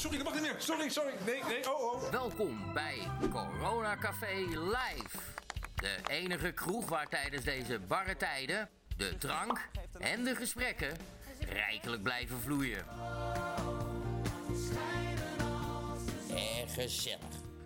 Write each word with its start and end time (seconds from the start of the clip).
sorry, 0.00 0.16
dat 0.16 0.26
mag 0.26 0.34
niet 0.34 0.42
meer. 0.42 0.54
Sorry, 0.58 0.88
sorry. 0.88 1.12
Nee, 1.26 1.42
nee, 1.48 1.74
oh, 1.74 1.92
oh. 1.92 2.10
Welkom 2.10 2.72
bij 2.74 2.98
Corona 3.30 3.96
Café 3.96 4.34
Live. 4.48 5.18
De 5.74 5.96
enige 6.08 6.52
kroeg 6.52 6.88
waar 6.88 7.08
tijdens 7.08 7.44
deze 7.44 7.78
barre 7.78 8.16
tijden 8.16 8.68
de 8.96 9.18
drank 9.18 9.68
en 9.98 10.24
de 10.24 10.34
gesprekken 10.34 10.96
rijkelijk 11.48 12.02
blijven 12.02 12.40
vloeien. 12.40 12.84
En 16.30 16.68
gezellig. 16.68 17.18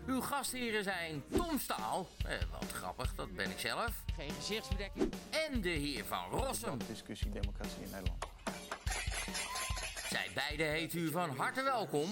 Uw 0.07 0.21
gastheren 0.21 0.85
zijn 0.85 1.23
Tom 1.32 1.59
Staal, 1.59 2.09
eh, 2.27 2.37
wat 2.51 2.73
grappig, 2.73 3.14
dat 3.14 3.35
ben 3.35 3.51
ik 3.51 3.59
zelf. 3.59 3.91
Geen 4.16 4.30
gezichtsbedekking. 4.30 5.12
En 5.30 5.61
de 5.61 5.69
heer 5.69 6.05
van 6.05 6.30
Rossum. 6.30 6.79
discussie 6.89 7.30
democratie 7.30 7.82
in 7.82 7.91
Nederland. 7.91 8.27
Zij 10.09 10.30
beiden 10.35 10.71
heet 10.71 10.95
u 10.95 11.11
van 11.11 11.37
harte 11.37 11.62
welkom 11.62 12.08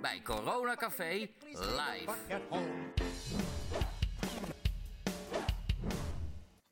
bij 0.00 0.20
Corona 0.24 0.74
Café 0.74 1.28
Live. 1.52 2.12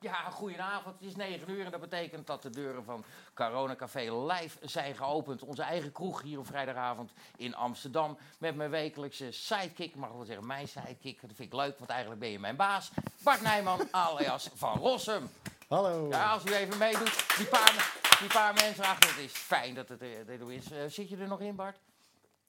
Ja, 0.00 0.30
goedenavond. 0.30 0.94
Het 0.98 1.08
is 1.08 1.16
9 1.16 1.50
uur 1.50 1.64
en 1.64 1.70
dat 1.70 1.80
betekent 1.80 2.26
dat 2.26 2.42
de 2.42 2.50
deuren 2.50 2.84
van 2.84 3.04
Corona 3.34 3.76
Café 3.76 4.12
Live 4.12 4.58
zijn 4.60 4.96
geopend. 4.96 5.42
Onze 5.42 5.62
eigen 5.62 5.92
kroeg 5.92 6.22
hier 6.22 6.38
op 6.38 6.46
vrijdagavond 6.46 7.12
in 7.36 7.54
Amsterdam. 7.54 8.18
Met 8.38 8.56
mijn 8.56 8.70
wekelijkse 8.70 9.32
sidekick, 9.32 9.88
ik 9.88 9.96
mag 9.96 10.12
wel 10.12 10.24
zeggen 10.24 10.46
mijn 10.46 10.68
sidekick. 10.68 11.20
Dat 11.20 11.30
vind 11.34 11.52
ik 11.52 11.58
leuk, 11.58 11.78
want 11.78 11.90
eigenlijk 11.90 12.20
ben 12.20 12.30
je 12.30 12.38
mijn 12.38 12.56
baas. 12.56 12.90
Bart 13.22 13.40
Nijman, 13.40 13.88
alias 13.90 14.50
Van 14.54 14.78
Rossum. 14.78 15.28
Hallo. 15.68 16.08
Ja, 16.08 16.32
als 16.32 16.44
u 16.44 16.52
even 16.52 16.78
meedoet, 16.78 17.36
die 17.36 17.46
paar, 17.46 17.94
die 18.18 18.28
paar 18.28 18.54
mensen 18.54 18.84
achter, 18.84 19.10
het 19.10 19.18
is 19.18 19.32
fijn 19.32 19.74
dat 19.74 19.88
het 19.88 20.02
er 20.02 20.28
er 20.28 20.52
is. 20.52 20.70
Eh, 20.70 20.78
zit 20.86 21.08
je 21.08 21.16
er 21.16 21.28
nog 21.28 21.40
in, 21.40 21.56
Bart? 21.56 21.78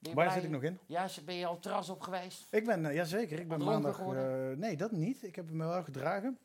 Waar 0.00 0.14
blij? 0.14 0.30
zit 0.30 0.44
ik 0.44 0.50
nog 0.50 0.62
in? 0.62 0.78
Ja, 0.86 1.08
ben 1.24 1.34
je 1.34 1.46
al 1.46 1.58
terras 1.58 1.88
op 1.88 2.00
geweest? 2.00 2.46
Ik 2.50 2.64
ben, 2.64 2.86
eh, 2.86 2.94
jazeker, 2.94 3.38
ik 3.38 3.48
ben 3.48 3.58
Dronken 3.58 3.82
maandag... 3.82 3.96
geworden? 3.96 4.50
eh, 4.50 4.56
nee, 4.56 4.76
dat 4.76 4.92
niet. 4.92 5.22
Ik 5.22 5.36
heb 5.36 5.50
me 5.50 5.66
wel 5.66 5.82
gedragen. 5.82 6.38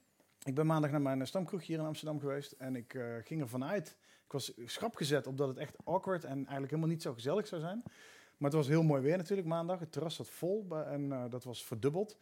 Ik 0.43 0.55
ben 0.55 0.65
maandag 0.65 0.91
naar 0.91 1.01
mijn 1.01 1.21
eh, 1.21 1.27
stamkroeg 1.27 1.65
hier 1.65 1.79
in 1.79 1.85
Amsterdam 1.85 2.19
geweest. 2.19 2.51
En 2.51 2.75
ik 2.75 2.99
ging 3.23 3.41
ervan 3.41 3.63
uit... 3.63 3.97
Ik 4.25 4.31
was 4.31 4.53
schrap 4.65 4.95
gezet 4.95 5.27
op 5.27 5.37
dat 5.37 5.47
het 5.47 5.57
echt 5.57 5.75
awkward 5.83 6.23
en 6.23 6.35
eigenlijk 6.35 6.69
helemaal 6.69 6.89
niet 6.89 7.01
zo 7.01 7.13
gezellig 7.13 7.47
zou 7.47 7.61
zijn. 7.61 7.81
Maar 8.37 8.49
het 8.49 8.53
was 8.53 8.67
heel 8.67 8.83
mooi 8.83 9.01
weer 9.01 9.17
natuurlijk 9.17 9.47
maandag. 9.47 9.79
Het 9.79 9.91
terras 9.91 10.15
zat 10.15 10.29
vol 10.29 10.67
en 10.85 11.29
dat 11.29 11.43
was 11.43 11.65
verdubbeld. 11.65 12.17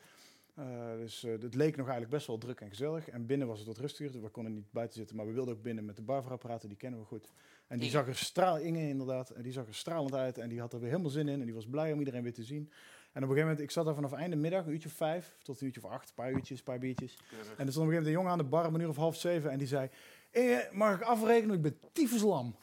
Dus 0.97 1.21
het 1.21 1.55
leek 1.55 1.75
nog 1.75 1.85
eigenlijk 1.85 2.09
best 2.09 2.27
wel 2.27 2.37
druk 2.37 2.61
en 2.61 2.69
gezellig. 2.69 3.09
En 3.09 3.25
binnen 3.25 3.47
was 3.47 3.57
het 3.57 3.67
wat 3.67 3.77
rustiger. 3.77 4.21
We 4.21 4.29
konden 4.29 4.53
niet 4.53 4.71
buiten 4.71 4.97
zitten, 4.97 5.15
maar 5.15 5.25
we 5.25 5.31
wilden 5.31 5.55
ook 5.55 5.61
binnen 5.61 5.85
met 5.85 5.95
de 5.95 6.01
barverapparaten. 6.01 6.69
Die 6.69 6.77
kennen 6.77 6.99
we 6.99 7.05
goed. 7.05 7.31
En 7.73 7.79
die 7.79 7.89
zag 7.89 8.07
er 8.07 8.15
straal, 8.15 8.57
Inge 8.57 8.87
inderdaad, 8.87 9.29
en 9.29 9.41
die 9.41 9.51
zag 9.51 9.67
er 9.67 9.75
stralend 9.75 10.13
uit. 10.13 10.37
En 10.37 10.49
die 10.49 10.59
had 10.59 10.73
er 10.73 10.79
weer 10.79 10.89
helemaal 10.89 11.11
zin 11.11 11.27
in. 11.27 11.39
En 11.39 11.45
die 11.45 11.53
was 11.53 11.65
blij 11.65 11.93
om 11.93 11.99
iedereen 11.99 12.23
weer 12.23 12.33
te 12.33 12.43
zien. 12.43 12.69
En 13.11 13.23
op 13.23 13.29
een 13.29 13.35
gegeven 13.35 13.41
moment, 13.41 13.59
ik 13.59 13.71
zat 13.71 13.85
daar 13.85 13.95
vanaf 13.95 14.11
einde 14.11 14.35
middag, 14.35 14.65
een 14.65 14.71
uurtje 14.71 14.89
of 14.89 14.95
vijf 14.95 15.35
tot 15.43 15.59
een 15.59 15.65
uurtje 15.65 15.83
of 15.83 15.91
acht. 15.91 16.09
Een 16.09 16.15
paar 16.15 16.31
uurtjes, 16.31 16.57
een 16.57 16.63
paar 16.63 16.79
biertjes. 16.79 17.17
En 17.31 17.37
er 17.37 17.43
stond 17.45 17.57
op 17.57 17.65
een 17.65 17.73
gegeven 17.73 17.87
moment 17.87 18.05
een 18.05 18.11
jongen 18.11 18.31
aan 18.31 18.37
de 18.37 18.43
bar 18.43 18.67
om 18.67 18.75
een 18.75 18.81
uur 18.81 18.89
of 18.89 18.95
half 18.95 19.15
zeven. 19.15 19.51
En 19.51 19.57
die 19.57 19.67
zei, 19.67 19.89
Inge, 20.31 20.69
mag 20.71 20.95
ik 20.95 21.01
afrekenen? 21.01 21.55
Ik 21.55 21.61
ben 21.61 21.77
tyfuslam. 21.91 22.55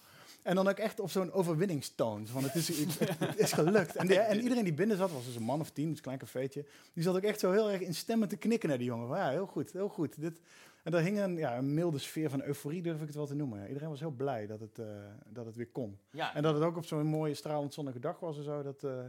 En 0.42 0.54
dan 0.54 0.68
ook 0.68 0.78
echt 0.78 1.00
op 1.00 1.10
zo'n 1.10 1.32
overwinningstoon. 1.32 2.26
Van 2.26 2.42
het 2.42 2.54
is, 2.54 2.68
het, 3.18 3.38
is 3.38 3.52
gelukt. 3.52 3.96
En, 3.96 4.28
en 4.28 4.40
iedereen 4.40 4.64
die 4.64 4.72
binnen 4.72 4.96
zat, 4.96 5.12
was 5.12 5.24
dus 5.24 5.36
een 5.36 5.42
man 5.42 5.60
of 5.60 5.70
tien, 5.70 5.88
dus 5.88 5.96
een 5.96 6.02
klein 6.02 6.18
cafeetje. 6.18 6.64
Die 6.92 7.02
zat 7.02 7.16
ook 7.16 7.22
echt 7.22 7.40
zo 7.40 7.52
heel 7.52 7.70
erg 7.70 7.80
in 7.80 7.94
stemmen 7.94 8.28
te 8.28 8.36
knikken 8.36 8.68
naar 8.68 8.78
die 8.78 8.86
jongen. 8.86 9.08
Van, 9.08 9.16
ja, 9.16 9.30
heel 9.30 9.46
goed, 9.46 9.72
heel 9.72 9.88
goed. 9.88 10.20
Dit, 10.20 10.40
en 10.82 10.92
daar 10.92 11.02
hing 11.02 11.18
een, 11.18 11.36
ja, 11.36 11.56
een 11.56 11.74
milde 11.74 11.98
sfeer 11.98 12.30
van 12.30 12.42
euforie, 12.42 12.82
durf 12.82 13.00
ik 13.00 13.06
het 13.06 13.16
wel 13.16 13.26
te 13.26 13.34
noemen. 13.34 13.66
Iedereen 13.66 13.88
was 13.88 14.00
heel 14.00 14.10
blij 14.10 14.46
dat 14.46 14.60
het, 14.60 14.78
eh, 14.78 14.86
dat 15.26 15.46
het 15.46 15.56
weer 15.56 15.70
kon. 15.70 15.98
Ja, 16.10 16.34
En 16.34 16.42
dat 16.42 16.54
het 16.54 16.62
ook 16.62 16.76
op 16.76 16.84
zo'n 16.84 17.06
mooie, 17.06 17.34
stralend 17.34 17.74
zonnige 17.74 17.98
dag 17.98 18.20
was 18.20 18.36
en 18.36 18.44
zo. 18.44 18.62
Dat, 18.62 18.84
eh, 18.84 19.04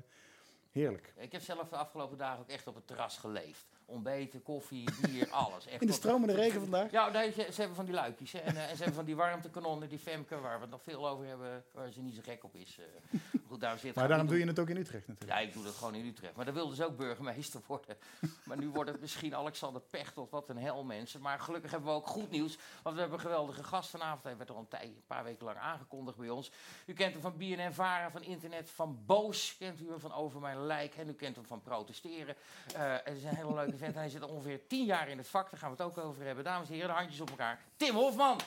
heerlijk. 0.72 1.14
ik 1.18 1.32
heb 1.32 1.42
zelf 1.42 1.70
de 1.70 1.76
afgelopen 1.76 2.18
dagen 2.18 2.40
ook 2.40 2.50
echt 2.50 2.68
op 2.68 2.76
het 2.76 2.88
terras 2.88 3.18
geleefd. 3.18 3.81
Ontbeten, 3.92 4.42
koffie, 4.44 4.90
bier, 5.02 5.30
alles. 5.44 5.66
Echt 5.68 5.82
In 5.82 5.88
de 5.88 5.94
stromende 5.94 6.34
regen 6.34 6.60
vandaag. 6.62 6.92
Ja, 6.92 7.10
nee, 7.10 7.32
ze, 7.32 7.48
ze 7.52 7.58
hebben 7.60 7.76
van 7.76 7.86
die 7.86 7.94
luikjes. 7.94 8.32
Hè, 8.32 8.40
en, 8.40 8.56
eh, 8.56 8.62
en 8.64 8.70
ze 8.70 8.76
hebben 8.76 8.94
van 8.94 9.06
die 9.06 9.16
warmtekanonnen, 9.16 9.90
die 9.90 10.00
Femke, 10.00 10.40
waar 10.40 10.56
we 10.56 10.62
het 10.62 10.70
nog 10.72 10.82
veel 10.84 11.08
over 11.10 11.26
hebben, 11.26 11.64
waar 11.72 11.92
ze 11.92 12.02
niet 12.02 12.16
zo 12.16 12.22
gek 12.24 12.44
op 12.44 12.56
is. 12.56 12.78
eh. 12.80 13.20
goed, 13.48 13.60
daarom 13.60 13.80
zit 13.80 13.96
Maar 13.96 14.08
daarom 14.08 14.28
doe 14.28 14.40
je 14.40 14.46
het 14.46 14.60
ook 14.60 14.70
in 14.70 14.78
Utrecht 14.78 15.08
natuurlijk. 15.08 15.40
Ja, 15.40 15.46
ik 15.48 15.54
doe 15.54 15.64
dat 15.64 15.74
gewoon 15.74 15.96
in 15.96 16.06
Utrecht. 16.06 16.36
Maar 16.36 16.46
dan 16.46 16.54
wilde 16.54 16.76
ze 16.76 16.86
ook 16.86 16.98
burgemeester 16.98 17.62
worden. 17.68 17.98
Maar 18.44 18.58
nu 18.58 18.70
wordt 18.70 18.92
het 18.92 19.02
misschien 19.02 19.36
Alexander 19.36 19.82
Pechtold. 19.82 20.30
Wat 20.30 20.50
een 20.50 20.58
hel, 20.58 20.84
mensen. 20.84 21.22
Maar 21.22 21.40
gelukkig 21.40 21.72
hebben 21.72 21.90
we 21.90 21.96
ook 21.96 22.08
goed 22.08 22.30
nieuws. 22.32 22.58
Want 22.84 22.96
we 22.96 23.02
hebben 23.02 23.20
een 23.20 23.26
geweldige 23.26 23.64
gast 23.64 23.90
vanavond. 23.90 24.24
Hij 24.24 24.38
werd 24.38 24.50
al 24.50 24.58
een, 24.58 24.68
tij- 24.68 24.84
een 24.84 25.04
paar 25.08 25.24
weken 25.24 25.46
lang 25.46 25.58
aangekondigd 25.58 26.18
bij 26.18 26.30
ons. 26.30 26.52
U 26.86 26.94
kent 26.94 27.14
hem 27.14 27.22
van 27.22 27.38
BNN 27.38 27.72
Vara, 27.74 28.12
van 28.12 28.24
internet, 28.24 28.70
van 28.70 29.00
Boos. 29.06 29.56
Kent 29.60 29.82
u 29.82 29.90
hem 29.90 30.00
van 30.00 30.14
Over 30.14 30.40
Mijn 30.42 30.66
Lijk. 30.66 30.96
En 30.96 31.10
u 31.10 31.14
kent 31.14 31.36
hem 31.36 31.46
van 31.46 31.62
Protesteren. 31.62 32.36
Eh, 32.76 32.94
het 33.04 33.18
is 33.18 33.24
een 33.24 33.36
hele 33.36 33.54
leuke 33.54 33.78
Hij 33.82 34.10
zit 34.10 34.24
ongeveer 34.24 34.68
tien 34.68 34.86
jaar 34.86 35.10
in 35.10 35.18
het 35.18 35.28
vak. 35.28 35.52
Daar 35.52 35.60
gaan 35.60 35.72
we 35.76 35.84
het 35.84 35.86
ook 35.86 36.06
over 36.06 36.26
hebben. 36.26 36.44
Dames 36.44 36.68
en 36.68 36.74
heren, 36.74 36.90
de 36.90 36.96
handjes 36.96 37.22
op 37.22 37.30
elkaar. 37.30 37.60
Tim 37.78 37.96
Hofman. 37.96 38.40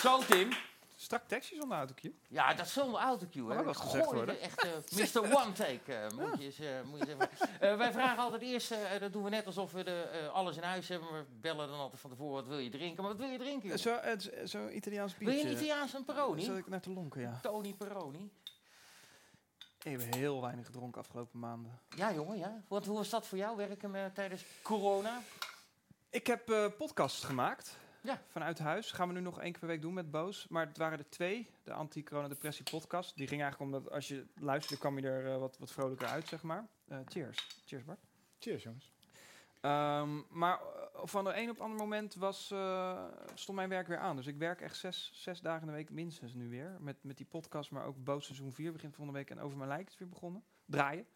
Zo, 0.00 0.18
Tim. 0.18 0.50
Strak 0.96 1.22
tekstje 1.26 1.56
zonder 1.56 1.76
autocue. 1.76 2.14
Ja, 2.28 2.54
dat 2.54 2.66
is 2.66 2.72
zonder 2.72 3.00
autocue. 3.00 3.52
Hè. 3.52 3.66
eens 3.66 3.76
gezegd 3.76 4.12
worden. 4.12 4.40
Echt 4.40 4.62
eh, 4.62 4.70
Mr. 4.98 5.36
One 5.36 5.52
Take. 5.52 5.94
eh, 5.94 6.10
moet, 6.10 6.38
je 6.38 6.44
eens, 6.44 6.58
eh, 6.58 6.66
moet 6.84 6.98
je 6.98 7.06
eens 7.06 7.24
even. 7.60 7.78
Wij 7.78 7.92
vragen 7.92 8.22
altijd 8.22 8.42
eerst, 8.42 8.74
dat 9.00 9.12
doen 9.12 9.22
we 9.22 9.30
net 9.30 9.46
alsof 9.46 9.72
we 9.72 9.84
de, 9.84 10.28
alles 10.32 10.56
in 10.56 10.62
huis 10.62 10.88
hebben. 10.88 11.08
We 11.12 11.24
bellen 11.40 11.68
dan 11.68 11.78
altijd 11.78 12.00
van 12.00 12.10
tevoren, 12.10 12.34
wat 12.34 12.46
wil 12.46 12.58
je 12.58 12.70
drinken? 12.70 13.02
Maar 13.02 13.12
wat 13.12 13.20
wil 13.20 13.30
je 13.30 13.38
drinken? 13.38 13.76
joh? 13.76 14.18
Zo, 14.44 14.68
Italiaans 14.68 15.18
Wil 15.18 15.28
je 15.28 15.34
biertje. 15.34 15.48
een 15.50 15.54
Italiaans 15.56 15.94
een 15.94 16.04
Peroni? 16.04 16.42
Zat 16.42 16.56
ik 16.56 16.68
naar 16.68 16.80
te 16.80 16.90
lonken, 16.90 17.20
ja. 17.20 17.38
Tony 17.42 17.74
Peroni? 17.78 18.30
Ik 19.84 20.00
heb 20.00 20.14
heel 20.14 20.40
weinig 20.40 20.66
gedronken 20.66 21.00
afgelopen 21.00 21.38
maanden. 21.38 21.78
Ja, 21.96 22.12
jongen, 22.12 22.38
ja. 22.38 22.62
Want 22.68 22.86
hoe 22.86 22.96
was 22.96 23.10
dat 23.10 23.26
voor 23.26 23.38
jou, 23.38 23.56
werken 23.56 23.94
eh, 23.94 24.06
tijdens 24.06 24.44
corona? 24.62 25.20
Ik 26.10 26.26
heb 26.26 26.50
eh 26.50 26.66
podcasts 26.78 27.24
gemaakt. 27.24 27.78
Ja. 28.00 28.22
Vanuit 28.26 28.58
huis. 28.58 28.90
Gaan 28.90 29.08
we 29.08 29.14
nu 29.14 29.20
nog 29.20 29.40
één 29.40 29.50
keer 29.50 29.60
per 29.60 29.68
week 29.68 29.80
doen 29.80 29.94
met 29.94 30.10
Boos. 30.10 30.48
Maar 30.48 30.66
het 30.66 30.76
waren 30.76 30.98
er 30.98 31.08
twee. 31.08 31.50
De 31.62 31.72
anti-corona-depressie 31.72 32.64
podcast. 32.70 33.16
Die 33.16 33.26
ging 33.26 33.42
eigenlijk 33.42 33.72
omdat 33.72 33.92
als 33.92 34.08
je 34.08 34.26
luisterde 34.34 34.80
kwam 34.80 34.98
je 34.98 35.08
er 35.08 35.32
eh, 35.32 35.38
wat, 35.38 35.58
wat 35.58 35.72
vrolijker 35.72 36.08
uit, 36.08 36.28
zeg 36.28 36.42
maar. 36.42 36.68
Eh, 36.88 36.98
cheers. 37.06 37.62
Cheers, 37.64 37.84
Bart. 37.84 38.00
Cheers 38.38 38.62
jongens. 38.62 38.93
Ehm, 39.64 40.20
maar 40.30 40.58
eh, 40.60 41.00
van 41.04 41.24
de 41.24 41.36
een 41.36 41.48
op 41.48 41.54
het 41.54 41.60
andere 41.60 41.80
moment 41.80 42.14
was, 42.14 42.50
eh, 42.50 43.04
stond 43.34 43.56
mijn 43.56 43.68
werk 43.68 43.86
weer 43.86 43.98
aan. 43.98 44.16
Dus 44.16 44.26
ik 44.26 44.36
werk 44.36 44.60
echt 44.60 44.76
zes, 44.76 45.10
zes 45.14 45.40
dagen 45.40 45.60
in 45.60 45.66
de 45.66 45.72
week 45.72 45.90
minstens 45.90 46.34
nu 46.34 46.48
weer. 46.48 46.76
Met, 46.80 46.96
met 47.02 47.16
die 47.16 47.26
podcast, 47.26 47.70
maar 47.70 47.84
ook 47.84 48.04
Boos 48.04 48.24
seizoen 48.24 48.52
4 48.52 48.72
begint 48.72 48.94
volgende 48.94 49.18
week. 49.18 49.30
En 49.30 49.40
Over 49.40 49.56
Mijn 49.58 49.68
Lijk 49.68 49.88
is 49.88 49.98
weer 49.98 50.08
begonnen. 50.08 50.44
Draaien. 50.64 51.06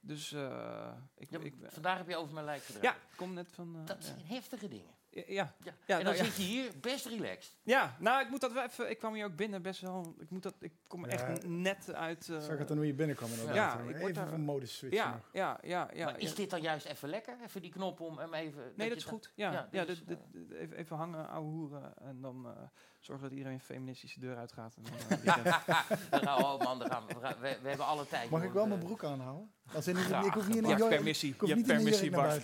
Dus 0.00 0.32
eh, 0.32 0.92
ik, 1.16 1.30
Ja, 1.30 1.38
ik, 1.38 1.54
vandaag 1.66 1.98
heb 1.98 2.08
je 2.08 2.16
over 2.16 2.34
mijn 2.34 2.46
lijk 2.46 2.62
gedaan. 2.62 2.82
ja, 2.82 2.94
ik 2.94 3.16
kom 3.16 3.32
net 3.34 3.52
van... 3.52 3.84
Dat 3.84 3.96
ja. 3.96 4.02
zijn 4.02 4.26
heftige 4.26 4.68
dingen. 4.68 4.94
Ja, 5.14 5.24
ja. 5.26 5.52
En 5.64 5.74
dan 5.86 6.02
nou 6.04 6.16
ja. 6.16 6.24
zit 6.24 6.36
je 6.36 6.42
hier 6.42 6.70
best 6.80 7.06
relaxed. 7.06 7.56
Ja, 7.62 7.96
nou, 7.98 8.22
ik 8.22 8.30
moet 8.30 8.40
dat 8.40 8.52
wel 8.52 8.62
even... 8.62 8.90
Ik 8.90 8.98
kwam 8.98 9.14
hier 9.14 9.24
ook 9.24 9.36
binnen 9.36 9.62
best 9.62 9.80
wel... 9.80 10.14
Ik, 10.18 10.30
moet 10.30 10.42
dat, 10.42 10.54
ik 10.60 10.72
kom 10.86 11.04
Ja, 11.04 11.10
echt 11.10 11.46
net 11.46 11.94
uit... 11.94 12.28
eh, 12.28 12.36
Ik 12.36 12.42
zag 12.42 12.58
het 12.58 12.68
dan 12.68 12.76
hoe 12.76 12.86
je 12.86 12.94
binnenkwam. 12.94 13.30
Ja, 13.52 13.72
Eh, 13.78 13.78
ik 13.78 13.84
word 13.84 13.96
Even 14.02 14.14
daar- 14.14 14.28
van 14.28 14.40
modus 14.40 14.76
switchen 14.76 15.02
ja, 15.02 15.20
ja, 15.32 15.58
ja, 15.62 15.90
ja. 15.94 16.04
maar 16.04 16.18
is 16.18 16.34
dit 16.34 16.50
dan 16.50 16.60
juist 16.60 16.86
even 16.86 17.08
lekker? 17.08 17.36
Even 17.44 17.62
die 17.62 17.70
knop 17.70 18.00
om 18.00 18.18
hem 18.18 18.34
even... 18.34 18.72
Nee, 18.76 18.88
dat 18.88 18.96
is 18.98 19.04
goed. 19.04 19.32
Ja, 19.34 19.52
Ja, 19.52 19.68
ja, 19.70 19.84
dus, 19.84 19.98
dit, 20.04 20.08
dit, 20.32 20.48
dit- 20.48 20.58
even, 20.58 20.76
even 20.76 20.96
hangen, 20.96 21.28
ouwe 21.28 21.48
hoeren. 21.50 21.92
En 21.98 22.20
dan 22.20 22.46
eh, 22.46 22.62
zorgen 23.04 23.28
dat 23.28 23.38
iedereen 23.38 23.60
feministische 23.60 24.20
deur 24.20 24.36
uitgaat. 24.36 24.74
En 24.76 24.82
dan, 24.82 24.92
eh, 25.18 25.24
weekend. 25.24 25.44
Dan 26.10 26.20
gaan 26.20 26.36
we, 26.38 26.44
oh 26.44 26.60
man, 26.62 26.78
dan 26.78 26.90
gaan 26.90 27.06
we, 27.06 27.58
we, 27.62 27.68
hebben 27.68 27.86
alle 27.86 28.06
tijd. 28.06 28.30
Mag 28.30 28.42
ik 28.42 28.52
wel 28.52 28.62
We- 28.62 28.68
mijn 28.68 28.80
broek 28.80 29.04
aanhouden? 29.04 29.52
Als 29.74 29.86
in, 29.86 29.96
ik, 29.96 30.02
Graag. 30.02 30.24
ik 30.24 30.32
hoef 30.32 30.48
niet 30.48 30.56
in 30.56 30.64
een 30.70 30.88
permissie. 30.88 31.32
ik 31.32 31.40
hoef 31.40 31.48
Je 31.48 31.54
hebt 31.54 31.66
permissie, 31.66 32.10
Bart. 32.10 32.42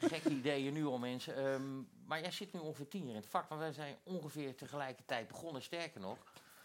Gekke 0.00 0.28
ideeën 0.30 0.72
nu 0.72 0.86
al, 0.86 0.98
mensen. 0.98 1.36
Ehm, 1.36 1.76
maar 2.06 2.20
jij 2.20 2.30
zit 2.30 2.52
nu 2.52 2.60
ongeveer 2.60 2.88
tien 2.88 3.00
jaar 3.00 3.10
in 3.10 3.16
het 3.16 3.26
vak. 3.26 3.48
Want 3.48 3.60
wij 3.60 3.72
zijn 3.72 3.96
ongeveer 4.02 4.54
tegelijkertijd 4.56 5.28
begonnen. 5.28 5.62
Sterker 5.62 6.00
nog, 6.00 6.16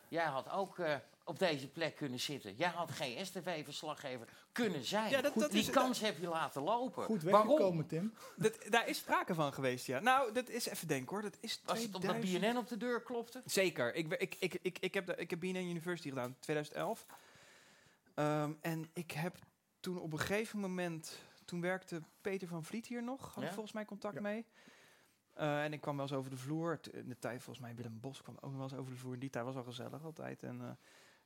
jij 0.08 0.26
had 0.26 0.50
ook 0.52 0.80
eh, 0.80 0.96
op 1.28 1.40
deze 1.40 1.68
plek 1.68 1.96
kunnen 1.96 2.20
zitten. 2.20 2.56
Jij 2.56 2.70
had 2.70 2.92
geen 2.92 3.26
STV-verslaggever 3.26 4.28
kunnen 4.52 4.84
zijn. 4.84 5.10
Ja, 5.12 5.22
dat- 5.22 5.34
dat 5.34 5.52
Die 5.52 5.60
is- 5.60 5.70
kans 5.70 6.00
heb 6.00 6.18
je 6.20 6.28
laten 6.28 6.62
lopen. 6.62 7.04
Goed 7.04 7.24
Waarom? 7.24 7.48
weggekomen, 7.48 7.88
Tim. 7.88 8.14
Dat, 8.36 8.58
daar 8.70 8.88
is 8.88 8.98
sprake 8.98 9.34
van 9.34 9.54
geweest, 9.54 9.86
ja. 9.86 10.00
Nou, 10.00 10.32
dat 10.34 10.50
is 10.50 10.66
even 10.68 10.88
denken 10.88 11.10
hoor. 11.14 11.22
Dat 11.22 11.38
is 11.40 11.62
Was 11.66 11.78
het 11.78 11.86
omdat 11.86 12.02
2000 12.02 12.42
BNN 12.42 12.58
op 12.58 12.68
de 12.68 12.78
deur 12.78 13.02
klopte? 13.02 13.42
Zeker. 13.46 13.96
Ik, 13.96 14.14
ik, 14.14 14.36
ik, 14.40 14.58
ik, 14.62 14.80
ik, 14.80 14.94
heb, 14.94 15.06
de, 15.06 15.16
ik 15.16 15.30
heb 15.30 15.40
BNN 15.40 15.56
University 15.70 16.10
gedaan, 16.10 16.36
2011. 16.40 17.06
Ehm, 18.16 18.54
en 18.62 18.90
ik 18.94 19.12
heb 19.12 19.38
toen 19.80 20.00
op 20.00 20.12
een 20.14 20.20
gegeven 20.20 20.60
moment... 20.60 21.24
Toen 21.46 21.62
werkte 21.62 22.02
Peter 22.22 22.48
van 22.48 22.64
Vliet 22.64 22.88
hier 22.88 23.04
nog. 23.04 23.22
Had 23.34 23.38
ik 23.38 23.44
Ja? 23.50 23.54
volgens 23.54 23.74
mij 23.74 23.86
contact 23.86 24.16
Ja. 24.16 24.22
mee. 24.22 24.46
Eh, 25.34 25.64
en 25.64 25.74
ik 25.74 25.82
kwam 25.82 25.96
wel 25.96 26.06
eens 26.06 26.16
over 26.16 26.30
de 26.30 26.38
vloer. 26.38 26.80
T- 26.80 26.94
In 26.94 27.10
de 27.10 27.20
tijd, 27.20 27.44
volgens 27.44 27.66
mij, 27.66 27.76
Willem 27.76 28.00
Bos 28.00 28.22
kwam 28.22 28.36
ook 28.36 28.42
nog 28.42 28.54
wel 28.54 28.64
eens 28.64 28.74
over 28.74 28.92
de 28.92 28.98
vloer. 28.98 29.14
In 29.14 29.20
die 29.20 29.30
tijd 29.30 29.46
was 29.46 29.56
al 29.56 29.64
gezellig 29.64 30.04
altijd. 30.04 30.44
En 30.44 30.62
eh, 30.62 30.70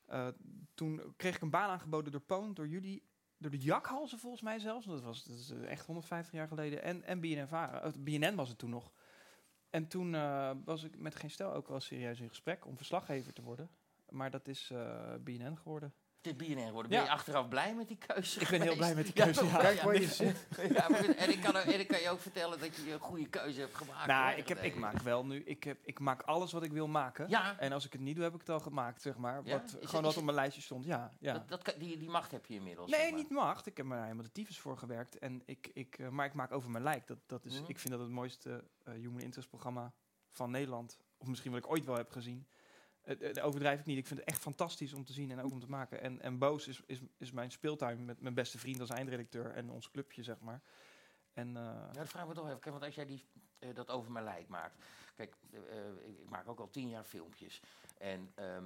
eh, 0.09 0.27
toen 0.73 1.13
kreeg 1.17 1.35
ik 1.35 1.41
een 1.41 1.49
baan 1.49 1.69
aangeboden 1.69 2.11
door 2.11 2.21
Poon, 2.21 2.53
door 2.53 2.67
jullie... 2.67 3.07
Door 3.41 3.51
de 3.51 3.57
jakhalzen 3.57 4.19
volgens 4.19 4.41
mij 4.41 4.59
zelfs. 4.59 4.85
Dat 4.85 5.01
was 5.01 5.23
dat 5.23 5.37
is 5.37 5.49
eh, 5.49 5.71
echt 5.71 5.85
150 5.85 6.33
jaar 6.33 6.47
geleden. 6.47 6.83
En, 6.83 7.03
en 7.03 7.19
BNN, 7.19 7.47
Vara. 7.47 7.81
Eh, 7.81 7.91
BNN 7.99 8.35
was 8.35 8.49
het 8.49 8.57
toen 8.57 8.69
nog. 8.69 8.91
En 9.69 9.87
toen 9.87 10.11
was 10.63 10.83
ik 10.83 10.97
met 10.97 11.15
Geen 11.15 11.29
Stel 11.29 11.53
ook 11.53 11.67
wel 11.67 11.79
serieus 11.79 12.19
in 12.19 12.29
gesprek 12.29 12.65
om 12.65 12.77
verslaggever 12.77 13.33
te 13.33 13.41
worden. 13.41 13.69
Maar 14.09 14.31
dat 14.31 14.47
is 14.47 14.71
BNN 15.23 15.57
geworden. 15.57 15.93
Geworden. 16.21 16.91
Ja. 16.91 16.97
Ben 16.97 17.03
je 17.05 17.09
achteraf 17.09 17.47
blij 17.47 17.75
met 17.75 17.87
die 17.87 17.97
keuze 17.97 18.39
Ik 18.39 18.49
ben 18.49 18.61
heel 18.61 18.75
blij 18.75 18.95
met 18.95 19.05
die 19.05 19.13
keuze, 19.23 19.45
ja. 19.45 19.57
Kijk 19.57 19.81
waar 19.81 19.99
je 20.01 20.07
zit. 20.07 20.47
Ja, 20.73 20.89
maar- 20.89 21.05
en, 21.05 21.29
ik 21.29 21.41
kan, 21.41 21.55
en 21.55 21.79
ik 21.79 21.87
kan 21.87 21.99
je 22.01 22.09
ook 22.09 22.19
vertellen 22.19 22.59
dat 22.59 22.75
je 22.75 22.91
een 22.93 22.99
goede 22.99 23.27
keuze 23.29 23.59
hebt 23.59 23.75
gemaakt. 23.75 24.07
nou, 24.07 24.29
hoor. 24.29 24.37
ik, 24.39 24.47
heb, 24.47 24.63
ik 24.63 24.73
eh, 24.73 24.79
maak 24.79 24.99
wel 25.01 25.25
nu, 25.25 25.43
ik, 25.43 25.63
heb, 25.63 25.77
ik 25.83 25.99
maak 25.99 26.21
alles 26.21 26.51
wat 26.51 26.63
ik 26.63 26.71
wil 26.71 26.87
maken. 26.87 27.29
Ja, 27.29 27.59
En 27.59 27.71
als 27.71 27.85
ik 27.85 27.91
het 27.91 28.01
niet 28.01 28.15
doe, 28.15 28.23
heb 28.23 28.33
ik 28.33 28.39
het 28.39 28.49
al 28.49 28.59
gemaakt, 28.59 29.01
zeg 29.01 29.17
maar. 29.17 29.41
Ja? 29.43 29.51
Wat, 29.61 29.77
Is 29.79 29.89
gewoon 29.89 30.03
wat 30.03 30.17
op 30.17 30.23
mijn 30.23 30.35
lijstje 30.35 30.61
stond, 30.61 30.85
ja. 30.85 31.11
ja. 31.19 31.33
Dat, 31.33 31.49
dat 31.63 31.75
die, 31.79 31.97
die 31.97 32.09
macht 32.09 32.31
heb 32.31 32.45
je 32.45 32.53
inmiddels. 32.53 32.89
Nee, 32.91 32.99
zeg 32.99 33.09
maar. 33.09 33.19
niet 33.19 33.29
macht. 33.29 33.65
Ik 33.65 33.77
heb 33.77 33.91
er 33.91 34.01
helemaal 34.01 34.23
de 34.23 34.31
tyfus 34.31 34.59
voor 34.59 34.77
gewerkt. 34.77 35.17
En 35.19 35.41
ik, 35.45 35.69
ik, 35.73 35.97
eh, 35.97 36.09
maar 36.09 36.25
ik 36.25 36.33
maak 36.33 36.51
over 36.51 36.69
mijn 36.69 36.83
lijk. 36.83 37.07
Dat, 37.07 37.17
dat 37.25 37.45
is, 37.45 37.53
Mhm. 37.59 37.69
Ik 37.69 37.79
vind 37.79 37.93
dat 37.93 38.01
het 38.01 38.09
mooiste 38.09 38.63
eh, 38.83 38.93
human 38.93 39.19
interest 39.21 39.49
programma 39.49 39.93
van 40.31 40.51
Nederland. 40.51 40.99
Of 41.17 41.27
misschien 41.27 41.51
wat 41.51 41.63
ik 41.63 41.69
ooit 41.71 41.85
wel 41.85 41.95
heb 41.95 42.11
gezien. 42.11 42.47
Eh, 43.09 43.27
eh, 43.27 43.33
dat 43.33 43.43
overdrijf 43.43 43.79
ik 43.79 43.85
niet. 43.85 43.97
Ik 43.97 44.07
vind 44.07 44.19
het 44.19 44.29
echt 44.29 44.41
fantastisch 44.41 44.93
om 44.93 45.05
te 45.05 45.13
zien 45.13 45.31
en 45.31 45.41
ook 45.41 45.51
om 45.51 45.59
te 45.59 45.69
maken. 45.69 46.01
En, 46.01 46.21
en 46.21 46.37
Boos 46.37 46.67
is, 46.67 46.81
is, 46.85 46.99
is 47.17 47.31
mijn 47.31 47.51
speeltuin 47.51 48.05
met 48.05 48.21
mijn 48.21 48.33
beste 48.33 48.57
vriend 48.57 48.79
als 48.79 48.89
eindredacteur. 48.89 49.51
En 49.51 49.69
ons 49.69 49.91
clubje, 49.91 50.23
zeg 50.23 50.39
maar. 50.39 50.61
En 51.33 51.47
eh, 51.57 51.63
Ja, 51.63 51.91
dat 51.91 52.09
vraag 52.09 52.21
ik 52.21 52.29
me 52.29 52.35
toch 52.35 52.47
even. 52.47 52.59
Kijk, 52.59 52.73
want 52.73 52.85
als 52.85 52.95
jij 52.95 53.05
die, 53.05 53.25
dat 53.73 53.89
over 53.89 54.11
mijn 54.11 54.25
lijk 54.25 54.47
maakt. 54.47 54.83
Kijk, 55.15 55.35
ik 55.51 55.59
ik 56.05 56.29
maak 56.29 56.47
ook 56.47 56.59
al 56.59 56.69
tien 56.69 56.89
jaar 56.89 57.03
filmpjes. 57.03 57.61
En 57.97 58.31
ehm, 58.35 58.63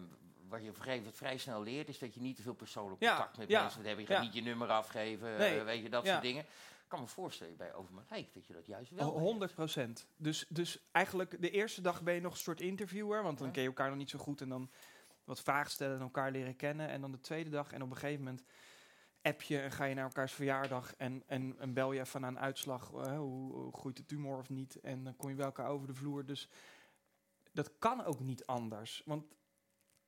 wat 0.47 0.61
je 0.61 0.69
op 0.69 0.75
een 0.75 0.81
gegeven 0.81 0.97
moment 0.97 1.15
vrij 1.15 1.37
snel 1.37 1.63
leert, 1.63 1.89
is 1.89 1.99
dat 1.99 2.13
je 2.13 2.21
niet 2.21 2.35
te 2.35 2.41
veel 2.41 2.53
persoonlijk 2.53 3.01
Ja, 3.01 3.15
contact 3.15 3.37
met 3.37 3.49
ja, 3.49 3.61
mensen 3.61 3.77
moet 3.79 3.87
hebben. 3.87 4.05
Je 4.05 4.13
gaat 4.13 4.23
niet 4.23 4.33
je 4.33 4.41
nummer 4.41 4.67
afgeven, 4.67 5.37
Nee, 5.37 5.61
weet 5.61 5.83
je, 5.83 5.89
dat 5.89 6.07
soort 6.07 6.21
dingen. 6.21 6.45
Kan 6.93 7.01
me 7.01 7.07
voorstellen 7.07 7.57
bij 7.57 7.73
over 7.73 7.93
mijn 7.93 8.05
lijk 8.09 8.33
dat 8.33 8.45
je 8.45 8.53
dat 8.53 8.65
juist 8.65 8.91
wel 8.91 9.11
Oh, 9.11 9.19
100 9.19 9.53
procent. 9.53 10.07
Dus, 10.15 10.45
dus 10.49 10.89
eigenlijk 10.91 11.41
de 11.41 11.49
eerste 11.49 11.81
dag 11.81 12.01
ben 12.03 12.13
je 12.13 12.21
nog 12.21 12.31
een 12.33 12.37
soort 12.39 12.61
interviewer, 12.61 13.23
want 13.23 13.37
dan 13.37 13.47
Ja. 13.47 13.53
ken 13.53 13.61
je 13.61 13.67
elkaar 13.67 13.89
nog 13.89 13.97
niet 13.97 14.09
zo 14.09 14.19
goed 14.19 14.41
en 14.41 14.49
dan 14.49 14.71
wat 15.23 15.41
vragen 15.41 15.71
stellen 15.71 15.95
en 15.95 16.01
elkaar 16.01 16.31
leren 16.31 16.55
kennen. 16.55 16.87
En 16.89 17.01
dan 17.01 17.11
de 17.11 17.19
tweede 17.19 17.49
dag 17.49 17.71
en 17.71 17.81
op 17.81 17.89
een 17.89 17.97
gegeven 17.97 18.23
moment 18.23 18.43
app 19.21 19.41
je 19.41 19.59
en 19.59 19.71
ga 19.71 19.83
je 19.85 19.95
naar 19.95 20.03
elkaars 20.03 20.33
verjaardag 20.33 20.95
en, 20.95 21.23
en, 21.27 21.55
en 21.59 21.73
bel 21.73 21.91
je 21.91 21.99
even 21.99 22.21
naar 22.21 22.29
een 22.29 22.39
uitslag. 22.39 22.91
eh, 22.93 23.17
hoe, 23.17 23.53
hoe 23.53 23.73
groeit 23.73 23.97
de 23.97 24.05
tumor 24.05 24.37
of 24.37 24.49
niet? 24.49 24.79
En 24.79 25.03
dan 25.03 25.15
kom 25.15 25.29
je 25.29 25.35
bij 25.35 25.45
elkaar 25.45 25.67
over 25.69 25.87
de 25.87 25.93
vloer. 25.93 26.25
Dus 26.25 26.49
dat 27.51 27.77
kan 27.77 28.03
ook 28.03 28.19
niet 28.19 28.45
anders. 28.45 29.01
Want 29.05 29.25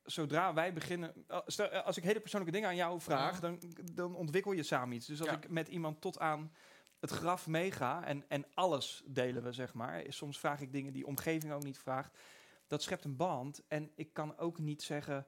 zodra 0.02 0.54
wij 0.54 0.72
beginnen, 0.72 1.24
eh, 1.26 1.58
eh, 1.58 1.84
als 1.84 1.96
ik 1.96 2.04
hele 2.04 2.20
persoonlijke 2.20 2.54
dingen 2.56 2.70
aan 2.70 2.76
jou 2.76 3.00
vraag, 3.00 3.34
Ja. 3.34 3.40
dan, 3.40 3.60
dan 3.94 4.14
ontwikkel 4.14 4.52
je 4.52 4.62
samen 4.62 4.96
iets. 4.96 5.06
Dus 5.06 5.20
als 5.20 5.28
Ja. 5.28 5.36
ik 5.36 5.48
met 5.48 5.68
iemand 5.68 6.00
tot 6.00 6.18
aan 6.18 6.52
het 7.00 7.10
graf 7.10 7.46
meega 7.46 8.04
en, 8.04 8.24
en 8.28 8.46
alles 8.54 9.02
delen 9.06 9.42
we, 9.42 9.52
zeg 9.52 9.74
maar. 9.74 10.04
Soms 10.08 10.38
vraag 10.38 10.60
ik 10.60 10.72
dingen 10.72 10.92
die 10.92 11.06
omgeving 11.06 11.52
ook 11.52 11.64
niet 11.64 11.78
vraagt. 11.78 12.18
Dat 12.66 12.82
schept 12.82 13.04
een 13.04 13.16
band. 13.16 13.62
En 13.68 13.92
ik 13.94 14.12
kan 14.12 14.38
ook 14.38 14.58
niet 14.58 14.82
zeggen, 14.82 15.26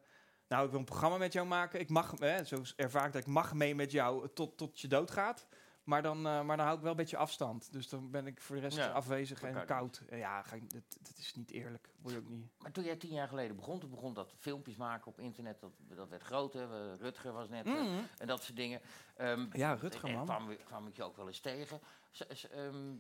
nou, 0.48 0.64
ik 0.64 0.70
wil 0.70 0.78
een 0.78 0.84
programma 0.84 1.16
met 1.16 1.32
jou 1.32 1.46
maken. 1.46 1.80
Ik 1.80 1.88
mag, 1.88 2.14
hè, 2.18 2.44
zo 2.44 2.62
ervaar 2.76 3.06
ik 3.06 3.12
dat 3.12 3.22
ik 3.22 3.28
mag 3.28 3.54
mee 3.54 3.74
met 3.74 3.90
jou 3.90 4.28
tot, 4.34 4.56
tot 4.56 4.80
je 4.80 4.88
doodgaat. 4.88 5.46
Maar 5.88 6.02
dan, 6.02 6.16
eh, 6.16 6.42
maar 6.42 6.56
dan 6.56 6.66
hou 6.66 6.76
ik 6.76 6.82
wel 6.82 6.90
een 6.90 6.96
beetje 6.96 7.16
afstand. 7.16 7.72
Dus 7.72 7.88
dan 7.88 8.10
ben 8.10 8.26
ik 8.26 8.40
voor 8.40 8.56
de 8.56 8.62
rest 8.62 8.76
Ja, 8.76 8.88
afwezig 8.90 9.42
en 9.42 9.64
koud. 9.66 10.02
Ja, 10.10 10.42
ga 10.42 10.56
ik, 10.56 10.70
dat, 10.70 10.82
dat 11.00 11.18
is 11.18 11.34
niet 11.34 11.50
eerlijk. 11.50 11.88
Word 12.00 12.14
je 12.14 12.20
ook 12.20 12.28
niet. 12.28 12.46
Maar 12.58 12.72
toen 12.72 12.84
jij 12.84 12.96
tien 12.96 13.12
jaar 13.12 13.28
geleden 13.28 13.56
begon, 13.56 13.80
toen 13.80 13.90
begon 13.90 14.14
dat 14.14 14.34
filmpjes 14.38 14.76
maken 14.76 15.06
op 15.06 15.18
internet, 15.20 15.60
dat, 15.60 15.70
dat 15.88 16.08
werd 16.08 16.22
groter. 16.22 16.72
Eh, 16.72 16.94
Rutger 16.98 17.32
was 17.32 17.48
net 17.48 17.66
eh, 17.66 17.96
en 18.18 18.26
dat 18.26 18.42
soort 18.42 18.56
dingen. 18.56 18.80
Ehm, 19.16 19.46
Ja, 19.52 19.72
Rutger, 19.74 20.08
en 20.08 20.14
man. 20.14 20.24
Kwam, 20.24 20.56
kwam 20.64 20.86
ik 20.86 20.96
je 20.96 21.02
ook 21.02 21.16
wel 21.16 21.26
eens 21.26 21.40
tegen. 21.40 21.80
Z- 22.10 22.20
ehm, 22.44 22.94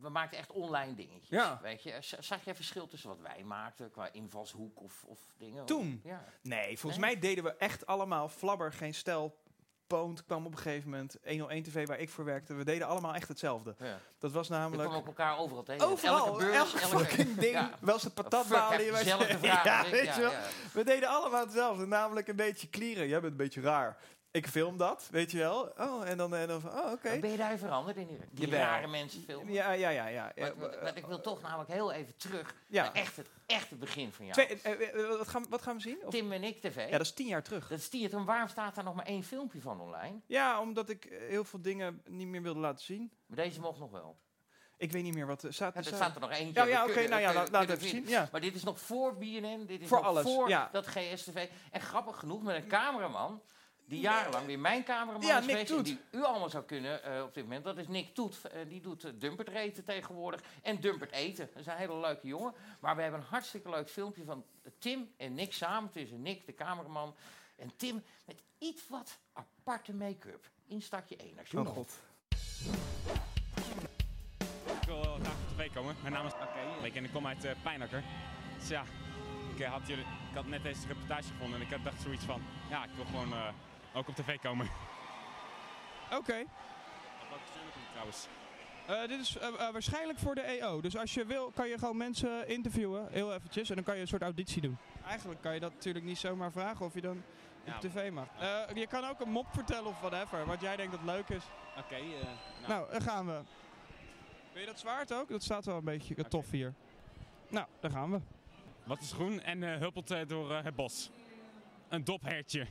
we 0.00 0.08
maakten 0.08 0.38
echt 0.38 0.52
online 0.52 0.94
dingetjes. 0.94 1.28
Ja. 1.28 1.58
Weet 1.62 1.82
je, 1.82 1.96
Z- 2.00 2.18
zag 2.18 2.44
jij 2.44 2.54
verschil 2.54 2.86
tussen 2.86 3.08
wat 3.08 3.20
wij 3.20 3.44
maakten 3.44 3.90
qua 3.90 4.12
invalshoek 4.12 4.80
of, 4.82 5.04
of 5.04 5.34
dingen? 5.36 5.66
Toen? 5.66 6.00
Ja. 6.04 6.24
Nee, 6.42 6.78
volgens 6.78 7.02
Nee? 7.02 7.10
mij 7.12 7.20
deden 7.20 7.44
we 7.44 7.56
echt 7.56 7.86
allemaal 7.86 8.28
Flabber, 8.28 8.72
geen 8.72 8.94
stel. 8.94 9.36
Poont 9.88 10.24
kwam 10.24 10.46
op 10.46 10.52
een 10.52 10.58
gegeven 10.58 10.90
moment. 10.90 11.16
101 11.24 11.62
TV 11.62 11.86
waar 11.86 11.98
ik 11.98 12.10
voor 12.10 12.24
werkte. 12.24 12.54
We 12.54 12.64
deden 12.64 12.86
allemaal 12.86 13.14
echt 13.14 13.28
hetzelfde. 13.28 13.74
ja. 13.78 13.98
Dat 14.18 14.32
was 14.32 14.48
We 14.48 14.54
namelijk... 14.54 14.82
kwamen 14.82 14.98
ook 15.00 15.06
elkaar 15.06 15.38
overal 15.38 15.62
tegen. 15.62 15.86
Overal, 15.86 16.26
elke 16.26 16.38
beurs, 16.38 16.56
elke 16.56 16.80
elke 16.80 16.96
fucking 17.04 17.34
ding. 17.38 17.52
Ja. 17.52 17.70
Wel 17.80 17.98
ze 17.98 18.10
patatbalen. 18.12 18.78
Je 18.78 18.84
je 18.84 18.92
weet- 18.92 19.06
zelf 19.06 19.26
de 19.26 19.38
vraag. 19.38 19.64
ja, 19.64 19.90
weet 19.90 20.04
ja, 20.04 20.14
je 20.14 20.20
wel. 20.20 20.32
We 20.72 20.84
deden 20.84 21.08
allemaal 21.08 21.40
hetzelfde. 21.44 21.86
Namelijk 21.86 22.28
een 22.28 22.36
beetje 22.36 22.68
klieren. 22.68 23.08
Jij 23.08 23.20
bent 23.20 23.32
een 23.32 23.38
beetje 23.38 23.60
raar. 23.60 23.96
Ik 24.30 24.46
film 24.48 24.76
dat, 24.76 25.08
weet 25.10 25.30
je 25.30 25.38
wel. 25.38 25.72
Oh, 25.78 26.08
en 26.08 26.16
dan, 26.16 26.34
en 26.34 26.48
dan 26.48 26.60
van, 26.60 26.70
oh, 26.70 26.92
oké. 26.92 27.18
Ben 27.18 27.30
je 27.30 27.36
daar 27.36 27.58
veranderd 27.58 27.96
in 27.96 28.06
die, 28.06 28.18
die 28.30 28.50
rare 28.50 28.86
mensen 28.86 29.22
filmen? 29.22 29.52
Ja, 29.52 29.70
ja, 29.72 29.90
ja. 29.90 30.08
ja. 30.08 30.32
Maar, 30.36 30.56
maar- 30.56 30.78
maar 30.82 30.96
ik 30.96 31.06
wil 31.06 31.20
toch 31.20 31.40
namelijk 31.42 31.70
heel 31.70 31.92
even 31.92 32.16
terug 32.16 32.54
Ja. 32.66 32.82
naar 32.82 32.92
echt 32.92 33.16
het 33.16 33.28
echte 33.46 33.74
begin 33.74 34.12
van 34.12 34.26
jou. 34.26 34.46
Twee, 34.46 34.60
eh, 34.62 35.00
eh, 35.02 35.08
wat, 35.18 35.28
gaan, 35.28 35.46
wat 35.48 35.62
gaan 35.62 35.76
we 35.76 35.82
zien? 35.82 35.98
Of- 36.04 36.10
Tim 36.10 36.32
en 36.32 36.44
ik 36.44 36.60
TV. 36.60 36.76
ja, 36.84 36.90
dat 36.90 37.00
is 37.06 37.12
tien 37.12 37.26
jaar 37.26 37.42
terug. 37.42 37.68
Dat 37.68 37.78
is 37.78 37.90
die 37.90 38.02
het. 38.02 38.12
En 38.12 38.24
waarom 38.24 38.48
staat 38.48 38.74
daar 38.74 38.84
nog 38.84 38.94
maar 38.94 39.06
één 39.06 39.22
filmpje 39.24 39.60
van 39.60 39.80
online? 39.80 40.20
Ja, 40.26 40.60
omdat 40.60 40.88
ik 40.88 41.04
eh, 41.04 41.18
heel 41.28 41.44
veel 41.44 41.62
dingen 41.62 42.02
niet 42.08 42.28
meer 42.28 42.42
wilde 42.42 42.60
laten 42.60 42.84
zien. 42.84 43.12
Maar 43.26 43.36
deze 43.36 43.60
mocht 43.60 43.78
nog 43.78 43.90
wel. 43.90 44.18
Ik 44.76 44.92
weet 44.92 45.02
niet 45.02 45.14
meer 45.14 45.26
wat 45.26 45.42
er 45.42 45.54
staat. 45.54 45.74
Ja, 45.74 45.80
er 45.80 45.86
staat- 45.86 46.14
er 46.14 46.20
nog 46.20 46.30
eentje. 46.30 46.52
Ja, 46.62 46.66
ja, 46.68 46.84
oké, 46.84 47.08
nou 47.08 47.20
ja, 47.20 47.28
we 47.28 47.34
laat, 47.34 47.50
laat 47.50 47.70
even 47.70 47.88
zien. 47.88 48.08
Ja. 48.08 48.28
Maar 48.32 48.40
dit 48.40 48.54
is 48.54 48.62
nog 48.64 48.80
voor 48.80 49.16
BNN. 49.16 49.64
Dit 49.66 49.80
is 49.80 49.88
Voor 49.88 49.96
nog 49.98 50.06
alles, 50.06 50.22
voor 50.22 50.68
dat 50.72 50.86
GSTV. 50.86 51.48
En 51.70 51.80
grappig 51.80 52.18
genoeg 52.18 52.42
met 52.42 52.56
een 52.56 52.68
cameraman. 52.68 53.42
Die 53.88 54.00
jarenlang 54.00 54.46
weer 54.46 54.58
mijn 54.58 54.84
cameraman 54.84 55.26
Ja, 55.26 55.38
is 55.38 55.46
Nick 55.46 55.50
geweest. 55.50 55.72
Toet. 55.72 55.84
Die 55.84 56.00
u 56.10 56.22
allemaal 56.22 56.50
zou 56.50 56.64
kunnen 56.64 57.02
eh, 57.02 57.22
op 57.22 57.34
dit 57.34 57.42
moment. 57.44 57.64
Dat 57.64 57.78
is 57.78 57.88
Nick 57.88 58.14
Toet. 58.14 58.44
Eh, 58.44 58.60
die 58.68 58.80
doet 58.80 59.04
uh, 59.04 59.10
Dumpert 59.14 59.48
eten 59.48 59.84
tegenwoordig. 59.84 60.40
En 60.62 60.80
Dumpert 60.80 61.12
eten. 61.12 61.48
Dat 61.52 61.60
is 61.60 61.66
een 61.66 61.76
hele 61.76 62.00
leuke 62.00 62.26
jongen. 62.26 62.54
Maar 62.80 62.96
we 62.96 63.02
hebben 63.02 63.20
een 63.20 63.26
hartstikke 63.26 63.70
leuk 63.70 63.88
filmpje 63.88 64.24
van 64.24 64.44
Tim 64.78 65.10
en 65.16 65.34
Nick 65.34 65.52
samen. 65.52 65.90
Tussen 65.90 66.22
Nick, 66.22 66.46
de 66.46 66.54
cameraman. 66.54 67.14
En 67.56 67.76
Tim 67.76 68.04
met 68.24 68.42
iets 68.58 68.88
wat 68.88 69.18
aparte 69.32 69.94
make-up. 69.94 70.50
Instakje 70.66 71.16
1 71.16 71.38
als 71.38 71.48
je 71.50 71.60
Oh 71.60 71.66
god. 71.66 71.92
Ik 74.80 74.86
wil 74.86 75.02
graag 75.02 75.32
op 75.32 75.56
tv 75.56 75.72
komen. 75.74 75.96
Mijn 76.00 76.12
naam 76.12 76.26
is 76.26 76.32
Oké. 76.32 76.96
en 76.96 77.04
ik 77.04 77.12
kom 77.12 77.26
uit 77.26 77.44
uh, 77.44 77.50
Pijnakker. 77.62 78.02
Dus 78.58 78.68
ja, 78.68 78.84
ik, 79.56 79.64
had 79.64 79.86
jullie, 79.86 80.04
ik 80.04 80.34
had 80.34 80.46
net 80.46 80.62
deze 80.62 80.86
reportage 80.86 81.28
gevonden 81.28 81.60
en 81.60 81.66
ik 81.66 81.72
had 81.72 81.84
dacht 81.84 82.00
zoiets 82.02 82.24
van, 82.24 82.42
ja, 82.70 82.84
ik 82.84 82.90
wil 82.96 83.04
gewoon 83.04 83.28
uh, 83.28 83.48
ook 83.98 84.08
op 84.08 84.14
tv 84.14 84.38
komen. 84.38 84.68
Oké. 86.06 86.16
Okay. 86.16 86.46
Welke 87.28 87.44
stuur 87.50 87.82
trouwens? 87.90 88.28
Uh, 88.90 89.08
dit 89.08 89.20
is 89.20 89.36
uh, 89.36 89.70
waarschijnlijk 89.72 90.18
voor 90.18 90.34
de 90.34 90.40
EO. 90.40 90.80
Dus 90.80 90.96
als 90.96 91.14
je 91.14 91.24
wil, 91.24 91.50
kan 91.50 91.68
je 91.68 91.78
gewoon 91.78 91.96
mensen 91.96 92.48
interviewen, 92.48 93.08
heel 93.10 93.34
eventjes. 93.34 93.68
En 93.68 93.74
dan 93.74 93.84
kan 93.84 93.94
je 93.94 94.00
een 94.00 94.08
soort 94.08 94.22
auditie 94.22 94.62
doen. 94.62 94.78
Eigenlijk 95.06 95.40
kan 95.40 95.54
je 95.54 95.60
dat 95.60 95.72
natuurlijk 95.72 96.04
niet 96.04 96.18
zomaar 96.18 96.52
vragen 96.52 96.86
of 96.86 96.94
je 96.94 97.00
dan 97.00 97.22
ja, 97.64 97.74
op 97.74 97.80
tv 97.80 98.10
mag. 98.10 98.28
Je 98.74 98.86
kan 98.86 99.04
ook 99.04 99.20
een 99.20 99.30
mop 99.30 99.46
vertellen 99.52 99.86
of 99.86 100.00
whatever, 100.00 100.46
wat 100.46 100.60
jij 100.60 100.76
denkt 100.76 100.92
dat 100.92 101.02
leuk 101.04 101.28
is. 101.28 101.44
Oké. 101.76 101.94
Okay, 101.94 102.00
nou. 102.00 102.68
nou, 102.68 102.90
daar 102.90 103.02
gaan 103.02 103.26
we. 103.26 103.40
Wil 104.52 104.60
je 104.60 104.66
dat 104.66 104.78
zwaard 104.78 105.12
ook? 105.12 105.28
Dat 105.28 105.42
staat 105.42 105.64
wel 105.64 105.76
een 105.76 105.84
beetje 105.84 106.16
okay. 106.16 106.30
tof 106.30 106.50
hier. 106.50 106.74
Nou, 107.48 107.66
daar 107.80 107.90
gaan 107.90 108.10
we. 108.10 108.20
Wat 108.84 109.00
is 109.00 109.12
groen 109.12 109.42
en 109.42 109.62
huppelt 109.62 110.28
door 110.28 110.52
het 110.52 110.74
bos? 110.74 111.10
Een 111.88 112.04
dophertje. 112.04 112.66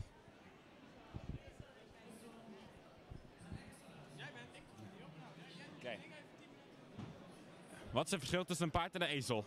Wat 7.98 8.06
is 8.06 8.12
het 8.12 8.20
verschil 8.20 8.46
tussen 8.46 8.66
een 8.66 8.72
paard 8.72 8.94
en 8.94 9.02
een 9.02 9.08
ezel? 9.08 9.46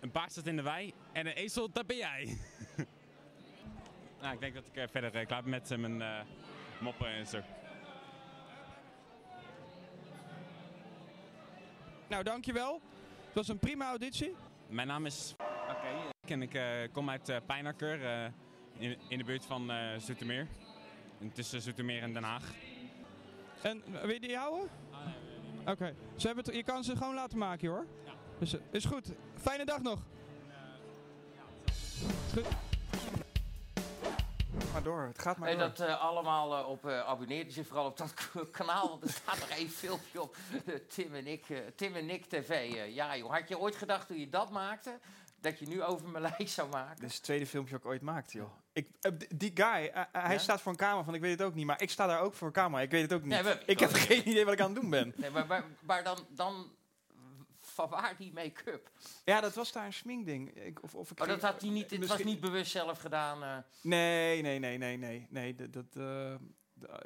Een 0.00 0.10
paard 0.10 0.32
staat 0.32 0.46
in 0.46 0.56
de 0.56 0.62
wei 0.62 0.92
en 1.12 1.26
een 1.26 1.32
ezel, 1.32 1.70
dat 1.70 1.86
ben 1.86 1.96
jij. 1.96 2.38
nou, 4.20 4.34
ik 4.34 4.40
denk 4.40 4.54
dat 4.54 4.66
ik 4.66 4.76
uh, 4.76 4.84
verder 4.90 5.20
uh, 5.20 5.26
klaar 5.26 5.42
ben 5.42 5.50
met 5.50 5.70
uh, 5.70 5.78
mijn 5.78 6.00
uh, 6.00 6.20
moppen 6.80 7.06
en 7.06 7.26
zo. 7.26 7.40
Nou, 12.08 12.22
dankjewel. 12.22 12.80
Het 13.26 13.34
was 13.34 13.48
een 13.48 13.58
prima 13.58 13.86
auditie. 13.86 14.34
Mijn 14.68 14.88
naam 14.88 15.06
is 15.06 15.34
Oké. 15.38 15.70
Okay. 15.70 15.94
En 16.26 16.42
ik 16.42 16.54
uh, 16.54 16.92
kom 16.92 17.10
uit 17.10 17.28
uh, 17.28 17.36
Pijnakker, 17.46 18.00
uh, 18.00 18.24
in, 18.78 18.98
in 19.08 19.18
de 19.18 19.24
buurt 19.24 19.46
van 19.46 19.72
Zoetermeer. 19.98 20.46
En 21.20 21.32
tussen 21.32 21.62
Zoetermeer 21.62 22.02
en 22.02 22.12
Den 22.12 22.22
Haag. 22.22 22.52
En 23.62 23.82
wil 23.90 24.10
je 24.10 24.20
die 24.20 24.36
houden? 24.36 24.79
Oké. 25.70 25.94
Okay. 26.16 26.56
Je 26.56 26.62
kan 26.62 26.84
ze 26.84 26.96
gewoon 26.96 27.14
laten 27.14 27.38
maken 27.38 27.68
hoor. 27.68 27.86
Ja. 28.04 28.12
Dus 28.38 28.56
is 28.70 28.84
goed. 28.84 29.06
Fijne 29.34 29.64
dag 29.64 29.82
nog. 29.82 29.98
is 31.66 32.32
goed. 32.32 32.46
Maar 34.72 34.82
door, 34.82 35.02
het 35.02 35.18
gaat 35.18 35.36
maar 35.36 35.48
en 35.48 35.58
door. 35.58 35.68
dat 35.68 35.80
uh, 35.88 36.00
allemaal 36.00 36.58
uh, 36.58 36.68
op 36.68 36.86
uh, 36.86 37.00
abonneert 37.00 37.52
zich 37.52 37.66
vooral 37.66 37.86
op 37.86 37.96
dat 37.96 38.14
kanaal, 38.50 38.88
want 38.88 39.02
er 39.02 39.10
staat 39.10 39.38
nog 39.38 39.48
één 39.48 39.68
filmpje 39.68 40.22
op. 40.22 40.36
Tim 40.94 41.14
en 41.14 41.26
ik, 41.26 41.44
Tim 41.76 41.94
en 41.94 42.06
Nick 42.06 42.24
TV. 42.24 42.74
ja 42.94 43.16
joh, 43.16 43.32
had 43.32 43.48
je 43.48 43.58
ooit 43.58 43.76
gedacht 43.76 44.06
toen 44.06 44.18
je 44.18 44.28
dat 44.28 44.50
maakte, 44.50 44.98
dat 45.40 45.58
je 45.58 45.66
nu 45.66 45.82
over 45.82 46.08
mijn 46.08 46.22
lijst 46.38 46.54
zou 46.54 46.68
maken? 46.70 47.00
Dit 47.00 47.08
is 47.08 47.14
het 47.14 47.24
tweede 47.24 47.46
filmpje 47.46 47.72
dat 47.72 47.82
ik 47.84 47.90
ooit 47.90 48.02
maakte, 48.02 48.38
joh. 48.38 48.50
Ik, 48.72 48.88
die 49.36 49.50
guy, 49.54 49.90
hij 50.12 50.32
ja? 50.32 50.38
staat 50.38 50.60
voor 50.60 50.72
een 50.72 50.78
camera 50.78 51.04
van, 51.04 51.14
ik 51.14 51.20
weet 51.20 51.38
het 51.38 51.42
ook 51.42 51.54
niet, 51.54 51.66
maar 51.66 51.82
ik 51.82 51.90
sta 51.90 52.06
daar 52.06 52.20
ook 52.20 52.34
voor 52.34 52.46
een 52.46 52.52
camera, 52.52 52.82
ik 52.82 52.90
weet 52.90 53.02
het 53.02 53.12
ook 53.12 53.22
niet. 53.22 53.30
Nee, 53.30 53.42
maar, 53.42 53.62
ik 53.66 53.80
heb 53.80 53.92
geen 53.92 54.28
idee 54.28 54.44
wat 54.44 54.54
ik 54.54 54.60
aan 54.60 54.72
het 54.72 54.80
doen 54.80 54.90
ben. 54.90 55.14
Nee, 55.16 55.30
maar, 55.30 55.46
maar, 55.46 55.64
maar 55.80 56.04
dan, 56.04 56.26
dan 56.28 56.72
van 57.60 57.88
waar 57.88 58.16
die 58.16 58.32
make-up? 58.32 58.90
Ja, 59.24 59.40
dat 59.40 59.54
was 59.54 59.72
daar 59.72 59.86
een 59.86 59.92
sminkding. 59.92 60.54
Ik, 60.54 60.82
of, 60.82 60.94
of 60.94 61.10
ik 61.10 61.20
Oh, 61.20 61.26
dat 61.26 61.42
had 61.42 61.60
hij 61.60 61.70
niet, 61.70 61.90
het 61.90 62.06
was 62.06 62.22
niet 62.22 62.40
bewust 62.40 62.70
zelf 62.70 62.98
gedaan. 63.00 63.42
eh. 63.42 63.56
Nee, 63.82 64.42
nee, 64.42 64.58
nee, 64.58 64.78
nee, 64.78 64.96
nee. 64.96 65.26
nee 65.30 65.54
dat, 65.54 65.72
dat, 65.72 65.96
eh, 65.96 66.34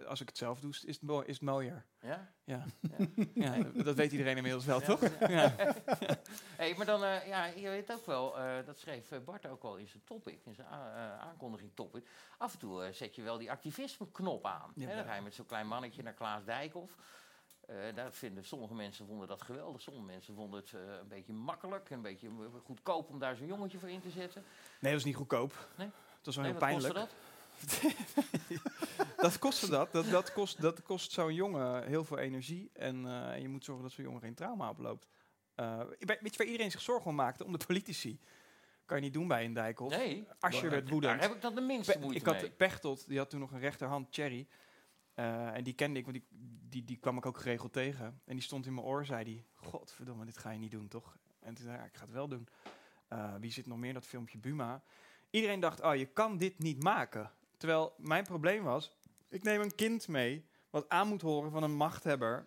als 0.07 0.21
ik 0.21 0.29
het 0.29 0.39
zelf 0.39 0.61
doe, 0.61 0.71
is 0.71 0.81
het, 0.87 1.03
mooi, 1.03 1.27
is 1.27 1.35
het 1.35 1.43
mooier. 1.45 1.85
ja? 2.01 2.33
Ja. 2.45 2.65
Ja. 2.85 3.07
ja, 3.35 3.57
dat 3.83 3.97
weet 3.97 4.13
iedereen 4.13 4.37
inmiddels 4.37 4.65
wel, 4.65 4.81
toch? 4.81 5.01
ja. 5.29 5.55
Hey, 6.57 6.75
maar 6.77 6.87
dan, 6.87 7.05
eh, 7.05 7.27
ja, 7.27 7.45
je 7.45 7.69
weet 7.69 7.93
ook 7.93 8.07
wel, 8.07 8.39
eh, 8.39 8.67
dat 8.67 8.79
schreef 8.79 9.11
eh, 9.11 9.19
Bart 9.25 9.47
ook 9.47 9.63
al 9.63 9.77
in 9.77 9.89
zijn 9.89 10.03
topic, 10.05 10.41
in 10.45 10.55
zijn 10.55 10.67
eh, 10.69 11.19
aankondiging 11.21 11.71
topic. 11.75 12.09
Af 12.39 12.53
en 12.53 12.59
toe 12.59 12.85
eh, 12.85 12.93
zet 12.93 13.15
je 13.15 13.23
wel 13.23 13.39
die 13.39 13.51
activisme-knop 13.51 14.47
aan. 14.47 14.73
Hè? 14.79 14.95
Dan 14.95 15.05
ga 15.05 15.15
je 15.15 15.23
met 15.23 15.35
zo'n 15.35 15.47
klein 15.47 15.67
mannetje 15.67 16.03
naar 16.03 16.15
Klaas 16.15 16.45
Dijkhoff. 16.45 16.97
Eh 17.67 17.77
daar 17.95 18.13
vinden 18.13 18.45
sommige 18.45 18.75
mensen 18.75 19.07
vonden 19.07 19.29
dat 19.29 19.43
geweldig, 19.43 19.81
sommige 19.81 20.07
mensen 20.07 20.35
vonden 20.35 20.61
het 20.61 20.73
eh, 20.73 20.81
een 21.01 21.09
beetje 21.09 21.33
makkelijk, 21.33 21.91
een 21.91 22.03
beetje 22.03 22.29
eh, 22.29 22.61
goedkoop 22.65 23.09
om 23.11 23.19
daar 23.19 23.37
zo'n 23.37 23.47
jongetje 23.47 23.79
voor 23.79 23.89
in 23.91 24.01
te 24.01 24.11
zetten. 24.11 24.43
Nee, 24.43 24.93
dat 24.93 24.93
was 24.93 25.05
niet 25.05 25.17
goedkoop. 25.17 25.69
Nee? 25.77 25.87
Het 26.17 26.27
was 26.27 26.35
wel 26.37 26.45
Nee, 26.45 26.53
heel 26.53 26.61
pijnlijk. 26.61 27.11
dat? 29.17 29.39
kostte 29.39 29.69
dat. 29.69 29.93
Dat, 29.93 30.11
dat 30.11 30.33
kost, 30.33 30.61
dat 30.61 30.83
kost 30.83 31.13
zo'n 31.13 31.35
jongen 31.35 31.87
heel 31.87 32.05
veel 32.05 32.19
energie. 32.19 32.71
En 32.73 33.07
eh, 33.07 33.41
je 33.41 33.49
moet 33.49 33.65
zorgen 33.65 33.85
dat 33.85 33.93
zo'n 33.93 34.05
jongen 34.05 34.21
geen 34.21 34.35
trauma 34.35 34.69
oploopt. 34.71 35.07
Eh, 35.55 35.79
weet 35.99 36.21
je 36.33 36.37
waar 36.37 36.47
iedereen 36.47 36.71
zich 36.71 36.81
zorgen 36.81 37.11
om 37.11 37.15
maakte? 37.17 37.45
Om 37.45 37.53
de 37.59 37.65
politici. 37.67 38.21
Kan 38.87 38.97
je 38.97 39.03
niet 39.03 39.13
doen 39.13 39.29
bij 39.29 39.45
een 39.45 39.53
dijkhof. 39.53 39.91
Nee, 39.97 40.27
Als 40.41 40.61
je 40.61 40.69
werd 40.69 40.89
woedend. 40.89 41.13
Daar 41.13 41.23
heb 41.29 41.37
ik 41.37 41.43
dan 41.43 41.55
de 41.55 41.61
minste 41.61 41.93
Pe- 41.93 41.99
moeite 41.99 42.19
ik 42.19 42.27
had 42.27 42.41
mee. 42.41 42.51
Pechtold, 42.51 43.09
die 43.09 43.19
had 43.19 43.31
toen 43.31 43.41
nog 43.41 43.53
een 43.53 43.59
rechterhand, 43.61 44.07
Cherry. 44.11 44.47
Eh, 45.15 45.55
en 45.57 45.65
die 45.65 45.73
kende 45.75 45.99
ik, 45.99 46.05
want 46.05 46.17
die, 46.17 46.27
die, 46.69 46.85
die 46.85 46.97
kwam 46.97 47.17
ik 47.17 47.27
ook 47.27 47.39
geregeld 47.39 47.73
tegen. 47.73 48.05
En 48.25 48.35
die 48.35 48.43
stond 48.43 48.67
in 48.67 48.75
mijn 48.75 48.87
oor, 48.87 49.05
zei 49.05 49.25
die, 49.25 49.45
godverdomme, 49.55 50.25
dit 50.25 50.39
ga 50.39 50.51
je 50.51 50.59
niet 50.59 50.71
doen, 50.71 50.89
toch? 50.89 51.17
En 51.41 51.55
toen 51.55 51.65
zei 51.65 51.79
ik, 51.79 51.85
ik 51.85 51.97
ga 51.97 52.05
het 52.05 52.13
wel 52.15 52.29
doen. 52.29 52.49
Wie 53.41 53.53
zit 53.53 53.67
nog 53.67 53.79
meer 53.79 53.89
in 53.89 53.95
dat 53.95 54.07
filmpje 54.07 54.39
Buma? 54.39 54.83
Iedereen 55.31 55.61
dacht, 55.61 55.81
oh, 55.81 55.95
je 55.95 56.07
kan 56.07 56.37
dit 56.37 56.59
niet 56.59 56.83
maken. 56.83 57.31
Terwijl 57.65 57.95
mijn 57.97 58.25
probleem 58.25 58.63
was, 58.63 58.97
ik 59.29 59.43
neem 59.43 59.61
een 59.61 59.75
kind 59.75 60.09
mee, 60.09 60.45
wat 60.71 60.89
aan 60.89 61.09
moet 61.09 61.23
horen 61.23 61.51
van 61.51 61.63
een 61.63 61.75
machthebber. 61.75 62.47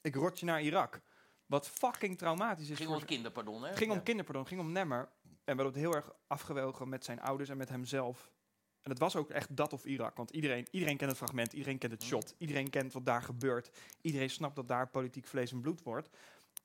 Ik 0.00 0.14
rot 0.14 0.40
je 0.40 0.46
naar 0.46 0.62
Irak. 0.62 1.00
Wat 1.46 1.68
fucking 1.68 2.18
traumatisch 2.18 2.68
is 2.68 2.76
ging 2.76 2.88
voor 2.88 2.98
om 2.98 3.04
kinderpardon, 3.04 3.64
hè? 3.64 3.76
ging 3.76 3.90
om 3.90 3.96
Ja. 3.96 4.02
kinderpardon, 4.02 4.44
het 4.44 4.52
ging 4.52 4.64
om 4.64 4.72
Nemmer. 4.72 5.08
En 5.22 5.56
we 5.56 5.62
hadden 5.62 5.66
het 5.66 5.74
heel 5.76 5.94
erg 5.94 6.12
afgewogen 6.26 6.88
met 6.88 7.04
zijn 7.04 7.20
ouders 7.20 7.48
en 7.48 7.56
met 7.56 7.68
hemzelf. 7.68 8.32
En 8.82 8.90
het 8.90 8.98
was 8.98 9.16
ook 9.16 9.30
echt 9.30 9.56
dat 9.56 9.72
of 9.72 9.84
Irak. 9.84 10.16
Want 10.16 10.30
iedereen, 10.30 10.66
iedereen 10.70 10.96
kent 10.96 11.10
het 11.10 11.18
fragment, 11.18 11.52
iedereen 11.52 11.78
kent 11.78 11.92
het 11.92 12.02
shot. 12.02 12.34
Iedereen 12.38 12.70
kent 12.70 12.92
wat 12.92 13.06
daar 13.06 13.22
gebeurt. 13.22 13.70
Iedereen 14.00 14.30
snapt 14.30 14.56
dat 14.56 14.68
daar 14.68 14.88
politiek 14.88 15.26
vlees 15.26 15.52
en 15.52 15.60
bloed 15.60 15.82
wordt. 15.82 16.08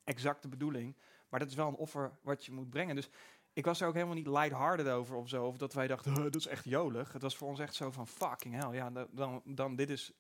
Exact 0.04 0.42
de 0.42 0.48
bedoeling. 0.48 0.96
Maar 1.30 1.40
dat 1.40 1.50
is 1.50 1.56
wel 1.56 1.68
een 1.68 1.76
offer 1.76 2.12
wat 2.22 2.46
je 2.46 2.52
moet 2.52 2.70
brengen. 2.70 2.96
Dus 2.96 3.10
ik 3.54 3.66
was 3.66 3.82
er 3.82 3.88
ook 3.88 3.94
helemaal 3.94 4.16
niet 4.16 4.28
lighthearted 4.28 4.88
over 4.88 5.16
of 5.16 5.30
zo. 5.30 5.46
Of 5.46 5.58
dat 5.58 5.74
wij 5.74 5.88
dachten, 5.88 6.14
"Huh, 6.16 6.24
dat 6.24 6.36
is 6.36 6.48
echt 6.48 6.66
jolig. 6.66 7.14
Het 7.14 7.22
was 7.22 7.38
voor 7.38 7.48
ons 7.48 7.60
echt 7.60 7.74
zo 7.76 7.92
van, 7.92 8.08
fucking 8.08 8.56
hell. 8.64 8.74
Ja, 8.76 8.90
da- 8.90 9.08
dan, 9.12 9.42
dan 9.46 9.76
dit 9.76 9.90
is... 9.90 10.12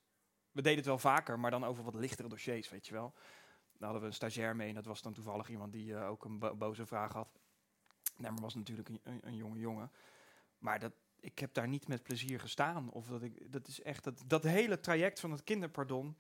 We 0.51 0.61
deden 0.61 0.77
het 0.77 0.88
wel 0.88 0.97
vaker, 1.00 1.39
maar 1.39 1.51
dan 1.51 1.63
over 1.63 1.83
wat 1.83 1.93
lichtere 1.95 2.27
dossiers, 2.29 2.69
weet 2.69 2.88
je 2.88 2.93
wel. 2.93 3.13
Dan 3.71 3.83
hadden 3.83 4.01
we 4.01 4.07
een 4.07 4.13
stagiair 4.13 4.55
mee 4.55 4.67
en 4.69 4.75
dat 4.75 4.85
was 4.85 5.01
dan 5.01 5.13
toevallig 5.13 5.50
iemand 5.50 5.71
die 5.73 5.95
eh, 5.95 6.09
ook 6.09 6.25
een 6.25 6.39
bo- 6.39 6.55
boze 6.55 6.85
vraag 6.85 7.13
had. 7.13 7.39
Nemmer 8.17 8.41
was 8.41 8.55
natuurlijk 8.55 8.89
een, 8.89 9.00
een, 9.03 9.19
een 9.21 9.35
jonge 9.35 9.59
jongen. 9.59 9.91
Maar 10.57 10.79
dat, 10.79 10.93
ik 11.19 11.39
heb 11.39 11.53
daar 11.53 11.67
niet 11.67 11.88
met 11.88 12.03
plezier 12.03 12.39
gestaan. 12.39 12.89
Of 12.91 13.07
dat, 13.07 13.21
ik, 13.21 13.51
dat 13.51 13.67
is 13.67 13.81
echt 13.81 14.03
dat, 14.03 14.23
dat 14.27 14.43
hele 14.43 14.79
traject 14.79 15.19
van 15.19 15.31
het 15.31 15.43
kinderpardon. 15.43 16.17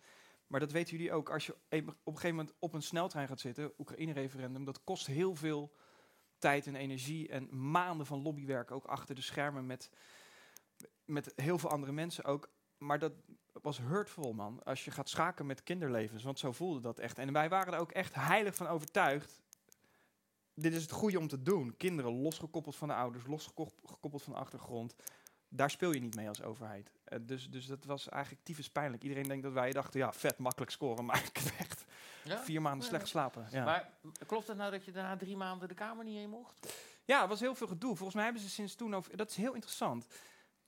Maar 0.47 0.59
dat 0.59 0.71
weten 0.71 0.97
jullie 0.97 1.13
ook. 1.13 1.29
Als 1.29 1.45
je 1.45 1.53
op 1.53 1.59
een 1.71 1.93
gegeven 2.03 2.35
moment 2.35 2.55
op 2.59 2.73
een 2.73 2.81
sneltrein 2.81 3.27
gaat 3.27 3.39
zitten, 3.39 3.73
Oekraïne-referendum, 3.77 4.65
dat 4.65 4.83
kost 4.83 5.07
heel 5.07 5.35
veel 5.35 5.73
tijd 6.41 6.67
en 6.67 6.75
energie 6.75 7.29
en 7.29 7.71
maanden 7.71 8.05
van 8.05 8.21
lobbywerk 8.21 8.71
ook 8.71 8.85
achter 8.85 9.15
de 9.15 9.21
schermen 9.21 9.65
met, 9.65 9.89
met 11.05 11.33
heel 11.35 11.57
veel 11.57 11.69
andere 11.69 11.91
mensen 11.91 12.23
ook. 12.23 12.49
Maar 12.77 12.99
dat 12.99 13.13
was 13.61 13.77
hurtful, 13.77 14.33
man. 14.33 14.63
Als 14.63 14.85
je 14.85 14.91
gaat 14.91 15.09
schaken 15.09 15.45
met 15.45 15.63
kinderlevens, 15.63 16.23
want 16.23 16.39
zo 16.39 16.51
voelde 16.51 16.79
dat 16.79 16.99
echt. 16.99 17.17
En 17.17 17.33
wij 17.33 17.49
waren 17.49 17.73
er 17.73 17.79
ook 17.79 17.91
echt 17.91 18.15
heilig 18.15 18.55
van 18.55 18.67
overtuigd. 18.67 19.41
Dit 20.53 20.73
is 20.73 20.81
het 20.81 20.91
goede 20.91 21.19
om 21.19 21.27
te 21.27 21.41
doen. 21.41 21.77
Kinderen 21.77 22.11
losgekoppeld 22.11 22.75
van 22.75 22.87
de 22.87 22.93
ouders, 22.93 23.27
losgekoppeld 23.27 24.23
van 24.23 24.33
de 24.33 24.39
achtergrond. 24.39 24.95
Daar 25.49 25.69
speel 25.69 25.91
je 25.91 25.99
niet 25.99 26.15
mee 26.15 26.27
als 26.27 26.41
overheid. 26.41 26.91
Eh, 27.03 27.19
dus, 27.21 27.49
dus 27.49 27.65
dat 27.65 27.85
was 27.85 28.09
eigenlijk 28.09 28.43
tyfus 28.43 28.69
pijnlijk. 28.69 29.03
Iedereen 29.03 29.27
denkt 29.27 29.43
dat 29.43 29.53
wij 29.53 29.71
dachten, 29.71 29.99
ja, 29.99 30.13
vet, 30.13 30.37
makkelijk 30.37 30.71
scoren. 30.71 31.05
Maar 31.11 31.23
ik 31.23 31.53
echt 31.57 31.85
Ja? 32.23 32.39
vier 32.39 32.61
maanden 32.61 32.87
slecht 32.87 33.03
geslapen. 33.03 33.47
Ja. 33.51 33.63
Maar 33.65 33.89
klopt 34.25 34.47
het 34.47 34.57
nou 34.57 34.71
dat 34.71 34.85
je 34.85 34.91
daarna 34.91 35.17
drie 35.17 35.37
maanden 35.37 35.67
de 35.67 35.73
kamer 35.73 36.05
niet 36.05 36.17
in 36.21 36.29
mocht? 36.29 36.73
Ja, 37.05 37.19
het 37.19 37.29
was 37.29 37.39
heel 37.39 37.55
veel 37.55 37.67
gedoe. 37.67 37.95
Volgens 37.95 38.15
mij 38.15 38.23
hebben 38.23 38.41
ze 38.41 38.49
sinds 38.49 38.75
toen... 38.75 38.95
Over, 38.95 39.17
dat 39.17 39.29
is 39.29 39.35
heel 39.35 39.53
interessant. 39.53 40.07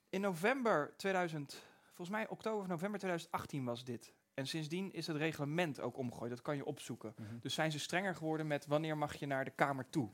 In 0.08 0.20
november 0.20 0.94
2000... 0.96 1.62
Volgens 1.84 2.16
mij 2.16 2.28
oktober 2.28 2.60
of 2.60 2.66
november 2.66 2.98
2018 2.98 3.64
was 3.64 3.84
dit. 3.84 4.14
En 4.34 4.46
sindsdien 4.46 4.92
is 4.92 5.06
het 5.06 5.16
reglement 5.16 5.80
ook 5.80 5.96
omgegooid. 5.96 6.30
Dat 6.30 6.42
kan 6.42 6.56
je 6.56 6.64
opzoeken. 6.64 7.14
Mhm. 7.16 7.38
Dus 7.40 7.54
zijn 7.54 7.72
ze 7.72 7.78
strenger 7.78 8.14
geworden 8.14 8.46
met 8.46 8.66
wanneer 8.66 8.96
mag 8.96 9.14
je 9.14 9.26
naar 9.26 9.44
de 9.44 9.50
Kamer 9.50 9.88
toe 9.90 10.10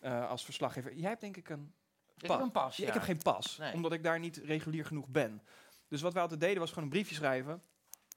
eh, 0.00 0.28
als 0.28 0.44
verslaggever. 0.44 0.94
Jij 0.94 1.08
hebt 1.08 1.20
denk 1.20 1.36
ik 1.36 1.48
een... 1.48 1.74
Ik 2.16 2.28
heb 2.30 2.40
een 2.40 2.50
pas, 2.50 2.76
ja. 2.76 2.86
Ik 2.86 2.92
heb 2.92 3.02
geen 3.02 3.22
pas, 3.22 3.56
Nee. 3.58 3.72
omdat 3.72 3.92
ik 3.92 4.02
daar 4.02 4.18
niet 4.18 4.36
regulier 4.36 4.84
genoeg 4.84 5.08
ben. 5.08 5.42
Dus 5.88 6.00
wat 6.00 6.12
wij 6.12 6.22
altijd 6.22 6.40
deden 6.40 6.58
was 6.58 6.68
gewoon 6.68 6.84
een 6.84 6.90
briefje 6.90 7.14
schrijven. 7.14 7.62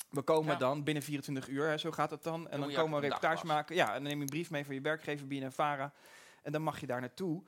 We 0.10 0.22
komen 0.22 0.51
Ja. 0.54 0.58
dan 0.60 0.84
binnen 0.84 1.04
24 1.04 1.48
uur, 1.48 1.68
hè, 1.68 1.78
zo 1.78 1.92
gaat 1.92 2.12
het 2.12 2.24
dan. 2.24 2.50
En 2.50 2.60
dan 2.60 2.74
komen 2.74 2.89
we 2.89 2.96
een 2.96 3.01
reportage 3.01 3.46
maken. 3.46 3.75
Ja, 3.75 3.88
en 3.88 3.94
dan 3.94 4.04
neem 4.04 4.16
je 4.16 4.22
een 4.22 4.30
brief 4.30 4.50
mee 4.50 4.66
van 4.66 4.75
je 4.75 4.82
werkgever, 4.82 5.28
BNNVARA. 5.28 5.94
En 6.44 6.51
dan 6.51 6.62
mag 6.62 6.80
je 6.80 6.88
daar 6.88 7.00
naartoe. 7.00 7.44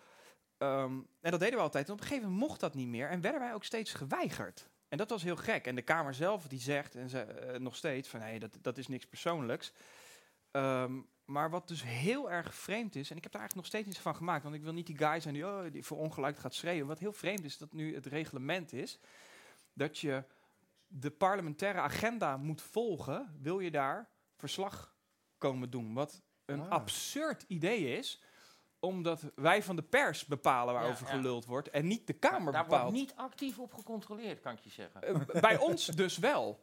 Ehm, 0.58 0.94
en 1.22 1.32
dat 1.32 1.40
deden 1.40 1.56
we 1.56 1.62
altijd. 1.64 1.88
En 1.88 1.94
op 1.94 2.00
een 2.00 2.06
gegeven 2.06 2.30
moment 2.30 2.48
mocht 2.48 2.60
dat 2.60 2.74
niet 2.74 2.88
meer. 2.88 3.10
En 3.10 3.22
werden 3.22 3.42
wij 3.42 3.54
ook 3.54 3.64
steeds 3.64 3.94
geweigerd. 3.94 4.70
En 4.90 4.98
dat 4.98 5.10
was 5.10 5.24
heel 5.24 5.36
gek. 5.36 5.66
En 5.68 5.76
de 5.76 5.82
Kamer 5.82 6.14
zelf 6.14 6.48
die 6.48 6.60
zegt, 6.60 6.96
en 6.96 7.10
ze, 7.10 7.20
eh, 7.20 7.60
nog 7.60 7.76
steeds, 7.76 8.10
van 8.10 8.20
nee, 8.20 8.40
dat, 8.40 8.58
dat 8.62 8.78
is 8.78 8.88
niks 8.88 9.06
persoonlijks. 9.06 9.72
Ehm, 10.52 11.00
maar 11.26 11.50
wat 11.50 11.68
dus 11.68 11.84
heel 11.84 12.32
erg 12.32 12.56
vreemd 12.56 12.96
is, 12.96 13.10
en 13.12 13.18
ik 13.18 13.24
heb 13.24 13.32
daar 13.32 13.42
eigenlijk 13.42 13.56
nog 13.56 13.66
steeds 13.66 13.86
niets 13.86 14.00
van 14.00 14.16
gemaakt, 14.16 14.44
want 14.44 14.56
ik 14.56 14.64
wil 14.64 14.74
niet 14.74 14.86
die 14.88 14.98
guy 14.98 15.20
zijn 15.20 15.34
die, 15.34 15.46
oh, 15.46 15.72
die 15.72 15.84
voor 15.84 15.98
ongelijk 15.98 16.38
gaat 16.38 16.54
schreeuwen. 16.54 16.88
Wat 16.88 17.00
heel 17.00 17.14
vreemd 17.14 17.44
is, 17.44 17.58
dat 17.58 17.74
nu 17.74 17.96
het 17.96 18.06
reglement 18.06 18.74
is 18.74 19.00
dat 19.74 19.98
je 19.98 20.24
de 20.94 21.12
parlementaire 21.12 21.80
agenda 21.80 22.38
moet 22.38 22.62
volgen, 22.62 23.38
wil 23.42 23.60
je 23.60 23.72
daar 23.72 24.10
verslag 24.38 24.96
komen 25.38 25.70
doen. 25.70 25.94
Wat 25.94 26.22
een 26.46 26.62
Ah. 26.62 26.70
absurd 26.70 27.44
idee 27.48 27.98
is, 27.98 28.24
omdat 28.80 29.32
wij 29.36 29.64
van 29.64 29.76
de 29.76 29.84
pers 29.84 30.26
bepalen 30.26 30.74
waarover 30.74 31.06
Ja, 31.08 31.12
ja. 31.14 31.18
geluld 31.20 31.46
wordt 31.46 31.70
en 31.70 31.88
niet 31.88 32.08
de 32.08 32.14
Kamer 32.14 32.52
Daar 32.54 32.64
bepaalt. 32.64 32.82
wordt 32.82 32.98
niet 32.98 33.14
actief 33.16 33.60
op 33.60 33.74
gecontroleerd, 33.74 34.40
kan 34.40 34.54
ik 34.54 34.60
je 34.60 34.70
zeggen. 34.70 35.02
Eh, 35.04 35.42
bij 35.42 35.58
ons 35.58 35.86
dus 35.86 36.18
wel. 36.18 36.62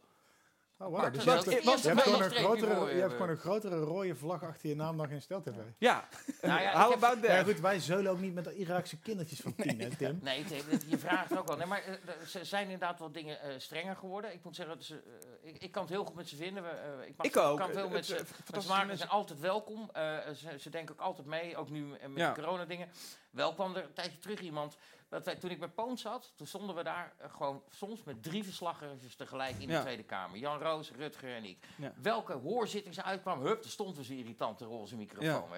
Oh, 0.81 0.89
wow. 0.89 1.13
Dus 1.15 1.25
je 1.25 1.31
hebt, 1.31 1.45
je 1.45 1.51
een 1.91 2.31
grotere, 2.31 2.75
je 2.75 2.77
hebt 2.77 2.91
hebben. 2.93 3.11
gewoon 3.11 3.29
een 3.29 3.37
grotere 3.37 3.77
rode 3.79 4.15
vlag 4.15 4.43
achter 4.45 4.69
je 4.69 4.75
naam 4.77 4.97
dan 4.97 5.09
geen 5.09 5.23
stel-tv. 5.23 5.55
Ja, 5.79 6.09
Nou 6.43 6.61
ja, 6.61 6.73
how 6.83 6.93
about 6.93 7.23
that? 7.23 7.31
Ja, 7.31 7.43
goed, 7.43 7.61
wij 7.61 7.81
zeulen 7.81 8.11
ook 8.13 8.21
niet 8.21 8.35
met 8.35 8.45
de 8.45 8.55
Iraakse 8.57 8.99
kindertjes 8.99 9.41
van 9.41 9.55
tien, 9.55 9.81
hè, 9.81 9.97
Tim? 9.97 10.19
Nee, 10.23 10.45
Tim, 10.45 10.63
je 10.91 10.99
vraagt 10.99 11.39
ook 11.39 11.47
wel. 11.47 11.57
Nee, 11.57 11.67
maar 11.67 11.83
eh, 11.83 11.93
er- 11.93 12.27
ze 12.27 12.45
zijn 12.45 12.63
inderdaad 12.65 12.99
wel 12.99 13.13
dingen 13.13 13.41
eh, 13.41 13.55
strenger 13.59 13.97
geworden. 13.97 14.33
Ik 14.33 14.45
moet 14.45 14.57
zeggen, 14.57 14.77
dat 14.77 14.85
ze, 14.85 14.95
eh, 15.43 15.49
ik, 15.55 15.63
ik 15.63 15.73
kan 15.73 15.83
het 15.83 15.91
heel 15.93 16.05
goed 16.05 16.15
met 16.15 16.29
ze 16.29 16.37
vinden. 16.37 16.63
We, 16.63 16.69
eh, 16.69 17.09
ik, 17.09 17.17
mag- 17.17 17.27
Ik 17.27 17.37
ook. 17.37 17.59
kan 17.59 17.71
veel 17.73 17.83
Het- 17.83 17.93
met 17.93 18.07
ze, 18.07 18.15
met 18.15 18.25
ze 18.27 18.53
maken. 18.53 18.65
Ze 18.65 18.77
mensen. 18.79 18.97
zijn 18.99 19.11
altijd 19.11 19.41
welkom. 19.41 19.91
Eh, 19.93 20.17
ze, 20.37 20.59
ze 20.59 20.71
denken 20.71 20.95
ook 20.95 21.01
altijd 21.01 21.27
mee, 21.27 21.57
ook 21.57 21.71
nu 21.71 21.95
eh, 21.95 22.09
met 22.09 22.19
Ja. 22.19 22.33
de 22.33 22.41
corona-dingen. 22.41 22.89
Wel 23.31 23.55
kwam 23.55 23.75
er 23.77 23.85
een 23.85 23.93
tijdje 23.93 24.19
terug 24.19 24.41
iemand. 24.41 24.77
Dat 25.09 25.25
wij, 25.25 25.37
toen 25.37 25.51
ik 25.51 25.59
bij 25.59 25.69
Poont 25.69 26.01
zat, 26.01 26.33
toen 26.37 26.47
stonden 26.47 26.75
we 26.77 26.83
daar 26.83 27.13
eh, 27.19 27.31
gewoon 27.35 27.63
soms 27.69 28.03
met 28.05 28.23
drie 28.23 28.45
verslaggevers 28.45 29.17
tegelijk 29.17 29.59
in 29.59 29.69
Ja. 29.69 29.77
de 29.77 29.83
Tweede 29.83 30.03
Kamer. 30.03 30.39
Jan 30.39 30.59
Roos, 30.59 30.91
Rutger 30.91 31.35
en 31.35 31.45
ik. 31.45 31.67
Ja. 31.77 31.93
Welke 32.03 32.33
hoorzitting 32.33 32.95
ze 32.95 33.03
uitkwam, 33.03 33.41
hup, 33.41 33.65
er 33.65 33.71
stond 33.71 33.97
dus 33.97 34.09
een 34.09 34.17
irritante 34.17 34.65
roze 34.65 34.97
microfoon. 34.97 35.51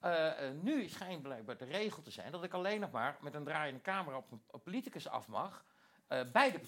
Eh, 0.00 0.46
eh, 0.48 0.54
nu 0.62 0.88
schijnt 0.88 1.22
blijkbaar 1.22 1.56
de 1.56 1.64
regel 1.64 2.02
te 2.02 2.10
zijn 2.10 2.32
dat 2.32 2.44
ik 2.44 2.52
alleen 2.52 2.80
nog 2.80 2.90
maar 2.90 3.16
met 3.20 3.34
een 3.34 3.44
draaiende 3.44 3.80
camera 3.80 4.16
op 4.16 4.32
een 4.32 4.60
politicus 4.62 5.08
af 5.08 5.26
mag. 5.28 5.64
eh, 6.08 6.20
bij 6.32 6.50
de 6.52 6.60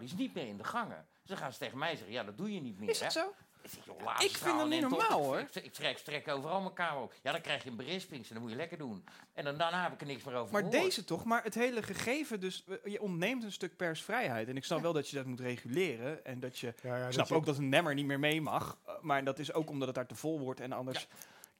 is 0.00 0.12
niet 0.12 0.34
meer 0.34 0.46
in 0.46 0.56
de 0.56 0.64
gangen. 0.64 1.06
Dan 1.24 1.36
gaan 1.36 1.52
ze 1.52 1.58
tegen 1.58 1.78
mij 1.78 1.96
zeggen, 1.96 2.12
ja, 2.12 2.24
dat 2.24 2.36
doe 2.36 2.54
je 2.54 2.60
niet 2.60 2.78
meer. 2.78 2.88
Is 2.88 2.98
hè. 2.98 3.04
het 3.04 3.14
zo? 3.14 3.32
Ik, 3.72 4.30
joh, 4.30 4.42
vind 4.42 4.58
dat 4.58 4.68
niet 4.68 4.80
normaal, 4.80 5.22
hoor. 5.22 5.38
Ik, 5.38 5.54
ik, 5.54 5.72
trek, 5.72 5.98
trek 5.98 6.28
overal 6.28 6.60
mijn 6.74 6.96
op. 6.96 7.12
Ja, 7.22 7.32
dan 7.32 7.40
krijg 7.40 7.62
je 7.64 7.70
een 7.70 7.76
berisping 7.76 8.22
en 8.22 8.32
dan 8.32 8.42
moet 8.42 8.50
je 8.50 8.56
lekker 8.56 8.78
doen. 8.78 9.04
En 9.32 9.44
dan, 9.44 9.56
daarna 9.58 9.82
heb 9.82 9.92
ik 9.92 10.00
er 10.00 10.06
niks 10.06 10.24
meer 10.24 10.34
over 10.34 10.52
Maar 10.52 10.62
gehoord. 10.62 10.82
deze 10.82 11.04
toch, 11.04 11.24
maar 11.24 11.42
het 11.42 11.54
hele 11.54 11.82
gegeven, 11.82 12.40
dus 12.40 12.64
eh, 12.84 12.92
je 12.92 13.00
ontneemt 13.02 13.42
een 13.42 13.52
stuk 13.52 13.76
persvrijheid. 13.76 14.48
En 14.48 14.56
ik 14.56 14.64
snap 14.64 14.80
wel 14.82 14.92
dat 14.92 15.08
je 15.08 15.16
dat 15.16 15.26
moet 15.26 15.40
reguleren. 15.40 16.24
En 16.24 16.40
dat 16.40 16.58
je. 16.58 16.74
Ja, 16.82 16.96
ja, 16.96 17.06
Ik 17.06 17.12
snap 17.12 17.32
ook 17.32 17.46
dat 17.46 17.58
een 17.58 17.68
nemmer 17.68 17.94
niet 17.94 18.06
meer 18.06 18.18
mee 18.18 18.40
mag. 18.40 18.78
eh, 18.86 18.94
Maar 19.00 19.24
dat 19.24 19.38
is 19.38 19.52
ook 19.52 19.70
omdat 19.70 19.86
het 19.86 19.96
daar 19.96 20.06
te 20.06 20.14
vol 20.14 20.40
wordt. 20.40 20.60
En 20.60 20.72
anders 20.72 21.06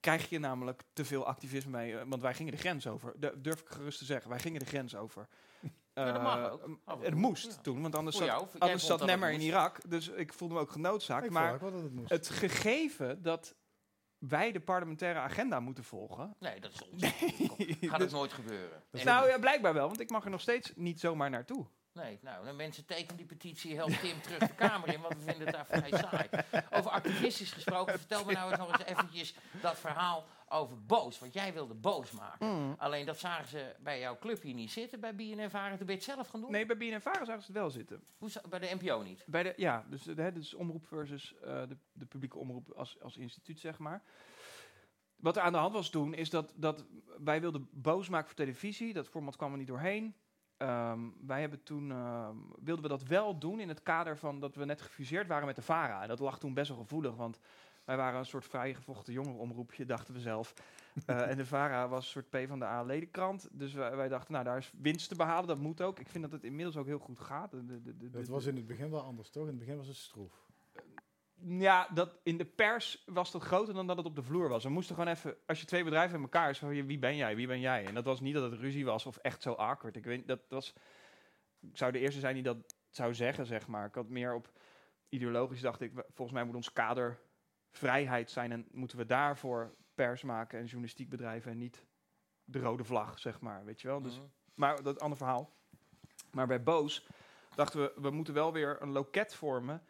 krijg 0.01 0.29
je 0.29 0.39
namelijk 0.39 0.83
te 0.93 1.05
veel 1.05 1.27
activisme 1.27 1.71
mee. 1.71 1.97
eh, 1.99 2.03
Want 2.07 2.23
wij 2.23 2.35
gingen 2.35 2.53
de 2.53 2.59
grens 2.59 2.87
over. 2.87 3.13
Dat 3.17 3.45
durf 3.45 3.61
ik 3.61 3.69
gerust 3.69 3.99
te 3.99 4.05
zeggen. 4.05 4.31
Wij 4.31 4.39
gingen 4.41 4.61
de 4.61 4.67
grens 4.67 4.95
over. 4.97 5.27
Ja, 6.05 6.13
dat 6.13 6.23
mag 6.23 6.37
Eh, 6.47 6.53
ook. 6.53 6.63
en 6.87 7.01
Het 7.03 7.15
moest 7.15 7.47
ja. 7.47 7.61
toen, 7.63 7.83
want 7.83 7.95
anders 7.95 8.17
Voor 8.17 8.27
zat, 8.27 8.35
jou, 8.37 8.59
anders 8.59 9.05
Nemmer 9.05 9.31
in. 9.31 9.41
Irak. 9.41 9.79
Dus 9.91 10.09
ik 10.09 10.33
voelde 10.33 10.55
me 10.55 10.61
ook 10.61 10.71
genoodzaakt. 10.71 11.25
Ik 11.25 11.31
maar 11.31 11.49
vond 11.49 11.55
ook 11.63 11.71
wel 11.71 11.71
dat 11.71 11.83
het 11.83 11.93
moest. 11.93 12.11
het 12.11 12.29
gegeven 12.29 13.23
dat 13.23 13.55
wij 14.19 14.53
de 14.53 14.61
parlementaire 14.61 15.19
agenda 15.19 15.61
moeten 15.61 15.85
volgen. 15.85 16.37
Nee, 16.39 16.61
dat 16.61 16.73
is 16.73 16.83
onzin. 16.91 17.11
Gaat 17.11 17.79
Dus- 17.81 17.91
het 17.99 18.11
nooit 18.11 18.33
gebeuren. 18.33 18.83
Nou 18.91 19.29
ja, 19.29 19.39
blijkbaar 19.39 19.75
wel, 19.75 19.87
want 19.87 20.01
ik 20.01 20.11
mag 20.11 20.25
er 20.25 20.31
nog 20.31 20.41
steeds 20.41 20.73
niet 20.75 21.01
zomaar 21.01 21.31
naartoe. 21.31 21.67
Nee, 21.93 22.19
nou, 22.23 22.47
de 22.47 22.53
mensen 22.53 22.85
tekenen 22.87 23.17
die 23.17 23.27
petitie, 23.27 23.75
helpt 23.77 24.01
Tim 24.01 24.21
terug 24.23 24.39
de 24.39 24.55
Kamer 24.55 24.89
in, 24.95 25.01
want 25.01 25.15
we 25.15 25.21
vinden 25.21 25.47
het 25.47 25.55
daar 25.55 25.67
vrij 25.67 25.91
saai. 25.91 26.29
Over 26.71 26.91
activistisch 26.91 27.53
gesproken, 27.53 27.99
vertel 27.99 28.25
me 28.25 28.33
nou 28.33 28.51
eens 28.51 28.59
nog 28.59 28.73
eens 28.79 28.85
eventjes 28.89 29.35
dat 29.63 29.79
verhaal 29.79 30.27
over 30.49 30.85
boos. 30.87 31.19
Want 31.19 31.33
jij 31.33 31.53
wilde 31.53 31.75
boos 31.75 32.11
maken. 32.11 32.47
Mm. 32.47 32.75
Alleen 32.79 33.07
dat 33.07 33.19
zagen 33.19 33.49
ze 33.49 33.75
bij 33.81 34.01
jouw 34.01 34.19
club 34.19 34.43
hier 34.43 34.55
niet 34.55 34.71
zitten, 34.71 35.01
bij 35.01 35.15
BNN 35.15 35.51
Varen. 35.51 35.77
Toen 35.77 35.87
ben 35.87 35.97
je 35.97 36.03
het 36.03 36.11
zelf 36.11 36.29
gaan 36.29 36.41
doen? 36.41 36.51
Nee, 36.51 36.67
bij 36.67 36.77
BNN 36.77 37.01
Vara 37.01 37.25
zagen 37.25 37.43
ze 37.43 37.53
het 37.53 37.61
wel 37.61 37.71
zitten. 37.71 38.05
Hoe 38.19 38.31
bij 38.49 38.59
de 38.59 38.77
NPO 38.81 39.03
niet? 39.03 39.25
Bij 39.27 39.43
de, 39.43 39.53
ja, 39.57 39.85
dus, 39.89 40.03
de, 40.03 40.23
hè, 40.23 40.33
dus 40.33 40.55
omroep 40.55 40.87
versus 40.87 41.35
eh, 41.35 41.63
de, 41.69 41.77
de 41.93 42.07
publieke 42.07 42.39
omroep 42.39 42.71
als, 42.71 43.01
als 43.01 43.17
instituut, 43.17 43.61
zeg 43.61 43.79
maar. 43.79 44.03
Wat 45.17 45.37
er 45.37 45.43
aan 45.43 45.53
de 45.53 45.59
hand 45.59 45.73
was 45.73 45.91
toen, 45.91 46.15
is 46.15 46.31
dat, 46.31 46.53
dat 46.57 46.85
wij 47.19 47.41
wilden 47.41 47.69
boos 47.73 48.09
maken 48.09 48.27
voor 48.27 48.37
televisie. 48.37 48.93
Dat 48.93 49.09
format 49.09 49.37
kwam 49.37 49.53
er 49.53 49.59
niet 49.59 49.67
doorheen. 49.67 50.15
Ehm, 50.57 51.01
wij 51.27 51.41
hebben 51.41 51.63
toen, 51.63 51.91
ehm, 51.91 52.37
wilden 52.63 52.83
we 52.83 52.89
dat 52.89 53.03
wel 53.03 53.39
doen 53.39 53.61
in 53.61 53.69
het 53.69 53.83
kader 53.83 54.19
van 54.19 54.41
dat 54.41 54.55
we 54.55 54.65
net 54.65 54.83
gefuseerd 54.83 55.27
waren 55.27 55.47
met 55.47 55.57
de 55.57 55.63
VARA. 55.63 56.03
En 56.03 56.09
dat 56.09 56.19
lag 56.19 56.39
toen 56.39 56.55
best 56.55 56.69
wel 56.69 56.79
gevoelig, 56.79 57.15
want 57.15 57.41
wij 57.87 57.97
waren 57.97 58.19
een 58.19 58.27
soort 58.27 58.45
vrijgevochten 58.45 59.13
jongerenomroepje, 59.13 59.85
dachten 59.85 60.15
we 60.15 60.21
zelf. 60.21 60.55
Eh, 61.07 61.31
en 61.31 61.37
de 61.37 61.47
VARA 61.47 61.89
was 61.89 62.05
een 62.05 62.11
soort 62.11 62.31
P 62.31 62.49
van 62.49 62.59
de 62.59 62.65
A-ledenkrant. 62.65 63.49
Dus 63.53 63.73
wij, 63.73 63.97
wij 63.97 64.09
dachten, 64.09 64.33
nou 64.33 64.45
daar 64.45 64.57
is 64.57 64.73
winst 64.81 65.09
te 65.09 65.15
behalen, 65.15 65.47
dat 65.47 65.59
moet 65.59 65.81
ook. 65.81 65.99
Ik 65.99 66.09
vind 66.09 66.25
dat 66.25 66.33
het 66.33 66.45
inmiddels 66.45 66.77
ook 66.77 66.87
heel 66.87 66.99
goed 66.99 67.21
gaat. 67.21 67.51
De- 67.51 68.25
was 68.29 68.47
in 68.47 68.57
het 68.57 68.67
begin 68.67 68.91
wel 68.91 69.01
anders, 69.03 69.31
toch? 69.31 69.43
In 69.43 69.49
het 69.49 69.59
begin 69.59 69.77
was 69.77 69.87
het 69.87 69.97
stroef. 69.97 70.33
ja, 71.35 71.89
dat 71.95 72.19
in 72.23 72.37
de 72.37 72.45
pers 72.45 73.03
was 73.07 73.33
dat 73.33 73.43
groter 73.43 73.75
dan 73.75 73.87
dat 73.87 73.97
het 73.97 74.07
op 74.07 74.15
de 74.17 74.23
vloer 74.23 74.49
was. 74.49 74.65
We 74.65 74.71
moesten 74.71 74.95
gewoon 74.95 75.11
even, 75.11 75.37
als 75.47 75.61
je 75.61 75.67
twee 75.67 75.85
bedrijven 75.85 76.17
in 76.17 76.23
elkaar 76.23 76.51
is, 76.51 76.59
je, 76.59 76.85
wie 76.85 76.99
ben 76.99 77.17
jij, 77.17 77.37
wie 77.37 77.47
ben 77.47 77.61
jij? 77.61 77.87
En 77.87 77.95
dat 77.95 78.05
was 78.05 78.21
niet 78.21 78.35
dat 78.35 78.51
het 78.51 78.61
ruzie 78.61 78.85
was 78.85 79.07
of 79.07 79.17
echt 79.17 79.43
zo 79.43 79.53
awkward. 79.53 79.97
Ik 79.97 80.05
weet, 80.05 80.27
dat 80.27 80.41
was, 80.49 80.75
ik 81.61 81.77
zou 81.77 81.93
de 81.93 81.99
eerste 81.99 82.21
zijn 82.21 82.35
die 82.35 82.43
dat 82.43 82.75
zou 82.91 83.15
zeggen, 83.15 83.47
zeg 83.47 83.67
maar. 83.67 83.87
Ik 83.87 83.95
had 83.95 84.09
meer 84.09 84.35
op 84.35 84.51
ideologisch 85.09 85.61
dacht 85.61 85.81
ik, 85.81 85.93
volgens 85.95 86.33
mij 86.33 86.45
moet 86.45 86.55
ons 86.55 86.73
kader 86.73 87.19
vrijheid 87.77 88.31
zijn 88.31 88.53
en 88.53 88.67
moeten 88.73 88.99
we 88.99 89.07
daarvoor 89.07 89.75
pers 89.95 90.23
maken 90.23 90.59
en 90.59 90.65
journalistiek 90.65 91.09
bedrijven 91.09 91.51
en 91.51 91.59
niet 91.59 91.87
de 92.45 92.59
rode 92.59 92.85
vlag, 92.85 93.19
zeg 93.19 93.41
maar, 93.41 93.65
weet 93.65 93.81
je 93.81 93.89
wel. 93.89 94.01
Dus 94.03 94.17
Mhm. 94.17 94.27
maar 94.55 94.77
dat 94.77 94.87
is 94.87 94.93
een 94.93 94.99
ander 94.99 95.19
verhaal. 95.19 95.55
Maar 96.31 96.47
bij 96.47 96.63
Boos 96.63 97.07
dachten 97.55 97.81
we, 97.81 97.93
we 98.01 98.11
moeten 98.11 98.35
wel 98.35 98.53
weer 98.53 98.83
een 98.83 98.91
loket 98.93 99.35
vormen. 99.35 99.83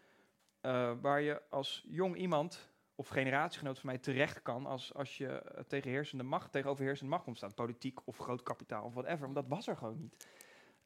eh, 0.60 0.92
waar 1.00 1.20
je 1.20 1.42
als 1.50 1.84
jong 1.88 2.16
iemand 2.16 2.70
of 2.94 3.08
generatiegenoot 3.08 3.78
van 3.78 3.88
mij 3.90 3.98
terecht 3.98 4.42
kan. 4.42 4.66
als, 4.66 4.94
als 4.94 5.16
je 5.16 5.28
eh, 5.28 5.62
tegen 5.64 5.90
heersende 5.90 6.24
macht, 6.24 6.52
tegen 6.52 6.70
overheersende 6.70 7.10
macht 7.10 7.24
komt 7.24 7.36
staan. 7.36 7.54
Politiek 7.54 8.06
of 8.06 8.16
groot 8.18 8.42
kapitaal 8.42 8.84
of 8.84 8.94
whatever. 8.94 9.26
Maar 9.26 9.34
dat 9.42 9.48
was 9.48 9.66
er 9.66 9.76
gewoon 9.76 9.98
niet. 9.98 10.26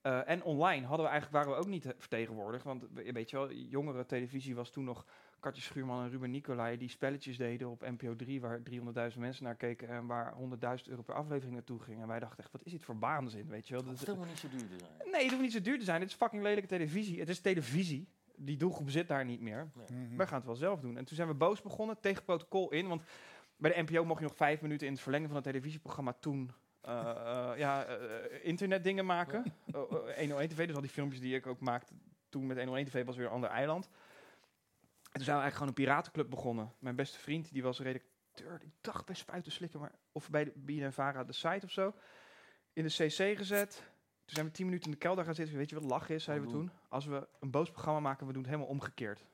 Eh, 0.00 0.28
en 0.28 0.42
online 0.42 0.86
hadden 0.86 1.06
we 1.06 1.12
eigenlijk, 1.12 1.44
waren 1.44 1.58
we 1.58 1.64
ook 1.64 1.70
niet 1.70 1.94
vertegenwoordigd. 1.98 2.64
Want 2.64 2.86
we- 2.92 3.12
weet 3.12 3.30
je 3.30 3.36
wel, 3.36 3.52
jongere 3.52 4.06
televisie 4.06 4.54
was 4.54 4.70
toen 4.70 4.84
nog 4.84 5.06
Katje 5.40 5.62
Schuurman 5.62 6.02
en 6.04 6.10
Ruben 6.10 6.30
Nicolai 6.30 6.76
die 6.76 6.88
spelletjes 6.88 7.36
deden 7.36 7.70
op 7.70 7.80
NPO 7.80 8.16
3, 8.16 8.40
waar 8.40 8.60
300.000 9.12 9.18
mensen 9.18 9.44
naar 9.44 9.54
keken 9.54 9.88
en 9.88 10.06
waar 10.06 10.34
100.000 10.34 10.88
euro 10.88 11.02
per 11.02 11.14
aflevering 11.14 11.54
naartoe 11.54 11.80
ging. 11.80 12.00
En 12.00 12.08
wij 12.08 12.18
dachten 12.20 12.38
echt, 12.38 12.52
wat 12.52 12.64
is 12.64 12.72
dit 12.72 12.84
voor 12.84 12.98
baanzin, 12.98 13.48
weet 13.48 13.68
je 13.68 13.74
wel? 13.74 13.82
Dat 13.84 13.92
Het 13.92 14.00
is- 14.00 14.06
hoeft 14.08 14.18
helemaal 14.20 14.34
niet 14.34 14.38
zo 14.38 14.48
duur 14.68 14.78
te 14.78 14.84
zijn. 14.98 15.10
Nee, 15.10 15.20
het 15.22 15.30
hoeft 15.30 15.42
niet 15.42 15.52
zo 15.52 15.60
duur 15.60 15.78
te 15.78 15.84
zijn. 15.84 16.00
Het 16.00 16.10
is 16.10 16.16
fucking 16.16 16.42
lelijke 16.42 16.68
televisie. 16.68 17.18
Het 17.20 17.28
is 17.28 17.40
televisie. 17.40 18.08
Die 18.36 18.56
doelgroep 18.56 18.90
zit 18.90 19.08
daar 19.08 19.24
niet 19.24 19.40
meer. 19.40 19.70
Mhm. 19.74 20.16
Wij 20.16 20.26
gaan 20.26 20.36
het 20.36 20.46
wel 20.46 20.54
zelf 20.54 20.80
doen. 20.80 20.96
En 20.96 21.04
toen 21.04 21.16
zijn 21.16 21.28
we 21.28 21.34
boos 21.34 21.62
begonnen, 21.62 22.00
tegen 22.00 22.24
protocol 22.24 22.70
in. 22.72 22.88
Want 22.88 23.02
bij 23.56 23.74
de 23.74 23.82
NPO 23.82 24.04
mocht 24.04 24.20
je 24.20 24.26
nog 24.26 24.36
vijf 24.36 24.60
minuten 24.60 24.86
in 24.86 24.92
het 24.92 25.02
verlengen 25.02 25.26
van 25.26 25.36
het 25.36 25.44
televisieprogramma 25.46 26.12
toen... 26.20 26.50
eh, 26.80 27.10
eh, 27.10 27.58
ja, 27.58 27.84
eh, 27.84 27.98
internetdingen 28.42 29.06
maken. 29.06 29.44
Eh, 29.66 29.80
eh, 29.80 30.18
101 30.18 30.48
TV, 30.48 30.66
dus 30.66 30.74
al 30.74 30.80
die 30.80 30.90
filmpjes 30.90 31.20
die 31.20 31.34
ik 31.34 31.46
ook 31.46 31.60
maakte 31.60 31.92
toen 32.28 32.46
met 32.46 32.56
101 32.56 32.86
TV 32.86 33.04
was 33.04 33.16
weer 33.16 33.26
een 33.26 33.32
ander 33.32 33.50
eiland. 33.50 33.88
En 35.10 35.16
toen 35.16 35.24
zijn 35.24 35.36
we 35.36 35.42
eigenlijk 35.42 35.54
gewoon 35.54 35.68
een 35.68 35.94
piratenclub 35.94 36.30
begonnen. 36.30 36.72
Mijn 36.78 36.96
beste 36.96 37.18
vriend, 37.18 37.52
die 37.52 37.62
was 37.62 37.80
redacteur, 37.80 38.60
ik 38.62 38.72
dacht 38.80 39.06
bij 39.06 39.14
Spuiten 39.14 39.52
Slikken, 39.52 39.80
maar 39.80 39.92
of 40.12 40.30
bij 40.30 40.44
de 40.44 40.52
BNNVARA, 40.54 41.24
de 41.24 41.32
site 41.32 41.64
of 41.64 41.70
zo. 41.70 41.94
In 42.72 42.84
de 42.84 42.90
CC 42.90 43.36
gezet. 43.36 43.76
Toen 44.24 44.34
zijn 44.38 44.46
we 44.46 44.52
tien 44.52 44.66
minuten 44.66 44.86
in 44.86 44.92
de 44.92 44.98
kelder 44.98 45.24
gaan 45.24 45.34
zitten. 45.34 45.56
Weet 45.56 45.70
je 45.70 45.80
wat 45.80 45.90
lach 45.90 46.08
is, 46.08 46.24
zeiden 46.24 46.46
we 46.46 46.52
Wat 46.52 46.60
toen? 46.60 46.70
Als 46.88 47.06
we 47.06 47.28
een 47.40 47.50
boos 47.50 47.70
programma 47.70 48.00
maken, 48.00 48.26
we 48.26 48.32
doen 48.32 48.42
het 48.42 48.50
helemaal 48.50 48.72
omgekeerd. 48.72 49.26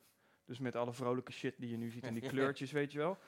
Dus 0.44 0.58
met 0.58 0.76
alle 0.76 0.92
vrolijke 0.92 1.32
shit 1.32 1.54
die 1.58 1.70
je 1.70 1.76
nu 1.76 1.90
ziet 1.90 2.04
en 2.04 2.14
die 2.14 2.28
kleurtjes, 2.30 2.72
weet 2.72 2.92
je 2.92 2.98
wel. 2.98 3.18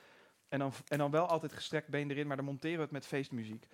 En 0.48 0.58
dan, 0.58 0.72
en 0.88 0.98
dan 0.98 1.10
wel 1.10 1.26
altijd 1.26 1.52
gestrekt 1.52 1.88
been 1.88 2.10
erin, 2.10 2.26
maar 2.26 2.36
dan 2.36 2.44
monteren 2.44 2.76
we 2.76 2.82
het 2.82 2.92
met 2.92 3.06
feestmuziek. 3.06 3.66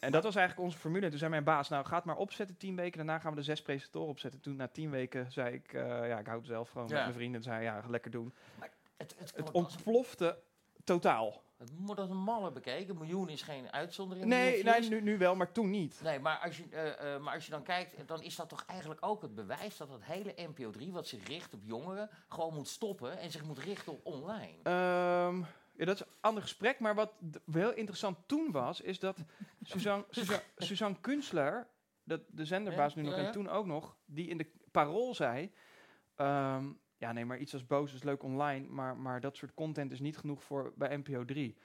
En 0.00 0.12
dat 0.12 0.22
was 0.22 0.34
eigenlijk 0.36 0.66
onze 0.66 0.78
formule. 0.78 1.04
En 1.04 1.10
toen 1.10 1.18
zei 1.18 1.30
mijn 1.30 1.44
baas, 1.44 1.68
nou 1.68 1.84
ga 1.86 1.96
het 1.96 2.04
maar 2.04 2.16
opzetten, 2.16 2.56
tien 2.56 2.76
weken. 2.76 2.96
Daarna 2.96 3.18
gaan 3.18 3.30
we 3.30 3.36
de 3.36 3.42
zes 3.44 3.62
presentatoren 3.62 4.08
opzetten. 4.08 4.40
Toen 4.40 4.56
na 4.56 4.68
tien 4.68 4.90
weken 4.90 5.32
zei 5.32 5.54
ik, 5.54 5.72
eh, 5.72 6.08
ja, 6.08 6.18
ik 6.18 6.26
hou 6.26 6.38
het 6.38 6.46
zelf 6.46 6.68
gewoon 6.70 6.88
Ja. 6.88 6.94
met 6.94 7.02
mijn 7.02 7.14
vrienden. 7.14 7.36
En 7.40 7.44
zei, 7.46 7.62
ja, 7.62 7.82
lekker 7.88 8.10
doen. 8.10 8.34
Het, 8.96 9.14
het, 9.18 9.32
Het 9.36 9.50
ontplofte 9.50 10.38
totaal. 10.84 11.42
het 11.58 11.78
moet 11.78 11.98
als 11.98 12.10
een 12.10 12.16
malle 12.22 12.52
bekeken. 12.52 12.90
Een 12.90 12.98
miljoen 12.98 13.28
is 13.28 13.42
geen 13.42 13.72
uitzondering. 13.72 14.26
Nee, 14.26 14.62
nee 14.64 14.88
nu, 14.88 15.00
nu 15.00 15.18
wel, 15.18 15.34
maar 15.36 15.52
toen 15.52 15.70
niet. 15.70 16.00
Nee, 16.02 16.18
maar 16.18 16.38
als, 16.38 16.56
je, 16.56 16.64
eh, 16.70 17.14
eh, 17.14 17.20
maar 17.20 17.34
als 17.34 17.44
je 17.44 17.50
dan 17.50 17.62
kijkt, 17.62 18.08
dan 18.08 18.22
is 18.22 18.36
dat 18.36 18.48
toch 18.48 18.64
eigenlijk 18.66 19.06
ook 19.06 19.22
het 19.22 19.34
bewijs 19.34 19.76
dat 19.76 19.88
het 19.90 20.04
hele 20.04 20.34
NPO 20.36 20.70
3, 20.70 20.92
wat 20.92 21.06
zich 21.06 21.26
richt 21.26 21.54
op 21.54 21.60
jongeren, 21.64 22.10
gewoon 22.28 22.54
moet 22.54 22.68
stoppen 22.68 23.18
en 23.18 23.30
zich 23.30 23.44
moet 23.44 23.58
richten 23.58 23.92
op 23.92 24.06
online. 24.06 24.56
Ehm, 24.62 25.42
ja, 25.80 25.86
dat 25.86 25.94
is 25.94 26.00
een 26.00 26.12
ander 26.20 26.42
gesprek. 26.42 26.78
Maar 26.78 26.94
wat 26.94 27.12
heel 27.52 27.72
interessant 27.72 28.18
toen 28.26 28.50
was, 28.50 28.80
is 28.80 28.98
dat 28.98 29.24
Suzanne, 29.62 30.04
Suzanne, 30.10 30.42
Suzanne 30.56 30.96
Kunstler, 31.00 31.68
dat 32.02 32.20
de 32.28 32.44
zenderbaas 32.44 32.94
nu 32.94 33.02
nog 33.02 33.14
en 33.14 33.32
toen 33.32 33.48
ook 33.48 33.66
nog, 33.66 33.96
die 34.04 34.28
in 34.28 34.38
de 34.38 34.50
parool 34.70 35.14
zei... 35.14 35.52
ehm, 36.14 36.64
ja, 36.96 37.12
nee, 37.12 37.24
maar 37.24 37.38
iets 37.38 37.52
als 37.52 37.66
boos 37.66 37.94
is 37.94 38.02
leuk 38.02 38.22
online, 38.22 38.68
maar, 38.68 38.96
maar 38.96 39.20
dat 39.20 39.36
soort 39.36 39.54
content 39.54 39.92
is 39.92 40.00
niet 40.00 40.18
genoeg 40.18 40.42
voor 40.42 40.72
bij 40.76 40.96
NPO 40.96 41.24
3. 41.24 41.56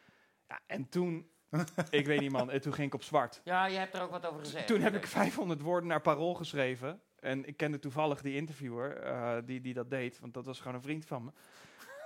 Ja, 0.47 0.59
en 0.65 0.89
toen, 0.89 1.29
ik 1.89 2.05
weet 2.05 2.19
niet 2.19 2.31
man, 2.31 2.51
en 2.51 2.61
toen 2.61 2.73
ging 2.73 2.87
ik 2.87 2.93
op 2.93 3.03
zwart. 3.03 3.41
Ja, 3.43 3.65
je 3.65 3.77
hebt 3.77 3.93
er 3.93 4.01
ook 4.01 4.11
wat 4.11 4.25
over 4.25 4.39
gezegd. 4.39 4.67
Toen 4.67 4.81
heb 4.81 4.95
ik 4.95 5.07
500 5.07 5.61
woorden 5.61 5.89
naar 5.89 6.01
Parool 6.01 6.33
geschreven. 6.33 7.01
En 7.19 7.45
ik 7.45 7.57
kende 7.57 7.79
toevallig 7.79 8.21
die 8.21 8.35
interviewer 8.35 8.97
eh, 8.97 9.37
die, 9.45 9.61
die 9.61 9.73
dat 9.73 9.89
deed, 9.89 10.19
want 10.19 10.33
dat 10.33 10.45
was 10.45 10.59
gewoon 10.59 10.75
een 10.75 10.81
vriend 10.81 11.05
van 11.05 11.23
me. 11.23 11.31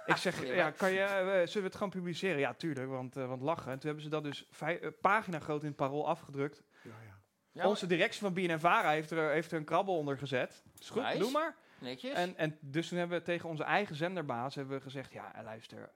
Ik 0.09 0.15
zeg, 0.15 0.45
Ja. 0.45 0.53
ja, 0.53 0.71
kan 0.71 0.91
je, 0.91 0.99
eh, 0.99 1.23
zullen 1.25 1.53
we 1.53 1.59
het 1.61 1.73
gewoon 1.75 1.89
publiceren? 1.89 2.39
Ja, 2.39 2.53
tuurlijk, 2.53 2.87
want, 2.89 3.17
eh, 3.17 3.27
want 3.27 3.41
lachen. 3.41 3.71
En 3.71 3.77
toen 3.79 3.85
hebben 3.85 4.03
ze 4.03 4.09
dat 4.09 4.23
dus 4.23 4.45
vij- 4.51 4.79
eh, 4.79 4.89
pagina 5.01 5.39
groot 5.39 5.61
in 5.61 5.67
het 5.67 5.75
Parool 5.75 6.07
afgedrukt. 6.07 6.63
Ja, 6.81 6.91
ja. 7.07 7.17
Ja, 7.51 7.67
Onze 7.67 7.85
directie 7.87 8.19
van 8.21 8.33
BNNVARA 8.33 8.89
heeft 8.91 9.11
er, 9.11 9.31
heeft 9.31 9.51
er 9.51 9.57
een 9.57 9.63
krabbel 9.63 9.97
onder 9.97 10.17
gezet. 10.17 10.63
Is 10.79 10.89
goed, 10.89 11.01
Nice. 11.03 11.17
doe 11.17 11.31
maar. 11.31 11.55
netjes. 11.79 12.13
En, 12.13 12.37
en 12.37 12.57
dus 12.61 12.87
toen 12.87 12.97
hebben 12.97 13.17
we 13.17 13.23
tegen 13.23 13.49
onze 13.49 13.63
eigen 13.63 13.95
zenderbaas 13.95 14.55
hebben 14.55 14.77
we 14.77 14.83
gezegd, 14.83 15.11
ja, 15.13 15.31
luister, 15.43 15.89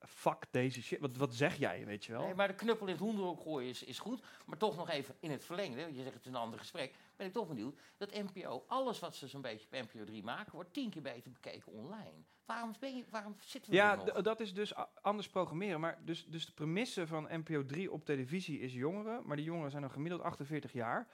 fuck 0.00 0.44
deze 0.50 0.82
shit. 0.82 1.00
Wat, 1.00 1.16
wat 1.16 1.34
zeg 1.34 1.56
jij, 1.56 1.86
weet 1.86 2.04
je 2.04 2.12
wel? 2.12 2.22
Nee, 2.22 2.34
maar 2.34 2.48
de 2.48 2.54
knuppel 2.54 2.86
in 2.86 2.92
het 2.92 3.02
hoenderhok 3.02 3.40
gooien 3.40 3.68
is, 3.68 3.84
is 3.84 3.98
goed. 3.98 4.22
Maar 4.46 4.58
toch 4.58 4.76
nog 4.76 4.90
even 4.90 5.14
in 5.20 5.30
het 5.30 5.44
verlengde, 5.44 5.80
je 5.92 6.02
zegt 6.02 6.14
het 6.14 6.24
is 6.24 6.30
een 6.30 6.36
ander 6.36 6.58
gesprek, 6.58 6.92
ben 7.22 7.30
ik 7.30 7.36
toch 7.36 7.48
benieuwd 7.48 7.78
dat 7.96 8.12
NPO, 8.12 8.64
alles 8.66 8.98
wat 8.98 9.14
ze 9.14 9.28
zo'n 9.28 9.40
beetje 9.42 9.66
op 9.66 9.72
NPO 9.92 10.04
3 10.04 10.22
maken, 10.22 10.52
wordt 10.52 10.72
tien 10.72 10.90
keer 10.90 11.02
beter 11.02 11.32
bekeken 11.32 11.72
online. 11.72 12.24
Waarom, 12.44 12.74
ben 12.80 12.96
je, 12.96 13.04
waarom 13.10 13.36
zitten 13.38 13.70
we 13.70 13.76
Ja, 13.76 13.94
nog? 13.94 14.22
dat 14.22 14.40
is 14.40 14.54
dus 14.54 14.72
anders 15.02 15.28
programmeren. 15.28 15.80
Maar 15.80 15.98
dus, 16.04 16.26
dus 16.26 16.46
de 16.46 16.52
premisse 16.52 17.06
van 17.06 17.28
NPO 17.30 17.64
3 17.66 17.92
op 17.92 18.04
televisie 18.04 18.58
is 18.60 18.72
jongeren. 18.74 19.26
Maar 19.26 19.36
die 19.36 19.44
jongeren 19.44 19.70
zijn 19.70 19.82
dan 19.82 19.90
gemiddeld 19.90 20.22
48 20.22 20.72
jaar. 20.72 21.08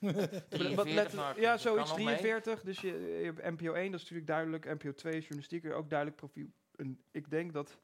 43 0.00 0.74
Wat 0.76 0.86
let- 0.86 1.36
ja, 1.36 1.56
zoiets, 1.56 1.90
kan 1.90 1.98
nog 1.98 2.06
mee. 2.08 2.16
43. 2.18 2.62
Dus 2.62 2.80
je, 2.80 2.88
je 3.18 3.24
hebt 3.32 3.60
NPO 3.60 3.72
1, 3.72 3.84
dat 3.90 3.94
is 4.00 4.10
natuurlijk 4.10 4.26
duidelijk. 4.26 4.64
NPO 4.64 4.92
2 4.92 5.12
is 5.12 5.20
journalistiek, 5.20 5.72
ook 5.72 5.88
duidelijk 5.88 6.18
profiel. 6.18 6.46
En 6.76 7.02
ik 7.10 7.30
denk 7.30 7.52
dat, 7.52 7.78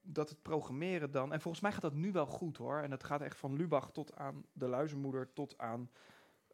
dat 0.00 0.28
het 0.28 0.42
programmeren 0.42 1.10
dan... 1.10 1.32
En 1.32 1.40
volgens 1.40 1.62
mij 1.62 1.72
gaat 1.72 1.82
dat 1.82 1.94
nu 1.94 2.12
wel 2.12 2.26
goed 2.26 2.56
hoor. 2.56 2.78
En 2.80 2.90
dat 2.90 3.04
gaat 3.04 3.20
echt 3.22 3.38
van 3.38 3.56
Lubach 3.56 3.90
tot 3.90 4.16
aan 4.16 4.44
de 4.52 4.66
luizenmoeder, 4.68 5.32
tot 5.32 5.58
aan 5.58 5.90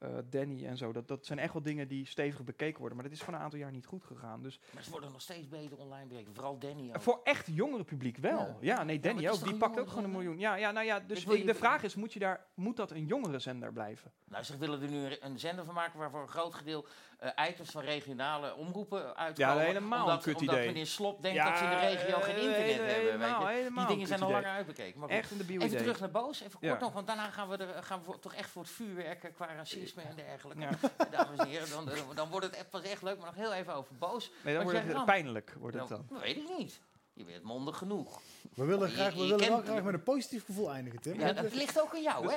eh, 0.00 0.08
Danny 0.30 0.66
en 0.66 0.76
zo. 0.76 0.92
Dat, 0.92 1.08
dat 1.08 1.26
zijn 1.26 1.38
echt 1.38 1.52
wel 1.52 1.62
dingen 1.62 1.88
die 1.88 2.06
stevig 2.06 2.44
bekeken 2.44 2.78
worden. 2.78 2.96
Maar 2.98 3.06
dat 3.08 3.16
is 3.16 3.22
van 3.22 3.34
een 3.34 3.40
aantal 3.40 3.58
jaar 3.58 3.70
niet 3.70 3.86
goed 3.86 4.04
gegaan. 4.04 4.42
Dus 4.42 4.60
Maar 4.74 4.82
ze 4.84 4.90
worden 4.90 5.12
nog 5.12 5.20
steeds 5.22 5.48
beter 5.48 5.78
online 5.78 6.06
bekeken. 6.06 6.34
Vooral 6.34 6.58
Danny 6.58 6.88
ook. 6.88 7.00
voor 7.00 7.20
echt 7.24 7.46
jongere 7.52 7.84
publiek 7.84 8.16
wel. 8.16 8.38
Ja. 8.38 8.56
Ja, 8.60 8.84
nee, 8.84 9.00
Danny 9.00 9.28
ook. 9.28 9.44
Die 9.44 9.54
pakt 9.56 9.78
ook 9.80 9.88
gewoon 9.88 10.04
een 10.04 10.10
miljoen. 10.10 10.38
Ja, 10.38 10.54
ja 10.54 10.70
nou 10.70 10.86
ja, 10.86 11.00
dus 11.00 11.24
de 11.24 11.54
vraag 11.54 11.82
is, 11.82 11.94
moet, 11.94 12.12
je 12.12 12.18
daar, 12.18 12.46
moet 12.54 12.76
dat 12.76 12.90
een 12.90 13.06
jongere 13.06 13.38
zender 13.38 13.72
blijven? 13.72 14.12
Nou, 14.24 14.44
ze 14.44 14.56
willen 14.58 14.82
er 14.82 14.88
nu 14.90 15.04
een- 15.04 15.16
een 15.20 15.38
zender 15.38 15.64
van 15.64 15.74
maken 15.74 15.98
waarvoor 15.98 16.20
een 16.22 16.28
groot 16.28 16.54
gedeelte 16.54 16.88
eh, 17.20 17.48
items 17.48 17.70
van 17.70 17.82
regionale 17.82 18.54
omroepen 18.54 19.16
uitkomen. 19.16 19.54
Ja, 19.56 19.60
helemaal 19.60 20.00
omdat, 20.04 20.16
een 20.16 20.22
kut 20.32 20.40
omdat 20.40 20.54
idee. 20.54 20.66
meneer 20.66 20.86
Slop 20.86 21.22
denkt 21.22 21.36
Ja, 21.38 21.48
dat 21.50 21.58
ze 21.58 21.64
in 21.64 21.70
de 21.70 21.76
regio 21.76 22.16
eh, 22.18 22.22
geen 22.24 22.34
internet 22.36 22.60
hele- 22.60 22.72
hebben. 22.82 22.86
Weet 22.86 23.10
helemaal, 23.10 23.48
je. 23.48 23.54
helemaal 23.54 23.86
Die 23.86 23.92
dingen 23.94 24.08
zijn 24.08 24.22
al 24.22 24.30
langer 24.30 24.50
uitbekeken. 24.50 25.00
Maar 25.00 25.08
goed. 25.08 25.18
Echt 25.18 25.30
een 25.30 25.36
debiel 25.38 25.60
Even 25.60 25.78
terug 25.78 26.00
naar 26.00 26.10
Boos, 26.10 26.40
even 26.40 26.60
kort 26.60 26.80
nog, 26.80 26.92
want 26.92 27.06
daarna 27.06 27.30
gaan 27.30 27.48
we, 27.48 27.56
er, 27.56 27.82
gaan 27.82 28.02
we 28.06 28.18
toch 28.18 28.34
echt 28.34 28.50
voor 28.50 28.62
het 28.62 28.70
vuurwerk 28.70 29.24
eh, 29.24 29.34
qua 29.34 29.46
racisme 29.54 30.02
en 30.02 30.16
dergelijke. 30.16 30.68
Dames 31.10 31.38
en 31.38 31.46
heren, 31.46 31.70
dan, 31.70 31.88
dan 32.14 32.28
wordt 32.30 32.46
het 32.46 32.54
echt 32.56 32.70
pas 32.70 32.82
echt 32.82 33.02
leuk, 33.02 33.16
maar 33.16 33.26
nog 33.26 33.34
heel 33.34 33.52
even 33.52 33.74
over 33.74 33.94
Boos. 33.98 34.30
Nee, 34.44 34.54
dan 34.54 34.62
wordt 34.64 34.82
het 34.82 35.04
pijnlijk. 35.04 35.54
Wordt 35.58 35.76
het 35.76 35.88
Nou, 35.88 36.02
dan. 36.08 36.16
dat 36.16 36.26
weet 36.26 36.36
ik 36.36 36.48
niet. 36.58 36.80
Je 37.20 37.26
bent 37.26 37.42
mondig 37.42 37.78
genoeg. 37.78 38.20
We 38.54 38.64
willen, 38.64 38.88
Je- 38.88 38.94
graag, 38.94 39.14
we 39.14 39.20
je 39.22 39.28
willen 39.28 39.48
wel 39.48 39.60
graag 39.60 39.82
met 39.82 39.94
een 39.94 40.02
positief 40.02 40.44
gevoel 40.44 40.70
eindigen, 40.72 41.00
Tim. 41.00 41.20
Ja, 41.20 41.32
dat 41.32 41.54
ligt 41.54 41.80
ook 41.80 41.94
aan 41.94 42.02
jou, 42.02 42.32
hè? 42.32 42.36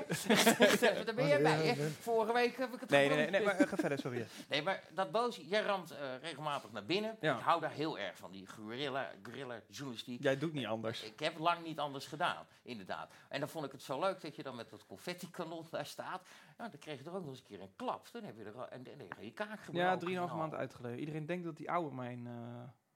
Daar 1.06 1.16
ben 1.16 1.28
jij 1.28 1.42
bij, 1.42 1.66
hè? 1.68 1.90
Vorige 1.90 2.34
week 2.34 2.58
heb 2.58 2.74
ik 2.74 2.80
het 2.80 2.90
Nee, 2.90 3.08
nee, 3.08 3.18
nee, 3.18 3.30
nee 3.30 3.44
maar 3.44 3.56
eh, 3.56 3.68
ga 3.68 3.76
verder, 3.76 4.00
sorry. 4.00 4.28
Nee, 4.50 4.62
maar 4.62 4.84
dat 4.94 5.12
boos, 5.12 5.42
jij 5.46 5.62
ramt 5.62 5.92
eh, 5.92 5.98
regelmatig 6.22 6.72
naar 6.72 6.86
binnen. 6.86 7.18
Ja. 7.20 7.38
Ik 7.38 7.44
hou 7.44 7.62
daar 7.62 7.72
heel 7.72 8.00
erg 8.00 8.18
van, 8.18 8.32
die 8.32 8.48
guerrilla, 8.48 9.12
guerrilla 9.24 9.62
journalistiek. 9.70 10.24
Jij 10.24 10.38
doet 10.38 10.54
niet 10.54 10.66
anders. 10.66 11.04
Ik 11.04 11.20
heb 11.20 11.38
lang 11.38 11.64
niet 11.64 11.80
anders 11.80 12.06
gedaan, 12.06 12.46
inderdaad. 12.64 13.12
En 13.30 13.40
dan 13.40 13.50
vond 13.50 13.66
ik 13.66 13.72
het 13.72 13.82
zo 13.82 14.00
leuk 14.00 14.22
dat 14.22 14.36
je 14.36 14.44
dan 14.44 14.56
met 14.56 14.70
dat 14.70 14.86
confetti-kanon 14.86 15.66
daar 15.70 15.86
staat. 15.86 16.22
Nou, 16.58 16.70
dan 16.70 16.80
kreeg 16.80 17.04
je 17.04 17.10
er 17.10 17.16
ook 17.16 17.22
nog 17.22 17.30
eens 17.30 17.40
een 17.40 17.46
keer 17.46 17.62
een 17.62 17.76
klap. 17.76 18.08
Dan 18.12 18.24
heb 18.24 18.38
je 18.38 18.44
er 18.44 18.58
al, 18.58 18.70
en 18.70 18.88
heb 18.98 19.18
je 19.20 19.32
kaak 19.32 19.60
gebroken. 19.60 19.90
Ja, 19.90 19.98
drieënhalf 19.98 20.30
Nou, 20.30 20.42
maand 20.42 20.54
uitgeleden. 20.54 21.00
Iedereen 21.00 21.26
denkt 21.26 21.46
dat 21.46 21.58
die 21.58 21.72
oude 21.72 21.96
mijn, 21.96 22.28
eh, 22.28 22.34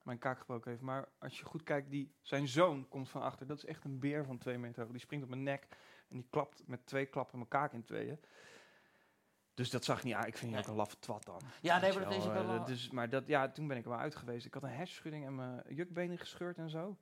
mijn 0.08 0.20
kaak 0.20 0.38
gebroken 0.38 0.70
heeft. 0.70 0.82
Maar 0.82 1.08
als 1.18 1.38
je 1.38 1.44
goed 1.44 1.62
kijkt, 1.62 1.90
die, 1.90 2.12
zijn 2.20 2.48
zoon 2.48 2.88
komt 2.88 3.08
van 3.08 3.22
achter. 3.22 3.46
Dat 3.46 3.56
is 3.56 3.64
echt 3.64 3.84
een 3.84 3.98
beer 3.98 4.24
van 4.24 4.38
twee 4.38 4.58
meter 4.58 4.82
hoog. 4.82 4.90
Die 4.90 5.00
springt 5.00 5.24
op 5.24 5.30
mijn 5.30 5.42
nek 5.42 5.66
en 6.08 6.16
die 6.16 6.26
klapt 6.30 6.62
met 6.66 6.86
twee 6.86 7.06
klappen 7.06 7.38
mijn 7.38 7.50
kaak 7.50 7.72
in 7.72 7.84
tweeën. 7.84 8.20
Dus 9.54 9.70
dat 9.70 9.84
zag 9.84 10.02
niet 10.04 10.14
aan. 10.14 10.26
Ik 10.26 10.36
vind 10.36 10.50
je 10.50 10.56
Nee. 10.56 10.58
ook 10.64 10.70
een 10.70 10.76
laffe 10.76 10.98
twat 10.98 11.24
dan. 11.24 11.40
Ja, 11.60 11.78
nee, 11.80 11.92
maar 11.92 12.02
dat 12.02 12.12
is 12.12 12.26
ook 12.26 12.32
wel, 12.32 12.46
wel... 12.46 12.56
eh, 12.56 12.66
dus, 12.66 12.90
maar 12.90 13.08
dat, 13.08 13.26
ja, 13.26 13.50
toen 13.50 13.68
ben 13.68 13.76
ik 13.76 13.84
er 13.84 13.90
wel 13.90 13.98
uit 13.98 14.16
geweest. 14.16 14.46
Ik 14.46 14.54
had 14.54 14.62
een 14.62 14.68
hersenschudding 14.68 15.26
en 15.26 15.34
mijn 15.34 15.62
jukbenen 15.68 16.18
gescheurd 16.18 16.58
en 16.58 16.70
zo. 16.70 16.98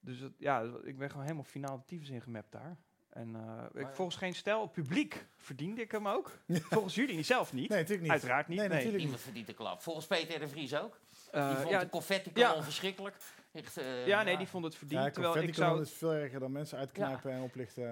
Dus 0.00 0.20
dat, 0.20 0.32
ja, 0.38 0.62
ik 0.82 0.98
ben 0.98 1.08
gewoon 1.08 1.22
helemaal 1.24 1.44
finaal 1.44 1.76
de 1.76 1.84
tyfus 1.84 2.08
ingemapt 2.10 2.52
daar. 2.52 2.76
En 3.08 3.36
eh, 3.36 3.80
ik, 3.82 3.88
volgens 3.92 4.16
geen 4.16 4.34
stijl, 4.34 4.66
publiek 4.66 5.26
verdiende 5.36 5.80
ik 5.80 5.90
hem 5.90 6.08
ook. 6.08 6.38
volgens 6.70 6.94
jullie 6.94 7.22
zelf 7.22 7.52
niet. 7.52 7.68
Nee, 7.68 7.78
natuurlijk 7.78 8.02
niet. 8.02 8.10
Uiteraard 8.10 8.48
niet. 8.48 8.58
Nee, 8.58 8.68
nee. 8.68 8.76
natuurlijk 8.76 9.02
Niemand 9.02 9.22
verdient 9.24 9.46
de 9.46 9.54
klap. 9.54 9.82
Volgens 9.82 10.06
Peter 10.06 10.38
de 10.38 10.48
Vries 10.48 10.74
ook. 10.74 11.00
Die 11.32 11.40
Eh, 11.40 11.56
vond 11.56 11.68
ja, 11.68 11.78
de 11.80 11.88
confetti-kanon 11.88 12.56
ja. 12.56 12.62
verschrikkelijk. 12.62 13.16
Echt, 13.52 13.76
eh, 13.76 14.06
ja, 14.06 14.22
nee, 14.22 14.32
ja. 14.32 14.38
die 14.38 14.48
vond 14.48 14.64
het 14.64 14.74
verdiend. 14.76 15.02
Ja, 15.04 15.10
terwijl 15.10 15.36
ik 15.36 15.54
zou 15.54 15.80
is 15.80 15.92
veel 15.92 16.12
erger 16.12 16.40
dan 16.40 16.52
mensen 16.52 16.78
uitknijpen 16.78 17.32
en 17.32 17.42
oplichten. 17.42 17.84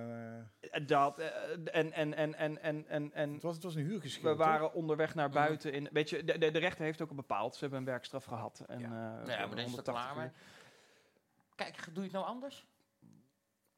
eh. 0.70 0.86
Dat 0.86 1.18
en 1.18 1.92
en 1.92 2.14
en 2.14 2.34
en 2.34 2.62
en 2.62 2.88
en 2.88 3.12
en 3.12 3.32
het, 3.32 3.42
was, 3.42 3.54
het 3.54 3.62
was 3.64 3.74
een 3.74 3.84
huurgeschil, 3.84 4.22
we 4.30 4.36
toch? 4.36 4.46
waren 4.46 4.72
onderweg 4.74 5.14
naar 5.14 5.30
buiten. 5.30 5.72
In, 5.72 5.88
weet 5.92 6.10
je, 6.10 6.24
de, 6.24 6.38
de, 6.38 6.50
de 6.50 6.58
rechter 6.58 6.84
heeft 6.84 7.00
ook 7.00 7.08
al 7.08 7.14
bepaald. 7.14 7.54
Ze 7.54 7.60
hebben 7.60 7.78
een 7.78 7.84
werkstraf 7.84 8.24
gehad. 8.24 8.64
En, 8.66 8.78
Ja. 8.78 8.86
Ja, 8.88 9.16
maar 9.26 9.26
daar 9.26 9.38
is 9.64 9.72
het 9.72 9.86
180 9.86 9.92
klaar 9.94 10.16
mee. 10.16 10.30
Kijk, 11.54 11.84
doe 11.84 11.94
je 11.94 12.02
het 12.02 12.12
nou 12.12 12.24
anders? 12.26 12.66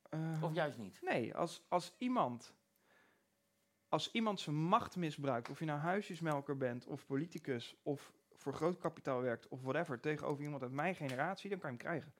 Eh, 0.09 0.42
Of 0.42 0.55
juist 0.55 0.79
niet? 0.79 0.98
nee, 1.03 1.35
als, 1.35 1.62
als 1.68 1.94
iemand 1.98 2.55
als 3.88 4.11
iemand 4.12 4.40
zijn 4.40 4.57
macht 4.57 4.96
misbruikt, 4.96 5.48
of 5.51 5.59
je 5.59 5.64
nou 5.64 5.79
huisjesmelker 5.79 6.57
bent, 6.57 6.87
of 6.87 7.07
politicus, 7.07 7.77
of 7.83 8.12
voor 8.42 8.55
groot 8.55 8.78
kapitaal 8.78 9.20
werkt, 9.20 9.48
of 9.48 9.62
whatever, 9.62 10.00
tegenover 10.00 10.44
iemand 10.44 10.62
uit 10.62 10.72
mijn 10.72 10.94
generatie, 10.94 11.50
dan 11.50 11.59
kan 11.59 11.70
je 11.70 11.76
hem 11.76 11.87
krijgen. 11.87 12.12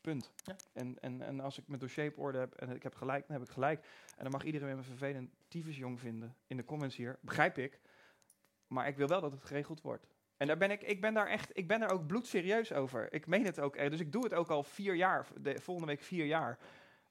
Punt. 0.00 0.32
Ja. 0.44 0.56
En, 0.72 0.96
en, 1.00 1.22
en 1.22 1.40
als 1.40 1.58
ik 1.58 1.68
mijn 1.68 1.80
dossier 1.80 2.08
op 2.08 2.18
orde 2.18 2.38
heb 2.38 2.54
en 2.54 2.70
ik 2.70 2.82
heb 2.82 2.94
gelijk, 2.94 3.26
dan 3.26 3.36
heb 3.36 3.46
ik 3.46 3.52
gelijk. 3.52 3.84
En 4.16 4.22
dan 4.22 4.32
mag 4.32 4.44
iedereen 4.44 4.76
me 4.76 4.82
vervelend 4.82 5.30
tyfusjong 5.48 6.00
vinden 6.00 6.36
in 6.46 6.56
de 6.56 6.64
comments 6.64 6.96
hier. 6.96 7.18
Begrijp 7.20 7.58
ik. 7.58 7.80
Maar 8.66 8.88
ik 8.88 8.96
wil 8.96 9.08
wel 9.08 9.20
dat 9.20 9.32
het 9.32 9.44
geregeld 9.44 9.80
wordt. 9.80 10.06
En 10.36 10.46
daar 10.46 10.56
ben 10.56 10.70
ik, 10.70 10.82
ik 10.82 11.00
ben 11.00 11.14
daar 11.14 11.26
echt, 11.26 11.50
ik 11.52 11.68
ben 11.68 11.80
daar 11.80 11.90
ook 11.90 12.06
bloedserieus 12.06 12.72
over. 12.72 13.12
Ik 13.12 13.26
meen 13.26 13.44
het 13.44 13.60
ook. 13.60 13.76
Dus 13.90 14.00
ik 14.00 14.12
doe 14.12 14.24
het 14.24 14.34
ook 14.34 14.48
al 14.48 14.62
vier 14.62 14.94
jaar, 14.94 15.26
de, 15.40 15.60
volgende 15.60 15.92
week 15.92 16.00
vier 16.00 16.26
jaar. 16.26 16.58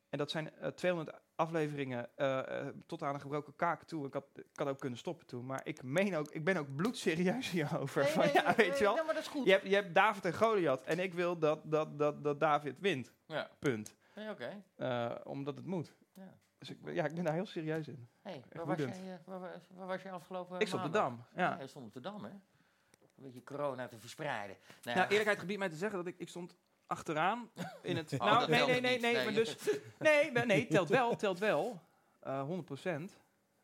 En 0.10 0.18
dat 0.18 0.32
zijn 0.32 0.54
eh, 0.56 0.70
200 0.70 1.18
afleveringen 1.36 2.10
eh, 2.16 2.60
eh, 2.68 2.68
tot 2.86 3.04
aan 3.04 3.14
een 3.14 3.22
gebroken 3.22 3.56
kaak 3.56 3.84
toe. 3.84 4.06
Ik 4.08 4.14
had, 4.14 4.26
ik 4.34 4.46
had 4.60 4.68
ook 4.68 4.80
kunnen 4.80 5.00
stoppen 5.00 5.26
toen. 5.26 5.46
Maar 5.46 5.62
ik 5.64 5.84
meen 5.84 6.16
ook, 6.16 6.30
ik 6.32 6.44
ben 6.44 6.58
ook 6.58 6.76
bloedserieus 6.76 7.50
hierover. 7.50 8.04
Nee, 8.04 8.12
Van, 8.18 8.24
nee, 8.24 8.34
ja, 8.34 8.44
nee, 8.46 8.56
weet 8.70 8.78
je 8.78 8.84
wel. 8.84 8.96
Maar 8.96 9.06
dat 9.14 9.18
is 9.24 9.28
goed. 9.28 9.46
Je 9.46 9.52
hebt, 9.52 9.68
je 9.68 9.76
hebt 9.76 9.96
David 9.96 10.26
en 10.26 10.34
Goliath. 10.34 10.84
En 10.84 11.00
ik 11.00 11.14
wil 11.14 11.38
dat, 11.40 11.60
dat, 11.64 12.00
dat, 12.00 12.24
dat 12.24 12.40
David 12.40 12.80
wint. 12.80 13.14
Ja, 13.26 13.50
Punt. 13.60 13.96
Nee, 14.16 14.30
oké. 14.30 14.64
Eh, 14.76 15.12
omdat 15.24 15.56
het 15.56 15.66
moet. 15.66 15.94
Ja. 16.14 16.34
Dus 16.58 16.70
ik, 16.70 16.82
ben- 16.82 16.94
ja, 16.94 17.06
ik 17.06 17.14
ben 17.16 17.24
daar 17.24 17.34
heel 17.34 17.46
serieus 17.46 17.88
in. 17.88 18.10
Hey, 18.22 18.44
waar, 18.52 18.66
was 18.66 18.78
jij, 18.78 18.88
eh, 18.88 19.20
waar, 19.26 19.40
wa- 19.40 19.62
waar 19.70 19.88
was 19.88 20.02
je 20.02 20.12
afgelopen 20.12 20.60
ik 20.60 20.68
stond 20.68 20.86
op 20.86 20.92
de? 20.92 20.98
Dam. 20.98 21.26
Ja. 21.36 21.42
Ja, 21.56 21.62
je 21.62 21.68
stond 21.68 21.86
op 21.86 21.94
de 21.94 22.00
Dam, 22.00 22.24
hè? 22.24 22.30
Een 22.30 23.24
beetje 23.24 23.44
corona 23.44 23.88
te 23.88 23.98
verspreiden. 24.00 24.58
Nou, 24.84 24.98
Nou, 24.98 25.08
eerlijkheid 25.10 25.40
gebiedt 25.40 25.60
mij 25.60 25.70
te 25.70 25.76
zeggen 25.76 25.98
dat 25.98 26.08
ik, 26.08 26.16
ik 26.18 26.30
stond 26.30 26.56
achteraan 26.88 27.50
in 27.82 27.98
het... 27.98 28.14
Oh, 28.20 28.20
nou, 28.20 28.40
dat 28.40 28.50
nee, 28.50 28.66
nee, 28.66 28.82
nee, 28.82 29.00
nee, 29.00 29.14
Nee. 29.14 29.24
maar 29.24 29.34
dus... 29.34 29.56
Nee, 30.00 30.32
nee, 30.32 30.68
telt 30.68 30.90
wel, 30.90 31.16
telt 31.16 31.40
wel. 31.40 31.82
Eh 32.20 32.42
100 32.42 32.66
procent. 32.66 33.18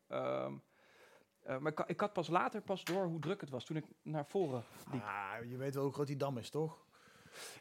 Ehm, 0.07 0.53
eh, 1.43 1.57
maar 1.57 1.71
ik, 1.71 1.79
ik 1.79 1.99
had 1.99 2.13
pas 2.13 2.27
later 2.27 2.62
pas 2.62 2.83
door 2.83 3.05
hoe 3.05 3.19
druk 3.19 3.41
het 3.41 3.49
was 3.49 3.65
toen 3.65 3.77
ik 3.77 3.86
naar 4.01 4.25
voren 4.25 4.63
liep. 4.91 5.03
Ah, 5.03 5.33
je 5.49 5.57
weet 5.57 5.73
wel 5.73 5.83
hoe 5.83 5.93
groot 5.93 6.07
die 6.07 6.17
dam 6.17 6.38
is, 6.38 6.49
toch? 6.49 6.86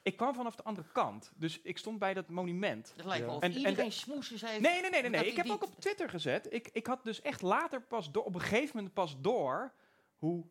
Ik 0.03 0.17
kwam 0.17 0.35
vanaf 0.35 0.55
de 0.55 0.63
andere 0.65 0.87
kant, 0.93 1.33
dus 1.37 1.61
ik 1.63 1.79
stond 1.79 1.99
bij 1.99 2.15
dat 2.15 2.29
monument. 2.29 2.93
Het 2.97 3.05
lijkt 3.05 3.21
wel 3.25 3.31
Ja. 3.31 3.37
of 3.37 3.43
En- 3.43 3.51
en 3.51 3.57
iedereen 3.57 3.85
heeft. 3.85 4.07
Nee, 4.41 4.61
nee, 4.61 4.81
nee, 4.81 4.91
nee. 4.91 5.03
Dat 5.03 5.11
nee. 5.11 5.27
Ik 5.31 5.37
heb 5.37 5.51
ook 5.51 5.63
op 5.65 5.81
Twitter 5.81 6.09
gezet. 6.09 6.53
Ik, 6.53 6.69
ik 6.73 6.87
had 6.87 7.05
dus 7.05 7.21
echt 7.21 7.43
later 7.43 7.83
pas 7.83 8.11
door, 8.13 8.25
op 8.25 8.35
een 8.35 8.41
gegeven 8.41 8.77
moment 8.77 8.95
pas 8.95 9.21
door 9.21 9.73
hoe 10.17 10.47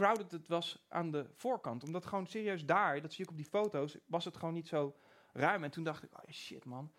crowded 0.00 0.30
het 0.32 0.48
was 0.48 0.84
aan 0.88 1.10
de 1.10 1.26
voorkant. 1.34 1.84
Omdat 1.84 2.06
gewoon 2.06 2.26
serieus 2.26 2.64
daar, 2.64 3.00
dat 3.00 3.12
zie 3.12 3.24
ik 3.24 3.30
op 3.30 3.36
die 3.36 3.46
foto's, 3.46 3.96
was 4.06 4.24
het 4.24 4.36
gewoon 4.36 4.54
niet 4.54 4.68
zo 4.68 4.96
ruim. 5.32 5.64
En 5.64 5.70
toen 5.70 5.84
dacht 5.84 6.02
ik, 6.02 6.10
oh 6.12 6.30
shit 6.32 6.64
man. 6.64 6.92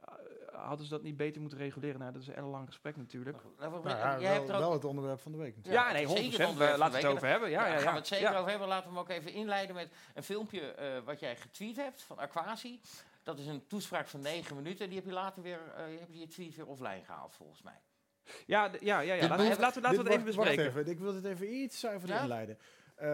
Eh, 0.00 0.14
hadden 0.52 0.86
ze 0.86 0.92
dat 0.92 1.02
niet 1.02 1.16
beter 1.16 1.40
moeten 1.40 1.58
reguleren? 1.58 2.00
Nou, 2.00 2.12
dat 2.12 2.22
is 2.22 2.28
een 2.28 2.34
ellenlang 2.34 2.66
gesprek 2.66 2.96
natuurlijk. 2.96 3.36
Nou, 3.58 3.72
we- 3.72 3.88
Nou 3.88 3.98
ja, 3.98 4.20
jij 4.20 4.32
hebt 4.32 4.46
wel, 4.46 4.48
er 4.48 4.54
ook 4.54 4.60
wel 4.60 4.72
het 4.72 4.84
onderwerp 4.84 5.20
van 5.20 5.32
de 5.32 5.38
week. 5.38 5.56
natuurlijk. 5.56 5.84
Ja, 5.84 5.88
Ja, 5.88 5.94
nee, 5.96 6.06
zeker 6.06 6.22
100%. 6.22 6.38
het 6.38 6.48
onderwerp 6.48 6.72
We, 6.72 6.78
van 6.78 6.90
laten 6.90 7.00
we 7.02 7.06
het 7.06 7.16
over 7.16 7.28
hebben. 7.28 7.50
Ja, 7.50 7.60
ja, 7.60 7.68
daar 7.68 7.76
ja. 7.78 7.82
gaan 7.82 7.92
we 7.92 7.98
het 7.98 8.06
zeker 8.08 8.30
Ja. 8.30 8.36
over 8.38 8.50
hebben. 8.50 8.68
Laten 8.68 8.88
we 8.88 8.94
hem 8.94 9.02
ook 9.02 9.08
even 9.10 9.32
inleiden 9.32 9.74
met 9.74 9.90
een 10.14 10.22
filmpje 10.22 10.60
eh, 10.72 11.02
wat 11.04 11.20
jij 11.20 11.36
getweet 11.36 11.76
hebt 11.76 12.02
van 12.02 12.18
Aquasi. 12.18 12.80
Dat 13.22 13.38
is 13.38 13.46
een 13.46 13.66
toespraak 13.66 14.06
van 14.08 14.20
9 14.20 14.56
minuten. 14.56 14.86
Die 14.88 14.96
heb 14.98 15.06
je 15.06 15.12
later 15.12 15.42
weer, 15.42 15.72
eh, 15.76 15.92
je 15.92 15.98
hebt 15.98 16.18
je 16.18 16.26
tweet 16.26 16.54
weer 16.56 16.66
offline 16.66 17.04
gehaald, 17.04 17.34
volgens 17.34 17.62
mij. 17.62 17.80
Ja, 18.46 18.70
ja, 18.80 19.00
ja, 19.00 19.14
ja. 19.14 19.20
Dit 19.20 19.28
Laten, 19.28 19.44
we, 19.44 19.48
moet- 19.50 19.58
laten 19.58 19.82
we, 19.82 19.88
laten 19.88 20.04
we 20.04 20.10
Dit- 20.10 20.12
het 20.12 20.12
even 20.12 20.24
bespreken. 20.24 20.64
Even, 20.66 20.86
ik 20.86 20.98
wil 20.98 21.12
dit 21.12 21.24
even 21.24 21.54
iets 21.54 21.80
zuiverder 21.80 22.16
Ja? 22.16 22.22
inleiden. 22.22 22.58
Eh, 22.94 23.06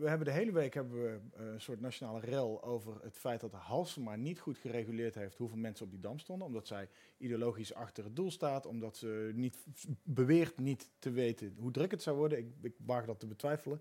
we 0.00 0.04
hebben 0.08 0.26
de 0.26 0.32
hele 0.32 0.52
week 0.52 0.74
hebben 0.74 1.02
we 1.02 1.18
eh, 1.36 1.46
een 1.46 1.60
soort 1.60 1.80
nationale 1.80 2.20
rel 2.20 2.62
over 2.64 2.92
het 3.02 3.18
feit 3.18 3.40
dat 3.40 3.52
Halsema 3.52 4.16
niet 4.16 4.40
goed 4.40 4.58
gereguleerd 4.58 5.14
heeft 5.14 5.36
hoeveel 5.36 5.56
mensen 5.58 5.84
op 5.84 5.90
die 5.90 6.00
dam 6.00 6.18
stonden. 6.18 6.46
Omdat 6.46 6.66
zij 6.66 6.88
ideologisch 7.18 7.74
achter 7.74 8.04
het 8.04 8.16
doel 8.16 8.30
staat. 8.30 8.66
Omdat 8.66 8.96
ze 8.96 9.30
niet 9.34 9.56
beweert 10.02 10.58
niet 10.58 10.88
te 10.98 11.10
weten 11.10 11.54
hoe 11.58 11.70
druk 11.70 11.90
het 11.90 12.02
zou 12.02 12.16
worden. 12.16 12.38
Ik, 12.38 12.46
ik 12.62 12.74
waag 12.86 13.04
dat 13.04 13.20
te 13.20 13.26
betwijfelen. 13.26 13.80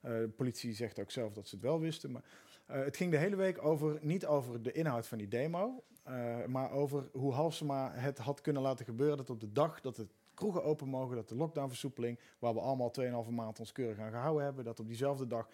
Eh, 0.00 0.10
de 0.12 0.28
politie 0.36 0.72
zegt 0.74 0.98
ook 0.98 1.10
zelf 1.10 1.32
dat 1.32 1.48
ze 1.48 1.54
het 1.54 1.64
wel 1.64 1.80
wisten. 1.80 2.10
Maar 2.12 2.22
het 2.66 2.96
ging 2.96 3.10
de 3.10 3.16
hele 3.18 3.36
week 3.36 3.64
over, 3.64 3.98
niet 4.00 4.26
over 4.26 4.62
de 4.62 4.72
inhoud 4.72 5.06
van 5.06 5.18
die 5.18 5.28
demo. 5.28 5.82
Eh, 6.08 6.44
maar 6.46 6.70
over 6.70 7.08
hoe 7.12 7.32
Halsema 7.32 7.92
het 7.92 8.18
had 8.18 8.40
kunnen 8.40 8.62
laten 8.62 8.84
gebeuren. 8.84 9.16
Dat 9.16 9.30
op 9.30 9.40
de 9.40 9.52
dag 9.52 9.80
dat 9.80 9.96
het 9.96 10.12
kroegen 10.34 10.64
open 10.64 10.88
mogen, 10.88 11.16
dat 11.16 11.28
de 11.28 11.34
lockdownversoepeling, 11.34 12.18
waar 12.38 12.54
we 12.54 12.60
allemaal 12.60 12.92
2,5 13.00 13.30
maand 13.30 13.60
ons 13.60 13.72
keurig 13.72 13.98
aan 13.98 14.10
gehouden 14.10 14.44
hebben, 14.44 14.64
dat 14.64 14.80
op 14.80 14.86
diezelfde 14.86 15.26
dag 15.26 15.48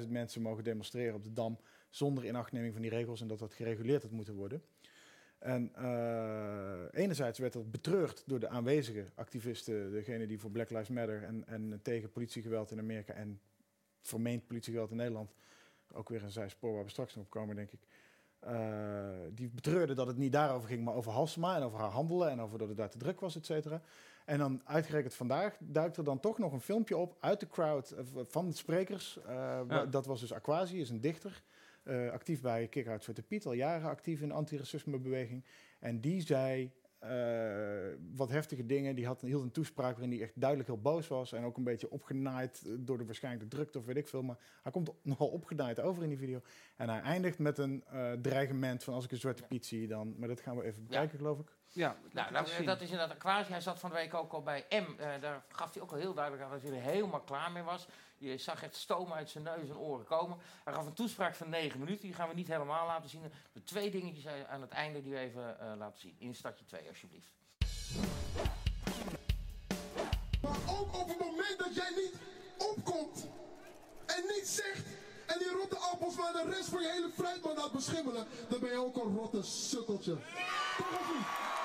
10.000 0.00 0.08
mensen 0.08 0.42
mogen 0.42 0.64
demonstreren 0.64 1.14
op 1.14 1.24
de 1.24 1.32
Dam 1.32 1.58
zonder 1.90 2.24
inachtneming 2.24 2.72
van 2.72 2.82
die 2.82 2.90
regels 2.90 3.20
en 3.20 3.28
dat 3.28 3.38
dat 3.38 3.54
gereguleerd 3.54 4.02
had 4.02 4.10
moeten 4.10 4.34
worden. 4.34 4.62
En 5.38 5.74
eh, 5.74 7.00
enerzijds 7.02 7.38
werd 7.38 7.52
dat 7.52 7.70
betreurd 7.70 8.22
door 8.26 8.40
de 8.40 8.48
aanwezige 8.48 9.06
activisten, 9.14 9.90
degene 9.90 10.26
die 10.26 10.38
voor 10.38 10.50
Black 10.50 10.70
Lives 10.70 10.88
Matter 10.88 11.22
en, 11.22 11.46
en 11.46 11.80
tegen 11.82 12.10
politiegeweld 12.10 12.70
in 12.70 12.78
Amerika 12.78 13.12
en 13.12 13.40
vermeend 14.00 14.46
politiegeweld 14.46 14.90
in 14.90 14.96
Nederland, 14.96 15.34
ook 15.92 16.08
weer 16.08 16.22
een 16.22 16.30
zijspoor 16.30 16.74
waar 16.74 16.84
we 16.84 16.90
straks 16.90 17.14
nog 17.14 17.24
op 17.24 17.30
komen, 17.30 17.56
denk 17.56 17.72
ik. 17.72 17.80
Eh, 18.40 19.08
die 19.34 19.48
betreurde 19.48 19.94
dat 19.94 20.06
het 20.06 20.16
niet 20.16 20.32
daarover 20.32 20.68
ging, 20.68 20.84
maar 20.84 20.94
over 20.94 21.12
Halsema 21.12 21.56
en 21.56 21.62
over 21.62 21.78
haar 21.78 21.90
handelen 21.90 22.30
en 22.30 22.40
over 22.40 22.58
dat 22.58 22.68
het 22.68 22.76
daar 22.76 22.90
te 22.90 22.98
druk 22.98 23.20
was, 23.20 23.36
et 23.36 23.46
cetera. 23.46 23.80
En 24.24 24.38
dan 24.38 24.60
uitgerekend 24.64 25.14
vandaag 25.14 25.56
duikt 25.60 25.96
er 25.96 26.04
dan 26.04 26.20
toch 26.20 26.38
nog 26.38 26.52
een 26.52 26.60
filmpje 26.60 26.96
op 26.96 27.16
uit 27.20 27.40
de 27.40 27.46
crowd 27.48 27.90
eh, 27.90 28.04
van 28.28 28.48
de 28.48 28.54
sprekers. 28.54 29.18
Eh, 29.26 29.60
Dat 29.90 30.06
was 30.06 30.20
dus 30.20 30.32
Aquasi, 30.32 30.80
is 30.80 30.90
een 30.90 31.00
dichter. 31.00 31.42
actief 32.12 32.40
bij 32.40 32.68
Kick 32.68 32.88
Out 32.88 33.02
Zwarte 33.04 33.22
Piet, 33.22 33.46
al 33.46 33.52
jaren 33.52 33.88
actief 33.88 34.20
in 34.20 34.28
de 34.28 34.34
antiracismebeweging. 34.34 35.44
En 35.78 36.00
die 36.00 36.20
zei 36.20 36.72
wat 38.14 38.28
heftige 38.28 38.66
dingen. 38.66 38.94
Die 38.94 39.06
had, 39.06 39.20
hield 39.20 39.42
een 39.42 39.50
toespraak 39.50 39.92
waarin 39.92 40.10
hij 40.10 40.22
echt 40.22 40.40
duidelijk 40.40 40.68
heel 40.68 40.80
boos 40.80 41.08
was. 41.08 41.32
En 41.32 41.44
ook 41.44 41.56
een 41.56 41.64
beetje 41.64 41.90
opgenaaid 41.90 42.62
eh, 42.66 42.72
door 42.78 42.98
de 42.98 43.04
waarschijnlijk 43.04 43.50
de 43.50 43.56
drukte 43.56 43.78
of 43.78 43.84
weet 43.84 43.96
ik 43.96 44.08
veel. 44.08 44.22
Maar 44.22 44.38
hij 44.62 44.72
komt 44.72 44.90
nogal 45.02 45.28
opgenaaid 45.28 45.80
over 45.80 46.02
in 46.02 46.08
die 46.08 46.18
video. 46.18 46.40
En 46.76 46.88
hij 46.88 47.00
eindigt 47.00 47.38
met 47.38 47.58
een 47.58 47.84
eh, 47.84 48.12
dreigement 48.12 48.84
van 48.84 48.94
als 48.94 49.04
ik 49.04 49.10
een 49.10 49.18
Zwarte 49.18 49.42
Piet 49.48 49.66
zie 49.66 49.86
dan... 49.86 50.14
Maar 50.18 50.28
dat 50.28 50.40
gaan 50.40 50.56
we 50.56 50.62
even 50.62 50.82
bekijken, 50.82 51.18
geloof 51.18 51.38
ik. 51.38 51.56
Ja, 51.78 51.96
Nou, 52.12 52.32
dat, 52.32 52.50
dat 52.64 52.80
is 52.80 52.90
inderdaad 52.90 53.16
Aquasi. 53.16 53.50
Hij 53.50 53.60
zat 53.60 53.78
van 53.78 53.90
de 53.90 53.96
week 53.96 54.14
ook 54.14 54.32
al 54.32 54.42
bij 54.42 54.66
M. 54.70 54.74
Eh, 54.74 55.20
daar 55.20 55.44
gaf 55.48 55.72
hij 55.72 55.82
ook 55.82 55.90
al 55.90 55.98
heel 55.98 56.14
duidelijk 56.14 56.44
aan 56.44 56.50
dat 56.50 56.62
hij 56.62 56.70
er 56.70 56.80
helemaal 56.80 57.20
klaar 57.20 57.52
mee 57.52 57.62
was. 57.62 57.86
Je 58.16 58.38
zag 58.38 58.62
echt 58.62 58.76
stoom 58.76 59.12
uit 59.12 59.30
zijn 59.30 59.44
neus 59.44 59.68
en 59.68 59.76
oren 59.76 60.04
komen. 60.04 60.38
Hij 60.64 60.72
gaf 60.72 60.86
een 60.86 60.92
toespraak 60.92 61.34
van 61.34 61.48
9 61.48 61.78
minuten. 61.78 62.02
Die 62.02 62.14
gaan 62.14 62.28
we 62.28 62.34
niet 62.34 62.48
helemaal 62.48 62.86
laten 62.86 63.10
zien. 63.10 63.32
De 63.52 63.64
twee 63.64 63.90
dingetjes 63.90 64.26
aan 64.48 64.60
het 64.60 64.70
einde 64.70 65.02
die 65.02 65.12
we 65.12 65.18
even 65.18 65.60
eh, 65.60 65.72
laten 65.76 66.00
zien. 66.00 66.14
In 66.18 66.34
stadje 66.34 66.64
2, 66.64 66.88
alsjeblieft. 66.88 67.32
Maar 70.42 70.58
ook 70.78 70.98
op 71.00 71.08
het 71.08 71.18
moment 71.18 71.58
dat 71.58 71.74
jij 71.74 71.90
niet 71.96 72.14
opkomt 72.58 73.26
en 74.06 74.22
niets 74.28 74.54
zegt 74.54 74.86
en 75.26 75.38
die 75.38 75.50
rotte 75.50 75.76
appels 75.76 76.16
waar 76.16 76.32
de 76.32 76.44
rest 76.50 76.68
van 76.68 76.82
je 76.82 76.88
hele 76.88 77.10
fruitman 77.10 77.56
had 77.56 77.72
beschermd. 77.72 78.08
schimmelen, 78.08 78.26
dan 78.48 78.60
ben 78.60 78.70
je 78.70 78.78
ook 78.78 78.96
een 78.96 79.16
rotte 79.16 79.42
sukkeltje. 79.42 80.16
Toch 80.76 81.00
of 81.00 81.12
niet? 81.14 81.57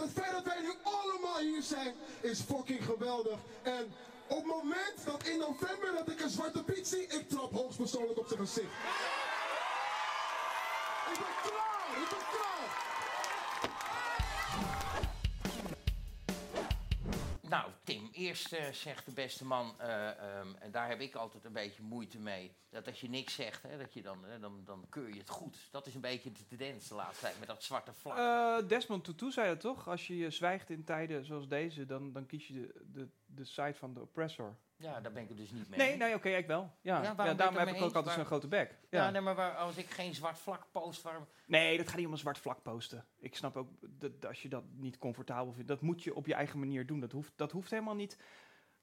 Het 0.00 0.10
feit 0.10 0.32
dat 0.32 0.44
wij 0.44 0.60
nu 0.60 0.72
allemaal 0.82 1.38
hier 1.38 1.62
zijn, 1.62 1.94
is 2.20 2.40
fucking 2.40 2.84
geweldig. 2.84 3.38
En 3.62 3.94
op 4.28 4.36
het 4.36 4.46
moment 4.46 5.04
dat 5.04 5.22
in 5.22 5.38
november 5.38 5.92
dat 5.92 6.08
ik 6.08 6.20
een 6.20 6.30
zwarte 6.30 6.64
piet 6.64 6.88
zie, 6.88 7.06
ik 7.06 7.28
trap 7.28 7.52
hoogstpersoonlijk 7.52 8.18
op 8.18 8.26
zijn 8.26 8.40
gezicht. 8.40 8.72
Ik 11.12 11.18
ben 11.18 11.34
klaar, 11.42 12.02
ik 12.02 12.08
ben 12.08 12.26
klaar. 12.30 12.89
Nou, 17.50 17.70
Tim, 17.84 18.08
eerst 18.12 18.52
eh, 18.52 18.72
zegt 18.72 19.04
de 19.04 19.12
beste 19.12 19.44
man, 19.44 19.74
eh, 19.78 20.08
ehm, 20.08 20.54
en 20.58 20.70
daar 20.70 20.88
heb 20.88 21.00
ik 21.00 21.14
altijd 21.14 21.44
een 21.44 21.52
beetje 21.52 21.82
moeite 21.82 22.18
mee, 22.18 22.56
dat 22.68 22.86
als 22.86 23.00
je 23.00 23.08
niks 23.08 23.34
zegt, 23.34 23.62
hè, 23.62 23.78
dat 23.78 23.94
je 23.94 24.02
dan, 24.02 24.24
dan, 24.40 24.64
dan 24.64 24.86
keur 24.88 25.08
je 25.08 25.18
het 25.18 25.28
goed. 25.28 25.68
Dat 25.70 25.86
is 25.86 25.94
een 25.94 26.00
beetje 26.00 26.32
de 26.32 26.46
tendens 26.46 26.88
de 26.88 26.94
laatste 26.94 27.24
tijd 27.24 27.38
met 27.38 27.48
dat 27.48 27.62
zwarte 27.62 27.92
vlak. 27.92 28.16
Eh, 28.16 28.68
Desmond 28.68 29.04
Tutu 29.04 29.30
zei 29.30 29.48
dat 29.48 29.60
toch? 29.60 29.88
Als 29.88 30.06
je 30.06 30.30
zwijgt 30.30 30.70
in 30.70 30.84
tijden 30.84 31.24
zoals 31.24 31.48
deze, 31.48 31.86
dan, 31.86 32.12
dan 32.12 32.26
kies 32.26 32.46
je 32.46 32.52
de, 32.52 32.72
de, 32.92 33.08
de 33.26 33.44
side 33.44 33.74
van 33.74 33.94
de 33.94 34.00
oppressor. 34.00 34.56
Ja, 34.80 35.00
daar 35.00 35.12
ben 35.12 35.22
ik 35.22 35.28
het 35.28 35.38
dus 35.38 35.50
niet 35.50 35.68
mee. 35.68 35.78
Nee, 35.78 35.96
nee, 35.96 36.14
oké, 36.14 36.28
ik 36.28 36.46
wel. 36.46 36.70
Ja, 36.80 37.02
Ja, 37.02 37.34
daarom 37.34 37.56
heb 37.56 37.68
ik 37.68 37.82
ook 37.82 37.94
altijd 37.94 38.14
zo'n 38.14 38.24
grote 38.24 38.48
bek. 38.48 38.78
Ja, 38.90 39.04
Ja. 39.04 39.10
nee, 39.10 39.20
maar 39.20 39.34
waar, 39.34 39.56
als 39.56 39.76
ik 39.76 39.90
geen 39.90 40.14
zwart 40.14 40.38
vlak 40.38 40.66
post, 40.70 41.02
waarom... 41.02 41.26
Nee, 41.46 41.76
dat 41.76 41.88
gaat 41.88 41.96
niet 41.96 42.06
om 42.06 42.12
een 42.12 42.18
zwart 42.18 42.38
vlak 42.38 42.62
posten. 42.62 43.06
Ik 43.18 43.36
snap 43.36 43.56
ook 43.56 43.68
dat 43.80 44.26
als 44.26 44.42
je 44.42 44.48
dat 44.48 44.64
niet 44.76 44.98
comfortabel 44.98 45.52
vindt, 45.52 45.68
dat 45.68 45.80
moet 45.80 46.02
je 46.02 46.14
op 46.14 46.26
je 46.26 46.34
eigen 46.34 46.58
manier 46.58 46.86
doen. 46.86 47.00
Dat 47.00 47.12
hoeft, 47.12 47.32
dat 47.36 47.52
hoeft 47.52 47.70
helemaal 47.70 47.94
niet 47.94 48.18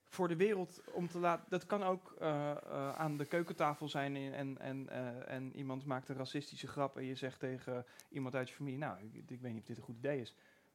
voor 0.08 0.28
de 0.28 0.36
wereld 0.36 0.80
om 0.92 1.08
te 1.08 1.18
laten. 1.18 1.44
Dat 1.48 1.66
kan 1.66 1.82
ook 1.82 2.14
eh, 2.18 2.50
eh, 2.50 2.94
aan 2.94 3.16
de 3.16 3.24
keukentafel 3.24 3.88
zijn 3.88 4.16
en, 4.16 4.32
en, 4.34 4.58
en, 4.58 4.88
eh, 4.88 5.34
en 5.34 5.56
iemand 5.56 5.84
maakt 5.84 6.08
een 6.08 6.16
racistische 6.16 6.66
grap 6.66 6.96
en 6.96 7.04
je 7.04 7.14
zegt 7.14 7.40
tegen 7.40 7.86
iemand 8.08 8.34
uit 8.34 8.48
je 8.48 8.54
familie, 8.54 8.78
nou, 8.78 8.98
ik, 9.00 9.30
ik 9.30 9.40
weet 9.40 9.52
niet 9.52 9.60
of 9.60 9.66
dit 9.66 9.76
een 9.76 9.82
goed 9.82 9.96
idee 9.96 10.20
is. 10.20 10.34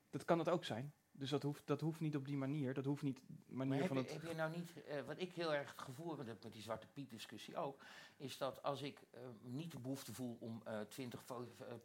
Dat 0.09 0.25
kan 0.25 0.39
het 0.39 0.49
ook 0.49 0.65
zijn. 0.65 0.93
Dus 1.23 1.31
dat 1.31 1.43
hoeft, 1.43 1.61
dat 1.65 1.81
hoeft 1.81 1.99
niet 1.99 2.15
op 2.15 2.25
die 2.25 2.37
manier. 2.37 2.73
Dat 2.73 2.85
hoeft 2.85 3.01
niet 3.01 3.19
Maar 3.47 3.67
manier 3.67 3.83
heb, 3.83 3.87
van 3.87 3.97
het. 3.97 4.11
heb 4.11 4.27
je 4.27 4.35
nou 4.35 4.51
niet, 4.55 4.69
eh, 4.87 5.01
wat 5.05 5.15
ik 5.19 5.31
heel 5.33 5.53
erg 5.53 5.69
het 5.71 5.81
gevoel 5.81 6.17
heb 6.17 6.43
met 6.43 6.53
die 6.53 6.61
Zwarte 6.61 6.87
Piet 6.93 7.09
discussie 7.09 7.55
ook, 7.57 7.81
is 8.17 8.37
dat 8.37 8.63
als 8.63 8.81
ik 8.81 8.97
eh, 9.11 9.19
niet 9.41 9.71
de 9.71 9.79
behoefte 9.79 10.13
voel 10.13 10.37
om 10.39 10.61
eh, 10.65 10.79
twintig 10.79 11.23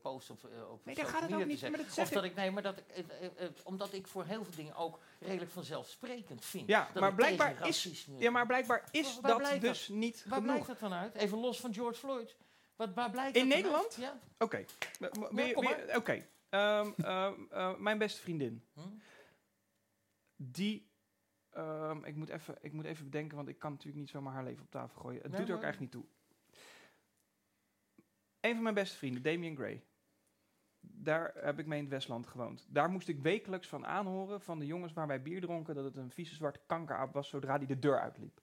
posts 0.00 0.30
op, 0.30 0.44
op 0.70 0.84
Nee, 0.84 0.94
daar 0.94 1.04
social 1.04 1.20
gaat 1.20 1.20
het 1.20 1.30
media 1.30 1.44
ook 1.44 1.50
te 1.50 1.56
zetten, 1.56 1.70
maar 1.70 1.78
dat 1.86 1.94
zeg 1.94 2.04
of 2.04 2.10
dat 2.10 2.24
ik, 2.24 2.34
nee, 2.34 2.50
maar 2.50 2.62
dat 2.62 2.78
ik, 2.78 3.04
omdat 3.64 3.92
ik 3.92 4.06
voor 4.06 4.24
heel 4.24 4.44
veel 4.44 4.54
dingen 4.56 4.74
ook 4.74 4.98
redelijk 5.18 5.50
vanzelfsprekend 5.50 6.44
vind. 6.44 6.68
Ja, 6.68 6.88
dat 6.92 7.02
maar 7.02 7.14
blijkbaar 7.14 7.68
is- 7.68 8.08
Ja, 8.18 8.30
maar 8.30 8.46
blijkbaar 8.46 8.88
is 8.90 9.12
Waar- 9.12 9.20
waar 9.22 9.30
dat 9.30 9.38
blijkt 9.40 9.60
dus 9.60 9.88
niet 9.88 10.24
Waar 10.28 10.38
genoeg. 10.38 10.52
blijkt 10.52 10.66
dat 10.66 10.90
dan 10.90 10.98
uit? 10.98 11.14
Even 11.14 11.38
los 11.38 11.60
van 11.60 11.74
George 11.74 11.98
Floyd. 11.98 12.36
Wat, 12.76 12.94
waar 12.94 13.10
blijkt 13.10 13.36
In 13.36 13.48
Nederland? 13.48 13.94
Ja. 13.94 14.18
Oké. 14.38 14.64
Oké. 15.96 16.26
Ehm, 16.48 16.90
ehm, 16.96 17.32
eh, 17.50 17.76
mijn 17.76 17.98
beste 17.98 18.20
vriendin. 18.20 18.62
Hm? 18.74 18.80
Die. 20.40 20.90
ehm, 21.50 22.04
ik, 22.04 22.14
moet 22.16 22.28
even, 22.28 22.56
ik 22.60 22.72
moet 22.72 22.84
even 22.84 23.04
bedenken, 23.04 23.36
want 23.36 23.48
ik 23.48 23.58
kan 23.58 23.70
natuurlijk 23.70 23.98
niet 23.98 24.10
zomaar 24.10 24.32
haar 24.32 24.44
leven 24.44 24.62
op 24.64 24.70
tafel 24.70 25.00
gooien. 25.00 25.22
Het 25.22 25.30
Nee, 25.30 25.40
doet 25.40 25.48
er 25.48 25.54
ook 25.56 25.62
echt 25.62 25.80
niet 25.80 25.90
toe. 25.90 26.04
Een 28.40 28.54
van 28.54 28.62
mijn 28.62 28.74
beste 28.74 28.96
vrienden, 28.96 29.22
Damian 29.22 29.56
Gray. 29.56 29.82
Daar 30.80 31.34
heb 31.34 31.58
ik 31.58 31.66
mee 31.66 31.78
in 31.78 31.84
het 31.84 31.92
Westland 31.92 32.26
gewoond. 32.26 32.66
Daar 32.68 32.90
moest 32.90 33.08
ik 33.08 33.20
wekelijks 33.20 33.68
van 33.68 33.86
aanhoren 33.86 34.40
van 34.40 34.58
de 34.58 34.66
jongens 34.66 34.92
waar 34.92 35.06
wij 35.06 35.22
bier 35.22 35.40
dronken 35.40 35.74
dat 35.74 35.84
het 35.84 35.96
een 35.96 36.10
vieze 36.10 36.34
zwarte 36.34 36.60
kankeraap 36.66 37.12
was 37.12 37.28
zodra 37.28 37.56
hij 37.56 37.66
de 37.66 37.78
deur 37.78 38.00
uitliep. 38.00 38.40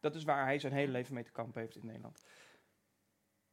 Dat 0.00 0.14
is 0.14 0.24
waar 0.24 0.44
hij 0.44 0.58
zijn 0.58 0.72
hele 0.72 0.92
leven 0.92 1.14
mee 1.14 1.24
te 1.24 1.32
kampen 1.32 1.60
heeft 1.60 1.76
in 1.76 1.86
Nederland. 1.86 2.24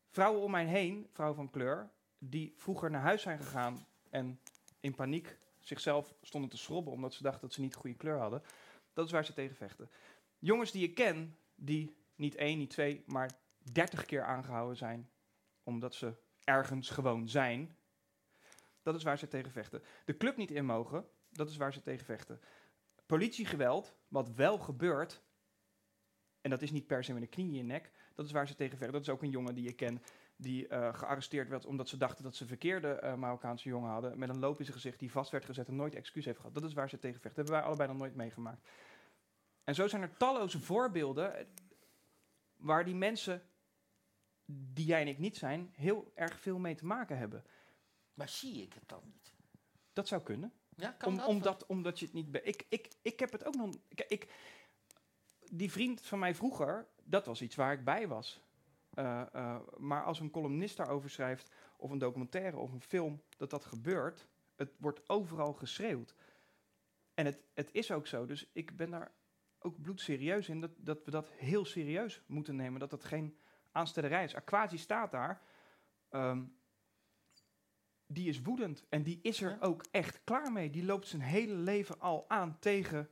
Vrouwen 0.10 0.42
om 0.42 0.52
mij 0.52 0.66
heen, 0.66 1.08
vrouwen 1.12 1.38
van 1.38 1.50
kleur, 1.50 1.90
die 2.18 2.54
vroeger 2.58 2.92
naar 2.92 3.02
huis 3.02 3.22
zijn 3.22 3.38
gegaan 3.38 3.86
en 4.10 4.40
in 4.80 4.96
paniek 4.96 5.38
zichzelf 5.62 6.14
stonden 6.22 6.50
te 6.50 6.58
schrobben 6.58 6.94
omdat 6.94 7.14
ze 7.14 7.24
dachten 7.24 7.42
dat 7.42 7.54
ze 7.54 7.62
niet 7.62 7.74
de 7.74 7.80
goede 7.80 7.98
kleur 7.98 8.18
hadden. 8.18 8.44
Dat 8.94 9.06
is 9.06 9.12
waar 9.12 9.26
ze 9.26 9.34
tegen 9.34 9.56
vechten. 9.56 9.90
Jongens 10.40 10.72
die 10.72 10.84
ik 10.84 10.96
ken, 10.96 11.38
die 11.56 11.96
niet 12.16 12.36
één, 12.36 12.58
niet 12.58 12.70
twee, 12.70 13.04
maar 13.06 13.32
dertig 13.72 14.06
keer 14.06 14.24
aangehouden 14.24 14.78
zijn 14.78 15.10
omdat 15.64 15.96
ze 15.96 16.14
ergens 16.44 16.90
gewoon 16.90 17.30
zijn. 17.30 17.76
Dat 18.82 18.96
is 18.96 19.04
waar 19.04 19.18
ze 19.18 19.28
tegen 19.28 19.52
vechten. 19.52 19.84
De 20.06 20.18
club 20.18 20.38
niet 20.38 20.52
in 20.52 20.66
mogen, 20.66 21.08
dat 21.30 21.50
is 21.50 21.58
waar 21.58 21.74
ze 21.74 21.82
tegen 21.82 22.06
vechten. 22.06 22.42
Politiegeweld, 23.06 23.96
wat 24.08 24.32
wel 24.32 24.58
gebeurt, 24.58 25.22
en 26.42 26.50
dat 26.50 26.62
is 26.62 26.72
niet 26.72 26.88
per 26.88 27.04
se 27.04 27.14
met 27.14 27.22
een 27.22 27.30
knie 27.30 27.48
in 27.48 27.56
je 27.56 27.64
nek, 27.64 27.92
dat 28.16 28.26
is 28.26 28.32
waar 28.32 28.48
ze 28.48 28.56
tegen 28.56 28.78
vechten. 28.78 28.94
Dat 28.94 29.02
is 29.02 29.14
ook 29.14 29.22
een 29.22 29.30
jongen 29.30 29.56
die 29.56 29.68
ik 29.68 29.76
ken, 29.76 30.04
die 30.42 30.68
eh, 30.68 30.94
gearresteerd 30.94 31.50
werd 31.50 31.66
omdat 31.66 31.88
ze 31.88 31.98
dachten 31.98 32.24
dat 32.24 32.36
ze 32.36 32.46
verkeerde 32.46 32.94
eh, 32.94 33.16
Marokkaanse 33.16 33.70
jongen 33.70 33.90
hadden, 33.90 34.20
met 34.20 34.30
een 34.30 34.40
loop 34.40 34.60
in 34.60 34.66
zijn 34.66 34.78
gezicht 34.78 35.00
die 35.00 35.12
vast 35.12 35.32
werd 35.32 35.46
gezet 35.46 35.68
en 35.68 35.76
nooit 35.76 35.96
excuus 35.96 36.26
heeft 36.26 36.38
gehad. 36.38 36.54
Dat 36.54 36.64
is 36.64 36.74
waar 36.74 36.90
ze 36.90 37.00
tegen 37.00 37.20
vechten. 37.22 37.30
Dat 37.30 37.38
hebben 37.46 37.56
wij 37.56 37.64
allebei 37.64 37.90
nog 37.90 37.98
nooit 37.98 38.16
meegemaakt. 38.16 38.68
En 39.64 39.76
zo 39.76 39.88
zijn 39.88 40.02
er 40.02 40.18
talloze 40.18 40.60
voorbeelden 40.60 41.36
eh, 41.36 41.46
waar 42.56 42.86
die 42.86 42.96
mensen, 42.96 43.44
die 44.46 44.86
jij 44.86 45.02
en 45.02 45.08
ik 45.08 45.18
niet 45.18 45.38
zijn, 45.38 45.74
heel 45.76 46.12
erg 46.16 46.40
veel 46.40 46.60
mee 46.60 46.76
te 46.76 46.86
maken 46.86 47.18
hebben. 47.18 47.44
Maar 48.14 48.30
zie 48.30 48.62
ik 48.62 48.74
het 48.74 48.90
dan 48.90 49.02
niet? 49.06 49.34
Dat 49.94 50.08
zou 50.08 50.22
kunnen. 50.22 50.54
Ja, 50.76 50.92
kan 50.92 51.10
Om, 51.10 51.18
dat? 51.18 51.28
omdat, 51.28 51.66
omdat 51.66 52.00
je 52.00 52.06
het 52.06 52.14
niet... 52.14 52.40
Ik, 52.44 52.66
ik, 52.70 52.90
ik 53.02 53.20
heb 53.20 53.32
het 53.32 53.46
ook 53.46 53.56
nog... 53.56 53.76
Ik, 53.88 54.06
ik, 54.08 54.32
die 55.52 55.72
vriend 55.72 56.02
van 56.02 56.20
mij 56.20 56.36
vroeger, 56.36 56.88
dat 57.04 57.26
was 57.26 57.42
iets 57.42 57.56
waar 57.56 57.74
ik 57.74 57.84
bij 57.84 58.08
was. 58.08 58.42
Eh, 58.92 59.22
eh, 59.34 59.60
maar 59.78 60.04
als 60.04 60.20
een 60.20 60.32
columnist 60.32 60.78
daarover 60.78 61.10
schrijft, 61.10 61.52
of 61.78 61.92
een 61.92 61.98
documentaire 61.98 62.58
of 62.58 62.72
een 62.72 62.82
film, 62.82 63.22
dat 63.38 63.50
dat 63.50 63.66
gebeurt, 63.66 64.28
het 64.56 64.74
wordt 64.78 65.10
overal 65.10 65.54
geschreeuwd. 65.54 66.16
En 67.14 67.26
het, 67.26 67.44
het 67.54 67.70
is 67.72 67.92
ook 67.92 68.08
zo. 68.08 68.26
Dus 68.26 68.50
ik 68.54 68.76
ben 68.76 68.90
daar 68.90 69.12
ook 69.60 69.82
bloedserieus 69.82 70.50
in, 70.50 70.62
dat, 70.62 70.72
dat 70.78 71.06
we 71.06 71.12
dat 71.12 71.30
heel 71.30 71.66
serieus 71.66 72.24
moeten 72.28 72.56
nemen. 72.56 72.80
Dat 72.80 72.90
dat 72.90 73.04
geen 73.04 73.38
aanstellerij 73.72 74.24
is. 74.24 74.36
Aquasi 74.36 74.78
staat 74.78 75.12
daar. 75.12 75.42
ehm, 76.10 76.44
die 78.06 78.30
is 78.30 78.42
woedend. 78.42 78.86
En 78.90 79.04
die 79.04 79.20
is 79.22 79.42
er 79.42 79.58
ook 79.62 79.86
echt 79.92 80.22
klaar 80.24 80.52
mee. 80.52 80.70
Die 80.70 80.86
loopt 80.86 81.08
zijn 81.08 81.22
hele 81.22 81.54
leven 81.54 82.00
al 82.00 82.30
aan 82.30 82.60
tegen 82.60 83.10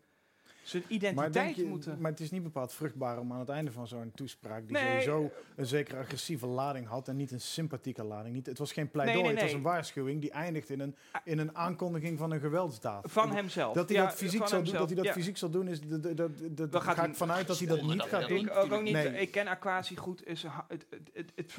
zijn 0.63 0.83
Maar, 0.83 0.91
identiteit 0.91 1.55
je, 1.55 1.63
moeten. 1.65 1.97
maar 2.01 2.11
het 2.11 2.19
is 2.19 2.31
niet 2.31 2.43
bepaald 2.43 2.73
vruchtbaar 2.73 3.19
om 3.19 3.33
aan 3.33 3.39
het 3.39 3.49
einde 3.49 3.71
van 3.71 3.87
zo'n 3.87 4.11
toespraak, 4.15 4.61
die 4.67 4.71
Nee, 4.71 5.01
sowieso 5.01 5.31
een 5.55 5.65
zekere 5.65 5.97
agressieve 5.97 6.45
lading 6.47 6.87
had 6.87 7.07
en 7.07 7.15
niet 7.15 7.31
een 7.31 7.41
sympathieke 7.41 8.03
lading. 8.03 8.35
Niet, 8.35 8.45
het 8.45 8.57
was 8.57 8.71
geen 8.71 8.91
pleidooi, 8.91 9.17
Nee, 9.17 9.25
nee, 9.33 9.41
het 9.41 9.51
was 9.51 9.53
een 9.59 9.65
waarschuwing 9.65 10.21
die 10.21 10.31
eindigt 10.31 10.69
in 10.69 10.79
een, 10.79 10.95
in 11.23 11.39
een 11.39 11.55
aankondiging 11.55 12.17
van 12.17 12.31
een 12.31 12.39
geweldsdaad. 12.39 13.11
Van 13.11 13.31
hemzelf. 13.31 13.73
Dat 13.73 13.89
hij 13.89 13.97
Ja, 13.97 14.05
dat 14.05 14.15
fysiek, 14.15 14.47
zou, 14.47 14.63
doen, 14.63 14.73
dat 14.73 14.87
hij 14.87 14.95
dat 14.95 15.05
Ja. 15.05 15.13
fysiek 15.13 15.37
zal 15.37 15.49
doen, 15.49 15.67
is 15.67 15.81
de, 15.81 15.99
de, 15.99 16.13
de, 16.13 16.33
de, 16.35 16.53
Dat 16.53 16.71
daar 16.71 16.81
gaat 16.81 16.95
ga 16.95 17.05
ik 17.05 17.15
vanuit 17.15 17.47
dat 17.47 17.57
hij 17.57 17.67
dat 17.67 17.81
niet 17.81 17.97
dat 17.97 18.07
gaat 18.07 18.27
doen. 18.27 18.45
dat 18.45 18.55
Ik 18.57 18.63
ook, 18.63 18.71
ook 18.71 18.81
niet. 18.83 18.93
Nee. 18.93 19.07
Ik 19.21 19.31
ken 19.31 19.47
Aquasi 19.47 19.95
goed. 19.95 20.27
Is, 20.27 20.43
het, 20.43 20.85
het, 20.89 21.05
het, 21.13 21.31
het 21.35 21.55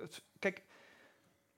het- 0.00 0.22
kijk, 0.38 0.62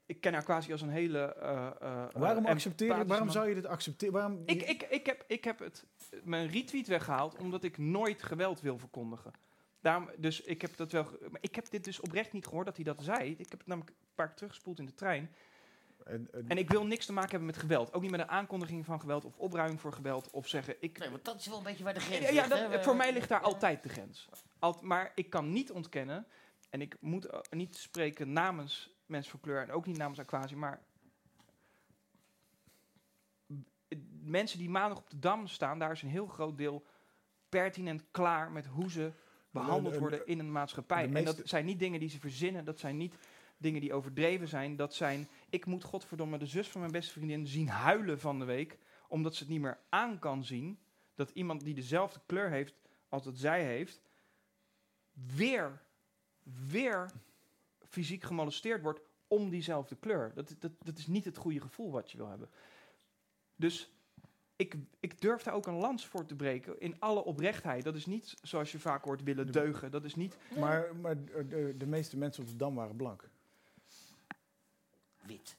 ik 0.09 0.21
ken 0.21 0.35
Aquasi 0.35 0.73
als 0.73 0.83
een 0.83 0.89
hele. 0.91 1.35
eh, 1.35 1.67
eh, 1.81 2.07
Waarom 2.15 2.47
accepteer 2.47 2.87
je, 2.87 2.93
empathische 2.93 3.07
waarom 3.09 3.31
zou 3.31 3.49
je 3.49 3.55
dit 3.55 3.67
accepteren? 3.67 4.15
Waarom, 4.15 4.43
Ik, 4.47 4.63
ik, 4.63 4.83
ik, 4.83 5.07
heb, 5.07 5.25
ik 5.27 5.45
heb 5.45 5.59
het, 5.59 5.85
mijn 6.25 6.49
retweet 6.49 6.87
weggehaald 6.87 7.37
omdat 7.39 7.65
ik 7.65 7.79
nooit 7.79 8.23
geweld 8.23 8.61
wil 8.61 8.79
verkondigen. 8.79 9.33
Daarom, 9.81 10.11
dus 10.17 10.41
ik 10.41 10.61
heb 10.63 10.77
dat 10.77 10.93
wel. 10.93 11.05
Maar 11.31 11.41
ik 11.41 11.55
heb 11.55 11.71
dit 11.71 11.85
dus 11.85 12.01
oprecht 12.01 12.33
niet 12.33 12.47
gehoord 12.47 12.67
dat 12.67 12.77
hij 12.77 12.85
dat 12.85 13.03
zei. 13.03 13.31
Ik 13.31 13.51
heb 13.51 13.59
het 13.59 13.67
namelijk 13.67 13.91
een 13.97 14.07
paar 14.15 14.27
keer 14.27 14.37
teruggespoeld 14.37 14.79
in 14.79 14.87
de 14.87 14.95
trein. 14.95 15.31
en- 16.05 16.29
en- 16.33 16.45
En 16.49 16.59
ik 16.59 16.71
wil 16.71 16.87
niks 16.87 17.07
te 17.07 17.13
maken 17.13 17.31
hebben 17.31 17.47
met 17.49 17.57
geweld. 17.57 17.93
Ook 17.93 18.03
niet 18.03 18.11
met 18.11 18.21
een 18.21 18.29
aankondiging 18.29 18.85
van 18.85 19.01
geweld 19.01 19.25
of 19.25 19.37
opruiming 19.37 19.81
voor 19.81 19.93
geweld. 19.93 20.31
Of 20.31 20.49
zeggen 20.49 20.77
ik. 20.81 20.99
Nee, 20.99 21.11
want 21.11 21.25
dat 21.25 21.39
is 21.41 21.47
wel 21.47 21.59
een 21.59 21.65
beetje 21.65 21.85
waar 21.85 21.95
de 21.95 22.01
grens 22.01 22.21
Ja, 22.23 22.29
ja, 22.29 22.35
ligt, 22.35 22.49
dat- 22.49 22.59
hè. 22.59 22.69
We- 22.69 22.83
voor 22.83 22.97
mij 22.97 23.13
ligt 23.13 23.29
daar 23.29 23.41
altijd 23.41 23.83
de 23.83 23.89
grens. 23.89 24.29
Alt, 24.59 24.81
maar 24.81 25.13
ik 25.15 25.31
kan 25.31 25.53
niet 25.53 25.71
ontkennen, 25.71 26.27
en 26.71 26.81
ik 26.81 26.97
moet 27.01 27.29
niet 27.51 27.77
spreken 27.77 28.33
namens 28.33 28.97
mensen 29.09 29.31
van 29.31 29.41
kleur 29.41 29.63
en 29.63 29.71
ook 29.71 29.87
niet 29.87 29.97
namens 29.97 30.21
Aquasi, 30.21 30.57
maar 30.57 30.83
mensen 34.23 34.59
die 34.59 34.71
maandag 34.71 34.99
op 34.99 35.11
de 35.11 35.19
Dam 35.19 35.47
staan, 35.47 35.79
daar 35.79 35.93
is 35.93 36.03
een 36.03 36.09
heel 36.09 36.27
groot 36.27 36.57
deel 36.57 36.85
pertinent 37.49 38.05
klaar 38.11 38.51
met 38.51 38.67
hoe 38.67 38.91
ze 38.91 39.13
behandeld 39.51 39.97
worden 39.97 40.27
in 40.27 40.39
een 40.39 40.53
maatschappij. 40.53 41.13
En 41.13 41.25
dat 41.25 41.41
zijn 41.45 41.65
niet 41.65 41.79
dingen 41.79 42.01
die 42.01 42.09
ze 42.09 42.21
verzinnen, 42.21 42.65
dat 42.65 42.79
zijn 42.79 42.97
niet 42.97 43.15
dingen 43.57 43.81
die 43.81 43.93
overdreven 43.93 44.49
zijn. 44.49 44.77
Dat 44.77 44.95
zijn, 44.95 45.29
ik 45.49 45.67
moet 45.67 45.85
godverdomme 45.85 46.39
de 46.39 46.47
zus 46.47 46.69
van 46.69 46.81
mijn 46.81 46.93
beste 46.93 47.13
vriendin 47.13 47.47
zien 47.47 47.69
huilen 47.69 48.21
van 48.21 48.39
de 48.39 48.45
week, 48.45 48.79
omdat 49.09 49.35
ze 49.35 49.43
het 49.43 49.53
niet 49.53 49.61
meer 49.61 49.79
aan 49.89 50.19
kan 50.19 50.45
zien 50.45 50.79
dat 51.15 51.31
iemand 51.31 51.65
die 51.65 51.75
dezelfde 51.75 52.21
kleur 52.27 52.51
heeft 52.51 52.75
als 53.09 53.25
dat 53.25 53.39
zij 53.39 53.65
heeft, 53.65 54.01
weer, 55.13 55.83
weer 56.43 57.11
fysiek 57.89 58.23
gemolesteerd 58.23 58.83
wordt 58.83 59.01
om 59.29 59.51
diezelfde 59.51 59.97
kleur. 59.97 60.33
Dat, 60.35 60.55
dat, 60.59 60.73
dat 60.85 60.99
is 60.99 61.07
niet 61.07 61.25
het 61.25 61.37
goede 61.37 61.61
gevoel 61.61 61.91
wat 61.91 62.11
je 62.11 62.17
wil 62.17 62.29
hebben. 62.29 62.49
Dus 63.57 63.91
ik, 64.57 64.77
ik 65.01 65.21
durf 65.21 65.43
daar 65.43 65.55
ook 65.55 65.67
een 65.67 65.75
lans 65.75 66.07
voor 66.07 66.27
te 66.27 66.37
breken 66.37 66.81
in 66.81 66.97
alle 66.99 67.25
oprechtheid. 67.25 67.85
Dat 67.85 67.95
is 67.95 68.07
niet 68.07 68.35
zoals 68.43 68.73
je 68.73 68.79
vaak 68.79 69.05
hoort 69.05 69.23
willen 69.23 69.53
deugen. 69.53 69.91
Dat 69.91 70.05
is 70.05 70.15
niet. 70.15 70.37
Maar, 70.59 70.97
maar 70.97 71.25
de, 71.25 71.75
de 71.77 71.87
meeste 71.87 72.17
mensen 72.17 72.43
op 72.43 72.49
de 72.49 72.57
Dam 72.57 72.75
waren 72.75 72.97
blank. 72.97 73.31
Wit. 75.27 75.57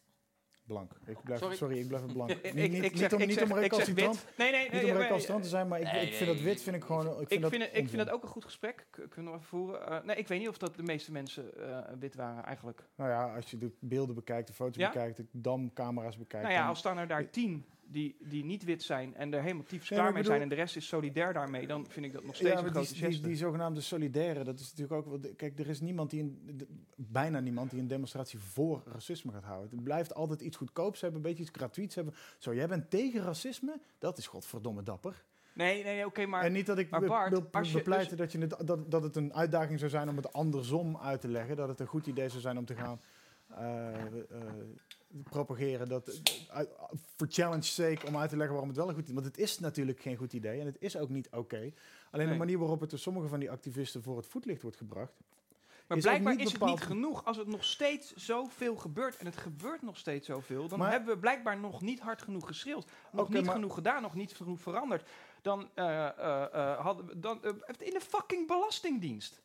Blank. 0.69 0.91
Ik 1.05 1.17
blijf, 1.23 1.39
Sorry? 1.39 1.55
sorry. 1.55 1.77
ik 1.77 1.87
blijf 1.87 2.03
het 2.03 2.13
blank. 2.13 2.29
Ik- 2.41 2.53
niet, 2.53 2.63
ik 2.73 2.81
niet 2.81 2.97
zeg- 2.99 3.13
om, 3.13 3.19
niet 3.19 3.33
zeg- 3.33 3.51
om 3.51 3.57
recalcitrant. 3.57 4.25
Nee, 4.37 4.51
nee, 4.51 4.63
niet 4.63 4.71
nee, 4.81 4.91
om 4.91 4.97
recalcitrant 4.97 5.43
te 5.43 5.49
zijn, 5.49 5.67
maar 5.67 5.79
ik, 5.79 5.91
Nee, 5.91 6.05
ik 6.07 6.13
vind 6.13 6.29
dat 6.29 6.39
wit 6.41 6.61
vind 6.61 6.75
ik 6.75 6.83
gewoon... 6.83 7.07
Ik 7.07 7.13
vind, 7.17 7.31
Ik 7.31 7.41
dat 7.41 7.49
vind, 7.51 7.61
het, 7.63 7.71
ik 7.71 7.75
vind 7.77 7.85
onzin. 7.89 7.99
het 7.99 8.09
ook 8.11 8.23
een 8.23 8.29
goed 8.29 8.45
gesprek. 8.45 8.85
Kunnen 9.09 9.31
we 9.31 9.37
even 9.37 9.49
voeren? 9.49 9.87
Eh, 9.87 10.03
nee, 10.03 10.15
ik 10.15 10.27
weet 10.27 10.39
niet 10.39 10.49
of 10.49 10.57
dat 10.57 10.75
de 10.75 10.83
meeste 10.83 11.11
mensen 11.11 11.69
eh, 11.69 11.77
wit 11.99 12.15
waren 12.15 12.43
eigenlijk. 12.45 12.83
Nou 12.95 13.09
ja, 13.09 13.35
als 13.35 13.51
je 13.51 13.57
de 13.57 13.71
beelden 13.79 14.15
bekijkt, 14.15 14.47
de 14.47 14.53
foto's 14.53 14.75
Ja? 14.75 14.87
bekijkt, 14.91 15.17
de 15.17 15.25
damcamera's 15.31 16.17
bekijkt... 16.17 16.43
nou 16.45 16.55
ja, 16.55 16.59
dan- 16.61 16.69
als 16.69 16.79
staan 16.79 16.97
er 16.97 17.07
daar 17.07 17.29
tien 17.29 17.65
die, 17.91 18.15
die 18.19 18.43
niet 18.43 18.63
wit 18.63 18.83
zijn 18.83 19.15
en 19.15 19.33
er 19.33 19.41
helemaal 19.41 19.63
tyfus 19.63 19.87
klaar 19.87 20.13
mee 20.13 20.23
zijn 20.23 20.41
en 20.41 20.49
de 20.49 20.55
rest 20.55 20.75
is 20.75 20.87
solidair 20.87 21.33
daarmee, 21.33 21.67
dan 21.67 21.85
vind 21.89 22.05
ik 22.05 22.13
dat 22.13 22.23
nog 22.23 22.35
steeds 22.35 22.49
ja, 22.51 22.57
een 22.65 22.71
grote 22.71 22.93
die, 22.93 23.09
die, 23.09 23.21
die 23.21 23.35
zogenaamde 23.35 23.81
solidaire, 23.81 24.43
dat 24.43 24.59
is 24.59 24.73
natuurlijk 24.73 25.07
ook... 25.07 25.21
wel- 25.21 25.33
Kijk, 25.35 25.59
er 25.59 25.67
is 25.69 25.79
niemand 25.81 26.09
die 26.09 26.21
een, 26.21 26.51
de- 26.57 26.67
bijna 26.95 27.39
niemand 27.39 27.69
die 27.71 27.79
een 27.79 27.87
demonstratie 27.87 28.39
voor 28.39 28.83
racisme 28.85 29.31
gaat 29.31 29.43
houden. 29.43 29.69
Het 29.69 29.83
blijft 29.83 30.13
altijd 30.13 30.41
iets 30.41 30.57
goedkoops 30.57 31.01
hebben, 31.01 31.19
een 31.21 31.27
beetje 31.27 31.43
iets 31.43 31.51
gratuits 31.55 31.95
hebben. 31.95 32.13
Zo, 32.37 32.53
jij 32.55 32.67
bent 32.67 32.89
tegen 32.89 33.23
racisme? 33.23 33.79
Dat 33.97 34.17
is 34.17 34.27
godverdomme 34.27 34.83
dapper. 34.83 35.23
Nee, 35.53 35.83
nee, 35.83 35.93
nee 35.95 36.05
oké, 36.05 36.25
maar... 36.25 36.43
en 36.43 36.51
niet 36.51 36.65
dat 36.65 36.77
ik 36.77 36.89
Bart, 36.89 37.29
wil 37.29 37.63
je 37.63 37.71
bepleiten 37.71 38.17
dat, 38.17 38.31
je 38.31 38.37
het, 38.37 38.55
dat, 38.65 38.91
dat 38.91 39.03
het 39.03 39.15
een 39.15 39.33
uitdaging 39.33 39.79
zou 39.79 39.91
zijn 39.91 40.09
om 40.09 40.15
het 40.15 40.33
andersom 40.33 40.97
uit 40.97 41.21
te 41.21 41.27
leggen. 41.27 41.55
Dat 41.55 41.67
het 41.67 41.79
een 41.79 41.87
goed 41.87 42.07
idee 42.07 42.29
zou 42.29 42.41
zijn 42.41 42.57
om 42.57 42.65
te 42.65 42.75
gaan 42.75 42.99
propageren. 45.23 45.87
Dat, 45.87 46.21
eh, 46.51 46.59
voor 47.15 47.27
challenge 47.29 47.63
sake 47.63 48.07
om 48.07 48.17
uit 48.17 48.29
te 48.29 48.35
leggen 48.35 48.53
waarom 48.55 48.69
het 48.69 48.77
wel 48.77 48.89
een 48.89 48.95
goed 48.95 49.03
idee 49.03 49.15
is. 49.17 49.21
Want 49.23 49.35
het 49.35 49.45
is 49.45 49.59
natuurlijk 49.59 49.99
geen 50.01 50.15
goed 50.15 50.33
idee 50.33 50.59
en 50.59 50.65
het 50.65 50.77
is 50.79 50.97
ook 50.97 51.09
niet 51.09 51.29
oké. 51.31 51.71
Alleen 52.11 52.29
de 52.29 52.35
manier 52.35 52.57
waarop 52.57 52.79
het 52.79 52.89
door 52.89 52.99
sommige 52.99 53.27
van 53.27 53.39
die 53.39 53.51
activisten 53.51 54.03
voor 54.03 54.17
het 54.17 54.25
voetlicht 54.27 54.61
wordt 54.61 54.77
gebracht. 54.77 55.13
Maar 55.87 55.97
is 55.97 56.03
blijkbaar 56.03 56.39
is 56.39 56.51
het 56.51 56.65
niet 56.65 56.81
genoeg. 56.81 57.25
Als 57.25 57.37
het 57.37 57.47
nog 57.47 57.63
steeds 57.63 58.13
zoveel 58.15 58.75
gebeurt, 58.75 59.17
en 59.17 59.25
het 59.25 59.37
gebeurt 59.37 59.81
nog 59.81 59.97
steeds 59.97 60.27
zoveel, 60.27 60.67
dan 60.67 60.79
Maar- 60.79 60.91
hebben 60.91 61.13
we 61.13 61.19
blijkbaar 61.19 61.59
nog 61.59 61.81
niet 61.81 61.99
hard 61.99 62.21
genoeg 62.21 62.47
geschreeuwd. 62.47 62.85
Nog 63.11 63.29
niet 63.29 63.49
genoeg 63.49 63.73
gedaan, 63.73 64.01
nog 64.01 64.13
niet 64.15 64.35
genoeg 64.35 64.59
veranderd. 64.59 65.09
Dan, 65.41 65.69
eh, 65.73 66.07
eh, 66.07 66.53
eh, 66.53 66.79
hadden 66.79 67.05
we, 67.05 67.19
dan 67.19 67.43
eh, 67.43 67.51
in 67.77 67.93
de 67.93 68.01
fucking 68.01 68.47
belastingdienst. 68.47 69.41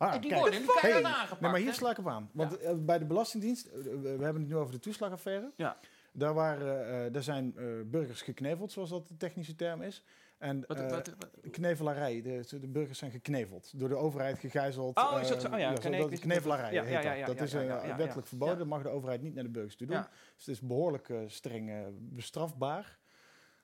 Ah, 0.00 0.14
en 0.14 0.20
die 0.20 0.30
kijk. 0.30 0.40
worden 0.42 0.60
nu 0.60 0.66
Hey, 0.66 0.80
keihard 0.80 1.04
aangepakt. 1.14 1.40
Nee, 1.40 1.50
maar 1.50 1.60
hier 1.60 1.72
sla 1.74 1.90
ik 1.90 1.98
op 1.98 2.08
aan. 2.08 2.30
Want 2.32 2.58
eh, 2.58 2.74
bij 2.78 2.98
de 2.98 3.04
Belastingdienst, 3.04 3.66
eh, 3.66 3.72
we 3.82 4.08
hebben 4.08 4.34
het 4.42 4.46
nu 4.48 4.56
over 4.56 4.72
de 4.72 4.78
toeslagaffaire. 4.78 5.52
Ja. 5.56 5.76
Daar, 6.12 6.34
waren, 6.34 7.04
eh, 7.06 7.12
daar 7.12 7.22
zijn 7.22 7.52
eh, 7.56 7.64
burgers 7.86 8.22
gekneveld, 8.22 8.72
zoals 8.72 8.90
dat 8.90 9.08
de 9.08 9.16
technische 9.16 9.54
term 9.54 9.82
is. 9.82 10.04
En 10.38 10.64
Wat, 10.66 10.76
eh, 10.80 10.90
wat, 10.90 11.14
wat- 11.18 11.50
knevelarij, 11.50 12.22
de, 12.22 12.58
de 12.60 12.68
burgers 12.68 12.98
zijn 12.98 13.10
gekneveld. 13.10 13.78
Door 13.78 13.88
de 13.88 13.96
overheid 13.96 14.38
gegijzeld. 14.38 14.96
Oh, 14.98 15.18
is 15.20 15.28
dat 15.28 15.40
zo? 15.40 15.48
Oh 15.52 15.58
ja, 15.58 15.76
zo, 15.80 15.90
dat 15.90 16.00
ik 16.00 16.08
wist- 16.08 16.22
knevelarij 16.22 16.72
Ja, 16.72 16.82
heet 16.82 16.90
ja, 16.92 16.96
dat. 16.96 17.04
ja, 17.04 17.12
ja, 17.12 17.26
dat 17.26 17.36
ja, 17.36 17.42
is 17.42 17.52
ja, 17.52 17.60
ja, 17.60 17.74
ja, 17.74 17.86
wettelijk 17.86 18.14
ja. 18.14 18.22
verboden. 18.22 18.54
Ja. 18.54 18.60
Dat 18.60 18.68
mag 18.68 18.82
de 18.82 18.88
overheid 18.88 19.22
niet 19.22 19.34
naar 19.34 19.44
de 19.44 19.50
burgers 19.50 19.76
toe 19.76 19.86
doen. 19.86 19.96
Ja. 19.96 20.08
Dus 20.36 20.46
het 20.46 20.54
is 20.54 20.60
behoorlijk 20.60 21.08
eh, 21.08 21.18
streng 21.26 21.70
eh, 21.70 21.76
bestrafbaar. 21.92 22.98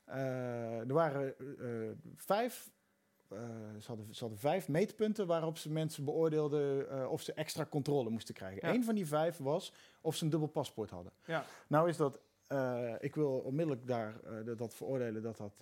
Eh, 0.05 0.79
er 0.79 0.93
waren 0.93 1.35
eh, 1.39 1.91
vijf, 2.17 2.71
eh, 3.31 3.39
ze, 3.81 3.87
hadden, 3.87 4.15
ze 4.15 4.21
hadden 4.21 4.39
vijf 4.39 4.69
meetpunten 4.69 5.27
waarop 5.27 5.59
ze 5.59 5.71
mensen 5.71 6.05
beoordeelden 6.05 6.91
eh, 6.91 7.11
of 7.11 7.23
ze 7.23 7.33
extra 7.33 7.67
controle 7.67 8.11
moesten 8.11 8.35
krijgen. 8.35 8.69
Ja. 8.69 8.75
Eén 8.75 8.85
van 8.85 8.95
die 8.95 9.07
vijf 9.07 9.37
was 9.39 9.73
of 10.01 10.17
ze 10.17 10.25
een 10.25 10.31
dubbel 10.31 10.49
paspoort 10.49 10.91
hadden. 10.91 11.13
Ja. 11.27 11.45
Nou 11.69 11.89
is 11.89 11.97
dat, 11.97 12.21
eh, 12.47 12.95
ik 13.01 13.15
wil 13.15 13.31
onmiddellijk 13.39 13.87
daar 13.87 14.15
dat, 14.57 14.75
veroordelen 14.75 15.23
dat 15.23 15.37
dat, 15.37 15.53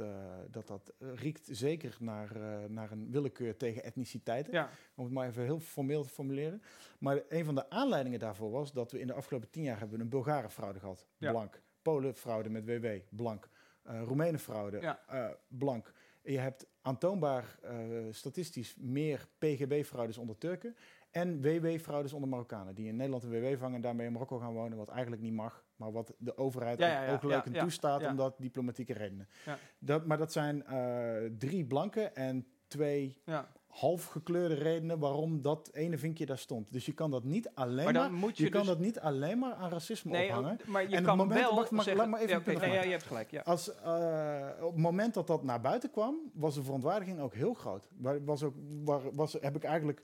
dat, 0.50 0.66
dat 0.66 0.92
riekt 0.98 1.48
zeker 1.50 1.96
naar, 2.00 2.36
naar 2.68 2.90
een 2.90 3.10
willekeur 3.10 3.56
tegen 3.56 3.82
etniciteiten. 3.84 4.52
Ja. 4.52 4.70
Om 4.96 5.04
het 5.04 5.12
maar 5.12 5.28
even 5.28 5.42
heel 5.42 5.60
formeel 5.60 6.02
te 6.02 6.08
formuleren. 6.08 6.62
Maar 6.98 7.22
een 7.28 7.44
van 7.44 7.54
de 7.54 7.70
aanleidingen 7.70 8.18
daarvoor 8.18 8.50
was 8.50 8.72
dat 8.72 8.92
we 8.92 8.98
in 9.00 9.06
de 9.06 9.12
afgelopen 9.14 9.50
tien 9.50 9.62
jaar 9.62 9.78
hebben 9.78 10.00
een 10.00 10.08
Bulgarenfraude 10.08 10.78
gehad, 10.78 11.06
Ja. 11.18 11.30
blank. 11.30 11.62
Polenfraude 11.82 12.50
met 12.50 12.64
WW, 12.64 12.86
blank. 13.08 13.48
Roemeenenfraude, 13.82 14.80
Ja. 14.80 15.00
eh, 15.08 15.26
blank. 15.48 15.92
Je 16.24 16.38
hebt 16.38 16.66
aantoonbaar 16.82 17.58
eh, 17.62 17.76
statistisch 18.10 18.76
meer 18.78 19.26
PGB-fraudes 19.38 20.18
onder 20.18 20.38
Turken 20.38 20.76
en 21.10 21.40
WW-fraudes 21.40 22.12
onder 22.12 22.28
Marokkanen. 22.28 22.74
Die 22.74 22.86
in 22.88 22.96
Nederland 22.96 23.22
een 23.22 23.30
WW 23.30 23.58
vangen 23.58 23.74
en 23.74 23.80
daarmee 23.80 24.06
in 24.06 24.12
Marokko 24.12 24.38
gaan 24.38 24.52
wonen, 24.52 24.78
wat 24.78 24.88
eigenlijk 24.88 25.22
niet 25.22 25.32
mag. 25.32 25.64
Maar 25.76 25.92
wat 25.92 26.14
de 26.18 26.36
overheid 26.36 26.78
Ja, 26.78 26.86
ook- 26.86 26.92
ja, 26.92 27.04
ja, 27.06 27.12
ook 27.12 27.22
leuk 27.22 27.32
ja, 27.32 27.44
en 27.44 27.52
ja, 27.52 27.60
toestaat, 27.60 28.00
ja. 28.00 28.10
omdat 28.10 28.34
diplomatieke 28.38 28.92
redenen. 28.92 29.28
Ja. 29.44 29.58
Dat, 29.78 30.06
maar 30.06 30.18
dat 30.18 30.32
zijn 30.32 30.64
eh, 30.66 31.30
drie 31.38 31.64
blanke 31.64 32.00
en 32.02 32.46
twee 32.66 33.20
Ja. 33.24 33.52
Half 33.74 34.04
gekleurde 34.06 34.54
redenen 34.54 34.98
waarom 34.98 35.42
dat 35.42 35.70
ene 35.72 35.98
vinkje 35.98 36.26
daar 36.26 36.38
stond. 36.38 36.72
Dus 36.72 36.86
je 36.86 36.92
kan 36.92 37.10
dat 37.10 37.24
niet 37.24 37.50
alleen 37.54 37.84
Maar 37.84 37.92
maar, 37.94 38.12
moet 38.12 38.36
je 38.36 38.44
je 38.44 38.50
kan 38.50 38.60
dus- 38.60 38.68
dat 38.70 38.78
niet 38.78 39.00
alleen 39.00 39.38
maar 39.38 39.54
aan 39.54 39.70
racisme 39.70 40.10
Nee, 40.10 40.28
ophangen. 40.28 40.58
maar 40.66 40.82
je 40.82 40.96
En 40.96 41.02
kan 41.04 41.18
het 41.18 41.28
moment- 41.28 41.40
wel 41.46 41.54
wacht, 41.54 41.70
laat 41.70 42.08
me 42.08 42.18
even 42.18 42.52
ja, 42.52 42.58
nee, 42.60 42.72
ja, 42.72 42.82
je 42.82 42.90
hebt 42.90 43.02
gelijk, 43.02 43.30
ja. 43.30 43.40
Als, 43.40 43.74
eh, 43.74 44.48
op 44.60 44.72
het 44.72 44.82
moment 44.82 45.14
dat 45.14 45.26
dat 45.26 45.42
naar 45.42 45.60
buiten 45.60 45.90
kwam, 45.90 46.16
was 46.34 46.54
de 46.54 46.62
verontwaardiging 46.62 47.20
ook 47.20 47.34
heel 47.34 47.54
groot. 47.54 47.88
Waar, 47.96 48.24
was 48.24 48.42
ook, 48.42 48.54
waar, 48.84 49.00
was, 49.14 49.32
heb 49.40 49.56
ik 49.56 49.64
eigenlijk, 49.64 50.02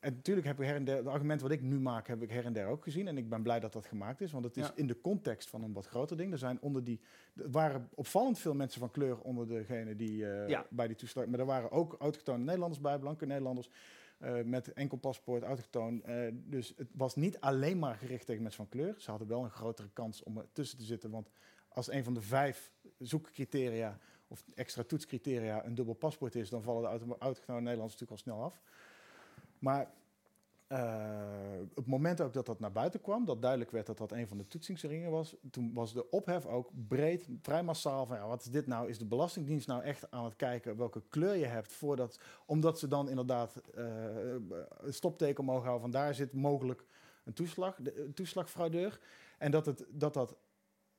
en 0.00 0.12
natuurlijk 0.14 0.46
heb 0.46 0.60
ik 0.60 0.66
her 0.66 0.74
en 0.74 0.84
der, 0.84 0.96
het 0.96 1.06
argument 1.06 1.40
wat 1.40 1.50
ik 1.50 1.60
nu 1.62 1.80
maak, 1.80 2.06
heb 2.06 2.22
ik 2.22 2.30
her 2.30 2.44
en 2.44 2.52
der 2.52 2.66
ook 2.66 2.82
gezien. 2.84 3.08
En 3.08 3.16
ik 3.18 3.28
ben 3.28 3.42
blij 3.42 3.60
dat 3.60 3.72
dat 3.72 3.86
gemaakt 3.86 4.20
is, 4.20 4.32
want 4.32 4.44
het 4.44 4.56
is 4.56 4.66
Ja. 4.66 4.72
in 4.74 4.86
de 4.86 5.00
context 5.00 5.48
van 5.50 5.62
een 5.62 5.72
wat 5.72 5.86
groter 5.86 6.16
ding. 6.16 6.32
Er 6.32 6.38
zijn 6.38 6.60
onder 6.60 6.84
die, 6.84 7.00
er 7.36 7.50
waren 7.50 7.88
opvallend 7.94 8.38
veel 8.38 8.54
mensen 8.54 8.80
van 8.80 8.90
kleur 8.90 9.20
onder 9.20 9.46
degene 9.48 9.96
die 9.96 10.30
eh, 10.30 10.48
Ja. 10.48 10.66
bij 10.70 10.86
die 10.86 10.96
toeslag, 10.96 11.26
maar 11.26 11.38
er 11.38 11.46
waren 11.46 11.70
ook 11.70 11.96
autochtone 11.98 12.44
Nederlanders 12.44 12.80
bij, 12.82 12.98
blanke 12.98 13.26
Nederlanders. 13.26 13.70
eh, 14.18 14.42
met 14.44 14.72
enkel 14.72 14.96
paspoort, 14.98 15.42
autochtoon. 15.42 16.02
Eh, 16.04 16.28
dus 16.32 16.72
het 16.76 16.88
was 16.92 17.16
niet 17.16 17.40
alleen 17.40 17.78
maar 17.78 17.96
gericht 17.96 18.26
tegen 18.26 18.42
mensen 18.42 18.66
van 18.68 18.80
kleur. 18.80 18.94
Ze 18.98 19.10
hadden 19.10 19.28
wel 19.28 19.44
een 19.44 19.50
grotere 19.50 19.88
kans 19.92 20.22
om 20.22 20.38
er 20.38 20.46
tussen 20.52 20.78
te 20.78 20.84
zitten. 20.84 21.10
Want 21.10 21.30
als 21.68 21.90
een 21.90 22.04
van 22.04 22.14
de 22.14 22.20
vijf 22.20 22.72
zoekcriteria 22.98 23.98
of 24.28 24.44
extra 24.54 24.82
toetscriteria 24.82 25.64
een 25.66 25.74
dubbel 25.74 25.94
paspoort 25.94 26.34
is, 26.34 26.48
dan 26.50 26.62
vallen 26.62 26.82
de 27.08 27.16
autochtone 27.18 27.60
Nederlanders 27.60 28.00
natuurlijk 28.00 28.10
al 28.10 28.16
snel 28.32 28.42
af. 28.42 28.60
Maar 29.64 29.90
eh, 30.66 31.60
op 31.70 31.76
het 31.76 31.86
moment 31.86 32.20
ook 32.20 32.32
dat 32.32 32.46
dat 32.46 32.60
naar 32.60 32.72
buiten 32.72 33.00
kwam, 33.00 33.24
dat 33.24 33.42
duidelijk 33.42 33.70
werd 33.70 33.86
dat 33.86 33.98
dat 33.98 34.12
een 34.12 34.28
van 34.28 34.38
de 34.38 34.46
toetsingsringen 34.46 35.10
was, 35.10 35.36
toen 35.50 35.74
was 35.74 35.92
de 35.92 36.10
ophef 36.10 36.46
ook 36.46 36.70
breed, 36.88 37.28
vrij 37.42 37.62
massaal 37.62 38.06
van 38.06 38.16
ja, 38.16 38.26
wat 38.26 38.40
is 38.40 38.50
dit 38.50 38.66
nou? 38.66 38.88
Is 38.88 38.98
de 38.98 39.04
Belastingdienst 39.04 39.66
nou 39.66 39.82
echt 39.82 40.10
aan 40.10 40.24
het 40.24 40.36
kijken 40.36 40.76
welke 40.76 41.02
kleur 41.08 41.34
je 41.36 41.46
hebt 41.46 41.72
voordat, 41.72 42.20
omdat 42.46 42.78
ze 42.78 42.88
dan 42.88 43.08
inderdaad 43.08 43.56
eh, 43.56 43.84
een 44.78 44.94
stopteken 44.94 45.44
mogen 45.44 45.62
houden 45.62 45.82
van 45.82 46.00
daar 46.00 46.14
zit 46.14 46.32
mogelijk 46.32 46.84
een 47.24 47.32
toeslag, 47.32 47.76
de, 47.80 48.02
een 48.04 48.14
toeslagfraudeur. 48.14 49.00
En 49.38 49.50
dat 49.50 49.66
het, 49.66 49.84
dat, 49.88 50.14
dat 50.14 50.36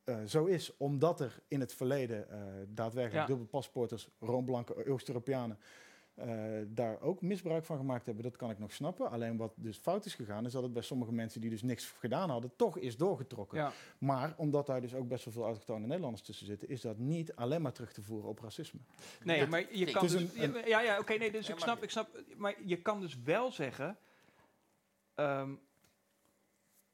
eh, 0.03 0.23
zo 0.25 0.45
is, 0.45 0.77
omdat 0.77 1.19
er 1.19 1.39
in 1.47 1.59
het 1.59 1.73
verleden 1.73 2.29
eh, 2.29 2.39
daadwerkelijk 2.67 3.21
Ja. 3.21 3.33
dubbelpaspoorters, 3.33 4.09
roomblanke 4.19 4.87
Oost-Europeanen, 4.89 5.57
eh, 6.15 6.27
daar 6.67 7.01
ook 7.01 7.21
misbruik 7.21 7.65
van 7.65 7.77
gemaakt 7.77 8.05
hebben, 8.05 8.23
dat 8.23 8.35
kan 8.35 8.49
ik 8.49 8.59
nog 8.59 8.71
snappen. 8.73 9.09
Alleen 9.09 9.37
wat 9.37 9.53
dus 9.55 9.77
fout 9.77 10.05
is 10.05 10.13
gegaan, 10.15 10.45
is 10.45 10.51
dat 10.51 10.63
het 10.63 10.73
bij 10.73 10.81
sommige 10.81 11.11
mensen 11.11 11.41
die 11.41 11.49
dus 11.49 11.61
niks 11.61 11.85
gedaan 11.99 12.29
hadden, 12.29 12.51
toch 12.55 12.77
is 12.77 12.97
doorgetrokken. 12.97 13.57
Ja. 13.57 13.71
Maar 13.97 14.33
omdat 14.37 14.65
daar 14.65 14.81
dus 14.81 14.93
ook 14.93 15.07
best 15.07 15.25
wel 15.25 15.33
veel 15.33 15.43
autochtone 15.43 15.85
Nederlanders 15.85 16.21
tussen 16.23 16.45
zitten, 16.45 16.69
is 16.69 16.81
dat 16.81 16.97
niet 16.97 17.35
alleen 17.35 17.61
maar 17.61 17.73
terug 17.73 17.93
te 17.93 18.01
voeren 18.01 18.29
op 18.29 18.39
racisme. 18.39 18.79
Nee, 19.23 19.47
maar 19.47 19.75
je 19.75 19.91
kan 19.91 20.01
dus... 20.07 20.13
een- 20.13 20.53
ja, 20.53 20.65
ja, 20.65 20.81
ja, 20.81 20.99
oké, 20.99 21.13
nee, 21.13 21.31
dus 21.31 21.47
Ja, 21.47 21.53
ik 21.53 21.59
snap, 21.59 21.83
ik 21.83 21.89
snap... 21.89 22.09
Maar 22.37 22.55
je 22.65 22.81
kan 22.81 22.99
dus 22.99 23.17
wel 23.23 23.51
zeggen... 23.51 23.97
ehm, 25.15 25.53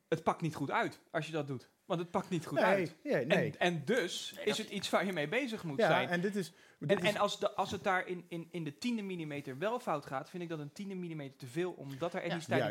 het 0.08 0.24
pakt 0.24 0.42
niet 0.42 0.56
goed 0.56 0.72
uit 0.72 1.00
als 1.12 1.26
je 1.26 1.32
dat 1.32 1.48
doet. 1.48 1.70
Want 1.92 2.04
het 2.04 2.12
pakt 2.12 2.30
niet 2.30 2.46
goed 2.46 2.60
nee, 2.60 2.68
uit. 2.68 2.96
nee, 3.04 3.26
nee. 3.26 3.52
En, 3.52 3.60
en 3.60 3.82
dus 3.86 4.34
is 4.44 4.58
het 4.58 4.70
iets 4.70 4.90
waar 4.90 5.06
je 5.06 5.14
mee 5.14 5.28
bezig 5.28 5.64
moet 5.64 5.80
ja, 5.80 5.88
zijn. 5.88 6.10
en 6.10 6.22
dit 6.22 6.36
is... 6.36 6.54
Dit 6.80 6.90
En, 6.90 6.98
is 6.98 7.10
en 7.14 7.18
als, 7.18 7.40
de, 7.40 7.52
als 7.52 7.72
het 7.72 7.84
daar 7.84 8.08
in, 8.08 8.26
in, 8.28 8.48
in 8.52 8.64
de 8.64 8.78
tiende 8.78 9.02
millimeter 9.02 9.58
wel 9.58 9.80
fout 9.80 10.06
gaat, 10.06 10.30
vind 10.30 10.44
ik 10.44 10.50
dat 10.50 10.60
een 10.60 10.72
tiende 10.72 10.96
millimeter 10.96 11.38
te 11.38 11.48
veel, 11.48 11.72
omdat 11.72 12.14
er 12.14 12.22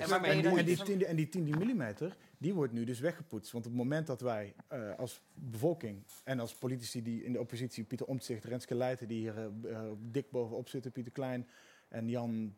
maar 0.09 0.20
ben 0.20 0.30
en, 0.30 0.40
die, 0.40 0.48
en, 0.48 0.64
die 0.64 0.76
niet- 0.76 0.85
10, 0.85 1.04
en 1.04 1.16
die 1.16 1.28
10 1.28 1.42
mm, 1.42 1.94
die 2.38 2.55
wordt 2.55 2.72
nu 2.72 2.84
dus 2.84 3.01
weggepoetst. 3.01 3.53
Want 3.53 3.64
op 3.64 3.70
het 3.70 3.80
moment 3.80 4.07
dat 4.07 4.20
wij 4.20 4.55
eh, 4.68 4.94
als 4.99 5.20
bevolking 5.34 6.03
en 6.24 6.40
als 6.40 6.55
politici 6.55 7.03
die 7.03 7.24
in 7.24 7.32
de 7.32 7.40
oppositie, 7.40 7.84
Pieter 7.84 8.07
Omtzigt, 8.07 8.44
Renske 8.44 8.74
Leijten, 8.74 9.09
die 9.09 9.18
hier 9.18 9.36
eh, 9.36 9.72
eh, 9.72 9.92
dik 9.99 10.30
bovenop 10.30 10.68
zitten, 10.68 10.92
Pieter 10.92 11.12
Klein 11.12 11.49
en 11.88 12.09
Jan, 12.09 12.57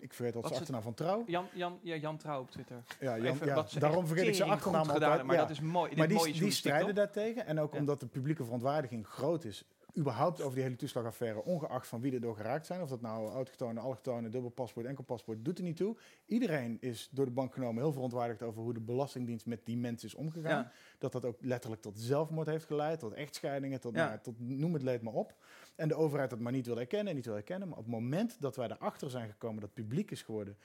ik 0.00 0.12
vergeet 0.14 0.34
wat 0.34 0.42
Wat 0.42 0.52
zijn 0.52 0.66
ze- 0.66 0.72
achternaam 0.72 0.82
van 0.82 0.94
Trouw. 0.94 1.22
Jan, 1.26 1.46
Jan, 1.54 1.78
ja, 1.82 1.94
Jan 1.96 2.16
Trouw 2.16 2.40
op 2.40 2.50
Twitter. 2.50 2.82
Ja, 3.00 3.16
Jan, 3.18 3.26
Even 3.34 3.46
ja, 3.46 3.54
wat 3.54 3.70
ze 3.70 3.78
daarom 3.78 4.06
vergeet 4.06 4.26
ik 4.26 4.34
zijn 4.34 4.50
achternaam 4.50 4.80
altijd. 4.80 5.02
gedaan, 5.10 5.26
maar 5.26 5.34
ja. 5.36 5.40
dat 5.40 5.50
is 5.50 5.60
mooi. 5.60 5.96
maar 5.96 6.08
die, 6.08 6.32
die 6.32 6.50
strijden 6.50 6.94
daartegen. 6.94 7.46
En 7.46 7.60
ook 7.60 7.72
Ja. 7.72 7.78
omdat 7.78 8.00
de 8.00 8.06
publieke 8.06 8.44
verontwaardiging 8.44 9.06
groot 9.06 9.44
is, 9.44 9.64
überhaupt 9.98 10.40
over 10.40 10.54
die 10.54 10.62
hele 10.62 10.76
toeslagaffaire, 10.76 11.44
ongeacht 11.44 11.86
van 11.86 12.00
wie 12.00 12.12
er 12.12 12.20
door 12.20 12.36
geraakt 12.36 12.66
zijn, 12.66 12.82
of 12.82 12.88
dat 12.88 13.00
nou 13.00 13.30
autochtonen, 13.32 13.82
allochtonen, 13.82 14.30
dubbel 14.30 14.50
paspoort, 14.50 14.86
enkel 14.86 15.04
paspoort, 15.04 15.44
doet 15.44 15.58
er 15.58 15.64
niet 15.64 15.76
toe. 15.76 15.96
Iedereen 16.26 16.76
is 16.80 17.08
door 17.12 17.24
de 17.24 17.30
bank 17.30 17.52
genomen 17.54 17.82
heel 17.82 17.92
verontwaardigd 17.92 18.42
over 18.42 18.62
hoe 18.62 18.74
de 18.74 18.80
Belastingdienst 18.80 19.46
met 19.46 19.60
die 19.66 19.76
mensen 19.76 20.08
is 20.08 20.14
omgegaan. 20.14 20.70
Dat 20.98 21.12
dat 21.12 21.24
ook 21.24 21.36
letterlijk 21.40 21.82
tot 21.82 21.98
zelfmoord 21.98 22.46
heeft 22.46 22.64
geleid, 22.64 22.98
tot 22.98 23.12
echtscheidingen, 23.12 23.80
tot, 23.80 23.92
nou, 23.94 24.18
tot 24.22 24.34
noem 24.38 24.72
het 24.72 24.82
leed 24.82 25.02
maar 25.02 25.12
op. 25.14 25.34
En 25.78 25.88
de 25.88 25.94
overheid 25.94 26.30
dat 26.30 26.38
maar 26.38 26.52
niet 26.52 26.66
wil 26.66 26.78
erkennen 26.78 27.08
en 27.08 27.14
niet 27.14 27.26
wil 27.26 27.36
erkennen. 27.36 27.68
Maar 27.68 27.78
op 27.78 27.84
het 27.84 27.92
moment 27.92 28.36
dat 28.40 28.56
wij 28.56 28.68
erachter 28.68 29.10
zijn 29.10 29.28
gekomen 29.28 29.60
dat 29.60 29.74
publiek 29.74 30.10
is 30.10 30.22
geworden 30.22 30.56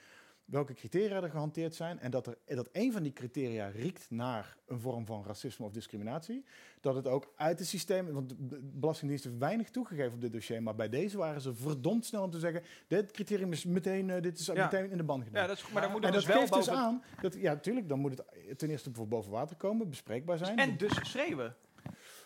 welke 0.44 0.74
criteria 0.74 1.22
er 1.22 1.30
gehanteerd 1.30 1.74
zijn 1.74 1.98
en 1.98 2.10
dat, 2.10 2.26
er, 2.26 2.36
dat 2.44 2.68
een 2.72 2.92
van 2.92 3.02
die 3.02 3.12
criteria 3.12 3.66
riekt 3.66 4.10
naar 4.10 4.56
een 4.66 4.80
vorm 4.80 5.06
van 5.06 5.24
racisme 5.26 5.66
of 5.66 5.72
discriminatie, 5.72 6.44
dat 6.80 6.94
het 6.94 7.06
ook 7.06 7.32
uit 7.36 7.58
het 7.58 7.68
systeem, 7.68 8.12
want 8.12 8.28
de 8.38 8.60
Belastingdienst 8.62 9.24
heeft 9.24 9.38
weinig 9.38 9.70
toegegeven 9.70 10.12
op 10.12 10.20
dit 10.20 10.32
dossier, 10.32 10.62
maar 10.62 10.74
bij 10.74 10.88
deze 10.88 11.16
waren 11.16 11.40
ze 11.40 11.54
verdomd 11.54 12.06
snel 12.06 12.22
om 12.22 12.30
te 12.30 12.38
zeggen, 12.38 12.62
dit 12.86 13.10
criterium 13.10 13.52
is 13.52 13.64
meteen, 13.64 14.10
eh, 14.10 14.22
dit 14.22 14.38
is 14.38 14.46
Ja. 14.46 14.64
meteen 14.64 14.90
in 14.90 14.96
de 14.96 15.04
band 15.04 15.24
gedaan. 15.24 15.42
Ja, 15.42 15.48
dat 15.48 15.56
is, 15.56 15.68
maar 15.68 15.82
dan 15.82 15.90
moet 15.90 16.04
en 16.04 16.06
het 16.06 16.14
dat 16.14 16.24
dus 16.24 16.34
wel 16.34 16.46
geeft 16.46 16.54
dus 16.66 16.68
aan, 16.68 17.02
dat, 17.20 17.34
ja, 17.34 17.52
natuurlijk, 17.52 17.88
dan 17.88 17.98
moet 17.98 18.22
het 18.48 18.58
ten 18.58 18.70
eerste 18.70 18.90
voor 18.92 19.08
boven 19.08 19.30
water 19.30 19.56
komen, 19.56 19.88
bespreekbaar 19.88 20.38
zijn. 20.38 20.58
En 20.58 20.76
dus 20.76 20.98
schreeuwen. 21.02 21.56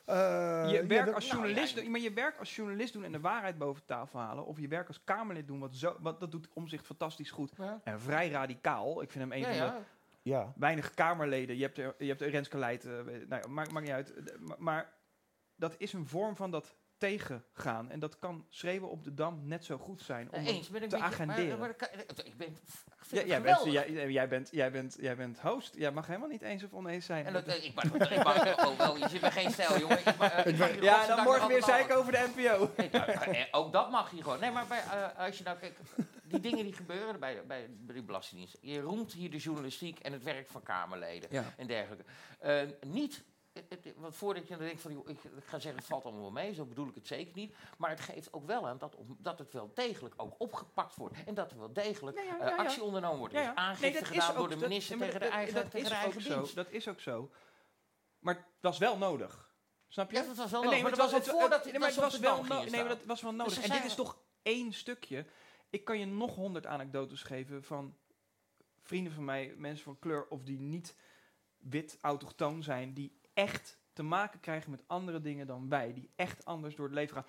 Eh, 0.08 0.70
je 0.70 0.86
werk 0.86 1.14
als 1.14 1.26
nou, 1.28 1.38
journalist, 1.38 1.80
ja, 1.80 1.90
maar 1.90 2.00
je 2.00 2.12
werk 2.12 2.38
als 2.38 2.56
journalist 2.56 2.92
doen 2.92 3.04
en 3.04 3.12
de 3.12 3.20
waarheid 3.20 3.58
boven 3.58 3.84
tafel 3.84 4.18
halen, 4.18 4.46
of 4.46 4.60
je 4.60 4.68
werk 4.68 4.88
als 4.88 5.04
Kamerlid 5.04 5.46
doen, 5.46 5.58
wat 5.58 5.74
zo, 5.74 5.96
wat, 6.00 6.20
dat 6.20 6.30
doet 6.30 6.48
Omzicht 6.52 6.86
fantastisch 6.86 7.30
goed. 7.30 7.52
Ja. 7.56 7.80
En 7.84 8.00
vrij 8.00 8.30
radicaal. 8.30 9.02
Ik 9.02 9.10
vind 9.10 9.24
hem 9.24 9.32
een 9.32 9.52
Ja, 9.52 9.68
van 9.68 9.76
de 9.76 10.30
ja. 10.30 10.52
weinige 10.56 10.94
Kamerleden. 10.94 11.56
Je 11.56 11.62
hebt, 11.62 11.78
er, 11.78 11.94
je 11.98 12.06
hebt 12.06 12.20
Renske 12.20 12.58
Leijt, 12.58 12.84
eh, 12.84 12.92
nou, 13.28 13.48
maakt, 13.48 13.70
maakt 13.72 13.80
niet 13.86 13.94
uit. 13.94 14.38
Maar, 14.40 14.56
maar 14.58 14.92
dat 15.56 15.74
is 15.78 15.92
een 15.92 16.06
vorm 16.06 16.36
van 16.36 16.50
dat 16.50 16.76
tegengaan. 16.98 17.90
En 17.90 17.98
dat 18.00 18.18
kan 18.18 18.46
schreeuwen 18.48 18.90
op 18.90 19.04
de 19.04 19.14
Dam 19.14 19.40
net 19.46 19.64
zo 19.64 19.78
goed 19.78 20.02
zijn. 20.02 20.32
Om 20.32 20.38
Eh, 20.40 20.46
Eens, 20.46 20.68
ben 20.68 20.82
ik 20.82 20.88
te 20.88 20.96
maar- 20.96 21.06
agenderen. 21.06 21.58
maar 21.58 21.68
dat 21.68 21.76
kan- 21.76 22.00
ik 22.24 22.36
ben, 22.36 22.56
Ja, 23.10 23.22
jij, 23.24 23.42
bent, 23.42 23.64
jij, 23.64 24.10
jij, 24.10 24.28
bent, 24.28 24.48
jij, 24.52 24.70
bent, 24.70 24.96
jij 25.00 25.16
bent 25.16 25.40
host. 25.40 25.74
Jij 25.74 25.90
mag 25.92 26.06
helemaal 26.06 26.28
niet 26.28 26.42
eens 26.42 26.64
of 26.64 26.72
oneens 26.72 27.06
zijn. 27.06 27.26
En 27.26 27.32
dat, 27.32 27.46
ik, 27.48 27.74
mag, 27.74 27.84
ik 28.10 28.24
mag 28.24 28.66
ook 28.66 28.76
wel, 28.78 28.96
je 28.96 29.08
zit 29.08 29.20
me 29.20 29.30
geen 29.30 29.50
stijl, 29.50 29.78
jongen. 29.78 29.98
Ik, 29.98 30.16
mag, 30.16 30.30
eh, 30.32 30.46
ik 30.46 30.58
mag 30.58 30.74
je 30.74 30.82
ja, 30.82 31.06
dan 31.06 31.24
morgen 31.24 31.48
weer 31.48 31.62
zeiken 31.62 31.96
over 31.96 32.12
de 32.12 32.30
NPO. 32.36 32.70
Nee, 32.76 32.88
nou, 32.90 33.10
eh, 33.10 33.44
ook 33.50 33.72
dat 33.72 33.90
mag 33.90 34.10
je 34.10 34.22
gewoon. 34.22 34.40
Nee, 34.40 34.50
maar 34.50 34.66
bij, 34.66 34.78
eh, 34.82 35.18
als 35.26 35.38
je 35.38 35.44
nou 35.44 35.58
kijkt, 35.58 35.80
die 36.24 36.40
dingen 36.40 36.64
die 36.64 36.72
gebeuren 36.72 37.20
bij, 37.20 37.46
bij, 37.46 37.66
bij 37.78 37.94
de 37.94 38.02
Belastingdienst. 38.02 38.58
Je 38.60 38.80
roemt 38.80 39.12
hier 39.12 39.30
de 39.30 39.36
journalistiek 39.36 39.98
en 39.98 40.12
het 40.12 40.22
werk 40.22 40.48
van 40.48 40.62
Kamerleden 40.62 41.28
Ja. 41.32 41.44
en 41.56 41.66
dergelijke. 41.66 42.04
Eh, 42.38 42.60
niet, 42.86 43.24
want 43.96 44.14
voordat 44.16 44.48
je 44.48 44.56
dan 44.56 44.66
denkt 44.66 44.80
van, 44.80 44.92
joh, 44.92 45.08
ik, 45.08 45.24
ik 45.24 45.44
ga 45.44 45.58
zeggen, 45.58 45.76
het 45.80 45.84
valt 45.84 46.04
allemaal 46.04 46.22
wel 46.22 46.30
mee, 46.30 46.54
zo 46.54 46.64
bedoel 46.64 46.88
ik 46.88 46.94
het 46.94 47.06
zeker 47.06 47.32
niet. 47.34 47.54
Maar 47.78 47.90
het 47.90 48.00
geeft 48.00 48.32
ook 48.32 48.46
wel 48.46 48.68
aan 48.68 48.78
dat, 48.78 48.96
dat 49.18 49.38
het 49.38 49.52
wel 49.52 49.70
degelijk 49.74 50.14
ook 50.16 50.34
opgepakt 50.38 50.94
wordt. 50.96 51.16
En 51.26 51.34
dat 51.34 51.50
er 51.50 51.58
wel 51.58 51.72
degelijk 51.72 52.16
Ja, 52.18 52.22
ja, 52.24 52.38
eh, 52.40 52.48
ja, 52.48 52.56
actie 52.56 52.82
ondernomen 52.82 53.18
wordt. 53.18 53.34
Is 53.34 53.40
ja. 53.40 53.54
aangifte 53.54 53.84
Nee, 53.84 53.92
dat 53.92 54.02
is 54.02 54.08
gedaan 54.08 54.34
door 54.36 54.48
de 54.48 54.56
dat- 54.56 54.68
minister 54.68 54.96
nee, 54.96 55.10
maar 55.10 55.20
tegen 55.20 55.20
de 55.20 55.36
dat- 55.36 55.44
eigen, 55.44 55.54
dat 55.62 55.70
tegen 55.70 55.86
is 55.86 55.88
de 55.88 55.94
eigen 55.94 56.22
zo. 56.22 56.54
Dat 56.54 56.70
is 56.70 56.88
ook 56.88 57.00
zo. 57.00 57.30
Maar 58.18 58.34
het 58.34 58.44
was 58.60 58.78
wel 58.78 58.96
nodig. 58.98 59.46
Snap 59.88 60.10
je? 60.10 60.16
Ja, 60.16 60.22
dat 60.26 60.36
was 60.36 60.50
wel 60.50 60.60
Nee, 60.62 60.68
nodig, 60.70 60.82
maar 60.82 60.90
maar 60.98 61.00
het 61.06 61.12
was 61.12 61.26
het 61.26 61.36
voordat 61.38 61.64
nee, 61.64 61.72
dat 61.72 61.80
maar 61.80 61.90
het 61.90 61.98
was 61.98 62.18
wel 62.18 62.44
no- 62.44 62.62
Nee, 62.62 62.70
maar 62.70 62.88
dat 62.88 63.04
was 63.04 63.22
wel 63.22 63.32
nodig. 63.34 63.52
ze 63.52 63.60
en 63.62 63.70
dit 63.70 63.84
is 63.84 63.94
toch 63.94 64.18
één 64.42 64.72
stukje. 64.72 65.26
Ik 65.70 65.84
kan 65.84 65.98
je 65.98 66.06
nog 66.06 66.34
honderd 66.34 66.66
anekdotes 66.66 67.22
geven 67.22 67.64
van 67.64 67.96
vrienden 68.82 69.12
van 69.12 69.24
mij, 69.24 69.54
mensen 69.56 69.84
van 69.84 69.98
kleur 69.98 70.26
of 70.28 70.42
die 70.42 70.58
niet 70.58 70.94
wit 71.58 71.98
autochtoon 72.00 72.62
zijn, 72.62 72.94
die 72.94 73.20
echt 73.38 73.78
te 73.92 74.02
maken 74.02 74.40
krijgen 74.40 74.70
met 74.70 74.82
andere 74.86 75.20
dingen 75.20 75.46
dan 75.46 75.68
wij, 75.68 75.92
die 75.92 76.10
echt 76.16 76.44
anders 76.44 76.74
door 76.76 76.86
het 76.86 76.94
leven 76.94 77.14
gaan. 77.14 77.26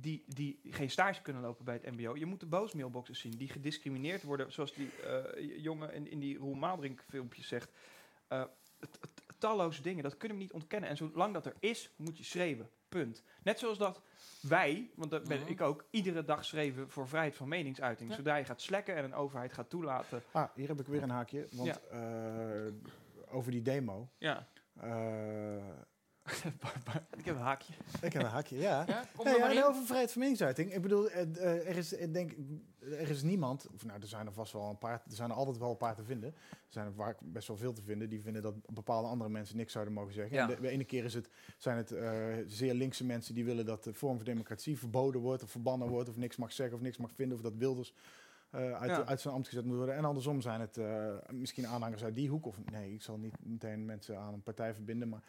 Die, 0.00 0.24
die 0.26 0.60
geen 0.64 0.90
stage 0.90 1.22
kunnen 1.22 1.42
lopen 1.42 1.64
bij 1.64 1.74
het 1.82 1.96
MBO. 1.96 2.16
Je 2.16 2.26
moet 2.26 2.40
de 2.40 2.46
boosmailboxes 2.46 3.20
zien, 3.20 3.36
die 3.36 3.48
gediscrimineerd 3.48 4.22
worden, 4.22 4.52
zoals 4.52 4.72
die 4.74 4.90
eh, 5.02 5.62
jongen 5.62 5.92
in, 5.94 6.10
in 6.10 6.18
die 6.18 6.38
Roel 6.38 6.54
Maaldrink 6.54 7.04
filmpjes 7.08 7.48
zegt. 7.48 7.70
Eh, 8.28 8.44
talloze 9.38 9.82
dingen, 9.82 10.02
dat 10.02 10.16
kunnen 10.16 10.36
we 10.36 10.42
niet 10.42 10.52
ontkennen. 10.52 10.88
En 10.90 10.96
zolang 10.96 11.34
dat 11.34 11.46
er 11.46 11.54
is, 11.58 11.90
moet 11.96 12.18
je 12.18 12.24
schreeuwen. 12.24 12.70
Punt. 12.88 13.22
Net 13.42 13.58
zoals 13.58 13.78
dat 13.78 14.02
wij, 14.40 14.90
want 14.94 15.10
dat 15.10 15.28
ben 15.28 15.46
ik 15.46 15.60
ook, 15.60 15.84
iedere 15.90 16.24
dag 16.24 16.44
schreeuwen 16.44 16.90
voor 16.90 17.08
vrijheid 17.08 17.36
van 17.36 17.48
meningsuiting. 17.48 18.10
Ja. 18.10 18.16
Zodra 18.16 18.36
je 18.36 18.44
gaat 18.44 18.60
slekken 18.60 18.96
en 18.96 19.04
een 19.04 19.14
overheid 19.14 19.52
gaat 19.52 19.70
toelaten. 19.70 20.22
Ah, 20.30 20.48
hier 20.54 20.68
heb 20.68 20.80
ik 20.80 20.86
weer 20.86 21.02
een 21.02 21.10
haakje, 21.10 21.46
want 21.52 21.80
Ja. 21.90 21.98
eh, 22.66 22.72
over 23.34 23.50
die 23.50 23.62
demo. 23.62 24.08
Ja. 24.18 24.48
Eh, 24.80 25.78
ik 27.18 27.24
heb 27.24 27.34
een 27.34 27.40
haakje. 27.40 27.72
ik 28.02 28.12
heb 28.12 28.22
een 28.22 28.28
haakje, 28.28 28.58
ja. 28.58 28.84
Ja, 28.86 29.04
kom 29.16 29.24
Nee, 29.24 29.34
ja, 29.34 29.40
maar 29.40 29.54
in. 29.54 29.64
over 29.64 29.84
vrijheid 29.84 30.12
van 30.12 30.20
meningsuiting. 30.20 30.74
Ik 30.74 30.82
bedoel, 30.82 31.10
eh, 31.10 31.22
eh, 31.22 31.68
er 31.68 31.76
is, 31.76 31.92
ik 31.92 32.12
denk, 32.12 32.32
er 32.80 33.10
is 33.10 33.22
niemand, 33.22 33.66
of 33.74 33.84
nou, 33.84 34.00
er 34.00 34.06
zijn 34.06 34.26
er 34.26 34.32
vast 34.32 34.52
wel 34.52 34.68
een 34.68 34.78
paar, 34.78 35.02
er 35.08 35.14
zijn 35.14 35.30
er 35.30 35.36
altijd 35.36 35.58
wel 35.58 35.70
een 35.70 35.76
paar 35.76 35.94
te 35.94 36.04
vinden. 36.04 36.34
Er 36.50 36.68
zijn 36.68 36.86
er 36.86 36.94
vaak 36.94 37.18
best 37.22 37.48
wel 37.48 37.56
veel 37.56 37.72
te 37.72 37.82
vinden 37.82 38.08
die 38.08 38.22
vinden 38.22 38.42
dat 38.42 38.54
bepaalde 38.74 39.08
andere 39.08 39.30
mensen 39.30 39.56
niks 39.56 39.72
zouden 39.72 39.94
mogen 39.94 40.12
zeggen. 40.12 40.36
Ja. 40.36 40.42
En 40.42 40.54
de, 40.54 40.60
de 40.60 40.68
ene 40.68 40.84
keer 40.84 41.04
is 41.04 41.14
het, 41.14 41.28
zijn 41.58 41.76
het 41.76 41.94
zeer 42.46 42.74
linkse 42.74 43.04
mensen 43.04 43.34
die 43.34 43.44
willen 43.44 43.66
dat 43.66 43.84
de 43.84 43.94
vorm 43.94 44.16
van 44.16 44.24
democratie 44.24 44.78
verboden 44.78 45.20
wordt 45.20 45.42
of 45.42 45.50
verbannen 45.50 45.88
wordt 45.88 46.08
of 46.08 46.16
niks 46.16 46.36
mag 46.36 46.52
zeggen 46.52 46.76
of 46.76 46.82
niks 46.82 46.96
mag 46.96 47.10
vinden 47.14 47.36
of 47.36 47.42
dat 47.42 47.56
Wilders 47.56 47.94
eh, 48.52 48.72
uit, 48.80 48.90
Ja. 48.90 49.04
uit 49.04 49.20
zijn 49.20 49.34
ambt 49.34 49.48
gezet 49.48 49.64
moet 49.64 49.76
worden. 49.76 49.94
En 49.96 50.04
andersom 50.04 50.40
zijn 50.40 50.60
het 50.60 50.76
eh, 50.76 51.14
misschien 51.30 51.66
aanhangers 51.66 52.04
uit 52.04 52.14
die 52.14 52.28
hoek 52.28 52.46
of 52.46 52.56
nee, 52.72 52.92
ik 52.94 53.02
zal 53.02 53.16
niet 53.18 53.34
meteen 53.42 53.84
mensen 53.84 54.18
aan 54.18 54.32
een 54.34 54.42
partij 54.42 54.74
verbinden, 54.74 55.08
maar 55.08 55.22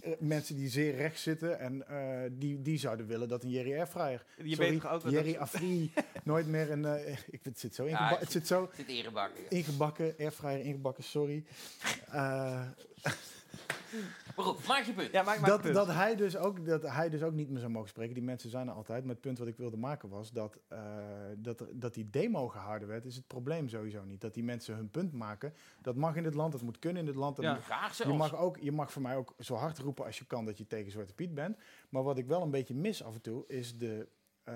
eh, 0.00 0.12
mensen 0.18 0.56
die 0.56 0.68
zeer 0.68 0.94
rechts 0.96 1.22
zitten 1.22 1.58
en 1.58 1.88
eh, 1.88 2.30
die, 2.32 2.62
die 2.62 2.78
zouden 2.78 3.06
willen 3.06 3.28
dat 3.28 3.42
een 3.42 3.50
Jerry 3.50 3.72
Airfryer, 3.78 4.24
Je 4.42 4.54
sorry, 4.54 4.70
weet 4.70 4.86
ook 4.86 5.08
Jerry 5.10 5.36
Afri, 5.36 5.92
nooit 6.24 6.46
meer 6.46 6.70
een, 6.70 6.84
eh, 6.84 7.08
ik, 7.10 7.18
vind- 7.26 7.44
het 7.44 7.58
zit 7.60 7.74
zo, 7.74 7.84
Ja, 7.88 7.90
ingeba- 8.00 8.20
het 8.20 8.30
zit 8.32 8.46
zo 8.46 8.70
Zit 8.76 8.88
erebak. 8.88 9.30
ingebakken, 9.48 10.14
airfryer 10.18 10.60
ingebakken, 10.60 11.04
sorry. 11.04 11.44
Maar 14.36 14.44
goed, 14.44 14.66
maak 14.66 14.82
je 14.84 14.92
punt. 14.92 15.12
Ja, 15.12 15.22
maak 15.22 15.40
maar 15.40 15.48
dat, 15.50 15.60
punt. 15.60 15.74
dat, 15.74 15.86
hij 15.86 16.16
dus 16.16 16.36
ook, 16.36 16.66
dat 16.66 16.82
hij 16.82 17.08
dus 17.10 17.22
ook 17.22 17.32
niet 17.32 17.48
meer 17.50 17.58
zou 17.60 17.70
mogen 17.72 17.88
spreken. 17.88 18.14
Die 18.14 18.22
mensen 18.22 18.50
zijn 18.50 18.68
er 18.68 18.74
altijd. 18.74 19.02
Maar 19.04 19.12
het 19.12 19.20
punt 19.20 19.38
wat 19.38 19.46
ik 19.48 19.56
wilde 19.56 19.76
maken 19.76 20.08
was 20.08 20.32
dat, 20.32 20.58
eh, 20.68 20.78
dat, 21.36 21.60
er- 21.60 21.78
dat 21.78 21.94
die 21.94 22.10
demo 22.10 22.48
gehouden 22.48 22.88
werd, 22.88 23.04
is 23.04 23.16
het 23.16 23.26
probleem 23.26 23.68
sowieso 23.68 24.04
niet. 24.04 24.20
Dat 24.20 24.34
die 24.34 24.44
mensen 24.44 24.74
hun 24.76 24.90
punt 24.90 25.12
maken. 25.12 25.54
Dat 25.82 25.96
mag 25.96 26.16
in 26.16 26.22
dit 26.22 26.34
land, 26.34 26.52
dat 26.52 26.62
moet 26.62 26.78
kunnen 26.78 27.00
in 27.00 27.06
dit 27.06 27.16
land. 27.16 27.36
Dat 27.36 27.44
Ja. 27.44 27.52
moet- 27.54 27.62
Graag 27.64 27.96
je, 27.96 28.02
zelfs. 28.04 28.18
mag 28.18 28.36
ook, 28.36 28.58
je 28.58 28.72
mag 28.72 28.92
voor 28.92 29.02
mij 29.02 29.16
ook 29.16 29.34
zo 29.38 29.54
hard 29.54 29.78
roepen 29.78 30.04
als 30.04 30.18
je 30.18 30.26
kan 30.26 30.44
dat 30.44 30.58
je 30.58 30.66
tegen 30.66 30.90
Zwarte 30.92 31.14
Piet 31.14 31.34
bent. 31.34 31.56
Maar 31.88 32.02
wat 32.02 32.18
ik 32.18 32.26
wel 32.26 32.42
een 32.42 32.50
beetje 32.50 32.74
mis 32.74 33.04
af 33.04 33.14
en 33.14 33.20
toe, 33.20 33.44
is 33.46 33.78
de, 33.78 34.08
eh, 34.42 34.54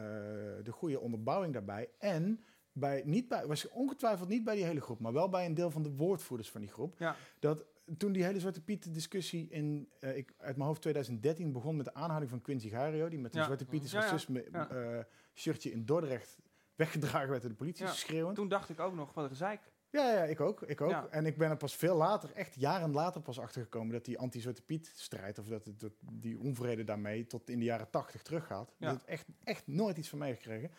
de 0.62 0.72
goede 0.72 1.00
onderbouwing 1.00 1.52
daarbij. 1.52 1.88
En 1.98 2.44
bij, 2.72 3.02
niet 3.04 3.28
bij, 3.28 3.46
was 3.46 3.68
ongetwijfeld 3.68 4.28
niet 4.28 4.44
bij 4.44 4.54
die 4.54 4.64
hele 4.64 4.80
groep, 4.80 5.00
maar 5.00 5.12
wel 5.12 5.28
bij 5.28 5.46
een 5.46 5.54
deel 5.54 5.70
van 5.70 5.82
de 5.82 5.90
woordvoerders 5.94 6.50
van 6.50 6.60
die 6.60 6.70
groep. 6.70 6.94
Ja. 6.98 7.16
Dat 7.38 7.64
toen 7.96 8.12
die 8.12 8.24
hele 8.24 8.40
Zwarte 8.40 8.60
Piet 8.62 8.94
discussie 8.94 9.48
in, 9.50 9.88
eh, 10.00 10.16
ik, 10.16 10.32
uit 10.38 10.56
mijn 10.56 10.68
hoofd 10.68 10.80
2013 10.80 11.52
begon 11.52 11.76
met 11.76 11.84
de 11.84 11.94
aanhouding 11.94 12.30
van 12.30 12.40
Quincy 12.40 12.68
Gario, 12.68 13.08
die 13.08 13.18
met 13.18 13.32
een 13.34 13.38
Ja. 13.40 13.44
Zwarte 13.46 13.64
Piet 13.66 13.84
is 13.84 13.90
Ja, 13.92 13.98
ja. 14.00 14.04
racisme 14.04 14.46
Ja. 14.52 14.68
eh, 14.70 15.04
shirtje 15.34 15.72
in 15.72 15.84
Dordrecht 15.84 16.38
weggedragen 16.74 17.28
werd 17.28 17.40
door 17.40 17.50
de 17.50 17.56
politie, 17.56 17.86
schreeuwend. 17.86 18.36
Toen 18.36 18.48
dacht 18.48 18.68
ik 18.68 18.80
ook 18.80 18.94
nog, 18.94 19.14
wat 19.14 19.24
een 19.24 19.30
gezeik. 19.30 19.60
Ja, 19.90 20.12
ja, 20.12 20.22
ik 20.24 20.40
ook. 20.40 20.62
Ik 20.62 20.80
ook. 20.80 20.90
Ja. 20.90 21.06
En 21.10 21.26
ik 21.26 21.36
ben 21.36 21.50
er 21.50 21.56
pas 21.56 21.76
veel 21.76 21.96
later, 21.96 22.32
echt 22.32 22.54
jaren 22.54 22.92
later 22.92 23.20
pas 23.20 23.38
achtergekomen 23.40 23.92
dat 23.92 24.04
die 24.04 24.18
anti-Zwarte 24.18 24.62
Piet 24.62 24.92
strijd, 24.94 25.38
of 25.38 25.46
dat, 25.46 25.64
het, 25.64 25.80
dat 25.80 25.92
die 26.12 26.38
onvrede 26.38 26.84
daarmee 26.84 27.26
tot 27.26 27.50
in 27.50 27.58
de 27.58 27.64
jaren 27.64 27.90
tachtig 27.90 28.22
teruggaat. 28.22 28.74
Ja. 28.78 28.86
Dat 28.90 29.00
het 29.00 29.08
echt, 29.08 29.26
echt 29.44 29.66
nooit 29.66 29.96
iets 29.96 30.08
van 30.08 30.18
meegekregen. 30.18 30.70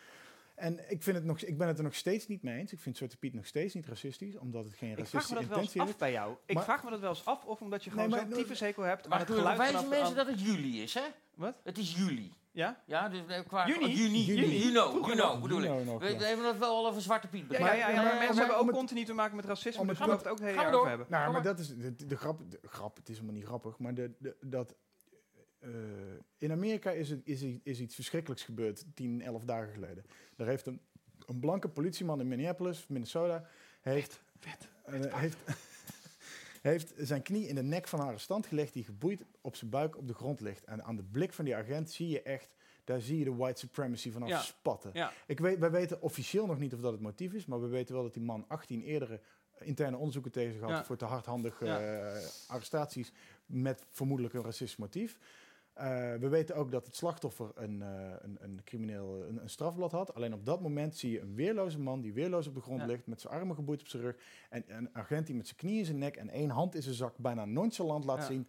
En 0.60 0.90
ik, 0.90 1.02
vind 1.02 1.16
het 1.16 1.24
nog, 1.24 1.40
ik 1.40 1.58
ben 1.58 1.68
het 1.68 1.78
er 1.78 1.84
nog 1.84 1.94
steeds 1.94 2.26
niet 2.26 2.42
mee 2.42 2.58
eens. 2.58 2.72
Ik 2.72 2.80
vind 2.80 2.96
Zwarte 2.96 3.16
Piet 3.16 3.34
nog 3.34 3.46
steeds 3.46 3.74
niet 3.74 3.86
racistisch, 3.86 4.36
omdat 4.36 4.64
het 4.64 4.74
geen 4.74 4.88
Ik 4.90 4.94
vraag 4.96 5.12
racistische 5.12 5.34
me 5.34 5.40
dat 5.40 5.48
wel 5.48 5.58
eens 5.58 5.66
intentie 5.74 5.80
af 5.80 5.86
heeft. 5.86 5.98
bij 5.98 6.12
jou. 6.12 6.36
Ik 6.46 6.54
Maar- 6.54 6.64
vraag 6.64 6.84
me 6.84 6.90
dat 6.90 7.00
wel 7.00 7.08
eens 7.10 7.24
af, 7.24 7.44
of 7.44 7.60
omdat 7.60 7.84
je 7.84 7.90
Nee, 7.90 7.98
gewoon 8.04 8.18
maar- 8.20 8.28
zo'n 8.30 8.38
tyfushekel 8.42 8.82
hebt 8.82 9.02
aan 9.04 9.08
Maar 9.10 9.18
het 9.18 9.26
toen 9.28 9.36
geluid 9.36 9.58
wijzen 9.58 9.88
mensen 9.88 10.06
aan- 10.08 10.14
dat 10.14 10.26
het 10.26 10.40
juli 10.40 10.82
is, 10.82 10.94
hè? 10.94 11.04
Wat? 11.34 11.54
Het 11.64 11.78
is 11.78 11.94
juli. 11.96 12.32
Ja? 12.52 12.82
Ja, 12.86 13.08
dus 13.08 13.20
eh, 13.26 13.46
qua 13.46 13.66
Juni? 13.66 13.84
oh, 13.84 13.90
juni, 13.96 14.18
Juni. 14.24 14.40
juni, 14.40 14.58
juno, 14.64 14.90
Vroeger 14.90 15.14
juno 15.14 15.26
nog. 15.32 15.40
bedoel 15.42 15.62
ik. 15.62 15.84
Nog, 15.84 16.00
We 16.00 16.08
ja. 16.08 16.18
we 16.18 16.24
hebben 16.24 16.46
het 16.46 16.58
wel 16.58 16.76
al 16.76 16.86
over 16.88 17.02
Zwarte 17.02 17.28
Piet. 17.28 17.44
Ja, 17.50 17.58
ja, 17.58 17.74
ja, 17.74 17.86
maar- 17.86 18.04
mensen 18.04 18.26
maar 18.26 18.36
hebben 18.36 18.56
ook 18.56 18.66
het- 18.66 18.76
continu 18.76 19.04
te 19.04 19.12
maken 19.12 19.36
met 19.36 19.44
racisme, 19.44 19.86
dus 19.86 19.98
het- 19.98 19.98
we 19.98 20.12
mogen 20.12 20.18
het 20.18 20.28
ook 20.32 20.38
heel 20.48 20.56
erg 20.64 20.72
over 20.72 20.88
hebben. 20.88 21.06
Nou, 21.10 21.32
maar 21.32 21.42
dat 21.42 21.58
is 21.58 21.68
de, 22.06 22.16
grap. 22.16 22.40
De 22.50 22.58
grap, 22.62 22.96
het 22.96 23.08
is 23.08 23.14
helemaal 23.14 23.36
niet 23.36 23.46
grappig. 23.46 23.78
Maar 23.78 23.94
dat, 24.40 24.74
eh, 25.60 25.70
in 26.38 26.52
Amerika 26.52 26.90
is, 26.90 27.10
het, 27.10 27.20
is, 27.24 27.42
is 27.62 27.80
iets 27.80 27.94
verschrikkelijks 27.94 28.42
gebeurd 28.44 28.84
10, 28.94 29.22
11 29.22 29.44
dagen 29.44 29.72
geleden. 29.72 30.04
Daar 30.36 30.46
heeft 30.46 30.66
een, 30.66 30.80
een 31.26 31.40
blanke 31.40 31.68
politieman 31.68 32.20
in 32.20 32.28
Minneapolis, 32.28 32.86
Minnesota, 32.88 33.48
heeft, 33.80 34.20
eh, 34.84 35.14
heeft, 35.14 35.36
heeft 36.62 36.92
zijn 36.96 37.22
knie 37.22 37.46
in 37.48 37.54
de 37.54 37.62
nek 37.62 37.88
van 37.88 38.00
een 38.00 38.06
arrestant 38.06 38.46
gelegd 38.46 38.72
die 38.72 38.84
geboeid 38.84 39.24
op 39.40 39.56
zijn 39.56 39.70
buik 39.70 39.96
op 39.96 40.06
de 40.08 40.14
grond 40.14 40.40
ligt. 40.40 40.64
En 40.64 40.84
aan 40.84 40.96
de 40.96 41.02
blik 41.02 41.32
van 41.32 41.44
die 41.44 41.56
agent 41.56 41.90
zie 41.90 42.08
je 42.08 42.22
echt, 42.22 42.48
daar 42.84 43.00
zie 43.00 43.18
je 43.18 43.24
de 43.24 43.34
white 43.34 43.58
supremacy 43.58 44.10
vanaf 44.10 44.28
Ja. 44.28 44.40
spatten. 44.40 44.90
Ja. 44.94 45.12
Ik 45.26 45.38
weet, 45.40 45.58
wij 45.58 45.70
weten 45.70 46.02
officieel 46.02 46.46
nog 46.46 46.58
niet 46.58 46.74
of 46.74 46.80
dat 46.80 46.92
het 46.92 47.00
motief 47.00 47.32
is, 47.32 47.46
maar 47.46 47.60
we 47.60 47.66
weten 47.66 47.94
wel 47.94 48.02
dat 48.02 48.14
die 48.14 48.22
man 48.22 48.44
18 48.48 48.82
eerdere 48.82 49.20
interne 49.58 49.96
onderzoeken 49.96 50.32
tegen 50.32 50.52
zich 50.52 50.60
had 50.60 50.70
Ja. 50.70 50.84
voor 50.84 50.96
te 50.96 51.04
hardhandige 51.04 51.66
eh, 51.66 52.26
arrestaties 52.46 53.12
met 53.46 53.84
vermoedelijk 53.90 54.34
een 54.34 54.42
racistisch 54.42 54.76
motief. 54.76 55.18
Eh, 55.80 56.14
we 56.14 56.28
weten 56.28 56.56
ook 56.56 56.70
dat 56.70 56.86
het 56.86 56.96
slachtoffer 56.96 57.50
een, 57.54 57.82
eh, 57.82 57.88
een, 58.22 58.36
een 58.40 58.60
crimineel 58.64 59.24
een, 59.28 59.42
een 59.42 59.50
strafblad 59.50 59.92
had. 59.92 60.14
Alleen 60.14 60.34
op 60.34 60.46
dat 60.46 60.60
moment 60.60 60.96
zie 60.96 61.10
je 61.10 61.20
een 61.20 61.34
weerloze 61.34 61.80
man 61.80 62.00
die 62.00 62.12
weerloos 62.12 62.46
op 62.46 62.54
de 62.54 62.60
grond 62.60 62.80
Ja. 62.80 62.86
ligt, 62.86 63.06
met 63.06 63.20
zijn 63.20 63.32
armen 63.34 63.54
geboeid 63.56 63.80
op 63.80 63.86
zijn 63.88 64.02
rug. 64.02 64.16
En 64.50 64.64
een 64.66 64.88
agent 64.92 65.26
die 65.26 65.36
met 65.36 65.46
zijn 65.46 65.58
knieën 65.58 65.78
in 65.78 65.84
zijn 65.84 65.98
nek 65.98 66.16
en 66.16 66.28
één 66.28 66.50
hand 66.50 66.74
in 66.74 66.82
zijn 66.82 66.94
zak 66.94 67.16
bijna 67.16 67.44
nonchalant 67.44 68.04
laat 68.04 68.18
Ja. 68.18 68.24
zien. 68.24 68.48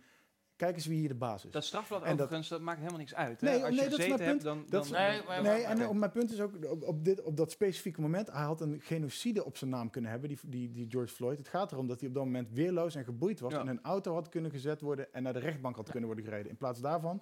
Kijk 0.61 0.75
eens 0.75 0.85
wie 0.85 0.99
hier 0.99 1.07
de 1.07 1.15
baas 1.15 1.45
is. 1.45 1.51
Dat 1.51 1.63
strafblad 1.63 2.01
En 2.01 2.09
dat- 2.09 2.19
overigens, 2.19 2.47
dat, 2.49 2.61
maakt 2.61 2.77
helemaal 2.77 2.99
niks 2.99 3.15
uit. 3.15 3.41
Hè? 3.41 3.47
Nee, 3.49 3.63
Als 3.63 3.75
nee, 3.75 3.83
je 3.83 3.89
dat 3.89 3.99
is 3.99 4.05
hebt, 4.07 4.23
punt. 4.23 4.41
dan... 4.41 4.65
Dat 4.69 4.83
dan 4.83 4.91
Nee, 4.93 5.21
maar- 5.27 5.41
Nee, 5.41 5.63
en 5.63 5.87
op 5.87 5.95
mijn 5.95 6.11
punt 6.11 6.31
is 6.31 6.39
ook, 6.41 6.51
op, 6.71 6.83
op, 6.83 7.05
dit, 7.05 7.21
op 7.21 7.37
dat 7.37 7.51
specifieke 7.51 8.01
moment, 8.01 8.31
hij 8.31 8.43
had 8.43 8.61
een 8.61 8.79
genocide 8.81 9.45
op 9.45 9.57
zijn 9.57 9.69
naam 9.69 9.89
kunnen 9.89 10.11
hebben, 10.11 10.29
die, 10.29 10.39
die, 10.45 10.71
die 10.71 10.89
George 10.89 11.13
Floyd. 11.13 11.37
Het 11.37 11.47
gaat 11.47 11.71
erom 11.71 11.87
dat 11.87 11.99
hij 11.99 12.09
op 12.09 12.15
dat 12.15 12.23
moment 12.25 12.49
weerloos 12.51 12.95
en 12.95 13.03
geboeid 13.03 13.39
was 13.39 13.51
Ja. 13.53 13.59
en 13.59 13.67
in 13.67 13.71
een 13.71 13.83
auto 13.83 14.13
had 14.13 14.29
kunnen 14.29 14.51
gezet 14.51 14.81
worden 14.81 15.13
en 15.13 15.23
naar 15.23 15.33
de 15.33 15.39
rechtbank 15.39 15.75
had 15.75 15.89
kunnen 15.89 16.05
worden 16.09 16.25
gereden. 16.25 16.51
In 16.51 16.57
plaats 16.57 16.81
daarvan 16.81 17.21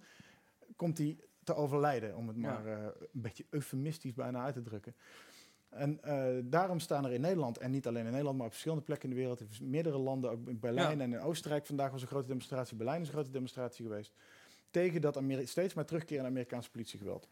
komt 0.76 0.98
hij 0.98 1.18
te 1.44 1.56
overlijden, 1.56 2.16
om 2.16 2.28
het 2.28 2.38
Ja. 2.38 2.42
maar 2.42 2.66
eh, 2.66 2.84
een 3.14 3.22
beetje 3.22 3.46
eufemistisch 3.50 4.14
bijna 4.14 4.44
uit 4.44 4.54
te 4.54 4.62
drukken. 4.62 4.96
En 5.70 6.04
eh, 6.04 6.26
daarom 6.44 6.80
staan 6.80 7.06
er 7.06 7.12
in 7.12 7.22
Nederland, 7.22 7.58
en 7.58 7.72
niet 7.72 7.88
alleen 7.88 8.04
in 8.06 8.10
Nederland, 8.10 8.38
maar 8.38 8.46
op 8.46 8.52
verschillende 8.52 8.84
plekken 8.84 9.10
in 9.10 9.16
de 9.16 9.22
wereld, 9.22 9.40
in 9.40 9.70
meerdere 9.70 9.98
landen, 9.98 10.32
ook 10.32 10.48
in 10.48 10.60
Berlijn 10.60 10.98
Ja. 10.98 11.04
en 11.04 11.14
in 11.14 11.20
Oostenrijk. 11.20 11.66
Vandaag 11.66 11.92
was 11.92 12.02
een 12.02 12.08
grote 12.08 12.28
demonstratie, 12.28 12.78
Berlijn 12.78 13.02
is 13.02 13.08
een 13.08 13.14
grote 13.14 13.32
demonstratie 13.32 13.86
geweest. 13.86 14.14
Tegen 14.72 15.02
dat 15.02 15.18
Ameri 15.18 15.46
steeds 15.46 15.74
maar 15.74 15.86
terugkeren 15.86 16.22
naar 16.22 16.32
Amerikaanse 16.32 16.72
politiegeweld. 16.72 17.28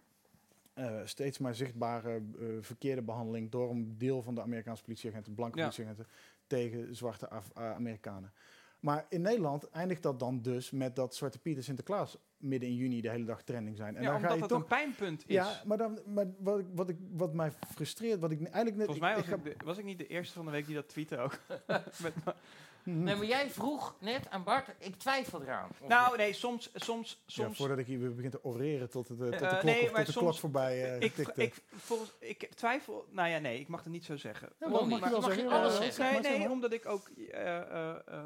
Eh, 0.74 1.00
steeds 1.04 1.38
maar 1.38 1.56
zichtbare 1.56 2.14
eh, 2.40 2.46
verkeerde 2.62 3.02
behandeling 3.02 3.52
door 3.52 3.70
een 3.70 3.98
deel 3.98 4.22
van 4.22 4.36
de 4.36 4.42
Amerikaanse 4.42 4.84
politieagenten, 4.84 5.34
blanke 5.36 5.58
Ja. 5.58 5.64
politieagenten, 5.64 6.08
tegen 6.48 6.96
zwarte 6.96 7.30
Af- 7.30 7.54
Amerikanen. 7.54 8.32
Maar 8.80 9.06
in 9.10 9.22
Nederland 9.22 9.70
eindigt 9.70 10.04
dat 10.04 10.20
dan 10.20 10.42
dus 10.42 10.72
met 10.72 10.96
dat 10.96 11.16
Zwarte 11.16 11.40
Piet 11.40 11.58
en 11.58 11.64
Sinterklaas 11.64 12.18
midden 12.38 12.70
in 12.70 12.76
juni 12.76 13.02
de 13.02 13.10
hele 13.10 13.26
dag 13.26 13.44
trending 13.44 13.78
zijn. 13.78 13.96
En 13.96 14.02
ja, 14.02 14.08
dan 14.08 14.16
omdat 14.16 14.30
ga 14.30 14.36
je 14.36 14.42
het 14.42 14.52
toch. 14.52 14.62
een 14.62 14.68
pijnpunt 14.68 15.24
is. 15.28 15.34
Ja, 15.36 15.62
maar, 15.66 15.78
dan, 15.78 16.00
maar 16.06 16.26
wat, 16.40 16.60
ik, 16.60 16.66
wat, 16.74 16.90
ik, 16.90 16.98
wat 17.12 17.34
mij 17.34 17.52
frustreert, 17.52 18.20
wat 18.20 18.32
ik 18.32 18.42
eigenlijk 18.42 18.76
net. 18.76 18.86
Volgens 18.86 19.06
mij 19.08 19.16
was 19.16 19.26
ik, 19.28 19.46
ik, 19.46 19.60
de- 19.60 19.66
was 19.66 19.78
ik 19.78 19.86
niet 19.86 19.98
de 19.98 20.08
eerste 20.08 20.34
van 20.34 20.46
de 20.46 20.52
week 20.52 20.66
die 20.66 20.76
dat 20.76 20.90
tweette 20.90 21.18
ook. 21.18 21.40
Met, 22.04 22.14
Nee, 22.90 23.16
maar 23.16 23.26
jij 23.26 23.50
vroeg 23.50 23.96
net 24.00 24.30
aan 24.30 24.44
Bart, 24.44 24.68
ik 24.80 24.96
twijfel 24.96 25.42
eraan. 25.42 25.70
Nou, 25.88 26.18
nee, 26.18 26.34
soms... 26.34 26.70
soms, 26.74 27.10
ja, 27.26 27.44
soms 27.44 27.58
voordat 27.58 27.78
ik 27.78 27.86
hier 27.86 28.00
weer 28.00 28.16
begin 28.16 28.30
te 28.32 28.44
oreren 28.44 28.90
tot, 28.90 29.08
het, 29.08 29.22
eh, 29.22 29.28
tot 29.30 29.40
de 29.40 29.46
Eh, 29.46 29.52
klok, 29.60 29.64
nee, 29.64 29.84
of 29.84 29.92
maar 29.92 29.96
tot 30.06 30.06
de 30.06 30.12
soms- 30.12 30.26
klok 30.26 30.38
voorbij 30.40 30.84
eh 30.96 31.02
ik, 31.02 31.14
tikte. 31.16 31.42
ik, 31.44 31.54
volgens, 31.76 32.14
ik 32.20 32.50
twijfel... 32.56 33.08
Nou 33.12 33.30
ja, 33.30 33.38
nee, 33.40 33.60
ik 33.60 33.68
mag 33.68 33.84
het 33.84 33.92
niet 33.94 34.06
zo 34.06 34.18
zeggen. 34.18 34.50
Ja, 34.60 34.68
mag 34.68 34.80
je 34.82 34.88
Mag 34.88 35.02
alles 35.14 35.26
zeggen? 35.76 35.94
zeg 35.94 36.22
Nee, 36.22 36.38
nee, 36.38 36.50
omdat 36.50 36.74
ik 36.74 36.86
ook 36.86 37.10
eh, 37.10 37.58
eh, 37.58 37.96
eh, 38.08 38.22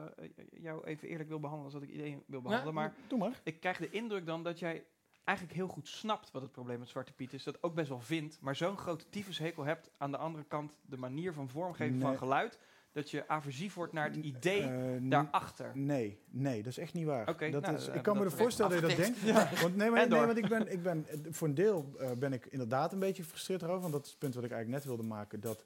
jou 0.52 0.86
even 0.86 1.08
eerlijk 1.08 1.30
wil 1.30 1.40
behandelen 1.40 1.72
als 1.74 1.82
dat 1.82 1.90
ik 1.90 1.96
iedereen 1.96 2.24
wil 2.28 2.42
behandelen. 2.42 2.74
Maar 2.74 2.94
Doe 3.08 3.20
maar. 3.20 3.40
ik 3.44 3.60
krijg 3.60 3.78
de 3.78 3.90
indruk 3.90 4.26
dan 4.26 4.44
dat 4.44 4.60
jij 4.60 4.84
eigenlijk 5.24 5.58
heel 5.58 5.68
goed 5.68 5.88
snapt 5.88 6.32
wat 6.32 6.42
het 6.42 6.52
probleem 6.52 6.80
met 6.80 6.90
Zwarte 6.90 7.14
Piet 7.14 7.34
is. 7.34 7.44
Dat 7.44 7.64
ook 7.64 7.74
best 7.74 7.90
wel 7.90 8.00
vindt, 8.00 8.38
maar 8.42 8.56
zo'n 8.56 8.78
grote 8.78 9.10
tyfushekel 9.10 9.64
hebt 9.64 9.92
aan 9.98 10.12
de 10.12 10.18
andere 10.18 10.44
kant 10.44 10.78
de 10.82 10.98
manier 10.98 11.34
van 11.34 11.50
vormgeven 11.50 12.00
van 12.00 12.10
Nee. 12.10 12.18
geluid, 12.18 12.60
dat 12.92 13.10
je 13.12 13.28
aversief 13.28 13.74
wordt 13.74 13.94
naar 13.94 14.06
het 14.08 14.16
idee 14.16 14.62
Eh, 14.62 14.70
n- 15.00 15.10
daarachter. 15.10 15.72
Nee, 15.74 16.20
nee, 16.30 16.58
dat 16.64 16.72
is 16.72 16.78
echt 16.78 16.94
niet 16.94 17.06
waar. 17.06 17.26
Dat 17.26 17.62
nou, 17.62 17.76
is, 17.76 17.88
ik 17.88 18.02
kan 18.04 18.18
me 18.18 18.30
voorstellen 18.30 18.82
dat 18.82 18.92
je 18.92 18.98
dat 18.98 19.06
denkt. 19.06 19.22
Want, 19.62 19.76
nee, 19.76 19.90
maar, 19.90 20.08
nee, 20.10 20.20
want 20.26 20.38
ik 20.38 20.48
ben, 20.50 20.72
ik 20.72 20.84
ben, 20.84 21.06
eh, 21.08 21.18
voor 21.30 21.48
een 21.48 21.54
deel 21.56 21.92
eh, 22.00 22.12
ben 22.12 22.34
ik 22.34 22.46
inderdaad 22.46 22.94
een 22.94 23.00
beetje 23.00 23.24
gefrustreerd 23.24 23.62
erover. 23.62 23.82
Want 23.82 23.94
dat 23.94 24.04
is 24.06 24.10
het 24.10 24.20
punt 24.20 24.36
wat 24.36 24.44
ik 24.44 24.52
eigenlijk 24.52 24.84
net 24.84 24.94
wilde 24.96 25.08
maken. 25.14 25.40
Dat 25.40 25.64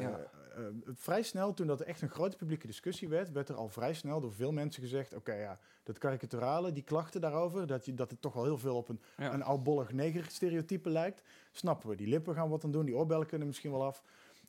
Ja. 0.00 0.20
vrij 0.94 1.22
snel, 1.22 1.54
toen 1.54 1.66
dat 1.66 1.80
er 1.80 1.86
echt 1.86 2.02
een 2.02 2.08
grote 2.10 2.36
publieke 2.36 2.66
discussie 2.66 3.08
werd, 3.08 3.32
werd 3.32 3.48
er 3.48 3.54
al 3.54 3.68
vrij 3.68 3.94
snel 3.94 4.20
door 4.20 4.32
veel 4.32 4.52
mensen 4.52 4.82
gezegd: 4.82 5.14
oké, 5.14 5.32
ja, 5.34 5.58
dat 5.82 5.98
karikaturale, 5.98 6.72
die 6.72 6.82
klachten 6.82 7.20
daarover, 7.20 7.66
dat, 7.66 7.84
je, 7.86 7.94
dat 7.94 8.10
het 8.10 8.20
toch 8.22 8.32
wel 8.34 8.44
heel 8.44 8.58
veel 8.58 8.76
op 8.76 8.88
een, 8.88 9.00
Ja. 9.16 9.32
een 9.32 9.42
oudbollig 9.42 9.92
neger 9.92 10.24
stereotype 10.28 10.90
lijkt, 10.90 11.22
snappen 11.52 11.88
we. 11.88 11.96
Die 11.96 12.06
lippen 12.06 12.34
gaan 12.34 12.48
wat 12.48 12.64
aan 12.64 12.70
doen, 12.70 12.84
die 12.84 12.96
oorbellen 12.96 13.26
kunnen 13.26 13.46
misschien 13.46 13.70
wel 13.70 13.84
af. 13.84 14.02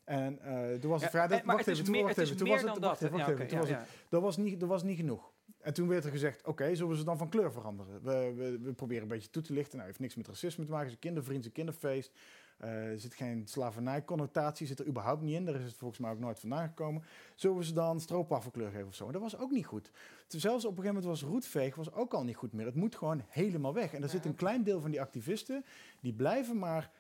En 0.04 0.40
eh 0.40 0.80
toen 0.80 0.90
was 0.92 1.02
het 1.02 1.10
vrij. 1.12 1.28
dat- 1.28 1.44
maar 1.44 1.56
wacht 1.56 1.68
even, 1.68 1.84
toen- 1.84 1.94
wacht 2.04 2.18
even, 2.18 2.38
toen 2.38 2.48
was 2.48 2.62
het- 2.62 2.80
wacht 2.80 3.02
even, 3.02 3.18
wacht 3.18 3.30
even, 3.32 3.48
toen 3.48 3.60
was 3.60 3.70
het- 3.70 3.88
dat 4.10 4.22
was 4.22 4.38
niet, 4.38 4.60
dat 4.60 4.70
was 4.70 4.84
niet 4.84 4.98
genoeg. 4.98 5.32
En 5.62 5.74
toen 5.74 5.88
werd 5.88 6.04
er 6.06 6.12
gezegd, 6.12 6.46
oké, 6.48 6.76
zullen 6.76 6.92
we 6.92 6.98
ze 6.98 7.04
dan 7.04 7.18
van 7.18 7.30
kleur 7.30 7.52
veranderen? 7.52 8.04
We, 8.04 8.34
we, 8.36 8.60
we 8.60 8.74
proberen 8.74 9.04
een 9.04 9.08
beetje 9.10 9.30
toe 9.30 9.42
te 9.42 9.54
lichten. 9.54 9.74
Nou, 9.76 9.88
heeft 9.88 10.00
niks 10.00 10.16
met 10.16 10.28
racisme 10.28 10.66
te 10.66 10.72
maken. 10.72 10.86
Het 10.90 10.98
is 10.98 11.04
een 11.04 11.10
kindervriend, 11.10 11.46
een 11.46 11.52
kinderfeest. 11.52 12.12
Eh, 12.58 12.70
er 12.92 13.00
zit 13.00 13.14
geen 13.14 13.48
slavernijconnotatie, 13.48 14.68
zit 14.68 14.80
er 14.80 14.88
überhaupt 14.88 15.22
niet 15.22 15.36
in. 15.36 15.46
Daar 15.46 15.56
is 15.56 15.64
het 15.64 15.76
volgens 15.76 16.00
mij 16.00 16.12
ook 16.12 16.20
nooit 16.20 16.40
vandaan 16.40 16.68
gekomen. 16.68 17.04
Zullen 17.36 17.58
we 17.58 17.64
ze 17.64 17.74
dan 17.74 18.00
stroopwafelkleur 18.00 18.72
geven 18.72 18.88
of 18.88 18.96
zo? 18.96 19.12
Dat 19.12 19.22
was 19.22 19.38
ook 19.38 19.52
niet 19.52 19.66
goed. 19.66 19.92
Zelfs 20.28 20.66
op 20.66 20.72
een 20.78 20.84
gegeven 20.84 21.02
moment 21.02 21.22
was 21.22 21.30
roetveeg 21.32 21.76
was 21.76 21.92
ook 21.94 22.14
al 22.14 22.24
niet 22.24 22.36
goed 22.36 22.54
meer. 22.54 22.66
Het 22.66 22.76
moet 22.76 22.96
gewoon 22.96 23.22
helemaal 23.28 23.74
weg. 23.74 23.94
En 23.94 24.04
er 24.04 24.10
zit 24.10 24.26
een 24.26 24.36
klein 24.36 24.64
deel 24.64 24.82
van 24.82 24.92
die 24.92 25.02
activisten, 25.02 25.66
die 26.02 26.14
blijven 26.14 26.58
maar... 26.60 26.92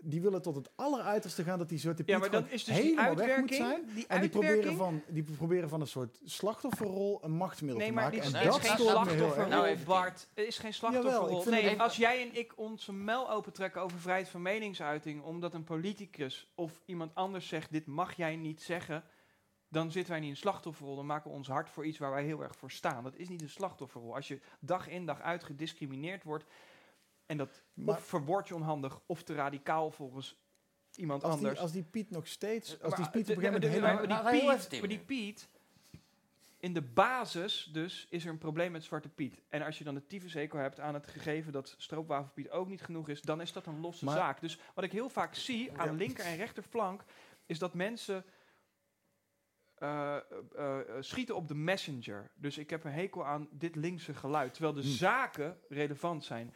Die 0.00 0.20
willen 0.20 0.42
tot 0.42 0.54
het 0.56 0.70
alleruiterste 0.76 1.42
gaan 1.44 1.58
dat 1.58 1.68
die 1.68 1.78
zwarte 1.78 2.02
Piet 2.04 2.14
Ja, 2.14 2.20
maar 2.20 2.30
dan 2.30 2.48
is 2.48 2.64
dus 2.64 2.74
die 2.74 2.84
helemaal 2.84 3.14
weg 3.16 3.38
moet 3.38 3.54
zijn. 3.54 3.88
die 3.94 4.06
En 4.06 4.20
die 4.20 4.30
proberen, 4.30 4.76
van, 4.76 5.02
die 5.08 5.22
proberen 5.22 5.68
van 5.68 5.80
een 5.80 5.86
soort 5.86 6.20
slachtofferrol 6.24 7.24
een 7.24 7.30
machtsmiddel 7.32 7.78
Nee, 7.78 7.88
te 7.88 7.94
maar 7.94 8.04
maken. 8.04 8.18
Nee, 8.32 8.42
dit 8.42 8.52
dat 8.52 8.62
is 8.62 8.68
geen 8.68 8.78
slachtofferrol, 8.78 9.46
Nou, 9.48 9.76
Bart. 9.84 10.28
Het 10.34 10.46
is 10.46 10.58
geen 10.58 10.74
slachtofferrol. 10.74 11.36
ik 11.36 11.42
vind 11.42 11.54
nee, 11.54 11.68
het- 11.70 11.78
als 11.78 11.96
jij 11.96 12.22
en 12.28 12.38
ik 12.38 12.52
onze 12.56 12.92
mel 12.92 13.30
opentrekken 13.30 13.82
over 13.82 13.98
vrijheid 13.98 14.28
van 14.28 14.42
meningsuiting, 14.42 15.22
omdat 15.22 15.54
een 15.54 15.64
politicus 15.64 16.50
of 16.54 16.80
iemand 16.84 17.14
anders 17.14 17.48
zegt, 17.48 17.72
dit 17.72 17.86
mag 17.86 18.16
jij 18.16 18.36
niet 18.36 18.62
zeggen, 18.62 19.04
dan 19.68 19.90
zitten 19.90 20.10
wij 20.10 20.20
niet 20.20 20.28
in 20.28 20.34
een 20.34 20.40
slachtofferrol. 20.40 20.96
Dan 20.96 21.06
maken 21.06 21.30
we 21.30 21.36
ons 21.36 21.48
hard 21.48 21.70
voor 21.70 21.86
iets 21.86 21.98
waar 21.98 22.10
wij 22.10 22.24
heel 22.24 22.42
erg 22.42 22.56
voor 22.56 22.70
staan. 22.70 23.02
Dat 23.04 23.16
is 23.16 23.28
niet 23.28 23.42
een 23.42 23.48
slachtofferrol. 23.48 24.14
Als 24.14 24.28
je 24.28 24.40
dag 24.60 24.88
in 24.88 25.06
dag 25.06 25.20
uit 25.20 25.44
gediscrimineerd 25.44 26.22
wordt, 26.24 26.44
en 27.26 27.36
dat 27.36 27.62
Maar- 27.74 27.96
of 27.96 28.04
verwoord 28.04 28.48
je 28.48 28.54
onhandig, 28.54 29.00
of 29.06 29.22
te 29.22 29.34
radicaal 29.34 29.90
volgens 29.90 30.36
iemand 30.94 31.22
Als 31.22 31.34
die, 31.34 31.42
anders. 31.42 31.60
als 31.62 31.72
die 31.72 31.82
Piet 31.82 32.10
nog 32.10 32.26
steeds... 32.26 32.82
Als 32.82 32.94
die 32.96 33.10
Piet 33.10 33.30
op 33.30 33.36
een 33.36 33.42
de- 33.42 33.48
gegeven 33.48 33.52
moment 33.52 33.64
helemaal... 33.72 33.94
maar 33.94 34.06
Nou, 34.08 34.30
die 34.58 34.68
Piet, 34.68 34.80
maar 34.80 34.88
die 34.88 34.98
Piet, 35.04 35.48
in 36.58 36.72
de 36.72 36.82
basis 36.82 37.68
dus, 37.72 38.06
is 38.10 38.24
er 38.24 38.30
een 38.30 38.38
probleem 38.38 38.72
met 38.72 38.84
Zwarte 38.84 39.08
Piet. 39.08 39.42
En 39.48 39.62
als 39.62 39.78
je 39.78 39.84
dan 39.84 39.94
de 39.94 40.06
tyfushekel 40.06 40.58
hebt 40.58 40.80
aan 40.80 40.94
het 40.94 41.06
gegeven 41.06 41.52
dat 41.52 41.74
stroopwafelpiet 41.78 42.50
ook 42.50 42.68
niet 42.68 42.82
genoeg 42.82 43.08
is, 43.08 43.20
dan 43.22 43.40
is 43.40 43.52
dat 43.52 43.66
een 43.66 43.80
losse 43.80 44.04
Maar- 44.04 44.16
zaak. 44.16 44.40
Dus 44.40 44.58
wat 44.74 44.84
ik 44.84 44.92
heel 44.92 45.08
vaak 45.08 45.34
zie 45.34 45.72
aan 45.78 45.86
Ja. 45.86 45.92
linker 45.92 46.24
en 46.24 46.36
rechterflank, 46.36 47.04
is 47.46 47.58
dat 47.58 47.74
mensen 47.74 48.24
eh, 49.74 50.16
eh, 50.16 50.20
eh, 50.56 50.78
schieten 51.00 51.36
op 51.36 51.48
de 51.48 51.54
messenger. 51.54 52.30
Dus 52.34 52.58
ik 52.58 52.70
heb 52.70 52.84
een 52.84 52.92
hekel 52.92 53.26
aan 53.26 53.48
dit 53.50 53.74
linkse 53.76 54.14
geluid, 54.14 54.52
terwijl 54.54 54.74
de 54.74 54.80
Hm. 54.82 54.86
zaken 54.88 55.58
relevant 55.68 56.24
zijn. 56.24 56.54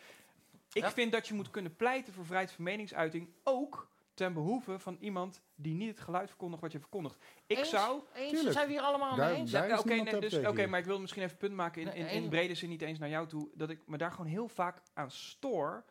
Ik 0.72 0.82
Ja. 0.82 0.90
vind 0.92 1.12
dat 1.12 1.28
je 1.28 1.34
moet 1.34 1.50
kunnen 1.50 1.76
pleiten 1.76 2.12
voor 2.12 2.24
vrijheid 2.24 2.52
van 2.52 2.64
meningsuiting, 2.64 3.28
ook 3.44 3.88
ten 4.14 4.32
behoeve 4.32 4.78
van 4.78 4.96
iemand 5.00 5.42
die 5.54 5.74
niet 5.74 5.88
het 5.88 6.00
geluid 6.00 6.28
verkondigt 6.28 6.62
wat 6.62 6.72
je 6.72 6.78
verkondigt. 6.78 7.16
Ik 7.46 7.58
Eens? 7.58 7.70
zou 7.70 8.02
Eens? 8.14 8.30
Tuurlijk. 8.30 8.52
Zijn 8.52 8.66
we 8.66 8.72
hier 8.72 8.82
allemaal 8.82 9.16
Daar- 9.16 9.30
mee 9.30 9.38
eens? 9.38 9.50
ja, 9.50 9.78
Oké, 9.78 9.94
nee, 9.94 10.20
dus, 10.20 10.66
maar 10.66 10.78
ik 10.78 10.84
wil 10.84 11.00
misschien 11.00 11.22
even 11.22 11.34
een 11.34 11.38
punt 11.40 11.54
maken 11.54 11.82
in, 11.82 11.92
in, 11.94 12.06
in 12.08 12.28
brede 12.28 12.54
zin 12.54 12.68
niet 12.68 12.82
eens 12.82 12.98
naar 12.98 13.08
jou 13.08 13.26
toe, 13.28 13.48
dat 13.54 13.70
ik 13.70 13.80
me 13.86 13.96
daar 13.98 14.10
gewoon 14.10 14.26
heel 14.26 14.48
vaak 14.48 14.82
aan 14.94 15.10
stoor 15.10 15.84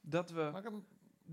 dat 0.00 0.30
we 0.30 0.50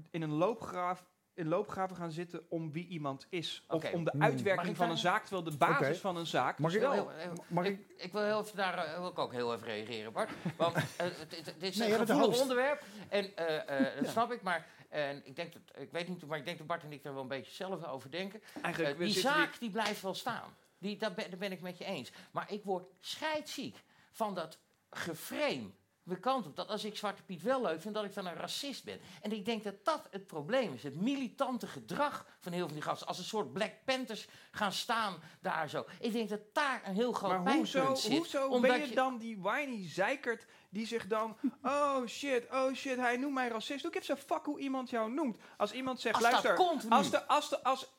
in 0.09 0.21
een 0.21 0.31
loopgraaf 0.33 1.09
in 1.33 1.47
loopgraven 1.47 1.95
gaan 1.95 2.11
zitten 2.11 2.45
om 2.49 2.71
wie 2.71 2.87
iemand 2.87 3.27
is. 3.29 3.63
Of 3.67 3.91
om 3.93 4.03
de 4.03 4.11
Hmm. 4.11 4.21
Uitwerking 4.23 4.75
van 4.77 4.85
daar- 4.85 4.95
een 4.95 5.01
zaak, 5.01 5.21
terwijl 5.25 5.43
de 5.43 5.57
basis 5.57 5.97
van 5.99 6.17
een 6.17 6.25
zaak 6.25 6.59
Mag 6.59 6.71
dus 6.71 6.81
ik- 6.81 6.87
wel... 6.87 6.93
Heel- 6.93 7.09
heel- 7.09 7.45
Mag 7.47 7.65
ik, 7.65 7.79
ik 7.97 8.11
wil 8.11 8.23
heel 8.23 8.39
even 8.41 8.55
daar 8.57 8.77
eh, 8.77 8.97
wil 8.99 9.07
ik 9.07 9.19
ook 9.19 9.31
heel 9.31 9.53
even 9.53 9.67
reageren, 9.67 10.11
Bart. 10.13 10.29
Want 10.57 10.75
eh, 10.77 10.81
het- 10.97 11.17
het- 11.19 11.45
dit 11.59 11.71
is 11.71 11.77
Nee, 11.77 11.93
een 11.93 12.07
gevoelig 12.07 12.41
onderwerp. 12.41 12.83
En 13.09 13.35
eh, 13.35 13.87
eh, 13.89 13.95
dat 14.03 14.11
snap 14.11 14.31
ik, 14.31 14.41
maar 14.41 14.67
en 14.89 15.21
ik 15.25 15.35
denk 15.35 15.53
dat, 15.53 15.61
ik 15.81 15.91
weet 15.91 16.07
niet, 16.07 16.25
maar 16.25 16.37
ik 16.37 16.45
denk 16.45 16.57
dat 16.57 16.67
Bart 16.67 16.83
en 16.83 16.91
ik 16.91 17.03
er 17.05 17.13
wel 17.13 17.21
een 17.21 17.27
beetje 17.27 17.45
hetzelfde 17.45 17.87
over 17.87 18.11
denken. 18.11 18.41
Eigenlijk, 18.61 18.99
Eh, 18.99 19.05
die 19.05 19.13
zaak 19.19 19.59
die 19.59 19.69
blijft 19.71 20.01
wel 20.01 20.13
staan. 20.13 20.55
Die, 20.77 20.97
daar, 20.97 21.13
ben, 21.13 21.29
daar 21.29 21.39
ben 21.39 21.51
ik 21.51 21.61
met 21.61 21.77
je 21.77 21.83
eens. 21.85 22.11
Maar 22.31 22.51
ik 22.51 22.63
word 22.63 22.83
scheidziek 22.99 23.83
van 24.11 24.35
dat 24.35 24.59
geframe. 24.89 25.69
De 26.11 26.19
kant 26.19 26.45
op 26.45 26.55
dat 26.55 26.69
als 26.69 26.83
ik 26.83 26.97
Zwarte 26.97 27.23
Piet 27.23 27.41
wel 27.41 27.61
leuk 27.61 27.81
vind, 27.81 27.93
dat 27.93 28.03
ik 28.03 28.13
dan 28.13 28.25
een 28.25 28.35
racist 28.35 28.83
ben. 28.83 28.99
En 29.21 29.31
ik 29.31 29.45
denk 29.45 29.63
dat 29.63 29.85
dat 29.85 30.07
het 30.09 30.27
probleem 30.27 30.73
is. 30.73 30.83
Het 30.83 31.01
militante 31.01 31.67
gedrag 31.67 32.25
van 32.39 32.51
heel 32.51 32.59
veel 32.59 32.67
van 32.67 32.77
die 32.77 32.81
gasten. 32.81 33.07
Als 33.07 33.17
een 33.17 33.23
soort 33.23 33.53
Black 33.53 33.73
Panthers 33.85 34.27
gaan 34.51 34.71
staan 34.71 35.21
daar 35.41 35.69
zo. 35.69 35.85
Ik 35.99 36.11
denk 36.11 36.29
dat 36.29 36.39
daar 36.53 36.81
een 36.85 36.95
heel 36.95 37.11
groot 37.11 37.43
Maar 37.43 37.55
hoezo, 37.55 37.77
pijnpunt 37.79 37.99
zit. 37.99 38.17
hoezo 38.17 38.47
omdat 38.47 38.71
ben 38.71 38.87
je, 38.87 38.95
dan 38.95 39.17
die 39.17 39.39
whiny 39.39 39.89
zeikert 39.89 40.45
die 40.69 40.87
zich 40.87 41.07
dan... 41.07 41.37
Oh 41.63 42.05
shit, 42.07 42.47
oh 42.51 42.73
shit, 42.73 42.97
hij 42.97 43.17
noemt 43.17 43.33
mij 43.33 43.47
racist. 43.47 43.81
Doe 43.81 43.91
ik 43.91 44.01
even 44.01 44.17
zo 44.17 44.35
fuck 44.35 44.45
hoe 44.45 44.59
iemand 44.59 44.89
jou 44.89 45.11
noemt. 45.11 45.37
Als 45.57 45.71
iemand 45.71 45.99
zegt, 45.99 46.15
Als 46.15 46.23
luister... 46.23 46.57
Als 46.89 47.09
de, 47.09 47.27
als 47.27 47.49
de, 47.49 47.63
als... 47.63 47.89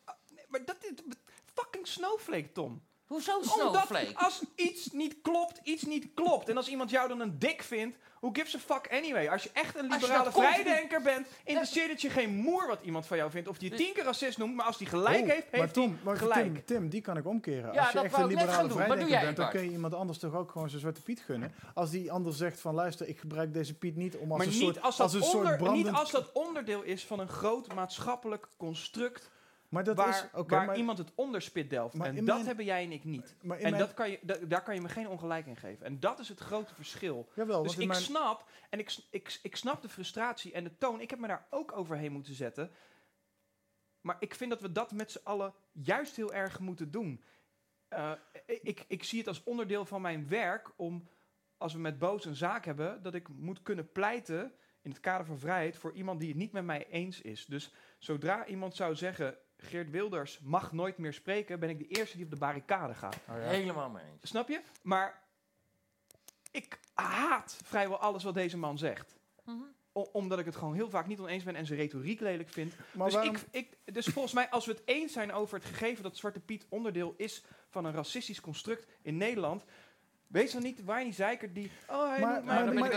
maar 0.49 0.65
dat 0.65 0.77
is... 0.81 0.91
Fucking 1.55 1.87
snowflake, 1.87 2.53
Tom. 2.53 2.83
Hoezo 3.13 3.33
Omdat 3.37 3.53
snowflake? 3.53 4.13
als 4.15 4.43
iets 4.55 4.93
niet 4.93 5.17
klopt, 5.23 5.61
iets 5.63 5.83
niet 5.83 6.07
klopt. 6.15 6.49
En 6.49 6.57
als 6.57 6.69
iemand 6.69 6.91
jou 6.91 7.09
dan 7.09 7.21
een 7.21 7.39
dik 7.39 7.63
vindt, 7.63 7.97
who 8.21 8.31
gives 8.33 8.55
a 8.55 8.59
fuck 8.59 8.93
anyway? 8.93 9.29
Als 9.29 9.43
je 9.43 9.51
echt 9.53 9.77
een 9.77 9.89
liberale 9.89 10.25
dat 10.25 10.33
vrijdenker 10.33 11.03
bent, 11.03 11.27
interesseert 11.45 11.91
het 11.91 12.01
je 12.01 12.11
geen 12.11 12.35
moer 12.35 12.67
wat 12.67 12.83
iemand 12.83 13.07
van 13.07 13.17
jou 13.17 13.31
vindt. 13.31 13.49
Of 13.49 13.59
die 13.59 13.71
je 13.71 13.77
tien 13.77 13.93
keer 13.93 14.05
racist 14.05 14.39
noemt, 14.39 14.55
maar 14.55 14.67
als 14.67 14.79
die 14.79 14.87
gelijk 14.87 15.23
Oh, 15.23 15.29
heeft, 15.29 15.51
maar 15.51 15.61
heeft 15.61 15.75
Tom, 15.75 15.91
hij 15.91 16.01
maar 16.05 16.17
gelijk. 16.17 16.45
Tim, 16.45 16.65
Tim, 16.65 16.89
die 16.89 17.01
kan 17.01 17.17
ik 17.17 17.27
omkeren. 17.27 17.73
Ja, 17.73 17.83
als 17.83 17.93
je 17.93 18.01
echt 18.01 18.17
een 18.17 18.27
liberale 18.27 18.71
vrijdenker 18.71 19.21
bent, 19.21 19.37
dan 19.37 19.51
kun 19.51 19.63
je 19.63 19.71
iemand 19.71 19.95
anders 19.95 20.19
toch 20.19 20.35
ook 20.35 20.51
gewoon 20.51 20.69
zijn 20.69 20.81
zwarte 20.81 21.03
Piet 21.03 21.21
gunnen. 21.21 21.55
Als 21.75 21.91
die 21.91 22.13
ander 22.13 22.35
zegt 22.35 22.61
van 22.61 22.75
luister, 22.75 23.09
ik 23.09 23.19
gebruik 23.19 23.53
deze 23.53 23.75
Piet 23.75 23.97
niet 23.97 24.17
om 24.17 24.29
als 24.31 24.39
Maar 24.39 24.47
een 24.47 24.53
niet 24.53 24.63
soort, 24.63 24.83
als, 24.83 24.99
een 24.99 25.23
soort 25.23 25.57
brandend... 25.57 25.85
niet 25.85 25.95
als 25.95 26.11
dat 26.11 26.33
onderdeel 26.33 26.83
is 26.83 27.05
van 27.05 27.21
een 27.21 27.29
groot 27.29 27.75
maatschappelijk 27.75 28.49
construct 28.57 29.31
maar 29.73 29.85
dat 29.85 29.97
waar, 29.97 30.09
is, 30.09 30.45
waar 30.47 30.67
maar, 30.67 30.77
iemand 30.77 30.99
het 30.99 31.13
onderspit 31.15 31.71
delft. 31.71 31.95
En 31.95 32.15
dat 32.15 32.25
mijn- 32.25 32.47
hebben 32.47 32.65
jij 32.65 32.85
en 32.85 32.93
ik 32.93 33.05
niet. 33.05 33.37
maar 33.43 33.59
En 33.59 33.79
dat 33.79 33.95
kan 33.95 34.11
je, 34.11 34.19
da- 34.23 34.39
daar 34.49 34.63
kan 34.63 34.75
je 34.75 34.81
me 34.81 34.89
geen 34.89 35.09
ongelijk 35.09 35.47
in 35.47 35.57
geven. 35.57 35.87
En 35.87 36.01
dat 36.01 36.19
is 36.19 36.29
het 36.29 36.41
grote 36.41 36.75
verschil. 36.75 37.29
Jawel, 37.35 37.63
Dus 37.63 37.77
ik 37.79 37.87
mijn, 37.89 38.01
snap, 38.01 38.49
en 38.71 38.79
ik, 38.79 38.97
ik, 39.11 39.39
ik 39.43 39.57
snap 39.57 39.83
de 39.83 39.89
frustratie 39.89 40.53
en 40.53 40.65
de 40.65 40.79
toon. 40.79 41.01
Ik 41.01 41.11
heb 41.11 41.19
me 41.19 41.27
daar 41.27 41.47
ook 41.51 41.73
overheen 41.77 42.13
moeten 42.13 42.35
zetten. 42.35 42.71
Maar 44.01 44.17
ik 44.19 44.35
vind 44.35 44.51
dat 44.51 44.61
we 44.61 44.73
dat 44.73 44.93
met 44.93 45.11
z'n 45.13 45.21
allen 45.25 45.55
juist 45.73 46.17
heel 46.17 46.33
erg 46.33 46.61
moeten 46.61 46.91
doen. 46.91 47.23
Eh, 47.89 48.13
ik, 48.47 48.85
ik 48.89 49.05
zie 49.05 49.19
het 49.19 49.29
als 49.29 49.43
onderdeel 49.45 49.85
van 49.85 50.01
mijn 50.01 50.29
werk 50.29 50.71
om, 50.77 51.09
als 51.57 51.73
we 51.73 51.79
met 51.79 51.99
Boos 51.99 52.25
een 52.25 52.37
zaak 52.37 52.65
hebben, 52.65 53.03
dat 53.03 53.15
ik 53.15 53.29
moet 53.29 53.63
kunnen 53.63 53.93
pleiten 53.93 54.53
in 54.83 54.91
het 54.91 55.01
kader 55.01 55.27
van 55.27 55.39
vrijheid 55.39 55.77
voor 55.77 55.93
iemand 55.93 56.21
die 56.21 56.29
het 56.29 56.39
niet 56.39 56.53
met 56.53 56.65
mij 56.65 56.87
eens 56.89 57.21
is. 57.21 57.47
Dus 57.47 57.73
zodra 57.99 58.47
iemand 58.47 58.77
zou 58.77 58.95
zeggen, 58.95 59.37
Geert 59.63 59.91
Wilders 59.91 60.41
mag 60.43 60.73
nooit 60.73 60.99
meer 60.99 61.13
spreken, 61.13 61.61
ben 61.61 61.69
ik 61.71 61.79
de 61.79 61.87
eerste 61.99 62.17
die 62.17 62.25
op 62.25 62.31
de 62.31 62.39
barricade 62.39 62.95
gaat. 62.95 63.15
oh 63.29 63.37
ja. 63.37 63.43
Helemaal 63.43 63.91
mee 63.91 64.05
eens. 64.13 64.29
Snap 64.31 64.49
je? 64.49 64.61
Maar 64.83 65.21
ik 66.51 66.79
haat 66.95 67.59
vrijwel 67.65 67.99
alles 67.99 68.23
wat 68.25 68.35
deze 68.35 68.59
man 68.59 68.79
zegt. 68.79 69.17
Mhm. 69.45 69.57
O- 69.93 70.09
omdat 70.13 70.39
ik 70.39 70.45
het 70.45 70.57
gewoon 70.57 70.75
heel 70.75 70.91
vaak 70.91 71.07
niet 71.07 71.21
oneens 71.21 71.45
ben 71.45 71.55
en 71.57 71.67
zijn 71.67 71.79
retoriek 71.79 72.21
lelijk 72.21 72.49
vind. 72.49 72.75
Maar 72.93 73.07
dus, 73.07 73.15
waarom- 73.15 73.35
ik, 73.35 73.47
ik, 73.85 73.95
dus 73.95 74.07
volgens 74.07 74.35
mij, 74.35 74.51
als 74.51 74.67
we 74.67 74.73
het 74.73 74.83
eens 74.85 75.13
zijn 75.13 75.33
over 75.33 75.59
het 75.59 75.67
gegeven 75.67 76.03
dat 76.03 76.17
Zwarte 76.17 76.41
Piet 76.41 76.67
onderdeel 76.69 77.15
is 77.17 77.45
van 77.69 77.85
een 77.85 77.93
racistisch 77.93 78.41
construct 78.41 78.87
in 79.03 79.17
Nederland. 79.17 79.65
Wees 80.27 80.53
dan 80.53 80.63
niet, 80.63 80.87
niet 81.05 81.15
zeiker 81.15 81.53
die. 81.53 81.71
Oh, 81.89 82.09
hij 82.09 82.21
Maar, 82.21 82.33
noemt 82.33 82.45
maar, 82.47 82.55
mij- 82.55 82.65
daar 82.65 82.65
ben 82.71 82.75
maar, 82.75 82.91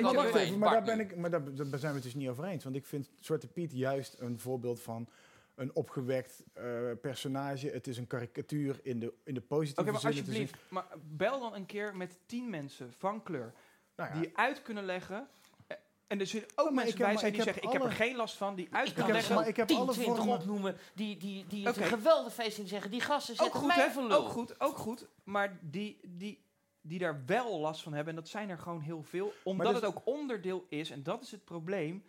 maar 0.57 0.71
daar, 0.71 0.83
ben 0.83 0.99
ik, 0.99 1.15
maar 1.15 1.29
daar, 1.29 1.43
daar 1.55 1.79
zijn 1.79 1.91
we 1.91 1.97
het 1.97 2.03
dus 2.03 2.13
niet 2.15 2.29
over 2.29 2.43
eens. 2.43 2.63
Want 2.63 2.75
ik 2.75 2.85
vind 2.85 3.09
Zwarte 3.19 3.47
Piet 3.47 3.71
juist 3.71 4.15
een 4.19 4.39
voorbeeld 4.39 4.81
van 4.81 5.07
een 5.55 5.75
opgewekt 5.75 6.43
eh, 6.53 6.63
personage. 7.01 7.69
Het 7.69 7.87
is 7.87 7.97
een 7.97 8.07
karikatuur 8.07 8.79
in 8.83 8.99
de, 8.99 9.13
in 9.23 9.33
de 9.33 9.41
positieve 9.41 9.81
Oké, 9.81 9.91
maar 9.91 9.99
zin. 9.99 10.09
Is 10.09 10.17
een- 10.17 10.23
alsjeblieft, 10.25 10.55
maar 10.71 10.85
bel 11.03 11.39
dan 11.39 11.53
een 11.55 11.65
keer 11.65 11.95
met 11.95 12.17
tien 12.25 12.49
mensen 12.49 12.93
van 12.93 13.23
kleur 13.23 13.53
nou 13.95 14.13
ja, 14.13 14.19
die 14.19 14.37
uit 14.37 14.61
kunnen 14.61 14.85
leggen. 14.85 15.27
eh, 15.67 15.77
En 16.07 16.19
er 16.19 16.27
zullen 16.27 16.47
ook 16.55 16.65
maar 16.65 16.73
mensen 16.73 16.87
heb- 16.91 16.97
bij 16.97 17.07
maar 17.11 17.19
zijn 17.19 17.33
die 17.33 17.41
zeggen: 17.43 17.63
Ik 17.63 17.69
heb 17.71 17.83
er 17.83 17.91
geen 17.91 18.15
last 18.15 18.35
van, 18.35 18.55
die 18.55 18.67
uit 18.71 18.85
kunnen 18.87 19.03
kan 19.03 19.13
leggen. 19.13 19.35
maar 19.35 19.47
ik 19.47 19.55
heb 19.55 19.67
10, 19.67 19.77
alle 19.77 19.91
20 19.91 20.15
vormen- 20.15 20.37
opnoemen 20.39 20.77
die, 20.95 21.17
die, 21.17 21.45
die 21.47 21.69
Oké. 21.69 21.83
geweldig 21.83 22.33
feest 22.33 22.57
in 22.57 22.67
zeggen. 22.67 22.91
Die 22.91 23.01
gasten 23.01 23.33
Ook 23.33 23.41
zetten 23.41 23.59
goed, 23.59 23.75
mij 23.75 23.91
voor. 23.91 24.11
Ook 24.11 24.27
goed, 24.29 24.59
ook 24.59 24.77
goed. 24.77 25.07
Maar 25.23 25.59
die, 25.61 25.99
die, 26.03 26.43
die 26.81 26.99
daar 26.99 27.25
wel 27.25 27.59
last 27.59 27.81
van 27.81 27.93
hebben, 27.93 28.13
en 28.15 28.19
dat 28.19 28.29
zijn 28.29 28.49
er 28.49 28.57
gewoon 28.59 28.81
heel 28.81 29.03
veel, 29.03 29.33
omdat 29.43 29.65
dus- 29.73 29.75
het 29.75 29.85
ook 29.85 30.01
onderdeel 30.05 30.65
is, 30.69 30.89
en 30.89 31.03
dat 31.03 31.21
is 31.23 31.31
het 31.31 31.43
probleem, 31.45 32.03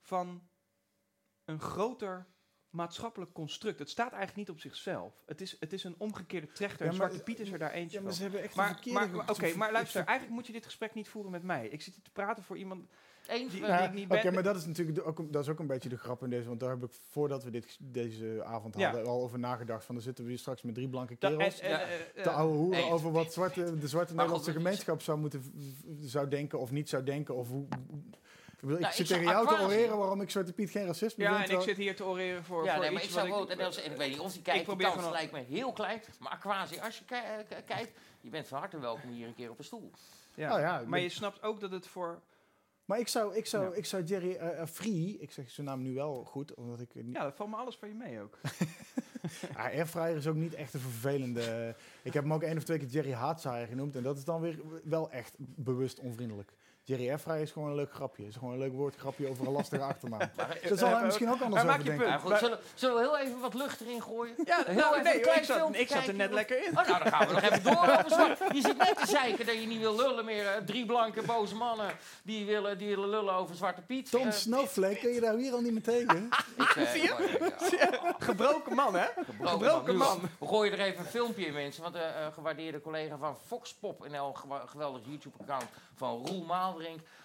van 0.00 0.42
een 1.44 1.60
groter 1.60 2.26
maatschappelijk 2.70 3.32
construct. 3.32 3.78
Het 3.78 3.90
staat 3.90 4.08
eigenlijk 4.12 4.36
niet 4.36 4.50
op 4.50 4.60
zichzelf. 4.60 5.22
Het 5.26 5.40
is, 5.40 5.56
het 5.60 5.72
is 5.72 5.84
een 5.84 5.94
omgekeerde 5.98 6.52
trechter. 6.52 6.86
Ja, 6.86 6.92
Zwarte 6.92 7.22
Piet 7.22 7.40
is 7.40 7.50
er 7.52 7.58
daar 7.58 7.70
eentje 7.72 7.96
ja, 7.96 8.02
maar 8.02 8.08
van. 8.12 8.16
ze 8.16 8.22
hebben 8.22 8.40
echt 8.42 8.50
een 8.56 8.60
Maar, 8.62 8.72
verkeerde... 8.72 8.98
maar, 8.98 9.08
maar- 9.10 9.30
oké, 9.30 9.54
maar 9.56 9.72
luister, 9.72 10.04
eigenlijk 10.04 10.36
moet 10.36 10.46
je 10.46 10.52
dit 10.52 10.64
gesprek 10.64 10.94
niet 10.94 11.08
voeren 11.08 11.30
met 11.30 11.42
mij. 11.42 11.68
Ik 11.68 11.82
zit 11.82 11.94
hier 11.94 12.04
te 12.04 12.10
praten 12.10 12.44
voor 12.44 12.56
iemand 12.58 12.88
Eens, 13.28 13.52
die, 13.52 13.60
Ja, 13.64 13.78
ik 13.80 13.92
niet 13.92 14.10
Oké, 14.10 14.22
ben. 14.22 14.34
maar 14.34 14.42
dat 14.42 14.56
is 14.56 14.66
natuurlijk 14.66 14.96
de- 14.96 15.04
ook, 15.04 15.18
een- 15.18 15.30
dat 15.30 15.42
is 15.42 15.48
ook 15.48 15.58
een 15.58 15.66
beetje 15.66 15.88
de 15.88 15.96
grap 15.98 16.22
in 16.22 16.30
deze. 16.30 16.48
Want 16.48 16.60
daar 16.60 16.70
heb 16.70 16.82
ik 16.82 16.90
voordat 17.10 17.44
we 17.44 17.50
dit, 17.50 17.76
deze 17.80 18.42
avond 18.44 18.76
Ja. 18.78 18.84
hadden 18.90 19.06
al 19.06 19.22
over 19.22 19.38
nagedacht. 19.38 19.84
Van 19.84 19.94
dan 19.94 20.04
zitten 20.04 20.24
we 20.24 20.30
hier 20.30 20.38
straks 20.38 20.62
met 20.62 20.74
drie 20.74 20.88
blanke 20.88 21.16
kerels. 21.16 21.60
en- 21.60 21.70
en- 21.70 21.78
Ja. 21.78 21.86
eh, 22.14 22.22
te 22.22 22.30
ouwe 22.30 22.56
hoeren 22.56 22.82
eens. 22.82 22.90
over 22.90 23.12
wat 23.12 23.32
zwarte, 23.32 23.78
de 23.78 23.88
zwarte 23.88 24.14
Nederlandse 24.14 24.52
gemeenschap 24.52 25.02
zou 25.02 25.18
moeten 25.18 25.42
zou 26.00 26.28
denken 26.28 26.58
of 26.60 26.70
niet 26.70 26.88
zou 26.88 27.02
denken. 27.04 27.34
Of 27.34 27.48
hoe, 27.48 27.66
ik, 28.60 28.66
bedoel, 28.66 28.76
ik 28.76 28.82
Nou, 28.82 28.92
zit 28.94 29.00
ik 29.00 29.06
zou 29.06 29.20
tegen 29.20 29.34
jou 29.34 29.56
te 29.58 29.64
oreren 29.64 29.96
waarom 29.98 30.20
ik 30.20 30.30
Zwarte 30.30 30.52
Piet 30.52 30.70
geen 30.70 30.86
racisme 30.86 31.24
ja, 31.24 31.36
vind. 31.38 31.48
en 31.50 31.56
ik 31.56 31.62
zit 31.62 31.76
hier 31.76 31.96
te 31.96 32.04
oreren 32.04 32.44
voor, 32.44 32.64
ja, 32.64 32.72
voor 32.72 32.80
nee, 32.82 32.90
maar 32.90 33.02
iets 33.02 33.10
ik 33.12 33.18
zou 33.18 33.28
wat 33.28 33.48
wel, 33.48 33.58
en, 33.58 33.64
als, 33.64 33.82
en 33.82 33.90
ik 33.90 33.96
weet 33.96 34.08
niet 34.10 34.18
of 34.18 34.32
die 34.32 34.42
kijkt, 34.42 34.66
die 34.66 34.76
kans 34.76 34.94
gewoon- 34.94 35.10
lijkt 35.12 35.32
me 35.32 35.38
heel 35.38 35.72
klein. 35.72 36.00
Maar 36.18 36.32
Aquasi, 36.32 36.80
als 36.80 36.98
je 36.98 37.04
eh, 37.14 37.56
kijkt, 37.66 37.90
je 38.20 38.30
bent 38.30 38.48
van 38.48 38.58
harte 38.58 38.78
welkom 38.78 39.10
hier 39.10 39.26
een 39.26 39.34
keer 39.34 39.50
op 39.50 39.58
een 39.58 39.64
stoel. 39.64 39.90
Ja. 40.34 40.54
Oh 40.54 40.60
ja, 40.60 40.82
maar 40.86 41.00
je 41.00 41.08
snapt 41.08 41.42
ook 41.42 41.60
dat 41.60 41.70
het 41.70 41.86
voor... 41.86 42.20
Maar 42.84 42.98
ik 42.98 43.08
zou, 43.08 43.36
ik 43.36 43.46
zou, 43.46 43.70
Ja. 43.70 43.76
ik 43.76 43.84
zou 43.84 44.02
Jerry 44.02 44.34
eh, 44.34 44.60
eh, 44.60 44.66
Free, 44.66 45.16
ik 45.20 45.32
zeg 45.32 45.50
zijn 45.50 45.66
naam 45.66 45.82
nu 45.82 45.94
wel 45.94 46.24
goed, 46.24 46.54
omdat 46.54 46.80
ik... 46.80 46.94
niet- 46.94 47.14
Ja, 47.14 47.22
dat 47.22 47.36
valt 47.36 47.50
me 47.50 47.56
alles 47.56 47.76
van 47.76 47.88
je 47.88 47.94
mee 47.94 48.20
ook. 48.20 48.38
Ah, 49.56 49.64
Airfryer 49.64 50.16
is 50.16 50.26
ook 50.26 50.34
niet 50.34 50.54
echt 50.54 50.74
een 50.74 50.80
vervelende... 50.80 51.74
ik 52.02 52.12
heb 52.12 52.22
hem 52.22 52.32
ook 52.32 52.42
één 52.42 52.56
of 52.56 52.64
twee 52.64 52.78
keer 52.78 52.88
Jerry 52.88 53.12
Haatzaaier 53.12 53.66
genoemd. 53.66 53.96
En 53.96 54.02
dat 54.02 54.16
is 54.16 54.24
dan 54.24 54.40
weer 54.40 54.58
wel 54.84 55.10
echt 55.10 55.34
bewust 55.38 55.98
onvriendelijk. 55.98 56.52
Jerry 56.90 57.08
Airfryer 57.10 57.40
is 57.40 57.50
gewoon 57.50 57.68
een 57.68 57.74
leuk 57.74 57.92
grapje. 57.92 58.26
is 58.26 58.36
gewoon 58.36 58.52
een 58.52 58.58
leuk 58.58 58.72
woordgrapje 58.72 59.28
over 59.28 59.46
een 59.46 59.52
lastige 59.52 59.82
achternaam. 59.82 60.18
Maar, 60.36 60.50
eh, 60.50 60.68
Dat 60.68 60.78
zal 60.78 60.88
hij 60.88 60.98
eh, 60.98 61.04
misschien 61.04 61.30
ook 61.30 61.40
anders 61.40 61.62
maar 61.62 61.72
over 61.74 61.84
je 61.84 61.88
denken. 61.90 62.06
punt. 62.06 62.22
maar 62.22 62.30
goed, 62.32 62.38
zullen, 62.38 62.58
zullen 62.74 62.94
we 62.96 63.00
heel 63.00 63.18
even 63.18 63.40
wat 63.40 63.54
lucht 63.54 63.80
erin 63.80 64.02
gooien? 64.02 64.34
Ja, 64.44 64.62
Heel 64.66 64.74
nou, 64.74 64.92
even 64.92 65.04
nee, 65.04 65.28
een 65.30 65.36
ik 65.36 65.44
zat, 65.44 65.74
ik 65.74 65.88
zat 65.88 66.06
er 66.06 66.14
net 66.14 66.32
lekker 66.32 66.64
in. 66.64 66.78
Oh, 66.78 66.86
nou, 66.86 67.02
dan 67.02 67.12
gaan 67.12 67.26
we 67.26 67.32
nog 67.32 67.42
even 67.42 67.62
door 67.62 67.72
over 67.88 68.10
zwart. 68.10 68.38
Je 68.54 68.60
zit 68.60 68.76
net 68.76 68.96
te 68.96 69.06
zeiken 69.06 69.46
dat 69.46 69.54
je 69.60 69.66
niet 69.66 69.80
wil 69.80 69.96
lullen 69.96 70.24
meer. 70.24 70.46
eh, 70.46 70.56
drie 70.66 70.86
blanke 70.86 71.22
boze 71.22 71.54
mannen 71.54 71.90
die 72.22 72.46
willen, 72.46 72.78
die 72.78 72.88
willen 72.88 73.08
lullen 73.08 73.34
over 73.34 73.54
Zwarte 73.56 73.80
Piet. 73.82 74.10
Tom 74.10 74.26
Eh, 74.26 74.32
Snowflake, 74.32 74.96
kun 74.96 75.10
je 75.12 75.20
daar 75.20 75.34
hier 75.34 75.52
al 75.52 75.60
niet 75.60 75.72
meer 75.72 75.82
tegen? 75.82 76.28
ik, 76.58 76.70
eh, 76.76 76.90
Zie 76.90 77.02
je? 77.02 77.14
eh, 77.78 78.10
Gebroken 78.18 78.74
man, 78.74 78.94
hè? 78.94 79.06
gebroken, 79.24 79.48
Gebroken 79.48 79.96
man. 79.96 80.20
We 80.38 80.46
gooien 80.46 80.72
er 80.72 80.80
even 80.80 80.98
een 81.00 81.10
filmpje 81.10 81.46
in, 81.46 81.52
mensen. 81.52 81.82
Want 81.82 81.94
de 81.94 82.00
eh, 82.00 82.26
gewaardeerde 82.34 82.80
collega 82.80 83.16
van 83.16 83.36
Foxpop, 83.46 84.04
een 84.04 84.36
gewa- 84.36 84.64
geweldig 84.66 85.00
YouTube-account 85.04 85.64
van 85.94 86.26
Roel 86.26 86.44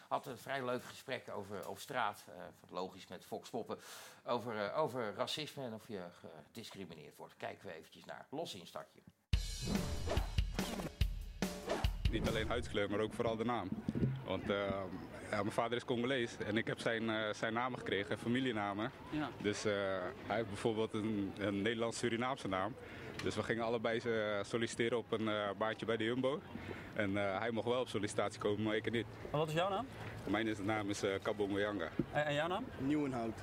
Had 0.07 0.25
een 0.25 0.37
vrij 0.37 0.65
leuk 0.65 0.83
gesprek 0.83 1.29
over, 1.29 1.67
over 1.67 1.81
straat. 1.81 2.25
eh, 2.27 2.33
wat 2.59 2.69
logisch 2.69 3.07
met 3.07 3.25
Foxpoppen. 3.25 3.77
Over, 4.25 4.65
eh, 4.65 4.79
over 4.79 5.13
racisme 5.13 5.63
en 5.63 5.73
of 5.73 5.87
je 5.87 6.01
gediscrimineerd 6.43 7.15
wordt. 7.15 7.37
Kijken 7.37 7.67
we 7.67 7.73
eventjes 7.73 8.05
naar. 8.05 8.25
Los 8.29 8.55
instartje. 8.55 8.99
Niet 12.11 12.27
alleen 12.27 12.47
huidskleur, 12.47 12.89
maar 12.89 12.99
ook 12.99 13.13
vooral 13.13 13.35
de 13.35 13.45
naam. 13.45 13.69
Want 14.25 14.49
eh, 14.49 14.57
ja, 15.31 15.41
mijn 15.41 15.51
vader 15.51 15.77
is 15.77 15.85
Congolees 15.85 16.37
en 16.37 16.57
ik 16.57 16.67
heb 16.67 16.79
zijn, 16.79 17.09
eh, 17.09 17.33
zijn 17.33 17.53
namen 17.53 17.79
gekregen, 17.79 18.17
familienamen. 18.17 18.91
Ja. 19.09 19.29
Dus 19.41 19.65
eh, 19.65 19.73
hij 20.25 20.35
heeft 20.35 20.47
bijvoorbeeld 20.47 20.93
een, 20.93 21.33
een 21.37 21.61
Nederlands-Surinaamse 21.61 22.47
naam. 22.47 22.75
Dus 23.23 23.35
we 23.35 23.43
gingen 23.43 23.63
allebei 23.63 23.99
eh, 23.99 24.43
solliciteren 24.43 24.97
op 24.97 25.11
een 25.11 25.27
eh, 25.27 25.49
baantje 25.57 25.85
bij 25.85 25.97
de 25.97 26.03
Jumbo. 26.03 26.41
En 26.93 27.17
eh, 27.17 27.39
hij 27.39 27.51
mocht 27.51 27.67
wel 27.67 27.79
op 27.79 27.87
sollicitatie 27.89 28.39
komen, 28.39 28.63
maar 28.63 28.75
ik 28.75 28.91
niet. 28.91 29.05
En 29.31 29.37
wat 29.37 29.47
is 29.47 29.53
jouw 29.53 29.69
naam? 29.69 29.87
Mijn 30.23 30.47
is- 30.47 30.57
naam 30.59 30.89
is 30.89 31.03
eh 31.03 31.19
Kabo 31.21 31.47
Moyanga. 31.47 31.89
En, 32.11 32.25
en 32.25 32.33
jouw 32.33 32.47
naam? 32.47 32.65
Nieuwenhout. 32.77 33.33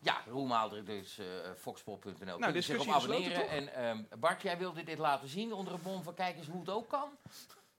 Ja, 0.00 0.16
Roel 0.26 0.46
Maaldrink, 0.46 0.86
dus 0.86 1.18
eh 1.18 1.24
foxpop.nl. 1.58 2.38
Kun 2.38 2.52
je 2.52 2.60
zich 2.60 2.80
op 2.80 2.88
abonneren. 2.88 3.48
En 3.48 3.74
ehm, 3.74 3.98
Bart, 4.18 4.42
jij 4.42 4.58
wilde 4.58 4.82
dit 4.84 4.98
laten 4.98 5.28
zien 5.28 5.52
onder 5.52 5.72
een 5.74 5.82
bom 5.82 6.02
van 6.02 6.14
kijk 6.14 6.36
eens 6.36 6.46
hoe 6.46 6.60
het 6.60 6.70
ook 6.70 6.88
kan. 6.88 7.08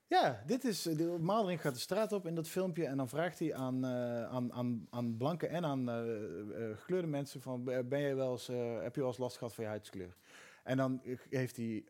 Ja, 0.10 0.43
dit 0.45 0.64
is, 0.64 0.82
de 0.82 1.18
gaat 1.57 1.74
de 1.74 1.80
straat 1.80 2.12
op 2.12 2.26
in 2.28 2.36
dat 2.36 2.47
filmpje 2.47 2.86
en 2.86 2.97
dan 2.97 3.10
vraagt 3.10 3.39
hij 3.39 3.53
aan, 3.55 3.86
eh, 3.86 4.24
aan, 4.24 4.53
aan, 4.53 4.88
aan 4.89 5.18
blanke 5.18 5.47
en 5.47 5.66
aan 5.66 5.89
eh, 5.89 6.78
gekleurde 6.78 7.07
mensen 7.07 7.41
van, 7.41 7.64
ben 7.64 7.99
je 7.99 8.16
wel 8.16 8.32
eens, 8.32 8.47
heb 8.82 8.93
je 8.95 8.99
wel 8.99 9.10
eens 9.10 9.18
last 9.18 9.38
gehad 9.38 9.53
van 9.53 9.64
je 9.64 9.70
huidskleur? 9.70 10.16
En 10.64 10.78
dan 10.78 11.01
heeft 11.30 11.55
hij, 11.57 11.84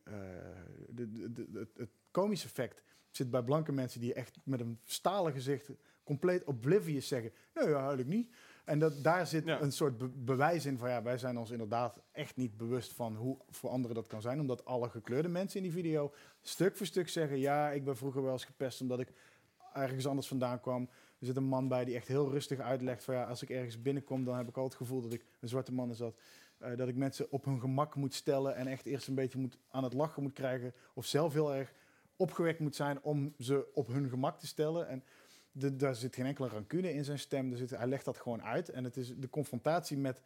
de, 0.89 1.29
het- 1.77 1.89
komische 2.11 2.47
effect 2.47 2.83
zit 3.09 3.29
bij 3.29 3.43
blanke 3.43 3.71
mensen 3.71 3.99
die 4.01 4.13
echt 4.13 4.37
met 4.43 4.59
een 4.59 4.79
stalen 4.85 5.33
gezicht 5.33 5.69
compleet 6.03 6.43
oblivious 6.43 7.07
zeggen, 7.07 7.31
nee, 7.53 7.73
eigenlijk 7.73 8.07
niet. 8.09 8.31
En 8.65 8.79
dat, 8.79 9.03
daar 9.03 9.27
zit 9.27 9.45
Ja. 9.45 9.61
een 9.61 9.71
soort 9.71 9.97
be- 9.97 10.07
bewijs 10.09 10.65
in 10.65 10.77
van 10.77 10.89
ja, 10.89 11.03
wij 11.03 11.17
zijn 11.17 11.37
ons 11.37 11.51
inderdaad 11.51 11.99
echt 12.11 12.35
niet 12.35 12.57
bewust 12.57 12.93
van 12.93 13.15
hoe 13.15 13.37
voor 13.49 13.69
anderen 13.69 13.95
dat 13.95 14.07
kan 14.07 14.21
zijn. 14.21 14.39
Omdat 14.39 14.65
alle 14.65 14.89
gekleurde 14.89 15.27
mensen 15.27 15.57
in 15.57 15.63
die 15.63 15.71
video 15.71 16.13
stuk 16.41 16.75
voor 16.75 16.85
stuk 16.85 17.09
zeggen, 17.09 17.39
ja, 17.39 17.69
ik 17.69 17.83
ben 17.83 17.97
vroeger 17.97 18.23
wel 18.23 18.31
eens 18.31 18.45
gepest 18.45 18.81
omdat 18.81 18.99
ik 18.99 19.13
ergens 19.73 20.07
anders 20.07 20.27
vandaan 20.27 20.59
kwam. 20.59 20.89
Er 21.19 21.25
zit 21.25 21.35
een 21.37 21.43
man 21.43 21.67
bij 21.67 21.85
die 21.85 21.95
echt 21.95 22.07
heel 22.07 22.29
rustig 22.31 22.59
uitlegt 22.59 23.03
van 23.03 23.15
ja, 23.15 23.23
als 23.23 23.41
ik 23.41 23.49
ergens 23.49 23.81
binnenkom, 23.81 24.23
dan 24.23 24.37
heb 24.37 24.47
ik 24.47 24.57
al 24.57 24.63
het 24.63 24.75
gevoel 24.75 25.01
dat 25.01 25.13
ik, 25.13 25.25
een 25.39 25.47
zwarte 25.49 25.73
man 25.73 25.89
is 25.89 25.97
dat, 25.97 26.15
eh, 26.57 26.77
dat 26.77 26.87
ik 26.87 26.95
mensen 26.95 27.31
op 27.31 27.45
hun 27.45 27.59
gemak 27.59 27.95
moet 27.95 28.13
stellen 28.13 28.55
en 28.55 28.67
echt 28.67 28.85
eerst 28.85 29.07
een 29.07 29.15
beetje 29.15 29.39
moet, 29.39 29.57
aan 29.69 29.83
het 29.83 29.93
lachen 29.93 30.23
moet 30.23 30.33
krijgen. 30.33 30.73
Of 30.93 31.05
zelf 31.05 31.33
heel 31.33 31.53
erg 31.55 31.73
opgewekt 32.15 32.59
moet 32.59 32.75
zijn 32.75 33.01
om 33.01 33.33
ze 33.37 33.67
op 33.73 33.87
hun 33.87 34.09
gemak 34.09 34.39
te 34.39 34.47
stellen. 34.47 34.87
En 34.87 35.03
de, 35.59 35.75
daar 35.75 35.95
zit 35.95 36.15
geen 36.15 36.25
enkele 36.25 36.47
rancune 36.47 36.93
in 36.93 37.03
zijn 37.05 37.19
stem. 37.19 37.51
Er 37.51 37.57
zit, 37.57 37.69
hij 37.69 37.87
legt 37.87 38.05
dat 38.05 38.17
gewoon 38.17 38.43
uit. 38.43 38.69
En 38.69 38.83
het 38.83 38.97
is 38.97 39.13
de 39.17 39.29
confrontatie 39.29 39.97
met 39.97 40.21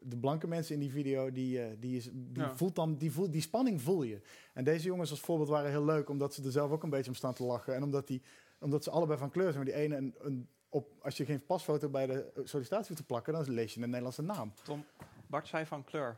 de 0.00 0.16
blanke 0.16 0.46
mensen 0.48 0.74
in 0.74 0.80
die 0.80 0.90
video, 0.90 1.32
die, 1.32 1.60
eh, 1.62 1.66
die, 1.78 1.96
is, 1.96 2.04
die 2.12 2.42
Ja. 2.42 2.56
voelt 2.56 2.74
dan, 2.74 2.96
die, 2.96 3.12
voelt, 3.12 3.32
die 3.32 3.40
spanning 3.40 3.82
voel 3.82 4.02
je. 4.02 4.20
En 4.54 4.64
deze 4.64 4.86
jongens 4.86 5.10
als 5.10 5.20
voorbeeld 5.20 5.48
waren 5.48 5.70
heel 5.70 5.84
leuk, 5.84 6.08
omdat 6.08 6.34
ze 6.34 6.42
er 6.44 6.50
zelf 6.50 6.70
ook 6.70 6.82
een 6.82 6.90
beetje 6.90 7.10
om 7.10 7.16
staan 7.16 7.34
te 7.34 7.44
lachen. 7.44 7.74
En 7.74 7.82
omdat, 7.82 8.06
die, 8.06 8.22
omdat 8.60 8.84
ze 8.84 8.90
allebei 8.90 9.18
van 9.18 9.30
kleur 9.30 9.52
zijn. 9.52 9.64
Maar 9.64 9.72
die 9.74 9.82
ene, 9.82 9.96
een, 9.96 10.14
een, 10.18 10.48
op, 10.68 10.92
als 11.02 11.16
je 11.16 11.24
geen 11.24 11.44
pasfoto 11.46 11.88
bij 11.88 12.06
de 12.06 12.30
sollicitatie 12.44 12.86
hoeft 12.88 13.00
te 13.00 13.06
plakken, 13.06 13.32
dan 13.32 13.50
lees 13.50 13.74
je 13.74 13.80
een 13.80 13.86
Nederlandse 13.86 14.22
naam. 14.22 14.52
Tom, 14.62 14.84
Bart 15.26 15.48
zei 15.48 15.66
van 15.66 15.84
kleur. 15.84 16.16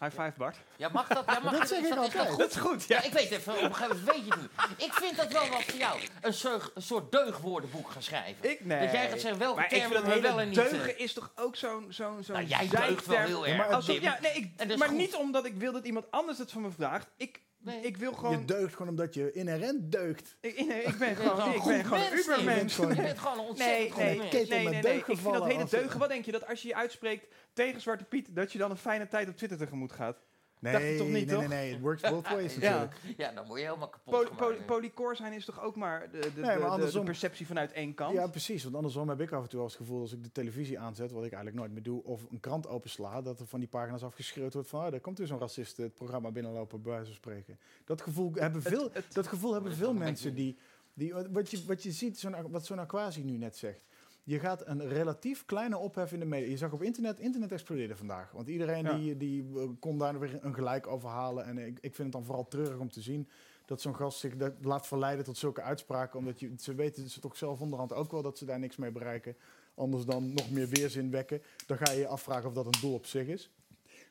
High 0.00 0.10
five, 0.20 0.32
Bart. 0.36 0.56
Ja, 0.76 0.88
mag 0.88 1.08
dat? 1.08 1.24
Ja, 1.26 1.38
mag 1.40 1.52
Dat 1.52 1.60
dat? 1.60 1.68
zeg 1.68 1.78
is 1.78 1.88
ik 1.88 1.94
dat, 1.94 2.06
is 2.06 2.14
altijd. 2.14 2.28
goed? 2.28 2.38
Dat 2.38 2.50
is 2.50 2.56
goed, 2.56 2.84
Ja, 2.88 2.96
ja. 2.96 3.02
ik 3.02 3.12
weet 3.12 3.30
even, 3.30 3.52
op 3.54 3.62
een 3.62 3.74
gegeven 3.74 3.96
moment 3.96 4.14
weet 4.16 4.24
je 4.26 4.30
het 4.32 4.40
niet. 4.40 4.82
Ik 4.86 4.92
vind 4.92 5.16
dat 5.16 5.32
wel 5.32 5.48
wat 5.48 5.62
voor 5.62 5.78
jou. 5.78 6.00
Een, 6.20 6.32
soort- 6.34 6.70
een 6.74 6.82
soort 6.82 7.12
deugwoordenboek 7.12 7.90
gaan 7.90 8.02
schrijven. 8.02 8.50
Ik, 8.50 8.64
nee. 8.64 8.80
Dat 8.80 8.92
jij 8.92 9.08
gaat 9.08 9.20
zeggen 9.20 9.38
welke 9.38 9.56
maar 9.56 9.64
ik 9.64 9.70
vind 9.70 9.92
termen 9.92 10.10
we 10.10 10.20
wel 10.20 10.40
en 10.40 10.46
niet... 10.46 10.54
deugen 10.56 10.96
eh, 10.96 11.00
is 11.04 11.12
toch 11.12 11.32
ook 11.34 11.56
zo'n 11.56 11.86
zo'n 11.88 12.22
zo'n 12.24 12.34
nou, 12.34 12.46
jij 12.46 12.68
deugt 12.68 13.06
wel 13.06 13.18
heel 13.18 13.44
Ja, 13.46 13.52
erg. 13.52 13.58
maar 13.66 13.74
Alsof, 13.74 14.00
ja, 14.00 14.18
nee, 14.22 14.32
ik, 14.68 14.76
maar 14.76 14.92
niet 14.92 15.14
omdat 15.14 15.44
ik 15.44 15.54
wil 15.54 15.72
dat 15.72 15.84
iemand 15.84 16.10
anders 16.10 16.38
het 16.38 16.52
van 16.52 16.62
me 16.62 16.70
vraagt. 16.70 17.06
Ik, 17.16 17.40
Nee. 17.66 17.80
ik 17.80 17.96
wil 17.96 18.10
Je 18.10 18.16
gewoon... 18.16 18.46
deugt 18.46 18.72
gewoon 18.74 18.88
omdat 18.90 19.14
je 19.14 19.32
inherent 19.32 19.92
deugt. 19.92 20.36
Ik, 20.40 20.66
nee, 20.66 20.82
ik 20.82 20.98
ben 20.98 21.08
Je 21.08 21.14
gewoon, 21.24 21.36
ik 21.36 21.44
een 21.44 21.66
ben 21.66 21.84
goed 21.84 21.84
gewoon 21.84 22.12
een 22.12 22.18
ubermens. 22.18 22.76
Je 22.76 22.86
bent 22.86 23.18
gewoon 23.18 23.38
een 23.38 23.44
ontzettend 23.44 23.78
Nee, 23.78 23.90
goed 23.90 24.02
nee, 24.02 24.16
mens. 24.18 24.32
nee, 24.32 24.68
nee, 24.68 24.82
nee, 24.82 24.96
Ik 24.96 25.04
vind 25.04 25.22
dat 25.22 25.44
hele 25.46 25.64
deugen. 25.64 25.98
Wat 25.98 26.08
denk 26.08 26.24
je? 26.24 26.32
Dat 26.32 26.46
als 26.46 26.62
je 26.62 26.68
je 26.68 26.74
uitspreekt 26.74 27.34
tegen 27.52 27.80
Zwarte 27.80 28.04
Piet, 28.04 28.28
dat 28.34 28.52
je 28.52 28.58
dan 28.58 28.70
een 28.70 28.76
fijne 28.76 29.08
tijd 29.08 29.28
op 29.28 29.36
Twitter 29.36 29.58
tegemoet 29.58 29.92
gaat? 29.92 30.18
Nee, 30.60 30.72
Dacht 30.72 30.84
je 30.84 30.96
toch 30.96 31.06
niet, 31.06 31.14
nee, 31.26 31.34
toch? 31.34 31.38
nee, 31.38 31.48
nee. 31.48 31.72
Het 31.72 31.80
works 31.80 32.02
both 32.10 32.28
ways 32.28 32.54
Ja. 32.60 32.60
natuurlijk. 32.60 33.00
Ja, 33.16 33.32
dan 33.32 33.46
word 33.46 33.60
je 33.60 33.66
helemaal 33.66 33.88
kapot 33.88 34.14
Poly, 34.14 34.24
gemaakt. 34.26 34.42
poly, 34.46 34.60
polycore 34.64 35.14
zijn 35.14 35.32
is 35.32 35.44
toch 35.44 35.62
ook 35.62 35.76
maar 35.76 36.10
de, 36.10 36.18
de, 36.18 36.32
de, 36.34 36.40
maar 36.40 36.54
de- 36.54 36.60
de, 36.60 36.66
andersom- 36.66 37.04
perceptie 37.04 37.46
vanuit 37.46 37.72
één 37.72 37.94
kant? 37.94 38.14
Ja, 38.14 38.26
precies. 38.26 38.62
Want 38.62 38.74
andersom 38.74 39.08
heb 39.08 39.20
ik 39.20 39.32
af 39.32 39.42
en 39.42 39.48
toe 39.48 39.60
als 39.60 39.72
het 39.72 39.80
gevoel 39.80 40.00
als 40.00 40.12
ik 40.12 40.22
de 40.22 40.32
televisie 40.32 40.78
aanzet, 40.78 41.10
wat 41.10 41.24
ik 41.24 41.32
eigenlijk 41.32 41.56
nooit 41.56 41.72
meer 41.72 41.82
doe, 41.82 42.04
of 42.04 42.22
een 42.30 42.40
krant 42.40 42.68
opensla, 42.68 43.22
dat 43.22 43.40
er 43.40 43.46
van 43.46 43.58
die 43.60 43.68
pagina's 43.68 44.02
afgeschreeuwd 44.02 44.52
wordt 44.54 44.68
van, 44.68 44.84
oh, 44.84 44.90
daar 44.90 45.00
komt 45.00 45.18
weer 45.18 45.26
zo'n 45.26 45.38
racist 45.38 45.76
het 45.76 45.94
programma 45.94 46.30
binnenlopen, 46.30 46.82
bij 46.82 46.90
wijze 46.92 47.06
van 47.06 47.14
spreken. 47.16 47.58
Dat 47.84 48.02
gevoel 48.02 48.32
hebben 48.34 48.62
veel, 48.62 48.88
het- 48.92 49.14
dat 49.14 49.26
gevoel 49.26 49.52
hebben 49.52 49.74
veel 49.74 49.94
mensen 49.94 50.34
die, 50.34 50.56
die, 50.94 51.14
wat 51.30 51.50
je, 51.50 51.64
wat 51.66 51.82
je 51.82 51.92
ziet, 51.92 52.18
zo'n, 52.18 52.50
wat 52.50 52.66
zo'n 52.66 52.78
Aquasi 52.78 53.24
nu 53.24 53.36
net 53.36 53.56
zegt. 53.56 53.80
Je 54.28 54.38
gaat 54.38 54.66
een 54.66 54.88
relatief 54.88 55.44
kleine 55.44 55.78
ophef 55.78 56.12
in 56.12 56.18
de 56.18 56.24
media. 56.26 56.48
Je 56.48 56.56
zag 56.56 56.72
op 56.72 56.82
internet, 56.82 57.18
internet 57.18 57.52
explodeerde 57.52 57.96
vandaag. 57.96 58.30
Want 58.32 58.48
iedereen 58.48 58.84
Ja. 58.84 58.96
die, 58.98 59.16
die 59.16 59.44
eh, 59.56 59.68
kon 59.80 59.98
daar 59.98 60.18
weer 60.18 60.38
een 60.44 60.54
gelijk 60.54 60.86
over 60.86 61.08
halen. 61.08 61.44
En 61.44 61.58
ik, 61.58 61.78
ik 61.80 61.94
vind 61.94 61.96
het 61.98 62.12
dan 62.12 62.24
vooral 62.24 62.48
treurig 62.48 62.78
om 62.78 62.90
te 62.90 63.00
zien 63.00 63.28
dat 63.66 63.80
zo'n 63.80 63.94
gast 63.96 64.18
zich 64.18 64.36
dat 64.36 64.52
laat 64.60 64.86
verleiden 64.86 65.24
tot 65.24 65.36
zulke 65.36 65.62
uitspraken. 65.62 66.18
Omdat 66.18 66.40
je, 66.40 66.52
ze 66.58 66.74
weten 66.74 67.10
ze 67.10 67.20
toch 67.20 67.36
zelf 67.36 67.60
onderhand 67.60 67.92
ook 67.92 68.10
wel 68.10 68.22
dat 68.22 68.38
ze 68.38 68.44
daar 68.44 68.58
niks 68.58 68.76
mee 68.76 68.90
bereiken. 68.90 69.36
Anders 69.74 70.04
dan 70.04 70.34
nog 70.34 70.50
meer 70.50 70.68
weerzin 70.68 71.10
wekken. 71.10 71.42
Dan 71.66 71.76
ga 71.76 71.90
je 71.92 71.98
je 71.98 72.06
afvragen 72.06 72.48
of 72.48 72.54
dat 72.54 72.66
een 72.66 72.80
doel 72.80 72.94
op 72.94 73.06
zich 73.06 73.26
is. 73.26 73.50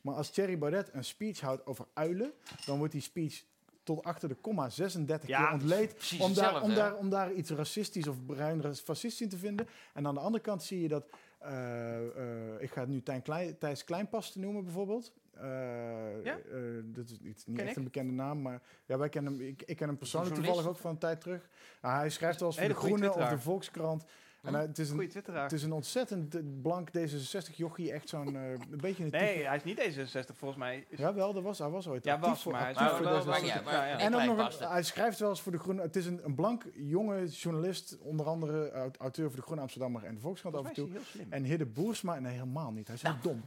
Maar 0.02 0.16
als 0.16 0.30
Thierry 0.30 0.58
Baudet 0.58 0.90
een 0.94 1.04
speech 1.04 1.40
houdt 1.40 1.66
over 1.66 1.86
uilen, 1.94 2.34
dan 2.66 2.78
wordt 2.78 2.94
die 2.94 3.02
speech 3.02 3.44
tot 3.86 4.04
achter 4.04 4.30
de 4.30 4.36
komma 4.36 4.70
36 4.70 5.30
Ja, 5.30 5.44
keer 5.44 5.54
ontleed. 5.54 6.16
Om 6.20 6.34
daar, 6.34 6.62
om, 6.62 6.74
daar, 6.74 6.96
om 6.96 7.10
daar 7.10 7.34
iets 7.34 7.50
racistisch 7.50 8.08
of 8.08 8.26
bruin 8.26 8.76
fascistisch 8.76 9.22
in 9.22 9.30
te 9.30 9.38
vinden. 9.38 9.68
En 9.94 10.08
aan 10.08 10.14
de 10.14 10.20
andere 10.20 10.44
kant 10.44 10.64
zie 10.64 10.82
je 10.82 10.88
dat, 10.88 11.06
eh, 11.40 11.96
eh, 11.98 12.62
ik 12.62 12.72
ga 12.72 12.80
het 12.80 12.90
nu 12.90 13.02
Tijn 13.04 13.22
Klein, 13.22 13.58
Thijs 13.58 13.84
Kleinpas 13.84 14.32
te 14.32 14.40
noemen 14.40 14.64
bijvoorbeeld. 14.64 15.12
Eh, 15.34 16.24
Ja? 16.24 16.38
dat 16.84 17.10
is 17.10 17.20
niet, 17.20 17.44
niet 17.48 17.60
echt 17.60 17.70
ik. 17.70 17.76
een 17.76 17.84
bekende 17.84 18.14
naam, 18.14 18.42
maar 18.42 18.62
ja, 18.86 18.98
wij 18.98 19.10
kennen 19.10 19.34
hem, 19.34 19.42
ik, 19.42 19.64
ik 19.66 19.76
ken 19.78 19.88
hem 19.88 19.98
persoonlijk 19.98 20.36
toevallig 20.36 20.68
ook 20.68 20.78
van 20.78 20.92
een 20.92 20.98
tijd 20.98 21.22
terug. 21.22 21.50
Nou, 21.82 21.96
hij 21.96 22.10
schrijft 22.10 22.40
wel 22.40 22.50
eens 22.50 22.58
voor 22.58 22.68
de 22.68 22.74
Groene 22.74 23.14
of 23.14 23.30
de. 23.30 23.40
Volkskrant. 23.40 24.06
En 24.46 24.54
hij- 24.54 24.62
het, 24.62 24.80
is 24.80 24.88
een, 24.90 24.94
Goeie 24.96 25.10
twitteraar. 25.10 25.44
het 25.44 25.52
is 25.52 25.64
een 25.64 25.72
ontzettend 25.72 26.36
eh, 26.36 26.42
blank 26.62 26.90
D66 26.98 27.56
jochie, 27.56 27.92
echt 27.92 28.10
zo'n 28.10 28.36
eh, 28.36 28.50
een 28.52 28.60
beetje 28.82 29.04
een 29.04 29.10
Nee, 29.10 29.34
type- 29.36 29.48
hij 29.48 29.56
is 29.56 29.64
niet 29.64 29.80
D66 29.80 30.36
volgens 30.36 30.60
mij. 30.60 30.86
Is- 30.90 31.00
Ja, 31.00 31.14
wel, 31.14 31.34
dat 31.34 31.44
was, 31.44 31.60
hij 31.60 31.70
was 31.70 31.88
ooit 31.88 32.04
Ja, 32.06 32.14
actief 32.14 32.30
was, 32.30 32.42
voor, 32.42 32.52
maar 32.52 32.62
actief 32.76 32.88
voor 32.90 33.04
wel- 33.06 33.22
D66. 33.22 33.26
wel- 33.26 33.46
ja, 33.46 33.62
maar- 33.62 33.74
ja, 33.74 34.00
En 34.00 34.16
ook 34.16 34.24
nog 34.38 34.60
een, 34.62 34.68
hij 34.68 34.84
schrijft 34.84 35.20
wel 35.20 35.30
eens 35.30 35.42
voor 35.42 35.52
de 35.52 35.58
Groene. 35.60 35.82
Het 35.82 35.96
is 35.96 36.06
een, 36.06 36.20
een 36.24 36.36
blank 36.36 36.64
jonge 36.74 37.26
journalist, 37.28 37.98
onder 38.02 38.26
andere 38.26 38.70
eh, 38.70 38.82
auteur 39.00 39.28
voor 39.28 39.36
de 39.36 39.42
Groene 39.46 39.62
Amsterdammer 39.62 40.04
en 40.04 40.14
de 40.16 40.22
Volkskrant 40.22 40.56
af 40.56 40.66
en 40.68 40.74
toe. 40.74 40.90
En 41.30 41.44
Hidde 41.44 41.66
Boersma, 41.66 42.20
nee 42.20 42.32
helemaal 42.34 42.72
niet, 42.72 42.88
hij 42.88 42.96
is 42.96 43.02
heel 43.02 43.16
dom. 43.22 43.44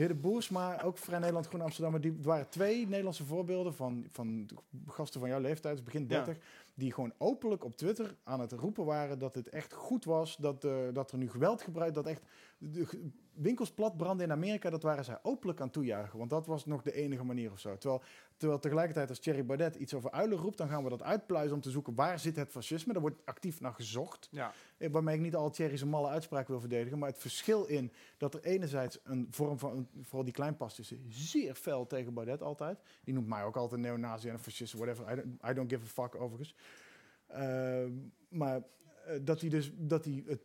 Hidde 0.00 0.14
Boersma, 0.14 0.82
ook 0.82 0.98
Vrij 0.98 1.18
Nederland 1.18 1.46
Groene 1.46 1.64
Amsterdammer, 1.64 2.00
die 2.00 2.12
het 2.12 2.24
waren 2.24 2.48
twee 2.48 2.86
Nederlandse 2.86 3.24
voorbeelden 3.24 3.74
van, 3.74 4.06
van 4.10 4.48
gasten 4.86 5.20
van 5.20 5.28
jouw 5.28 5.40
leeftijd, 5.40 5.76
dus 5.76 5.84
begin 5.84 6.00
Ja. 6.08 6.24
30, 6.24 6.44
die 6.74 6.92
gewoon 6.92 7.12
openlijk 7.18 7.64
op 7.64 7.76
Twitter 7.76 8.16
aan 8.24 8.40
het 8.40 8.52
roepen 8.52 8.84
waren 8.84 9.18
dat 9.18 9.34
het 9.34 9.48
echt 9.48 9.72
goed 9.72 10.04
was, 10.04 10.36
dat, 10.36 10.64
eh, 10.64 10.72
dat 10.92 11.12
er 11.12 11.18
nu 11.18 11.30
geweld 11.30 11.62
gebruikt, 11.62 11.94
dat 11.94 12.06
echt 12.06 12.22
de 12.58 13.10
winkels 13.32 13.70
plat 13.70 13.96
branden 13.96 14.26
in 14.26 14.32
Amerika, 14.32 14.70
dat 14.70 14.82
waren 14.82 15.04
zij 15.04 15.18
openlijk 15.22 15.60
aan 15.60 15.70
toejuichen, 15.70 16.18
want 16.18 16.30
dat 16.30 16.46
was 16.46 16.66
nog 16.66 16.82
de 16.82 16.92
enige 16.92 17.24
manier 17.24 17.52
of 17.52 17.60
zo. 17.60 17.78
Terwijl 17.78 18.02
Terwijl 18.40 18.60
tegelijkertijd 18.60 19.08
als 19.08 19.18
Thierry 19.18 19.44
Baudet 19.44 19.74
iets 19.74 19.94
over 19.94 20.10
uilen 20.10 20.38
roept, 20.38 20.58
dan 20.58 20.68
gaan 20.68 20.84
we 20.84 20.90
dat 20.90 21.02
uitpluizen 21.02 21.54
om 21.54 21.60
te 21.62 21.70
zoeken 21.70 21.94
waar 21.94 22.18
zit 22.18 22.36
het 22.36 22.50
fascisme. 22.50 22.92
Daar 22.92 23.02
wordt 23.02 23.20
actief 23.24 23.60
naar 23.60 23.72
gezocht. 23.72 24.28
Ja. 24.30 24.52
Eh, 24.76 24.90
Waarmee 24.90 25.14
ik 25.14 25.20
niet 25.20 25.34
al 25.34 25.50
Thierry's 25.50 25.84
malle 25.84 26.08
uitspraak 26.08 26.48
wil 26.48 26.60
verdedigen. 26.60 26.98
Maar 26.98 27.08
het 27.08 27.18
verschil 27.18 27.64
in 27.64 27.92
dat 28.18 28.34
er 28.34 28.42
enerzijds 28.42 28.98
een 29.04 29.26
vorm 29.30 29.58
van, 29.58 29.88
vooral 30.00 30.24
die 30.24 30.32
kleinpast 30.32 30.78
is, 30.78 30.92
zeer 31.08 31.54
fel 31.54 31.86
tegen 31.86 32.14
Baudet 32.14 32.42
altijd. 32.42 32.80
Die 33.04 33.14
noemt 33.14 33.28
mij 33.28 33.44
ook 33.44 33.56
altijd 33.56 33.80
neonazi 33.80 34.28
en 34.28 34.34
een 34.34 34.40
fascist, 34.40 34.72
whatever. 34.72 35.12
I 35.12 35.14
don't, 35.14 35.50
I 35.50 35.54
don't 35.54 35.70
give 35.72 35.84
a 35.84 36.02
fuck 36.02 36.20
overigens. 36.20 36.54
Ehm, 37.26 37.92
maar 38.28 38.62
eh, 39.06 39.18
dat 39.22 39.40
hij 39.40 39.50
dus 39.50 39.72
dat 39.76 40.04
hij 40.04 40.24
het 40.26 40.42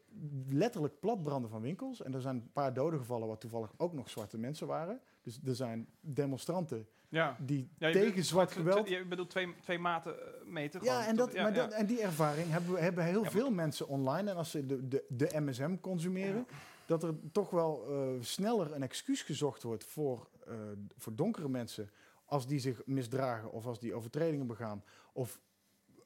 letterlijk 0.49 0.99
platbranden 0.99 1.49
van 1.49 1.61
winkels. 1.61 2.01
En 2.01 2.13
er 2.13 2.21
zijn 2.21 2.35
een 2.35 2.51
paar 2.51 2.73
doden 2.73 2.99
gevallen 2.99 3.27
waar 3.27 3.37
toevallig 3.37 3.73
ook 3.77 3.93
nog 3.93 4.09
zwarte 4.09 4.37
mensen 4.37 4.67
waren. 4.67 5.01
Dus 5.21 5.39
er 5.45 5.55
zijn 5.55 5.87
demonstranten 5.99 6.87
Ja. 7.09 7.37
die 7.39 7.69
Ja, 7.77 7.91
tegen 7.91 8.07
bedoelt- 8.07 8.25
zwart 8.25 8.51
geweld 8.51 8.87
Je 8.89 9.05
bedoelt 9.05 9.29
twee, 9.29 9.55
twee 9.61 9.79
maten 9.79 10.19
eh, 10.19 10.45
meten. 10.45 10.83
ja, 10.83 10.91
gewoon, 10.93 11.07
en, 11.09 11.15
dat, 11.15 11.33
maar 11.33 11.71
en 11.71 11.85
die 11.85 12.01
ervaring 12.01 12.49
hebben, 12.51 12.73
we- 12.73 12.79
hebben 12.79 13.03
heel 13.03 13.23
veel 13.23 13.51
mensen 13.51 13.87
online. 13.87 14.29
En 14.29 14.35
als 14.37 14.51
ze 14.51 14.65
de, 14.65 14.87
de, 14.87 15.05
de 15.09 15.29
MSM 15.39 15.75
consumeren, 15.81 16.47
dat 16.85 17.03
er 17.03 17.13
toch 17.31 17.49
wel 17.49 17.85
eh, 17.89 18.07
sneller 18.23 18.73
een 18.73 18.83
excuus 18.83 19.21
gezocht 19.21 19.63
wordt 19.63 19.83
voor, 19.83 20.29
eh, 20.47 20.53
voor 20.97 21.15
donkere 21.15 21.49
mensen. 21.49 21.89
Als 22.25 22.47
die 22.47 22.59
zich 22.59 22.81
misdragen 22.85 23.51
of 23.51 23.65
als 23.65 23.79
die 23.79 23.93
overtredingen 23.93 24.47
begaan. 24.47 24.83
Of 25.13 25.39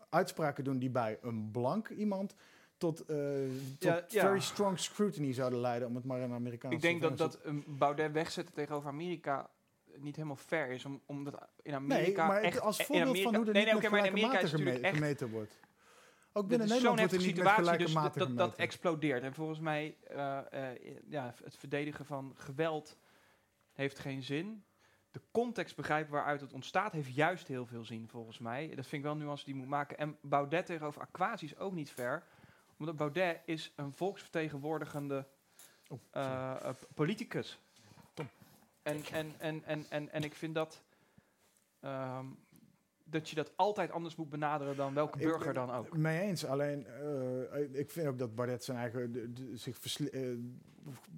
uitspraken 0.10 0.64
doen 0.64 0.80
die 0.80 0.90
bij 0.90 1.18
een 1.22 1.52
blank 1.52 1.90
iemand 1.90 2.36
tot, 2.78 2.98
tot 2.98 3.08
Ja, 3.80 4.06
ja. 4.08 4.22
very 4.22 4.40
strong 4.40 4.80
scrutiny 4.80 5.34
zouden 5.34 5.60
leiden. 5.60 5.88
Om 5.88 5.96
het 5.96 6.04
maar 6.06 6.20
in 6.20 6.32
Amerikaans 6.34 6.76
Ik 6.76 6.82
denk 6.82 7.02
dat, 7.02 7.18
dat 7.18 7.40
een 7.44 7.64
Baudet 7.68 8.12
wegzetten 8.12 8.54
tegenover 8.54 8.90
Amerika 8.90 9.50
niet 9.98 10.16
helemaal 10.16 10.36
fair 10.36 10.70
is. 10.70 10.86
Om, 10.86 11.02
omdat 11.06 11.48
in 11.62 11.74
Amerika 11.74 12.22
Nee, 12.22 12.28
maar 12.28 12.42
echt... 12.42 12.62
als 12.62 12.78
voorbeeld 12.78 13.08
Amerika, 13.08 13.24
van 13.24 13.36
hoe 13.36 13.46
er 13.46 13.54
nee, 13.54 13.74
niet 13.74 13.90
maar 13.90 14.06
in 14.06 14.12
Amerika 14.12 14.40
echt... 14.40 14.96
gemeten 14.96 15.30
wordt. 15.30 15.60
Ook 16.34 16.48
binnen 16.48 16.68
Nederland 16.68 17.00
wordt 17.00 17.14
er 17.14 17.20
niet 17.20 17.28
situatie, 17.28 17.78
dus 17.78 17.94
dat, 17.94 18.38
dat, 18.38 18.56
explodeert. 18.56 19.24
En 19.24 19.34
volgens 19.34 19.60
mij, 19.60 19.98
eh, 20.08 20.38
eh, 20.52 20.80
ja, 21.10 21.34
het 21.44 21.58
verdedigen 21.58 22.06
van 22.06 22.34
geweld 22.38 22.98
heeft 23.72 24.00
geen 24.00 24.24
zin. 24.24 24.64
De 25.12 25.22
context 25.32 25.76
begrijpen 25.76 26.14
waaruit 26.14 26.42
het 26.42 26.54
ontstaat, 26.54 26.92
heeft 26.92 27.16
juist 27.16 27.48
heel 27.48 27.66
veel 27.66 27.86
zin, 27.86 28.08
volgens 28.08 28.40
mij. 28.40 28.68
Dat 28.68 28.88
vind 28.88 28.92
ik 28.92 29.02
wel 29.02 29.12
een 29.12 29.18
nuance 29.18 29.46
die 29.46 29.56
moet 29.56 29.68
maken. 29.68 29.98
En 29.98 30.18
Baudet 30.22 30.66
tegenover 30.66 31.02
Aquasi 31.02 31.46
is 31.46 31.58
ook 31.58 31.74
niet 31.74 31.92
fair. 31.92 32.24
Omdat 32.78 32.96
Baudet 32.96 33.42
is 33.46 33.74
een 33.76 33.94
volksvertegenwoordigende 33.94 35.28
eh, 36.12 36.70
politicus. 36.94 37.60
En, 38.82 39.04
en, 39.12 39.34
en, 39.38 39.64
en, 39.66 39.86
en, 39.90 40.12
en 40.12 40.24
ik 40.24 40.36
vind 40.36 40.56
dat... 40.56 40.82
ehm, 41.80 42.26
dat 43.04 43.30
je 43.30 43.36
dat 43.36 43.52
altijd 43.56 43.92
anders 43.92 44.16
moet 44.16 44.30
benaderen 44.30 44.76
dan 44.76 44.94
welke 44.94 45.20
Ik- 45.20 45.26
burger 45.28 45.54
dan 45.54 45.72
ook. 45.72 45.98
Mee 45.98 46.20
eens, 46.22 46.46
alleen 46.46 46.86
eh, 46.88 47.80
ik 47.80 47.92
vind 47.92 48.08
ook 48.08 48.18
dat 48.18 48.36
Bardet 48.36 48.64
zijn 48.64 48.78
eigen, 48.78 49.12
de- 49.12 49.34
de- 49.34 49.58
zich 49.58 49.78
versli- 49.78 50.08
eh, 50.08 50.22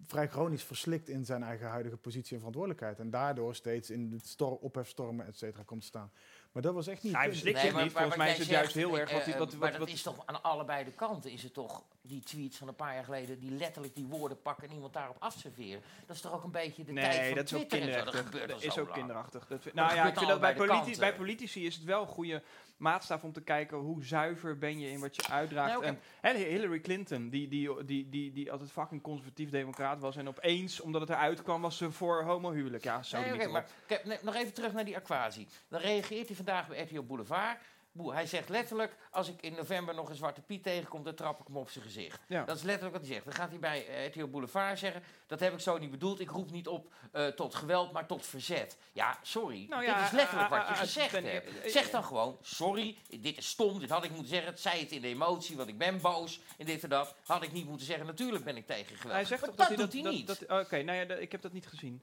vrij 0.07 0.27
chronisch 0.29 0.63
verslikt 0.63 1.09
in 1.09 1.25
zijn 1.25 1.43
eigen 1.43 1.67
huidige 1.67 1.97
positie 1.97 2.31
en 2.31 2.37
verantwoordelijkheid. 2.37 2.99
En 2.99 3.09
daardoor 3.09 3.55
steeds 3.55 3.89
in 3.89 4.11
het 4.11 4.27
stor 4.27 4.57
ophefstormen, 4.57 5.25
et 5.25 5.37
cetera, 5.37 5.63
komt 5.63 5.81
te 5.81 5.87
staan. 5.87 6.11
Maar 6.51 6.61
dat 6.61 6.73
was 6.73 6.87
echt 6.87 7.03
niet... 7.03 7.15
Hij 7.15 7.27
verslikt 7.29 7.59
zich 7.59 7.83
niet. 7.83 7.91
Volgens 7.91 8.15
mij 8.15 8.31
is 8.31 8.37
het 8.37 8.47
zegt, 8.47 8.59
juist 8.59 8.73
heel 8.73 8.99
erg 8.99 9.11
wat... 9.11 9.21
eh, 9.21 9.37
wat, 9.37 9.55
maar 9.55 9.69
dat 9.71 9.79
wat 9.79 9.89
is 9.89 10.01
toch 10.01 10.25
aan 10.25 10.43
allebei 10.43 10.83
de 10.85 10.91
kanten 10.93 11.31
is 11.31 11.43
het 11.43 11.53
toch 11.53 11.83
die 12.11 12.23
tweets 12.23 12.57
van 12.57 12.67
een 12.67 12.75
paar 12.75 12.93
jaar 12.93 13.03
geleden 13.03 13.39
die 13.39 13.51
letterlijk 13.51 13.95
die 13.95 14.05
woorden 14.05 14.41
pakken 14.41 14.67
en 14.67 14.73
iemand 14.73 14.93
daarop 14.93 15.15
afserveren. 15.19 15.81
Dat 16.05 16.15
is 16.15 16.21
toch 16.21 16.33
ook 16.33 16.43
een 16.43 16.51
beetje 16.51 16.83
de 16.83 16.93
tijd 16.93 17.17
Nee, 17.17 17.27
van 17.27 17.35
dat 17.37 17.45
is 17.45 17.53
ook. 17.53 17.69
Dat 17.69 17.79
kinderachtig. 17.79 18.25
gebeurt 18.25 18.49
Dat 18.49 18.63
is 18.63 18.77
ook 18.77 18.85
lang. 18.87 18.97
kinderachtig. 18.97 19.47
Dat, 19.47 19.63
nou 19.73 19.87
dat 19.87 19.97
ja, 19.97 20.07
ik 20.07 20.17
vind 20.17 20.29
dat 20.29 20.39
bij, 20.39 20.53
politi 20.55 20.99
bij 20.99 21.15
politici 21.15 21.65
is 21.65 21.75
het 21.75 21.83
wel 21.83 22.01
een 22.01 22.07
goede 22.07 22.43
maatstaf 22.77 23.23
om 23.23 23.31
te 23.33 23.41
kijken 23.41 23.77
hoe 23.77 24.03
zuiver 24.03 24.57
ben 24.57 24.79
je 24.79 24.89
in 24.91 24.99
wat 24.99 25.15
je 25.15 25.27
uitdraagt. 25.29 25.77
Oké. 25.77 25.97
En 26.21 26.35
Hillary 26.35 26.79
Clinton, 26.79 27.29
die, 27.29 27.47
die, 27.47 27.85
die, 27.85 28.09
die, 28.09 28.31
die 28.31 28.51
altijd 28.51 28.71
fucking 28.71 29.01
conservatief 29.01 29.49
democraat 29.49 29.99
was 29.99 30.15
en 30.15 30.27
opeens, 30.27 30.79
omdat 30.81 31.01
het 31.01 31.09
eruit 31.09 31.41
kwam, 31.43 31.61
was 31.61 31.77
ze 31.77 31.91
voor 31.91 32.23
homohuwelijk. 32.23 32.83
Ja, 32.83 33.03
zo 33.03 33.17
Nee, 33.17 33.25
niet 33.25 33.35
oké, 33.35 33.45
op. 33.45 33.51
maar 33.51 33.65
kijk, 33.87 34.05
nee, 34.05 34.17
nog 34.21 34.35
even 34.35 34.53
terug 34.53 34.73
naar 34.73 34.85
die 34.85 34.95
aquatie. 34.95 35.47
Dan 35.67 35.79
reageert 35.81 36.27
hij 36.27 36.35
vandaag 36.35 36.67
bij 36.67 36.81
RTL 36.83 37.01
Boulevard. 37.01 37.57
Boe, 37.93 38.13
hij 38.13 38.25
zegt 38.25 38.49
letterlijk, 38.49 38.95
als 39.11 39.27
ik 39.27 39.41
in 39.41 39.53
november 39.55 39.95
nog 39.95 40.09
een 40.09 40.15
Zwarte 40.15 40.41
Piet 40.41 40.63
tegenkom, 40.63 41.03
dan 41.03 41.15
trap 41.15 41.39
ik 41.39 41.47
hem 41.47 41.57
op 41.57 41.69
zijn 41.69 41.83
gezicht. 41.85 42.19
Ja. 42.27 42.43
Dat 42.43 42.55
is 42.57 42.63
letterlijk 42.63 42.95
wat 42.97 43.05
hij 43.05 43.13
zegt. 43.13 43.25
Dan 43.25 43.33
gaat 43.33 43.49
hij 43.49 43.59
bij 43.59 43.87
eh, 43.87 44.05
RTL 44.07 44.25
Boulevard 44.25 44.79
zeggen, 44.79 45.03
dat 45.27 45.39
heb 45.39 45.53
ik 45.53 45.59
zo 45.59 45.77
niet 45.77 45.91
bedoeld. 45.91 46.19
Ik 46.19 46.29
roep 46.29 46.51
niet 46.51 46.67
op 46.67 46.93
eh, 47.11 47.27
tot 47.27 47.55
geweld, 47.55 47.91
maar 47.91 48.05
tot 48.05 48.25
verzet. 48.25 48.77
Ja, 48.93 49.17
sorry. 49.21 49.65
Nou 49.69 49.85
dit 49.85 49.95
is 50.03 50.11
letterlijk 50.11 50.49
wat 50.49 50.59
je 50.59 50.65
ah, 50.65 50.71
ah, 50.71 50.77
gezegd 50.77 51.11
hebt. 51.11 51.25
eh, 51.63 51.71
Zeg 51.71 51.89
dan 51.89 52.03
gewoon, 52.03 52.37
sorry, 52.41 52.97
dit 53.09 53.37
is 53.37 53.47
stom, 53.49 53.79
dit 53.79 53.89
had 53.89 54.03
ik 54.03 54.09
moeten 54.11 54.29
zeggen. 54.29 54.49
Het 54.51 54.59
zei 54.61 54.79
het 54.79 54.91
in 54.91 55.01
de 55.01 55.07
emotie, 55.07 55.57
want 55.57 55.69
ik 55.69 55.77
ben 55.77 56.01
boos 56.01 56.39
en 56.57 56.65
dit 56.65 56.83
en 56.83 56.89
dat. 56.89 57.15
Had 57.25 57.43
ik 57.43 57.51
niet 57.51 57.67
moeten 57.67 57.85
zeggen, 57.85 58.05
natuurlijk 58.05 58.43
ben 58.43 58.57
ik 58.57 58.65
tegen 58.67 58.95
geweld. 58.95 59.13
Hij 59.15 59.25
zegt 59.25 59.41
maar 59.41 59.49
dat, 59.49 59.57
dat 59.59 59.67
hij 59.67 59.75
doet 59.77 59.85
dat, 60.03 60.13
hij 60.13 60.23
dat- 60.25 60.39
niet. 60.39 60.49
Oké, 60.65 60.81
nou 60.83 60.97
ja, 61.07 61.15
ik 61.15 61.31
heb 61.31 61.41
dat 61.41 61.53
niet 61.53 61.67
gezien. 61.67 62.01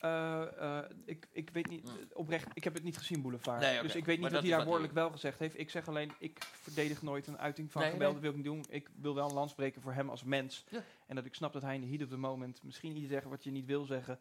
Eh, 0.00 0.78
eh, 0.78 0.90
ik, 1.04 1.26
ik 1.32 1.50
weet 1.50 1.68
niet, 1.68 1.90
oprecht, 2.12 2.48
ik 2.52 2.64
heb 2.64 2.74
het 2.74 2.82
niet 2.82 2.98
gezien, 2.98 3.22
Boulevard. 3.22 3.60
Nee. 3.60 3.82
Dus 3.82 3.94
ik 3.94 4.04
weet 4.04 4.20
niet 4.20 4.30
wat 4.30 4.42
hij 4.42 4.50
daar 4.50 4.64
woordelijk 4.64 4.92
wel 4.92 5.10
gezegd 5.10 5.38
heeft. 5.38 5.58
Ik 5.58 5.70
zeg 5.70 5.88
alleen, 5.88 6.12
ik 6.18 6.38
verdedig 6.44 7.02
nooit 7.02 7.26
een 7.26 7.38
uiting 7.38 7.72
van 7.72 7.82
Nee, 7.82 7.90
geweld. 7.90 8.12
nee. 8.12 8.20
Wil 8.20 8.30
ik 8.30 8.36
niet 8.36 8.44
doen. 8.44 8.64
Ik 8.68 8.90
wil 9.00 9.14
wel 9.14 9.28
een 9.28 9.34
lans 9.34 9.54
breken 9.54 9.82
voor 9.82 9.92
hem 9.92 10.08
als 10.08 10.24
mens. 10.24 10.64
Ja. 10.68 10.82
En 11.06 11.14
dat 11.14 11.24
ik 11.24 11.34
snap 11.34 11.52
dat 11.52 11.62
hij 11.62 11.74
in 11.74 11.80
de 11.80 11.86
heat 11.86 12.02
of 12.02 12.08
the 12.08 12.16
moment 12.16 12.62
misschien 12.62 12.96
iets 12.96 13.08
zegt 13.08 13.24
wat 13.24 13.44
je 13.44 13.50
niet 13.50 13.66
wil 13.66 13.84
zeggen. 13.84 14.18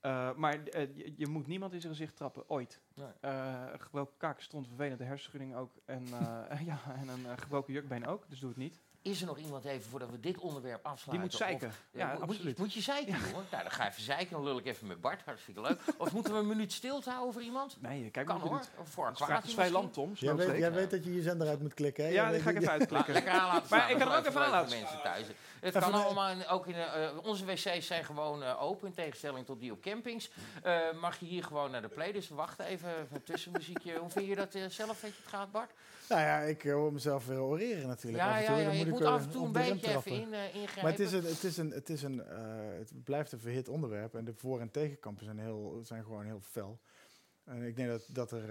Eh, 0.00 0.34
maar 0.34 0.60
je, 0.64 1.12
je 1.16 1.26
moet 1.26 1.46
niemand 1.46 1.72
in 1.72 1.80
zijn 1.80 1.92
gezicht 1.92 2.16
trappen, 2.16 2.48
ooit. 2.48 2.80
Gebroken 3.76 4.16
kaak 4.16 4.40
stond 4.40 4.66
vervelend, 4.66 4.98
de 4.98 5.04
hersenschudding 5.04 5.54
ook. 5.54 5.72
En, 5.84 6.06
ja, 6.70 6.80
en 6.96 7.08
een 7.08 7.38
gebroken 7.38 7.72
jukbeen 7.72 8.06
ook, 8.06 8.24
dus 8.28 8.40
doe 8.40 8.48
het 8.48 8.58
niet. 8.58 8.82
Is 9.02 9.20
er 9.20 9.26
nog 9.26 9.38
iemand 9.38 9.64
even, 9.64 9.90
voordat 9.90 10.10
we 10.10 10.20
dit 10.20 10.38
onderwerp 10.38 10.86
afsluiten? 10.86 11.10
Die 11.10 11.20
moet 11.20 11.32
of- 11.32 11.36
zeiken. 11.38 11.72
Ja, 11.90 12.16
absoluut. 12.20 12.58
Moet 12.58 12.72
je 12.72 12.80
zeiken, 12.80 13.12
jongen? 13.12 13.46
Nou, 13.50 13.62
dan 13.62 13.70
ga 13.72 13.84
je 13.84 13.90
even 13.90 14.02
zeiken. 14.02 14.30
Dan 14.30 14.44
lul 14.44 14.58
ik 14.58 14.66
even 14.66 14.86
met 14.86 15.00
Bart. 15.00 15.20
Hartstikke 15.24 15.60
leuk. 15.60 15.80
Of 15.96 16.12
moeten 16.12 16.32
we 16.32 16.38
een 16.38 16.46
minuut 16.46 16.72
stilte 16.72 17.10
houden 17.10 17.32
voor 17.32 17.42
iemand? 17.42 17.76
Nee, 17.80 18.10
kijk 18.10 18.26
Kan 18.26 18.40
hoor. 18.40 18.60
Of 18.78 18.88
voor 18.88 19.06
Het 19.06 19.12
is 19.12 19.16
vrij- 19.24 19.26
kwaad 19.28 19.38
het 19.40 19.46
is 19.48 19.54
vrij 19.54 19.70
land, 19.70 19.92
Tom. 19.92 20.12
Jij 20.14 20.34
weet, 20.34 20.58
jij 20.58 20.72
weet 20.72 20.90
dat 20.90 21.04
je 21.04 21.14
je 21.14 21.22
zender 21.22 21.48
uit 21.48 21.60
moet 21.60 21.74
klikken, 21.74 22.04
hè? 22.04 22.10
Ja, 22.10 22.22
die 22.22 22.32
weet 22.32 22.42
ga 22.42 22.50
ik 22.50 22.56
even 22.56 22.70
uitklikken. 22.70 23.12
Lekker 23.14 23.32
aan 23.32 23.46
laten 23.46 23.66
staan. 23.66 23.78
Maar 23.78 23.90
ik 23.90 23.98
kan 23.98 24.12
er 24.12 24.18
ook 24.18 24.26
even 24.26 24.42
aan 24.44 24.50
laten 24.50 24.78
mensen 24.78 25.02
thuis. 25.02 25.26
Het 25.26 25.36
Even 25.74 25.80
kan 25.80 25.92
allemaal 26.04 26.46
ook 26.48 26.66
in 26.66 26.74
eh, 26.74 27.10
onze 27.22 27.44
wc's 27.44 27.86
zijn 27.86 28.04
gewoon 28.04 28.42
eh, 28.42 28.62
open 28.62 28.88
in 28.88 28.94
tegenstelling 28.94 29.46
tot 29.46 29.60
die 29.60 29.72
op 29.72 29.80
campings. 29.80 30.30
Eh, 30.62 30.78
mag 31.00 31.20
je 31.20 31.26
hier 31.26 31.44
gewoon 31.44 31.70
naar 31.70 31.82
de 31.82 31.88
play. 31.88 32.12
Dus 32.12 32.28
wacht 32.28 32.58
even, 32.60 32.90
een 33.12 33.22
tussenmuziekje. 33.22 33.98
Hoe 33.98 34.10
vind 34.10 34.26
je 34.26 34.34
dat 34.34 34.52
zelf 34.68 35.00
dat 35.00 35.10
je 35.10 35.16
het 35.22 35.28
gaat, 35.28 35.50
Bart? 35.52 35.70
Nou 36.08 36.20
ja, 36.20 36.38
ik 36.40 36.64
eh, 36.64 36.72
hoor 36.72 36.92
mezelf 36.92 37.26
weer 37.26 37.40
oreren 37.40 37.86
natuurlijk. 37.88 38.22
af 38.22 38.30
Ja, 38.30 38.36
en 38.54 38.60
ja, 38.62 38.72
moet 38.72 38.88
moet 38.88 39.00
ik 39.00 39.06
af 39.06 39.18
eh, 39.20 39.24
en 39.26 39.30
toe 39.30 39.46
een 39.46 39.52
beetje 39.52 39.96
even 39.96 40.10
in, 40.12 40.32
eh, 40.34 40.44
ingrijpen. 40.46 40.82
Maar 40.82 40.90
het, 40.90 41.00
is 41.00 41.12
een, 41.12 41.24
het, 41.24 41.44
is 41.44 41.56
een, 41.56 41.70
het, 41.70 41.90
is 41.90 42.02
een, 42.02 42.24
eh, 42.24 42.78
het 42.78 43.04
blijft 43.04 43.32
een 43.32 43.40
verhit 43.40 43.68
onderwerp. 43.68 44.14
En 44.14 44.24
de 44.24 44.34
voor- 44.34 44.60
en 44.60 44.70
tegenkampen 44.70 45.24
zijn, 45.24 45.38
heel, 45.38 45.80
zijn 45.84 46.02
gewoon 46.02 46.24
heel 46.24 46.40
fel. 46.40 46.80
En 47.44 47.62
ik 47.62 47.76
denk 47.76 47.88
dat, 47.88 48.04
dat 48.08 48.30
er... 48.30 48.50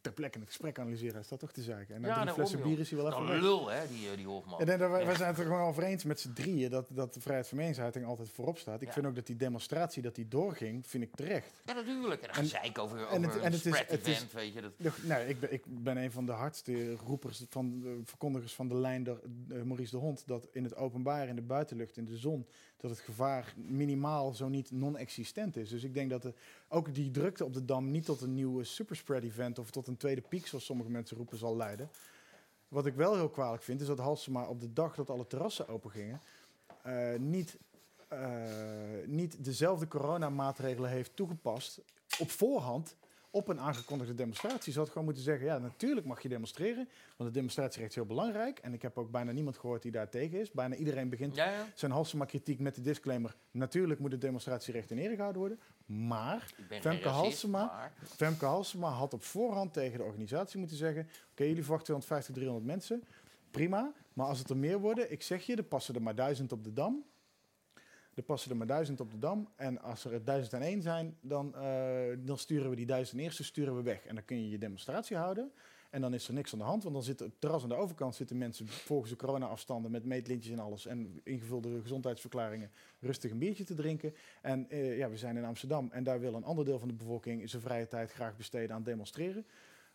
ter 0.00 0.12
plekke 0.12 0.38
een 0.38 0.46
gesprek 0.46 0.78
analyseren, 0.78 1.20
is 1.20 1.28
dat 1.28 1.38
toch 1.38 1.52
te 1.52 1.62
zeiken. 1.62 1.94
En 1.94 2.00
na 2.00 2.08
Ja, 2.08 2.14
daarom, 2.14 2.34
flessen 2.34 2.62
bier 2.62 2.78
is 2.78 2.90
hij 2.90 2.98
wel 3.02 3.08
even 3.12 3.34
Een 3.34 3.40
lul, 3.40 3.68
hè, 3.70 3.88
die, 3.88 4.08
eh, 4.10 4.16
die 4.16 4.26
Hofman. 4.26 4.60
Ik 4.60 4.68
Echt. 4.68 5.16
zijn 5.16 5.28
het 5.28 5.38
er 5.38 5.44
gewoon 5.44 5.60
over 5.66 5.82
eens 5.82 6.04
met 6.04 6.20
z'n 6.20 6.32
drieën 6.32 6.70
dat, 6.70 6.86
dat 6.90 7.14
de 7.14 7.20
vrijheid 7.20 7.48
van 7.48 7.56
meningsuiting 7.58 8.06
altijd 8.06 8.28
voorop 8.30 8.58
staat. 8.58 8.80
Ik 8.80 8.86
Ja. 8.86 8.92
vind 8.92 9.06
ook 9.06 9.14
dat 9.14 9.26
die 9.26 9.36
demonstratie 9.36 10.02
dat 10.02 10.14
die 10.14 10.28
doorging, 10.28 10.86
vind 10.86 11.02
ik 11.04 11.14
terecht. 11.14 11.62
Ja, 11.64 11.72
natuurlijk. 11.72 12.20
En 12.20 12.26
dan 12.26 12.36
En- 12.36 12.42
gezeik 12.42 12.78
over, 12.78 12.98
en 13.06 13.22
het- 13.22 13.32
en 13.32 13.38
een 13.38 13.44
het 13.44 13.52
is- 13.54 13.60
spread 13.60 13.90
het 13.90 14.06
is- 14.06 14.14
event, 14.16 14.32
weet 14.32 14.52
je. 14.52 14.60
Dat, 14.76 14.92
Nee, 15.02 15.28
ik 15.28 15.40
ben, 15.40 15.52
ik 15.52 15.62
ben 15.66 15.96
een 15.96 16.12
van 16.12 16.26
de 16.26 16.32
hardste 16.32 16.94
roepers, 16.94 17.44
van, 17.48 17.82
eh, 17.84 17.90
verkondigers 18.04 18.54
van 18.54 18.68
de 18.68 18.74
lijn, 18.74 19.02
de, 19.02 19.20
eh, 19.48 19.62
Maurice 19.62 19.90
de 19.90 19.96
Hond, 19.96 20.22
dat 20.26 20.48
in 20.52 20.64
het 20.64 20.76
openbaar, 20.76 21.28
in 21.28 21.36
de 21.36 21.42
buitenlucht, 21.42 21.96
in 21.96 22.04
de 22.04 22.16
zon, 22.16 22.46
dat 22.82 22.90
het 22.90 23.00
gevaar 23.00 23.54
minimaal, 23.56 24.34
zo 24.34 24.48
niet 24.48 24.70
non-existent 24.70 25.56
is. 25.56 25.68
Dus 25.68 25.84
ik 25.84 25.94
denk 25.94 26.10
dat 26.10 26.22
de, 26.22 26.34
ook 26.68 26.94
die 26.94 27.10
drukte 27.10 27.44
op 27.44 27.54
de 27.54 27.64
Dam 27.64 27.90
niet 27.90 28.04
tot 28.04 28.20
een 28.20 28.34
nieuwe 28.34 28.64
superspread 28.64 29.22
event 29.22 29.58
of 29.58 29.70
tot 29.70 29.86
een 29.86 29.96
tweede 29.96 30.20
piek, 30.20 30.46
zoals 30.46 30.64
sommige 30.64 30.90
mensen 30.90 31.16
roepen, 31.16 31.38
zal 31.38 31.56
leiden. 31.56 31.90
Wat 32.68 32.86
ik 32.86 32.94
wel 32.94 33.14
heel 33.14 33.28
kwalijk 33.28 33.62
vind, 33.62 33.80
is 33.80 33.86
dat 33.86 33.98
Halsema 33.98 34.46
op 34.46 34.60
de 34.60 34.72
dag 34.72 34.94
dat 34.94 35.10
alle 35.10 35.26
terrassen 35.26 35.68
open 35.68 35.90
gingen, 35.90 36.20
eh, 36.82 37.18
niet, 37.18 37.58
eh, 38.08 38.20
niet 39.06 39.44
dezelfde 39.44 39.88
coronamaatregelen 39.88 40.90
heeft 40.90 41.16
toegepast 41.16 41.80
op 42.18 42.30
voorhand 42.30 42.96
op 43.34 43.48
een 43.48 43.60
aangekondigde 43.60 44.14
demonstratie. 44.14 44.72
Ze 44.72 44.78
had 44.78 44.88
gewoon 44.88 45.04
moeten 45.04 45.22
zeggen, 45.22 45.46
ja, 45.46 45.58
natuurlijk 45.58 46.06
mag 46.06 46.22
je 46.22 46.28
demonstreren, 46.28 46.88
want 47.16 47.30
de 47.30 47.36
demonstratierecht 47.36 47.90
is 47.90 47.96
heel 47.96 48.06
belangrijk. 48.06 48.58
En 48.58 48.72
ik 48.72 48.82
heb 48.82 48.98
ook 48.98 49.10
bijna 49.10 49.32
niemand 49.32 49.58
gehoord 49.58 49.82
die 49.82 49.90
daar 49.92 50.08
tegen 50.08 50.40
is. 50.40 50.50
Bijna 50.50 50.74
iedereen 50.74 51.08
begint 51.08 51.34
ja, 51.36 51.50
ja. 51.50 51.66
zijn 51.74 51.92
Halsema-kritiek 51.92 52.58
met 52.60 52.74
de 52.74 52.80
disclaimer, 52.80 53.36
natuurlijk 53.50 54.00
moet 54.00 54.12
het 54.12 54.20
demonstratierecht 54.20 54.90
in 54.90 54.98
ere 54.98 55.14
gehouden 55.14 55.40
worden. 55.40 55.60
Maar 55.86 56.46
Femke 56.80 57.08
Halsema- 57.08 57.64
maar- 57.64 57.92
Femke 58.04 58.44
Halsema 58.44 58.88
had 58.88 59.14
op 59.14 59.22
voorhand 59.22 59.72
tegen 59.72 59.98
de 59.98 60.04
organisatie 60.04 60.58
moeten 60.58 60.76
zeggen, 60.76 61.08
oké, 61.30 61.42
jullie 61.44 61.62
verwachten 61.62 61.84
250, 61.86 62.34
300 62.34 62.66
mensen, 62.66 63.04
prima. 63.50 63.92
Maar 64.12 64.26
als 64.26 64.38
het 64.38 64.50
er 64.50 64.56
meer 64.56 64.78
worden, 64.78 65.12
ik 65.12 65.22
zeg 65.22 65.46
je, 65.46 65.56
er 65.56 65.62
passen 65.62 65.94
er 65.94 66.02
maar 66.02 66.14
duizend 66.14 66.52
op 66.52 66.64
de 66.64 66.72
Dam. 66.72 67.04
Er 68.14 68.22
passen 68.22 68.50
er 68.50 68.56
maar 68.56 68.66
duizend 68.66 69.00
op 69.00 69.10
de 69.10 69.18
Dam. 69.18 69.48
En 69.56 69.80
als 69.80 70.04
er 70.04 70.24
1001 70.24 70.82
zijn, 70.82 71.16
dan, 71.20 71.54
eh, 71.54 72.16
dan 72.18 72.38
sturen 72.38 72.70
we 72.70 72.76
die 72.76 72.86
duizend 72.86 73.20
eerste 73.20 73.44
sturen 73.44 73.76
we 73.76 73.82
weg. 73.82 74.04
En 74.04 74.14
dan 74.14 74.24
kun 74.24 74.42
je 74.42 74.50
je 74.50 74.58
demonstratie 74.58 75.16
houden. 75.16 75.52
En 75.90 76.00
dan 76.00 76.14
is 76.14 76.28
er 76.28 76.34
niks 76.34 76.52
aan 76.52 76.58
de 76.58 76.64
hand, 76.64 76.82
want 76.82 76.94
dan 76.94 77.04
zit 77.04 77.20
het 77.20 77.32
terras 77.38 77.62
aan 77.62 77.68
de 77.68 77.74
overkant 77.74 78.14
zitten 78.14 78.38
mensen 78.38 78.68
volgens 78.68 79.10
de 79.10 79.16
corona-afstanden 79.16 79.90
met 79.90 80.04
meetlintjes 80.04 80.52
en 80.52 80.58
alles 80.58 80.86
en 80.86 81.20
ingevulde 81.24 81.80
gezondheidsverklaringen 81.80 82.70
rustig 83.00 83.30
een 83.30 83.38
biertje 83.38 83.64
te 83.64 83.74
drinken. 83.74 84.14
En 84.42 84.70
eh, 84.70 84.96
ja, 84.96 85.10
we 85.10 85.16
zijn 85.16 85.36
in 85.36 85.44
Amsterdam 85.44 85.88
en 85.90 86.04
daar 86.04 86.20
wil 86.20 86.34
een 86.34 86.44
ander 86.44 86.64
deel 86.64 86.78
van 86.78 86.88
de 86.88 86.94
bevolking 86.94 87.50
zijn 87.50 87.62
vrije 87.62 87.88
tijd 87.88 88.12
graag 88.12 88.36
besteden 88.36 88.76
aan 88.76 88.82
demonstreren. 88.82 89.46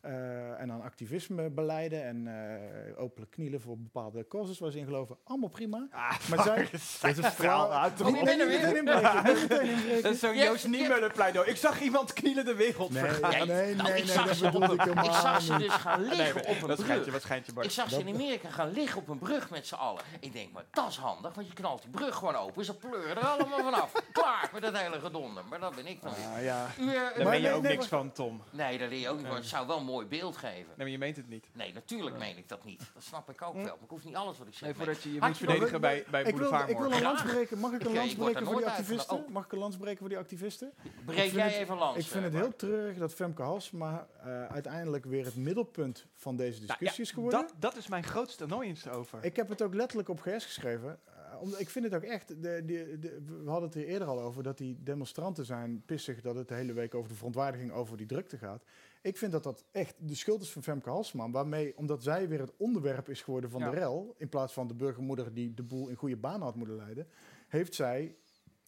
Eh, 0.02 0.60
en 0.62 0.72
aan 0.72 0.82
activisme 0.82 1.50
beleiden 1.50 2.04
en 2.04 2.28
eh, 2.28 3.02
openlijk 3.02 3.32
knielen 3.32 3.62
voor 3.62 3.78
bepaalde 3.78 4.28
causes 4.28 4.60
waar 4.60 4.72
ze 4.72 4.78
in 4.78 4.86
geloven. 4.86 5.18
Allemaal 5.24 5.50
prima. 5.50 5.88
maar 6.30 6.44
zij, 6.44 6.68
dat 7.02 7.12
is 7.12 7.18
een 7.18 7.24
verhaal 7.32 7.74
uit. 7.74 8.02
Weer. 8.02 10.02
Dat 10.02 10.14
is 10.14 10.20
zo'n 10.20 10.36
Ja, 10.36 10.44
Joost. 10.44 10.68
Niemuller 10.68 11.12
pleidooi. 11.12 11.50
Ik 11.50 11.56
zag 11.56 11.82
iemand 11.82 12.14
knielen 12.14 12.46
de 12.46 12.56
wereld 12.56 12.92
Nee, 12.92 13.04
vergaan. 13.04 13.32
nee, 13.32 13.46
nee, 13.46 13.76
nou, 13.76 13.90
nee, 13.90 14.02
ik 14.02 14.08
zag 14.08 14.26
dat 14.28 14.36
ze 14.36 14.46
op 14.46 14.54
ik 14.64 14.82
helemaal 14.82 15.06
ik 15.06 15.12
zag 15.12 15.42
ze 15.42 15.54
niet. 15.54 15.62
dus 15.62 15.72
gaan 15.74 16.02
liggen 16.02 16.42
op 16.42 16.48
een 16.62 16.70
je, 16.70 16.76
brug. 16.84 17.12
wat 17.12 17.22
schijnt 17.22 17.46
je, 17.46 17.54
Bart? 17.54 17.66
Ik 17.66 17.72
zag 17.72 17.90
ze 17.90 18.00
in 18.00 18.14
Amerika 18.14 18.50
gaan 18.50 18.72
liggen 18.72 19.02
op 19.02 19.08
een 19.08 19.20
brug 19.20 19.50
met 19.50 19.68
z'n 19.68 19.76
allen. 19.76 20.02
Ik 20.20 20.34
denk, 20.34 20.52
maar 20.52 20.64
dat 20.72 20.88
is 20.90 20.98
handig, 20.98 21.34
want 21.34 21.48
je 21.48 21.54
knalt 21.54 21.82
die 21.82 21.92
brug 21.92 22.16
gewoon 22.16 22.36
open. 22.36 22.66
Ze 22.66 22.76
pleuren 22.76 23.18
er 23.18 23.26
allemaal 23.28 23.60
vanaf. 23.60 23.92
Klaar 24.12 24.50
met 24.54 24.62
dat 24.62 24.78
hele 24.78 25.00
gedonder. 25.00 25.44
Maar 25.50 25.60
dat 25.60 25.76
ben 25.76 25.88
ik 25.88 26.02
dan 26.02 26.14
weer. 26.16 26.26
Ah, 26.38 26.44
ja. 26.44 26.68
U, 26.80 26.86
Daar 26.86 26.96
Maar 27.16 27.24
ben 27.24 27.36
je 27.36 27.42
nee, 27.42 27.54
ook 27.54 27.62
nee, 27.62 27.72
niks 27.72 27.88
van, 27.88 28.12
Tom. 28.12 28.42
nee, 28.52 28.78
dat 28.78 28.90
leer 28.90 29.00
je 29.00 29.10
ook 29.10 29.18
niet. 29.18 29.28
Maar 29.28 29.36
het 29.36 29.46
zou 29.46 29.68
wel 29.68 29.82
mooi 29.88 30.06
beeld 30.06 30.38
geven. 30.38 30.56
Nee, 30.68 30.76
maar 30.78 30.90
je 30.90 30.98
meent 30.98 31.16
het 31.16 31.30
niet. 31.30 31.48
Nee, 31.54 31.74
natuurlijk 31.74 32.18
meen 32.18 32.38
ik 32.38 32.50
dat 32.50 32.64
niet. 32.66 32.80
Dat 32.94 33.04
snap 33.04 33.30
ik 33.30 33.42
ook 33.42 33.54
wel. 33.54 33.64
Maar 33.64 33.74
ik 33.74 33.90
hoef 33.90 34.06
niet 34.06 34.16
alles 34.16 34.38
wat 34.38 34.48
ik 34.48 34.54
zeg. 34.54 34.62
Nee, 34.62 34.74
voordat 34.78 35.02
je 35.04 35.14
je 35.14 35.20
moet 35.22 35.38
verdedigen 35.38 35.82
bij, 35.82 36.04
bij 36.12 36.22
Ik 36.24 36.26
wil, 36.28 36.36
Boulevard 36.36 36.70
ik 36.70 36.76
wil 36.78 36.86
een 36.86 36.90
morgen. 36.92 37.04
lans 37.08 37.20
Graag. 37.22 37.32
breken. 37.34 37.60
Mag 37.60 37.72
ik 37.74 37.82
een 37.82 37.88
Ik, 37.90 37.96
lans 37.96 38.12
ik 38.12 38.18
word 38.18 38.32
breken 38.32 38.48
er 38.48 38.54
voor 38.54 38.62
die 38.62 38.70
activisten? 38.72 39.26
Mag 39.30 39.46
ik 39.46 39.52
een 39.52 39.58
lans 39.58 39.78
breken 39.78 39.98
voor 40.00 40.10
die 40.10 40.18
activisten? 40.18 40.74
Breek 41.06 41.32
jij 41.32 41.44
het- 41.50 41.54
even 41.62 41.78
langs. 41.78 42.00
Ik 42.00 42.06
vind 42.06 42.24
het 42.24 42.34
eh, 42.34 42.40
heel 42.40 42.48
Bart. 42.48 42.60
treurig 42.60 42.98
dat 42.98 43.14
Femke 43.14 43.42
Halsema 43.42 44.08
eh, 44.24 44.46
uiteindelijk 44.46 45.06
weer 45.06 45.26
het 45.26 45.36
middelpunt 45.36 46.06
van 46.16 46.36
deze 46.36 46.58
Nou, 46.58 46.68
discussie 46.68 47.04
is 47.04 47.12
geworden. 47.12 47.40
dat, 47.42 47.54
dat 47.60 47.76
is 47.78 47.88
mijn 47.88 48.04
grootste 48.04 48.44
annoyance 48.44 48.90
over. 48.92 49.24
Ik 49.24 49.36
heb 49.36 49.50
het 49.50 49.62
ook 49.62 49.74
letterlijk 49.74 50.10
op 50.10 50.20
GS 50.20 50.46
geschreven. 50.46 51.00
eh, 51.06 51.42
omdat 51.42 51.60
ik 51.60 51.70
vind 51.70 51.86
het 51.86 51.96
ook 51.96 52.04
echt. 52.04 52.28
De, 52.28 52.36
de, 52.66 52.98
de- 53.00 53.22
we 53.44 53.50
hadden 53.50 53.70
het 53.70 53.78
er 53.78 53.86
eerder 53.86 54.08
al 54.08 54.20
over 54.22 54.44
dat 54.44 54.58
die 54.58 54.78
demonstranten 54.84 55.46
zijn 55.46 55.84
pissig 55.86 56.22
dat 56.22 56.36
het 56.36 56.48
de 56.48 56.54
hele 56.54 56.74
week 56.74 56.96
over 56.96 57.10
de 57.10 57.16
verontwaardiging 57.16 57.72
over 57.72 57.98
die 57.98 58.06
drukte 58.06 58.38
gaat. 58.38 58.64
Ik 59.08 59.18
vind 59.18 59.32
dat 59.32 59.44
dat 59.44 59.64
echt 59.72 59.96
de 60.00 60.16
schuld 60.16 60.42
is 60.42 60.52
van 60.52 60.64
Femke 60.64 60.90
Halsman. 60.90 61.32
Waarmee, 61.32 61.78
omdat 61.78 62.04
zij 62.04 62.28
weer 62.28 62.40
het 62.40 62.54
onderwerp 62.58 63.10
is 63.10 63.22
geworden 63.22 63.50
van 63.50 63.60
Ja. 63.62 63.70
de 63.70 63.76
rel. 63.78 64.16
In 64.18 64.30
plaats 64.30 64.54
van 64.54 64.68
de 64.68 64.74
burgermoeder 64.74 65.34
die 65.34 65.54
de 65.54 65.64
boel 65.64 65.88
in 65.88 65.96
goede 65.96 66.18
banen 66.18 66.42
had 66.42 66.56
moeten 66.56 66.76
leiden. 66.76 67.08
Heeft 67.48 67.76
zij 67.76 68.16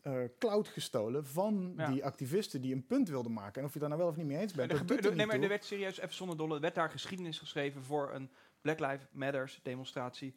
eh 0.01 0.17
cloud 0.37 0.67
gestolen 0.67 1.25
van 1.25 1.73
Ja. 1.77 1.91
die 1.91 2.05
activisten 2.05 2.61
die 2.61 2.73
een 2.73 2.85
punt 2.85 3.09
wilden 3.09 3.33
maken. 3.33 3.61
En 3.61 3.67
of 3.67 3.73
je 3.73 3.79
daar 3.79 3.89
nou 3.89 4.01
wel 4.01 4.09
of 4.09 4.15
niet 4.17 4.25
mee 4.25 4.37
eens 4.37 4.53
bent. 4.53 4.71
Er 4.71 4.77
gebeurde- 4.77 5.09
er 5.09 5.15
nee, 5.15 5.25
maar 5.25 5.39
er 5.39 5.47
werd 5.47 5.65
serieus, 5.65 5.99
even 5.99 6.13
zonder 6.15 6.37
dolle, 6.37 6.55
er 6.55 6.61
werd 6.61 6.75
daar 6.75 6.89
geschiedenis 6.89 7.39
geschreven 7.39 7.83
voor 7.83 8.13
een 8.13 8.29
Black 8.61 8.79
Lives 8.79 9.07
Matters 9.11 9.59
demonstratie. 9.63 10.35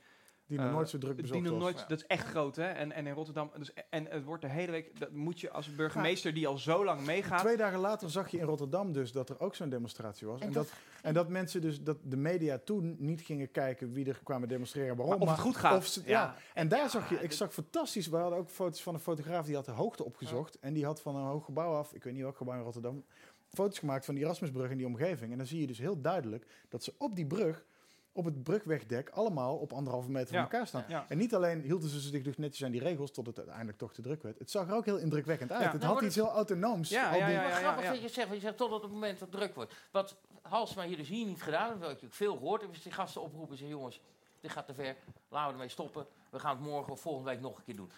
Die 0.52 0.60
nog 0.60 0.70
eh, 0.70 0.76
nooit 0.76 0.88
zo 0.88 0.98
druk 0.98 1.12
Die 1.14 1.22
bezocht 1.22 1.40
nog 1.42 1.52
was. 1.52 1.60
nooit, 1.62 1.88
dat 1.88 1.98
is 1.98 2.06
echt 2.06 2.26
groot, 2.26 2.56
hè? 2.56 2.64
En, 2.66 2.92
en 2.92 3.06
in 3.06 3.12
Rotterdam, 3.14 3.50
dus, 3.58 3.72
en 3.90 4.06
het 4.10 4.24
wordt 4.24 4.42
de 4.42 4.48
hele 4.48 4.70
week, 4.72 4.98
dat 5.00 5.10
moet 5.12 5.40
je 5.40 5.50
als 5.50 5.74
burgemeester 5.74 6.34
die 6.34 6.46
al 6.46 6.58
zo 6.58 6.84
lang 6.84 7.00
meegaat. 7.04 7.38
Twee 7.40 7.56
dagen 7.56 7.78
later 7.78 8.10
zag 8.10 8.28
je 8.30 8.38
in 8.38 8.44
Rotterdam 8.44 8.92
dus 8.92 9.12
dat 9.12 9.28
er 9.28 9.40
ook 9.40 9.54
zo'n 9.54 9.68
demonstratie 9.68 10.26
was. 10.26 10.40
En, 10.40 10.46
En 10.46 10.52
dat, 10.52 10.72
en 11.02 11.14
dat 11.14 11.28
mensen 11.28 11.60
dus, 11.60 11.82
dat 11.82 11.96
de 12.02 12.16
media 12.16 12.58
toen 12.64 12.96
niet 12.98 13.20
gingen 13.20 13.50
kijken 13.50 13.92
wie 13.92 14.06
er 14.08 14.20
kwamen 14.22 14.48
demonstreren, 14.48 14.96
waarom. 14.96 15.14
Maar 15.18 15.22
of 15.28 15.30
het 15.30 15.40
goed 15.40 15.56
gaat. 15.56 15.76
Of 15.76 15.86
ze- 15.86 16.00
ja. 16.04 16.10
Ja. 16.10 16.36
En 16.54 16.68
daar 16.68 16.90
zag 16.90 17.08
je, 17.08 17.14
ik 17.14 17.20
dit- 17.20 17.34
zag 17.34 17.52
fantastisch, 17.52 18.06
we 18.08 18.16
hadden 18.16 18.38
ook 18.38 18.48
foto's 18.50 18.82
van 18.82 18.94
een 18.94 19.00
fotograaf 19.00 19.46
die 19.46 19.54
had 19.54 19.64
de 19.64 19.70
hoogte 19.70 20.04
opgezocht. 20.04 20.58
En 20.58 20.72
die 20.72 20.84
had 20.84 21.00
van 21.00 21.16
een 21.16 21.26
hoog 21.26 21.44
gebouw 21.44 21.74
af, 21.74 21.92
ik 21.94 22.04
weet 22.04 22.12
niet 22.12 22.22
welk 22.22 22.36
gebouw 22.36 22.56
in 22.56 22.62
Rotterdam, 22.62 23.04
foto's 23.50 23.78
gemaakt 23.78 24.04
van 24.04 24.14
die 24.14 24.24
Erasmusbrug 24.24 24.70
en 24.70 24.76
die 24.76 24.86
omgeving. 24.86 25.32
En 25.32 25.38
dan 25.38 25.46
zie 25.46 25.60
je 25.60 25.66
dus 25.66 25.78
heel 25.78 26.00
duidelijk 26.00 26.46
dat 26.68 26.84
ze 26.84 26.94
op 26.98 27.16
die 27.16 27.26
brug 27.26 27.64
op 28.12 28.24
het 28.24 28.42
brugwegdek 28.42 29.08
allemaal 29.10 29.56
op 29.56 29.72
anderhalve 29.72 30.10
meter 30.10 30.28
van 30.28 30.36
Ja. 30.36 30.42
elkaar 30.42 30.66
staan. 30.66 30.84
Ja. 30.88 31.04
En 31.08 31.18
niet 31.18 31.34
alleen 31.34 31.60
hielden 31.60 31.88
ze 31.88 32.00
zich 32.00 32.22
dus 32.22 32.36
netjes 32.36 32.64
aan 32.64 32.70
die 32.72 32.80
regels 32.80 33.10
tot 33.10 33.26
het 33.26 33.36
uiteindelijk 33.38 33.78
toch 33.78 33.92
te 33.92 34.02
druk 34.02 34.22
werd. 34.22 34.38
Het 34.38 34.50
zag 34.50 34.68
er 34.68 34.74
ook 34.74 34.84
heel 34.84 34.98
indrukwekkend 34.98 35.52
uit. 35.52 35.60
Ja. 35.62 35.66
Het 35.70 35.74
Nou, 35.80 35.86
had 35.86 35.94
maar 35.94 36.04
iets 36.04 36.14
heel 36.16 36.30
autonooms. 36.30 36.88
Ja, 36.88 37.10
al 37.10 37.16
ja, 37.18 37.26
die- 37.26 37.34
ja, 37.34 37.50
grappig 37.50 37.84
ja. 37.84 37.90
dat 37.90 38.02
je 38.02 38.08
zegt, 38.08 38.28
want 38.28 38.40
je 38.40 38.46
zegt 38.46 38.56
tot 38.56 38.72
op 38.72 38.82
het 38.82 38.90
moment 38.90 39.18
dat 39.18 39.28
het 39.28 39.38
druk 39.40 39.54
wordt. 39.54 39.74
Wat 39.90 40.16
Halsma 40.42 40.84
hier 40.84 40.96
dus 40.96 41.08
hier 41.08 41.26
niet 41.26 41.42
gedaan 41.42 41.68
heeft, 41.68 41.80
wat 41.80 41.90
ik 41.90 42.04
ook 42.04 42.12
veel 42.12 42.36
gehoord 42.36 42.60
heb, 42.60 42.72
is 42.72 42.82
die 42.82 42.92
gasten 42.92 43.22
oproepen 43.22 43.50
en 43.50 43.56
zeggen, 43.58 43.76
jongens, 43.76 44.00
dit 44.40 44.50
gaat 44.50 44.66
te 44.66 44.74
ver, 44.74 44.96
laten 45.28 45.46
we 45.48 45.52
ermee 45.52 45.68
stoppen. 45.68 46.06
We 46.30 46.38
gaan 46.38 46.56
het 46.56 46.64
morgen 46.66 46.92
of 46.92 47.00
volgende 47.00 47.30
week 47.30 47.40
nog 47.40 47.56
een 47.58 47.64
keer 47.64 47.76
doen. 47.76 47.90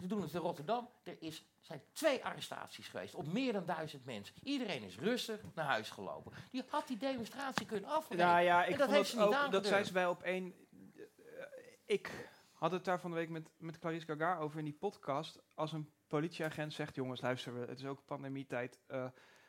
Ze 0.00 0.06
doen 0.06 0.22
het 0.22 0.32
in 0.34 0.40
Rotterdam. 0.40 0.88
Er 1.02 1.16
is, 1.20 1.44
zijn 1.60 1.82
twee 1.92 2.24
arrestaties 2.24 2.88
geweest 2.88 3.14
op 3.14 3.32
meer 3.32 3.52
dan 3.52 3.66
duizend 3.66 4.04
mensen. 4.04 4.34
Iedereen 4.42 4.82
is 4.82 4.98
rustig 4.98 5.40
naar 5.54 5.64
huis 5.66 5.90
gelopen. 5.90 6.32
Die 6.50 6.62
had 6.68 6.86
die 6.88 6.96
demonstratie 6.96 7.66
kunnen 7.66 7.90
afbreken. 7.90 8.24
Ja, 8.26 8.38
ja, 8.38 8.64
En 8.64 8.70
ik 8.70 8.76
dat 8.78 8.86
vond 8.86 8.96
heeft 8.98 9.10
ze 9.10 9.16
niet 9.16 9.24
ook, 9.26 9.50
dat 9.50 9.66
zei 9.66 9.84
ze 9.84 9.92
bij 9.92 10.06
op 10.06 10.22
één. 10.22 10.54
eh, 10.96 11.44
ik 11.86 12.28
had 12.52 12.70
het 12.72 12.84
daar 12.84 13.00
van 13.00 13.10
de 13.10 13.16
week 13.16 13.28
met, 13.28 13.50
met 13.56 13.78
Clarice 13.78 14.06
Gagar 14.06 14.38
over 14.38 14.58
in 14.58 14.64
die 14.64 14.74
podcast. 14.78 15.42
Als 15.54 15.72
een 15.72 15.90
politieagent 16.06 16.72
zegt, 16.72 16.94
jongens, 16.94 17.20
luister, 17.20 17.68
het 17.68 17.78
is 17.78 17.86
ook 17.86 18.04
pandemietijd. 18.04 18.78
eh, 18.86 19.06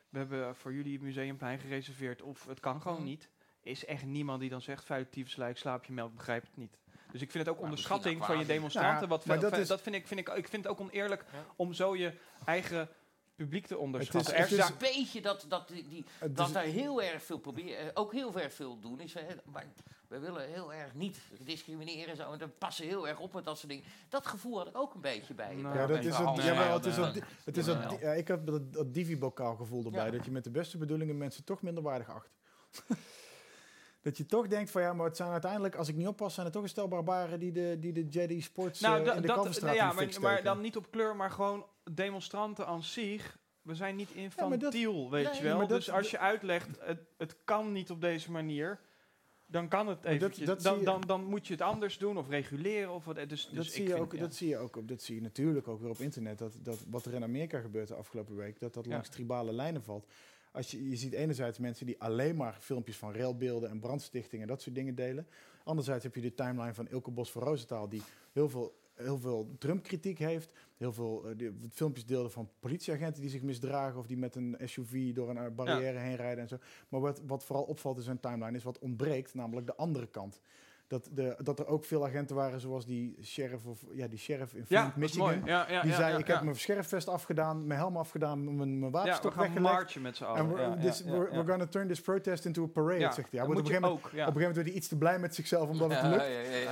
we 0.09 0.17
hebben 0.17 0.55
voor 0.55 0.73
jullie 0.73 0.93
het 0.93 1.01
museumplein 1.01 1.59
gereserveerd 1.59 2.21
of 2.21 2.45
het 2.45 2.59
kan 2.59 2.81
gewoon 2.81 2.97
Mhm. 2.97 3.05
niet. 3.05 3.29
Is 3.61 3.85
echt 3.85 4.05
niemand 4.05 4.39
die 4.39 4.49
dan 4.49 4.61
zegt, 4.61 4.85
vuile 4.85 5.09
tyfuslijk, 5.09 5.57
slaap 5.57 5.85
je 5.85 5.93
melk, 5.93 6.15
begrijp 6.15 6.43
het 6.43 6.57
niet. 6.57 6.79
Dus 7.15 7.23
ik 7.23 7.31
vind 7.31 7.45
het 7.45 7.55
ook 7.55 7.61
onderschatting 7.61 8.25
van 8.25 8.37
je 8.39 8.45
demonstranten. 8.45 9.01
Ja, 9.01 9.07
wat 9.07 9.23
veel- 9.23 9.39
dat 9.39 9.57
is- 9.57 9.67
dat 9.67 9.81
vind 9.81 9.95
ik, 9.95 10.07
vind 10.07 10.19
ik, 10.19 10.29
ik 10.29 10.47
vind 10.47 10.63
het 10.63 10.71
ook 10.71 10.79
oneerlijk 10.79 11.25
Ja. 11.31 11.45
om 11.55 11.73
zo 11.73 11.95
je 11.95 12.13
eigen 12.45 12.89
publiek 13.35 13.67
te 13.67 13.77
onderschatten. 13.77 14.35
het 14.35 14.51
is- 14.51 14.55
zijn- 14.57 14.71
een 14.71 14.77
beetje 14.77 15.21
dat, 15.21 15.45
dat, 15.47 15.67
die, 15.67 15.87
die, 15.87 16.05
Het 16.19 16.35
dat 16.37 16.53
daar 16.53 16.63
heel 16.63 17.01
erg 17.01 17.23
veel 17.23 17.37
proberen, 17.37 17.79
eh, 17.79 17.85
ook 17.93 18.11
heel 18.11 18.39
erg 18.39 18.53
veel 18.53 18.79
doen 18.79 18.99
is. 18.99 19.15
eh, 19.15 19.23
maar 19.45 19.65
we 20.07 20.19
willen 20.19 20.47
heel 20.49 20.73
erg 20.73 20.93
niet 20.93 21.17
discrimineren 21.39 22.09
en 22.09 22.15
zo. 22.15 22.31
En 22.31 22.37
dan 22.39 22.51
passen 22.57 22.85
heel 22.85 23.07
erg 23.07 23.19
op 23.19 23.33
met 23.33 23.43
dat 23.43 23.57
soort 23.57 23.69
dingen. 23.69 23.85
Dat 24.09 24.27
gevoel 24.27 24.57
had 24.57 24.67
ik 24.67 24.77
ook 24.77 24.93
een 24.93 25.01
beetje 25.01 25.33
bij. 25.33 25.55
Nou, 25.55 25.77
Ja, 25.77 25.87
dat 25.87 25.97
is 25.99 26.05
het, 26.05 26.17
ja, 26.17 26.73
het 26.73 26.85
is 26.85 26.95
dat, 26.95 27.15
het 27.45 27.57
is 27.57 27.65
dat, 27.65 27.99
ja, 27.99 28.11
ik 28.13 28.27
heb 28.27 28.45
dat, 28.45 28.73
dat 28.73 28.93
divi-bokaal 28.93 29.55
gevoel 29.55 29.85
erbij, 29.85 30.05
Ja. 30.05 30.11
dat 30.11 30.25
je 30.25 30.31
met 30.31 30.43
de 30.43 30.51
beste 30.51 30.77
bedoelingen 30.77 31.17
mensen 31.17 31.43
toch 31.43 31.61
minder 31.61 31.83
waardig 31.83 32.09
acht. 32.09 32.29
dat 34.05 34.17
je 34.17 34.25
toch 34.25 34.47
denkt 34.47 34.71
van 34.71 34.81
ja, 34.81 34.93
maar 34.93 35.05
het 35.05 35.15
zijn 35.15 35.29
uiteindelijk, 35.31 35.75
als 35.75 35.87
ik 35.87 35.95
niet 35.95 36.07
oppas, 36.07 36.33
zijn 36.33 36.45
het 36.45 36.53
toch 36.55 36.63
een 36.63 36.69
stel 36.69 36.87
barbaren 36.87 37.39
die 37.39 37.51
de, 37.51 37.77
die 37.79 37.93
de 37.93 38.05
Jedi 38.07 38.41
Sports 38.41 38.79
Nou, 38.79 39.07
eh, 39.07 39.15
in 39.15 39.21
de 39.21 39.27
dat, 39.27 39.61
nee, 39.61 39.75
ja, 39.75 39.93
maar, 39.93 40.07
maar 40.21 40.43
dan 40.43 40.61
niet 40.61 40.75
op 40.77 40.91
kleur, 40.91 41.15
maar 41.15 41.31
gewoon 41.31 41.65
demonstranten 41.91 42.67
aan 42.67 42.83
zich. 42.83 43.37
We 43.61 43.75
zijn 43.75 43.95
niet 43.95 44.11
infantiel, 44.11 45.09
weet 45.09 45.25
Nee, 45.25 45.35
je 45.35 45.43
wel. 45.43 45.59
dat- 45.59 45.69
dus 45.69 45.91
als 45.91 46.11
je 46.11 46.19
uitlegt, 46.19 46.67
het, 46.79 46.99
het 47.17 47.35
kan 47.43 47.71
niet 47.71 47.91
op 47.91 48.01
deze 48.01 48.31
manier, 48.31 48.79
dan 49.45 49.67
kan 49.67 49.87
het 49.87 50.03
dat- 50.03 50.11
eventjes. 50.11 50.45
dat 50.47 50.61
dan, 50.61 50.83
dan, 50.83 51.01
dan 51.01 51.23
moet 51.23 51.47
je 51.47 51.53
het 51.53 51.61
anders 51.61 51.97
doen 51.97 52.17
of 52.17 52.29
reguleren. 52.29 52.91
Of 52.93 53.05
wat, 53.05 53.15
dus, 53.15 53.27
dus 53.29 53.43
dat, 53.51 53.65
ik 53.65 53.71
zie 53.71 53.83
je 53.83 53.89
vind, 53.89 54.01
ook, 54.01 54.13
ja. 54.13 54.19
dat 54.19 54.35
zie 54.35 54.47
je 54.47 54.57
ook 54.57 54.87
dat 54.87 55.01
zie 55.01 55.15
je 55.15 55.21
natuurlijk 55.21 55.67
ook 55.67 55.79
weer 55.81 55.89
op 55.89 55.99
internet. 55.99 56.37
Dat, 56.37 56.57
dat 56.61 56.85
wat 56.89 57.05
er 57.05 57.13
in 57.13 57.23
Amerika 57.23 57.59
gebeurt 57.59 57.87
de 57.87 57.95
afgelopen 57.95 58.35
week, 58.35 58.59
dat 58.59 58.73
dat 58.73 58.85
Ja. 58.85 58.91
langs 58.91 59.09
tribale 59.09 59.53
lijnen 59.53 59.83
valt. 59.83 60.07
Als 60.55 60.71
je, 60.71 60.89
je 60.89 60.95
ziet 60.95 61.13
enerzijds 61.13 61.59
mensen 61.59 61.85
die 61.85 62.01
alleen 62.01 62.35
maar 62.35 62.57
filmpjes 62.59 62.97
van 62.97 63.13
railbeelden 63.13 63.69
en 63.69 63.79
brandstichtingen 63.79 64.47
en 64.47 64.51
dat 64.51 64.61
soort 64.61 64.75
dingen 64.75 64.95
delen. 64.95 65.27
Anderzijds 65.63 66.03
heb 66.03 66.15
je 66.15 66.21
de 66.21 66.33
timeline 66.33 66.73
van 66.73 66.87
Ilke 66.87 67.11
Bos 67.11 67.31
van 67.31 67.43
Roosentaal, 67.43 67.89
die 67.89 68.01
heel 68.31 68.49
veel, 68.49 68.79
heel 68.93 69.17
veel 69.17 69.55
Trump-kritiek 69.57 70.19
heeft. 70.19 70.51
Heel 70.77 70.93
veel 70.93 71.29
eh, 71.29 71.49
filmpjes 71.71 72.05
deelde 72.05 72.29
van 72.29 72.49
politieagenten 72.59 73.21
die 73.21 73.29
zich 73.29 73.41
misdragen 73.41 73.99
of 73.99 74.07
die 74.07 74.17
met 74.17 74.35
een 74.35 74.57
SUV 74.63 75.13
door 75.13 75.29
een 75.29 75.37
eh, 75.37 75.51
barrière 75.55 75.99
heen 75.99 76.15
rijden 76.15 76.43
en 76.43 76.47
zo. 76.47 76.57
Maar 76.89 77.01
wat, 77.01 77.21
wat 77.25 77.43
vooral 77.43 77.65
opvalt 77.65 77.97
in 77.97 78.03
zijn 78.03 78.19
timeline 78.19 78.57
is 78.57 78.63
wat 78.63 78.79
ontbreekt, 78.79 79.33
namelijk 79.33 79.67
de 79.67 79.75
andere 79.75 80.07
kant. 80.07 80.41
Dat, 80.87 81.09
de, 81.13 81.35
dat 81.43 81.59
er 81.59 81.67
ook 81.67 81.85
veel 81.85 82.05
agenten 82.05 82.35
waren, 82.35 82.59
zoals 82.59 82.85
die 82.85 83.17
sheriff, 83.23 83.65
of, 83.65 83.85
ja, 83.93 84.07
die 84.07 84.19
sheriff 84.19 84.53
in 84.53 84.65
Flint, 84.65 84.95
Michigan. 84.95 85.25
mooi. 85.25 85.41
Ja, 85.45 85.69
ja, 85.69 85.81
Die 85.81 85.93
zei, 85.93 86.17
ik 86.17 86.27
heb 86.27 86.41
mijn 86.41 86.55
sheriffvest 86.55 87.07
afgedaan, 87.07 87.67
mijn 87.67 87.79
helm 87.79 87.97
afgedaan, 87.97 88.43
mijn, 88.43 88.57
mijn 88.57 88.79
Ja, 88.79 88.85
we 88.85 88.91
wapenstok 88.91 89.33
gaan 89.33 89.41
weggelegd. 89.43 89.73
marchen 89.73 90.01
met 90.01 90.15
z'n 90.17 90.23
En 90.23 90.29
allen. 90.29 90.79
this, 90.79 90.99
ja, 90.99 91.11
we're, 91.11 91.29
we're 91.29 91.45
gonna 91.45 91.65
turn 91.67 91.87
this 91.87 92.01
protest 92.01 92.45
into 92.45 92.63
a 92.63 92.67
parade, 92.67 93.13
zegt 93.13 93.31
hij. 93.31 93.41
Op, 93.41 93.49
een 93.49 93.55
gegeven 93.57 93.81
moment, 93.81 93.99
op 93.99 94.03
een 94.03 94.09
gegeven 94.09 94.33
moment 94.33 94.55
werd 94.55 94.67
hij 94.67 94.75
iets 94.75 94.87
te 94.87 94.97
blij 94.97 95.19
met 95.19 95.35
zichzelf 95.35 95.69
omdat 95.69 95.91
het 95.91 96.01
lukt. 96.03 96.23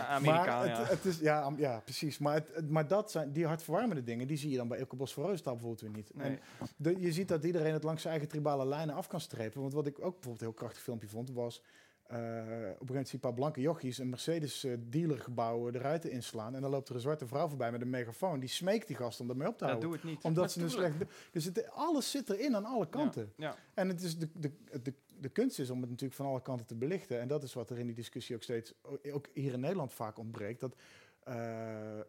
Amerikaan, 0.07 0.45
maar 0.45 0.67
ja. 0.67 0.79
het, 0.79 0.89
het 0.89 1.05
is, 1.05 1.19
ja, 1.19 1.53
ja, 1.57 1.79
precies. 1.83 2.17
Maar, 2.17 2.33
het, 2.33 2.69
maar 2.69 2.87
dat 2.87 3.11
zijn 3.11 3.31
die 3.31 3.45
hartverwarmende 3.45 4.03
dingen, 4.03 4.27
die 4.27 4.37
zie 4.37 4.49
je 4.51 4.57
dan 4.57 4.67
bij 4.67 4.77
Ilke 4.77 4.95
Bos 4.95 5.13
van 5.13 5.23
Roosentaal 5.23 5.53
bijvoorbeeld 5.55 5.81
weer 5.81 5.95
niet. 6.03 6.11
Nee. 6.15 6.39
En 6.59 6.67
de, 6.77 6.99
je 6.99 7.11
ziet 7.11 7.27
dat 7.27 7.43
iedereen 7.43 7.73
het 7.73 7.83
langs 7.83 8.01
zijn 8.01 8.13
eigen 8.13 8.31
tribale 8.31 8.65
lijnen 8.65 8.95
af 8.95 9.07
kan 9.07 9.19
strepen. 9.21 9.61
Want 9.61 9.73
wat 9.73 9.87
ik 9.87 9.95
ook 9.95 10.01
bijvoorbeeld 10.13 10.39
een 10.41 10.47
heel 10.47 10.55
krachtig 10.55 10.81
filmpje 10.83 11.07
vond, 11.07 11.31
was... 11.31 11.63
eh, 12.07 12.17
op 12.17 12.21
een 12.21 12.63
gegeven 12.63 12.85
moment 12.87 13.07
zie 13.07 13.07
je 13.07 13.13
een 13.13 13.19
paar 13.19 13.33
blanke 13.33 13.61
jochies 13.61 13.97
een 13.97 14.09
Mercedes-dealergebouw 14.09 15.69
de 15.69 15.77
ruiten 15.77 16.11
inslaan. 16.11 16.55
En 16.55 16.61
dan 16.61 16.71
loopt 16.71 16.89
er 16.89 16.95
een 16.95 17.01
zwarte 17.01 17.27
vrouw 17.27 17.47
voorbij 17.47 17.71
met 17.71 17.81
een 17.81 17.89
megafoon. 17.89 18.39
Die 18.39 18.49
smeekt 18.49 18.87
die 18.87 18.95
gast 18.95 19.19
om 19.19 19.27
daarmee 19.27 19.47
op 19.47 19.57
te 19.57 19.63
Ja, 19.65 19.69
houden. 19.69 19.89
doe 19.89 19.99
het 19.99 20.09
niet. 20.09 20.23
Omdat 20.23 20.51
ze 20.51 20.61
een 20.63 20.69
slecht... 20.69 20.95
Dus 21.31 21.45
het, 21.45 21.69
alles 21.71 22.11
zit 22.11 22.29
erin 22.29 22.55
aan 22.55 22.65
alle 22.65 22.89
kanten. 22.89 23.33
Ja. 23.37 23.55
En 23.73 23.87
het 23.87 24.01
is 24.01 24.17
de, 24.17 24.29
de, 24.33 24.51
de, 24.83 24.93
de 25.19 25.29
kunst 25.29 25.59
is 25.59 25.69
om 25.69 25.81
het 25.81 25.89
natuurlijk 25.89 26.19
van 26.19 26.25
alle 26.25 26.41
kanten 26.41 26.65
te 26.65 26.75
belichten. 26.75 27.19
En 27.19 27.27
dat 27.27 27.43
is 27.43 27.53
wat 27.53 27.69
er 27.69 27.79
in 27.79 27.85
die 27.85 27.95
discussie 27.95 28.35
ook 28.35 28.43
steeds, 28.43 28.73
ook 29.11 29.27
hier 29.33 29.53
in 29.53 29.59
Nederland 29.59 29.93
vaak 29.93 30.17
ontbreekt. 30.17 30.59
Dat 30.59 30.75
eh, 31.23 31.99
eh, 31.99 32.05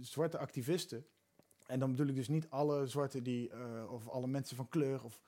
zwarte 0.00 0.38
activisten, 0.38 1.06
en 1.70 1.78
dan 1.78 1.90
bedoel 1.90 2.06
ik 2.06 2.14
dus 2.14 2.28
niet 2.28 2.46
alle 2.50 2.86
zwarte 2.86 3.22
die, 3.22 3.50
eh, 3.50 3.92
of 3.92 4.08
alle 4.08 4.26
mensen 4.26 4.56
van 4.56 4.68
kleur, 4.68 5.04
of 5.04 5.20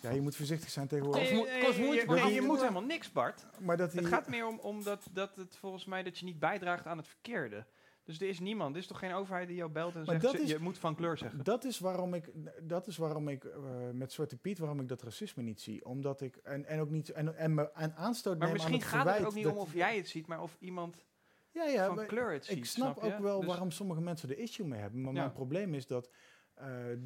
ja, 0.00 0.10
je 0.10 0.20
moet 0.20 0.36
voorzichtig 0.36 0.70
zijn 0.70 0.88
tegenwoordig. 0.88 1.30
Nee, 1.30 1.64
kost 1.64 1.78
nee, 1.78 1.86
moeite, 1.86 2.06
maar 2.06 2.24
nee, 2.24 2.34
je 2.34 2.40
moet 2.40 2.60
helemaal 2.60 2.82
niks, 2.82 3.12
Bart. 3.12 3.46
Maar 3.60 3.76
dat 3.76 3.92
Het 3.92 4.06
gaat 4.06 4.28
meer 4.28 4.46
om, 4.46 4.58
om 4.58 4.82
dat, 4.84 5.08
dat 5.12 5.36
het 5.36 5.56
volgens 5.56 5.84
mij 5.84 6.02
dat 6.02 6.18
je 6.18 6.24
niet 6.24 6.38
bijdraagt 6.38 6.86
aan 6.86 6.96
het 6.96 7.08
verkeerde. 7.08 7.66
Dus 8.04 8.20
er 8.20 8.28
is 8.28 8.40
niemand, 8.40 8.74
er 8.74 8.80
is 8.80 8.86
toch 8.86 8.98
geen 8.98 9.12
overheid 9.12 9.46
die 9.46 9.56
jou 9.56 9.70
belt 9.70 9.94
en 9.94 10.04
Maar 10.04 10.20
zegt, 10.20 10.40
is- 10.40 10.50
je 10.50 10.58
moet 10.58 10.78
van 10.78 10.94
kleur 10.94 11.18
zeggen. 11.18 11.44
Dat 11.44 11.64
is 11.64 11.78
waarom 11.78 12.14
ik, 12.14 12.30
dat 12.62 12.86
is 12.86 12.96
waarom 12.96 13.28
ik 13.28 13.44
eh, 13.44 13.60
met 13.92 14.12
Zwarte 14.12 14.36
Piet, 14.36 14.58
waarom 14.58 14.80
ik 14.80 14.88
dat 14.88 15.02
racisme 15.02 15.42
niet 15.42 15.60
zie. 15.60 15.84
Omdat 15.84 16.20
ik, 16.20 16.36
en, 16.36 16.64
en 16.64 16.80
ook 16.80 16.90
niet, 16.90 17.08
en, 17.10 17.36
en 17.36 17.54
me 17.54 17.70
en 17.72 17.96
aanstoot 17.96 18.38
Maar 18.38 18.46
neem 18.46 18.56
misschien 18.56 18.74
aan 18.74 18.80
het 18.80 18.88
gaat 18.88 19.16
het 19.18 19.26
ook 19.26 19.34
niet 19.34 19.46
om 19.46 19.56
of 19.56 19.74
jij 19.74 19.96
het 19.96 20.08
ziet, 20.08 20.26
maar 20.26 20.42
of 20.42 20.56
iemand 20.60 21.04
ja, 21.52 21.64
ja, 21.64 21.86
van 21.86 21.94
maar- 21.96 22.06
kleur 22.06 22.32
het 22.32 22.44
ziet. 22.44 22.56
Ik 22.56 22.64
snap, 22.64 22.98
ook 22.98 23.18
wel 23.18 23.38
Dus- 23.38 23.48
waarom 23.48 23.70
sommige 23.70 24.00
mensen 24.00 24.28
er 24.28 24.38
issue 24.38 24.66
mee 24.66 24.80
hebben. 24.80 25.00
Maar 25.00 25.12
Ja. 25.12 25.18
mijn 25.20 25.32
probleem 25.32 25.74
is 25.74 25.86
dat, 25.86 26.10
eh, 26.54 26.92
eh, 26.92 26.98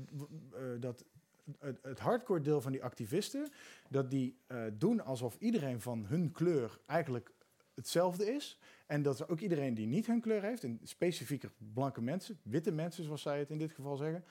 dat 0.80 1.04
het, 1.58 1.78
het 1.82 1.98
hardcore 1.98 2.40
deel 2.40 2.60
van 2.60 2.72
die 2.72 2.82
activisten, 2.84 3.48
dat 3.90 4.10
die 4.10 4.38
eh, 4.46 4.62
doen 4.72 5.00
alsof 5.04 5.36
iedereen 5.38 5.80
van 5.80 6.04
hun 6.06 6.32
kleur 6.32 6.78
eigenlijk 6.86 7.32
hetzelfde 7.74 8.26
is. 8.34 8.58
En 8.86 9.02
dat 9.02 9.28
ook 9.28 9.40
iedereen 9.40 9.74
die 9.74 9.86
niet 9.86 10.06
hun 10.06 10.20
kleur 10.20 10.42
heeft, 10.42 10.64
en 10.64 10.80
specifieker 10.82 11.50
blanke 11.72 12.00
mensen, 12.02 12.38
witte 12.42 12.72
mensen 12.72 13.04
zoals 13.04 13.22
zij 13.22 13.38
het 13.38 13.50
in 13.50 13.58
dit 13.58 13.72
geval 13.72 13.96
zeggen, 13.96 14.24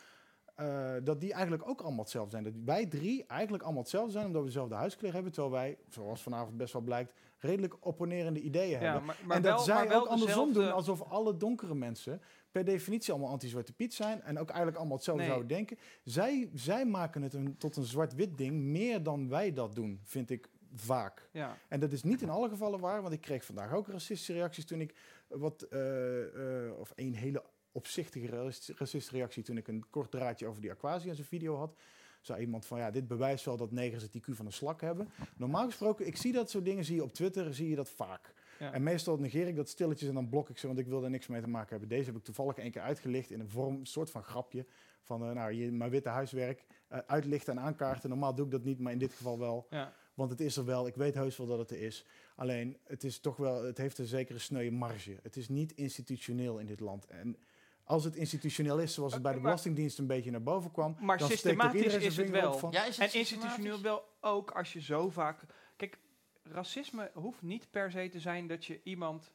eh, 0.55 0.93
dat 1.03 1.21
die 1.21 1.33
eigenlijk 1.33 1.67
ook 1.67 1.81
allemaal 1.81 2.03
hetzelfde 2.03 2.31
zijn. 2.31 2.43
Dat 2.43 2.53
wij 2.65 2.85
drie 2.85 3.25
eigenlijk 3.25 3.63
allemaal 3.63 3.81
hetzelfde 3.81 4.11
zijn, 4.11 4.25
omdat 4.25 4.41
we 4.41 4.47
dezelfde 4.47 4.75
huiskleur 4.75 5.13
hebben, 5.13 5.31
terwijl 5.31 5.53
wij, 5.53 5.77
zoals 5.87 6.21
vanavond 6.21 6.57
best 6.57 6.73
wel 6.73 6.81
blijkt, 6.81 7.13
redelijk 7.37 7.75
opponerende 7.79 8.39
ideeën 8.39 8.69
ja, 8.69 8.77
hebben. 8.79 9.05
maar, 9.05 9.17
maar 9.25 9.37
en 9.37 9.43
wel, 9.43 9.55
dat 9.55 9.65
zij 9.65 9.87
wel 9.87 10.01
ook 10.01 10.07
andersom 10.07 10.47
dezelfde- 10.47 10.59
doen, 10.59 10.71
alsof 10.71 11.01
alle 11.01 11.37
donkere 11.37 11.75
mensen 11.75 12.21
per 12.51 12.63
definitie 12.65 13.13
allemaal 13.13 13.31
anti-zwarte 13.31 13.73
Piet 13.73 13.93
zijn 13.93 14.21
en 14.21 14.39
ook 14.39 14.47
eigenlijk 14.47 14.77
allemaal 14.77 14.95
hetzelfde 14.95 15.23
Nee. 15.23 15.31
zouden 15.31 15.55
denken. 15.55 15.77
Zij, 16.03 16.49
zij 16.53 16.85
maken 16.85 17.21
het 17.21 17.33
een, 17.33 17.57
tot 17.57 17.75
een 17.75 17.83
zwart-wit 17.83 18.37
ding 18.37 18.61
meer 18.61 19.03
dan 19.03 19.29
wij 19.29 19.53
dat 19.53 19.75
doen, 19.75 19.99
vind 20.03 20.29
ik 20.29 20.49
vaak. 20.75 21.29
Ja. 21.31 21.57
En 21.67 21.79
dat 21.79 21.91
is 21.91 22.03
niet 22.03 22.21
in 22.21 22.29
alle 22.29 22.49
gevallen 22.49 22.79
waar, 22.79 23.01
want 23.01 23.13
ik 23.13 23.21
kreeg 23.21 23.45
vandaag 23.45 23.73
ook 23.73 23.87
racistische 23.87 24.33
reacties 24.33 24.65
toen 24.65 24.81
ik 24.81 24.95
wat, 25.27 25.61
eh, 25.61 26.65
eh, 26.65 26.79
of 26.79 26.91
een 26.95 27.15
hele 27.15 27.43
opzichtige 27.74 28.28
racis- 28.28 28.67
racistische 28.67 29.15
reactie 29.15 29.43
toen 29.43 29.57
ik 29.57 29.67
een 29.67 29.86
kort 29.89 30.11
draadje 30.11 30.47
over 30.47 30.61
die 30.61 30.71
Aquasia 30.71 31.09
in 31.09 31.15
zijn 31.15 31.28
video 31.28 31.55
had. 31.55 31.76
Zei 32.21 32.41
iemand 32.41 32.65
van 32.65 32.80
ja, 32.80 32.91
dit 32.91 33.07
bewijst 33.07 33.45
wel 33.45 33.57
dat 33.57 33.71
negers 33.71 34.03
het 34.03 34.17
IQ 34.17 34.32
van 34.32 34.45
een 34.45 34.53
slak 34.53 34.82
hebben. 34.82 35.09
Normaal 35.38 35.65
gesproken, 35.65 36.07
ik 36.07 36.17
zie 36.17 36.32
dat 36.32 36.49
soort 36.49 36.65
dingen, 36.65 36.86
zie 36.86 36.95
je 36.95 37.03
op 37.03 37.13
Twitter, 37.13 37.53
zie 37.53 37.69
je 37.69 37.76
dat 37.76 37.89
vaak. 37.89 38.34
Ja. 38.59 38.74
En 38.74 38.84
meestal 38.84 39.17
negeer 39.17 39.47
ik 39.47 39.55
dat 39.55 39.69
stilletjes 39.69 40.09
en 40.09 40.13
dan 40.13 40.30
blok 40.30 40.49
ik 40.49 40.57
ze, 40.57 40.67
want 40.67 40.80
ik 40.80 40.88
wil 40.88 41.03
er 41.03 41.09
niks 41.09 41.28
mee 41.28 41.41
te 41.41 41.49
maken 41.49 41.69
hebben. 41.69 41.89
Deze 41.89 42.05
heb 42.05 42.15
ik 42.15 42.24
toevallig 42.24 42.57
één 42.57 42.71
keer 42.71 42.82
uitgelicht 42.82 43.32
in 43.32 43.39
een 43.39 43.49
vorm, 43.49 43.76
een 43.80 43.86
soort 43.86 44.09
van 44.09 44.24
grapje. 44.24 44.65
Van, 45.01 45.24
eh, 45.24 45.32
nou, 45.32 45.51
je, 45.51 45.71
mijn 45.71 45.89
witte 45.89 46.09
huiswerk 46.09 46.65
eh, 46.88 46.99
uitlichten 47.07 47.57
en 47.57 47.63
aankaarten. 47.63 48.09
Normaal 48.09 48.36
doe 48.36 48.45
ik 48.45 48.51
dat 48.51 48.63
niet, 48.63 48.80
maar 48.80 48.91
in 48.91 48.97
dit 48.97 49.13
geval 49.13 49.39
wel. 49.39 49.67
Ja. 49.69 49.93
Want 50.13 50.30
het 50.30 50.39
is 50.41 50.57
er 50.57 50.65
wel, 50.65 50.88
ik 50.88 50.95
weet 50.95 51.13
heus 51.13 51.38
wel 51.38 51.47
dat 51.47 51.59
het 51.59 51.71
er 51.71 51.82
is. 51.82 52.05
Alleen, 52.36 52.78
het 52.84 53.03
is 53.03 53.19
toch 53.19 53.38
wel, 53.38 53.63
het 53.63 53.78
heeft 53.78 53.97
een 53.97 54.05
zekere 54.05 54.39
sneuwe 54.39 54.71
marge. 54.71 55.19
Het 55.21 55.36
is 55.36 55.49
niet 55.49 55.71
institutioneel 55.71 56.57
in 56.59 56.65
dit 56.65 56.80
land. 56.80 57.07
En 57.07 57.38
als 57.84 58.03
het 58.03 58.15
institutioneel 58.15 58.79
is, 58.79 58.93
zoals 58.93 59.13
het 59.13 59.21
bij 59.21 59.34
de 59.34 59.39
Belastingdienst 59.39 59.97
een 59.99 60.07
beetje 60.07 60.31
naar 60.31 60.43
boven 60.43 60.71
kwam, 60.71 60.95
Maar 60.99 61.17
dan 61.17 61.27
steekt 61.31 61.45
ook 61.45 61.61
systematisch 61.61 61.93
is 62.03 62.17
het 62.17 62.29
wel. 62.29 62.57
van- 62.57 62.71
Ja, 62.71 62.86
is 62.86 62.97
het 62.97 63.11
En 63.13 63.19
institutioneel 63.19 63.81
wel 63.81 64.07
ook 64.19 64.51
als 64.51 64.73
je 64.73 64.81
zo 64.81 65.09
vaak... 65.09 65.41
Kijk, 65.75 65.97
racisme 66.43 67.11
hoeft 67.13 67.41
niet 67.41 67.71
per 67.71 67.91
se 67.91 68.09
te 68.09 68.19
zijn 68.19 68.47
dat 68.47 68.65
je 68.65 68.81
iemand 68.84 69.31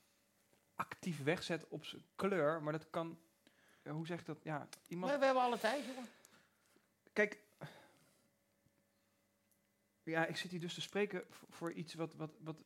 actief 0.74 1.22
wegzet 1.22 1.68
op 1.68 1.84
zijn 1.84 2.02
kleur, 2.16 2.62
maar 2.62 2.72
dat 2.72 2.90
kan... 2.90 3.18
Hoe 3.88 4.06
zeg 4.06 4.20
ik 4.20 4.26
dat? 4.26 4.38
Ja, 4.42 4.68
iemand... 4.88 5.10
Maar 5.10 5.20
we 5.20 5.24
hebben 5.24 5.42
alle 5.42 5.58
tijd, 5.58 5.84
jongen. 5.84 6.08
Kijk, 7.12 7.38
ja, 10.02 10.26
ik 10.26 10.36
zit 10.36 10.50
hier 10.50 10.60
dus 10.60 10.74
te 10.74 10.80
spreken 10.80 11.24
voor 11.48 11.72
iets 11.72 11.94
wat, 11.94 12.14
wat, 12.14 12.30
wat 12.40 12.64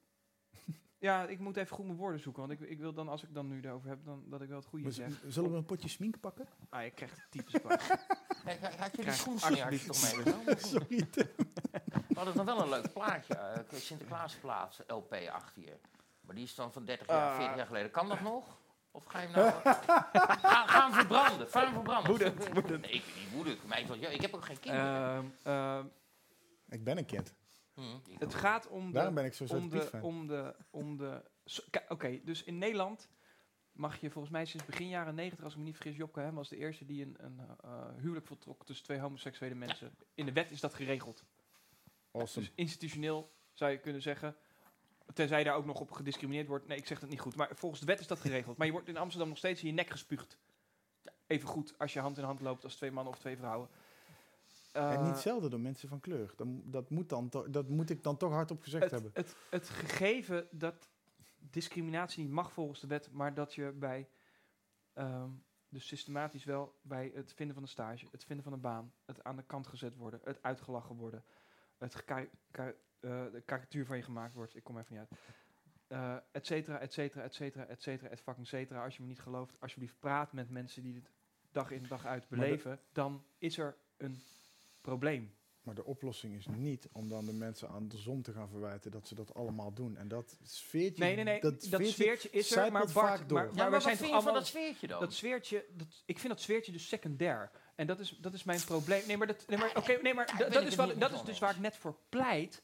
Ja, 0.99 1.27
ik 1.27 1.39
moet 1.39 1.57
even 1.57 1.77
goed 1.77 1.85
mijn 1.87 1.99
woorden 1.99 2.21
zoeken. 2.21 2.47
Want 2.47 2.61
ik, 2.61 2.69
ik 2.69 2.79
wil 2.79 2.93
dan, 2.93 3.09
als 3.09 3.23
ik 3.23 3.35
dan 3.35 3.49
nu 3.49 3.61
erover 3.63 3.89
heb, 3.89 4.05
dan 4.05 4.23
dat 4.27 4.41
ik 4.43 4.49
wel 4.49 4.57
het 4.59 4.67
goede 4.67 4.85
Maar 4.85 4.93
zeg. 4.93 5.21
Zullen 5.27 5.51
we 5.51 5.57
een 5.57 5.65
potje 5.65 5.89
smink 5.89 6.21
pakken? 6.21 6.47
Ah, 6.69 6.83
je 6.85 6.91
krijgt 6.91 7.17
het 7.17 7.31
typisch 7.31 7.61
kwaad. 7.61 7.87
Kijk, 8.45 8.61
had 8.61 8.91
je 8.91 8.91
die 8.91 9.01
Krijg 9.01 9.15
schoensmeer 9.15 9.87
toch 9.87 10.03
meegenomen? 10.03 10.59
Sorry, 10.61 11.07
Tim. 11.11 11.29
We 11.93 12.15
hadden 12.15 12.37
nog 12.37 12.45
wel 12.45 12.63
een 12.63 12.69
leuk 12.69 12.93
plaatje, 12.93 13.35
eh 13.35 13.79
Sinterklaasplaat 13.79 14.85
LP 14.87 15.15
achter 15.33 15.63
je. 15.63 15.77
Maar 16.21 16.35
die 16.35 16.45
is 16.45 16.55
dan 16.55 16.73
van 16.73 16.85
30 16.85 17.07
jaar, 17.07 17.31
Ah. 17.31 17.37
40 17.37 17.57
jaar 17.57 17.67
geleden. 17.67 17.91
Kan 17.91 18.09
dat 18.09 18.21
nog? 18.31 18.59
Of 18.91 19.05
ga 19.05 19.21
je 19.21 19.29
hem 19.29 19.37
nou... 19.37 19.61
ga, 19.63 20.67
ga 20.67 20.83
hem 20.85 20.93
verbranden, 20.93 21.49
ga 21.49 21.65
hem 21.65 21.73
verbranden. 21.73 22.11
Woedend, 22.11 22.49
woedend. 22.53 22.81
Nee, 22.81 22.91
ik 22.91 23.03
ben 23.69 23.79
niet 23.79 23.89
wel- 23.89 23.97
ja, 23.97 24.09
ik 24.09 24.21
heb 24.21 24.35
ook 24.35 24.45
geen 24.45 24.61
kinderen. 24.61 25.33
Ehm, 25.43 25.53
ehm, 25.55 25.87
Ik 26.69 26.85
ben 26.85 26.99
een 26.99 27.07
kind. 27.07 27.35
Hm, 27.75 27.83
ik 28.07 28.19
het 28.19 28.35
gaat 28.35 28.69
om 28.69 28.87
de... 28.87 28.93
Daarom 28.93 29.15
ben 29.15 29.25
ik 29.25 29.35
zo 29.35 29.45
om 29.45 29.69
de, 29.69 29.81
fan. 29.83 30.03
om 30.03 30.27
de, 30.27 30.55
om 30.71 30.97
de... 30.97 31.23
Oké, 31.89 32.21
dus 32.25 32.43
in 32.45 32.59
Nederland 32.59 33.09
mag 33.73 34.01
je 34.01 34.11
volgens 34.11 34.33
mij 34.33 34.45
sinds 34.45 34.67
begin 34.67 34.89
jaren 34.89 35.15
90, 35.15 35.45
als 35.45 35.53
ik 35.53 35.59
me 35.59 35.65
niet 35.65 35.77
vergis, 35.77 35.97
Jopke 35.97 36.21
hè, 36.21 36.33
was 36.33 36.49
de 36.49 36.57
eerste 36.57 36.85
die 36.85 37.05
een, 37.05 37.17
een 37.19 37.41
eh, 37.63 37.87
huwelijk 37.97 38.27
voltrok 38.27 38.67
tussen 38.67 38.85
twee 38.85 38.99
homoseksuele 38.99 39.55
mensen. 39.55 39.97
In 40.15 40.27
de 40.27 40.33
wet 40.33 40.51
is 40.51 40.61
dat 40.61 40.75
geregeld. 40.75 41.25
Awesome. 42.13 42.47
Dus 42.47 42.55
institutioneel 42.55 43.33
zou 43.53 43.71
je 43.71 43.79
kunnen 43.79 44.03
zeggen, 44.03 44.37
tenzij 45.15 45.45
daar 45.45 45.55
ook 45.55 45.65
nog 45.65 45.81
op 45.81 45.91
gediscrimineerd 45.91 46.47
wordt. 46.47 46.67
Nee, 46.67 46.79
ik 46.79 46.87
zeg 46.87 47.01
dat 47.01 47.09
niet 47.09 47.21
goed, 47.21 47.37
maar 47.37 47.51
volgens 47.55 47.81
de 47.81 47.87
wet 47.87 48.01
is 48.01 48.07
dat 48.07 48.21
geregeld. 48.21 48.57
Maar 48.57 48.67
je 48.67 48.73
wordt 48.73 48.89
in 48.89 48.97
Amsterdam 48.97 49.29
nog 49.29 49.39
steeds 49.39 49.61
in 49.61 49.67
je 49.67 49.73
nek 49.73 49.91
gespuugd. 49.91 50.39
Even 51.27 51.49
goed 51.49 51.79
als 51.79 51.93
je 51.93 52.01
hand 52.01 52.19
in 52.19 52.25
hand 52.25 52.41
loopt 52.41 52.65
als 52.65 52.77
twee 52.77 52.91
mannen 52.91 53.13
of 53.13 53.19
twee 53.19 53.37
vrouwen. 53.37 53.69
En 54.73 54.83
Eh, 54.83 55.07
niet 55.07 55.17
zelden 55.17 55.51
door 55.51 55.61
mensen 55.61 55.89
van 55.89 56.01
kleur. 56.01 56.33
Dan, 56.37 56.63
dat, 56.65 56.91
moet 56.91 57.09
dan 57.09 57.29
dat 57.51 57.69
moet 57.69 57.91
ik 57.91 58.03
dan 58.03 58.17
toch 58.17 58.33
hardop 58.33 58.63
gezegd 58.63 58.83
het, 58.83 58.93
hebben. 58.93 59.11
het, 59.15 59.37
het 59.51 59.69
gegeven 59.69 60.49
dat 60.51 60.89
discriminatie 61.37 62.23
niet 62.23 62.33
mag 62.33 62.53
volgens 62.53 62.81
de 62.81 62.87
wet, 62.87 63.13
maar 63.13 63.35
dat 63.35 63.55
je 63.55 63.73
bij, 63.73 64.09
ehm, 64.93 65.31
dus 65.69 65.87
systematisch 65.87 66.45
wel 66.45 66.79
bij 66.83 67.11
het 67.15 67.33
vinden 67.33 67.55
van 67.55 67.63
een 67.63 67.69
stage, 67.69 68.09
het 68.11 68.25
vinden 68.25 68.45
van 68.45 68.53
een 68.53 68.61
baan, 68.61 68.93
het 69.05 69.25
aan 69.25 69.37
de 69.37 69.43
kant 69.43 69.67
gezet 69.67 69.97
worden, 69.97 70.21
het 70.25 70.43
uitgelachen 70.43 70.97
worden, 70.97 71.25
het 71.79 72.05
eh, 72.05 72.67
de 73.01 73.43
karikatuur 73.45 73.87
van 73.87 73.97
je 73.97 74.03
gemaakt 74.03 74.35
wordt, 74.35 74.57
ik 74.57 74.65
kom 74.65 74.79
even 74.79 74.93
niet 74.95 75.09
uit, 75.09 75.21
eh 75.87 76.17
et 76.33 76.47
cetera, 76.47 76.79
et 76.79 76.93
cetera, 76.93 77.25
et 77.25 77.35
cetera, 77.35 77.67
et 77.67 77.83
cetera, 77.83 78.09
et 78.11 78.21
fucking 78.21 78.47
cetera. 78.47 78.85
Als 78.85 78.97
je 78.97 79.03
me 79.03 79.09
niet 79.09 79.21
gelooft, 79.21 79.61
alsjeblieft 79.61 79.99
praat 79.99 80.33
met 80.33 80.51
mensen 80.51 80.83
die 80.83 80.93
dit 80.93 81.11
dag 81.51 81.71
in 81.71 81.87
dag 81.89 82.07
uit 82.07 82.29
beleven, 82.29 82.81
dan 82.93 83.25
is 83.39 83.59
er 83.59 83.77
een 83.97 84.23
probleem. 84.83 85.35
Maar 85.63 85.75
de 85.75 85.85
oplossing 85.85 86.35
is 86.35 86.47
niet 86.47 86.89
om 86.93 87.09
dan 87.09 87.25
de 87.25 87.33
mensen 87.33 87.69
aan 87.69 87.89
de 87.89 87.97
zon 87.97 88.23
te 88.23 88.33
gaan 88.33 88.49
verwijten 88.49 88.91
dat 88.91 89.09
ze 89.09 89.15
dat 89.15 89.35
allemaal 89.35 89.73
doen. 89.73 89.97
En 89.97 90.09
dat 90.09 90.39
sfeertje... 90.43 91.05
Nee, 91.05 91.15
nee, 91.15 91.25
nee. 91.25 91.41
Dat, 91.41 91.63
sfeertje 91.63 91.87
sfeertje 91.93 92.31
is 92.31 92.51
er, 92.57 92.73
maar 92.73 92.81
Bart, 92.81 92.91
vaak 92.93 93.29
door. 93.29 93.39
maar, 93.39 93.47
Ja, 93.47 93.53
maar, 93.55 93.71
maar 93.71 93.71
wat 93.71 93.83
vind 93.83 93.99
toch 93.99 94.07
je 94.07 94.13
van 94.13 94.23
allemaal... 94.23 94.35
dat 94.41 94.47
sfeertje 94.47 94.87
dan? 94.87 95.01
Dat 95.01 95.13
sfeertje, 95.13 95.67
dat, 95.77 96.03
ik 96.07 96.19
vind 96.19 96.33
dat 96.33 96.43
sfeertje 96.43 96.73
dus 96.73 96.89
secundair. 96.89 97.51
En 97.75 97.87
dat 97.87 98.01
is, 98.01 98.19
dat 98.21 98.35
is 98.35 98.45
mijn 98.45 98.65
probleem. 98.65 99.07
Nee, 99.07 99.17
maar, 99.17 99.27
dat, 99.27 99.45
nee, 99.49 99.59
maar, 99.59 99.77
oké, 99.77 99.99
nee, 100.03 100.15
maar 100.15 100.35
dat, 100.39 100.53
dat 100.53 100.63
is, 100.67 100.75
wat, 100.75 101.01
dat 101.01 101.13
is 101.13 101.23
dus 101.23 101.39
waar 101.39 101.51
ik 101.51 101.59
net 101.61 101.77
voor 101.77 101.99
pleit. 102.09 102.63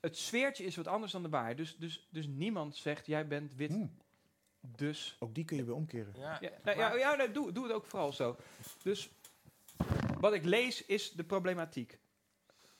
Het 0.00 0.16
sfeertje 0.16 0.64
is 0.64 0.76
wat 0.76 0.86
anders 0.86 1.12
dan 1.12 1.22
de 1.22 1.28
waarheid. 1.28 1.56
Dus, 1.56 1.76
dus, 1.76 2.08
dus 2.10 2.26
niemand 2.26 2.76
zegt, 2.76 3.06
jij 3.06 3.26
bent 3.26 3.54
wit, 3.54 3.70
Hm, 3.72 3.86
dus... 4.60 5.16
ook 5.18 5.34
die 5.34 5.44
kun 5.44 5.56
je 5.56 5.64
weer 5.64 5.74
omkeren. 5.74 6.14
Ja, 6.18 6.38
Ja, 6.40 6.50
nou, 6.62 6.78
ja, 6.78 6.88
maar- 6.88 6.98
ja 6.98 7.14
nee, 7.14 7.30
doe, 7.30 7.52
doe 7.52 7.64
het 7.64 7.72
ook 7.72 7.86
vooral 7.86 8.12
zo. 8.12 8.36
Dus 8.82 9.10
wat 10.24 10.32
ik 10.32 10.44
lees 10.44 10.84
is 10.84 11.12
de 11.12 11.24
problematiek. 11.24 11.98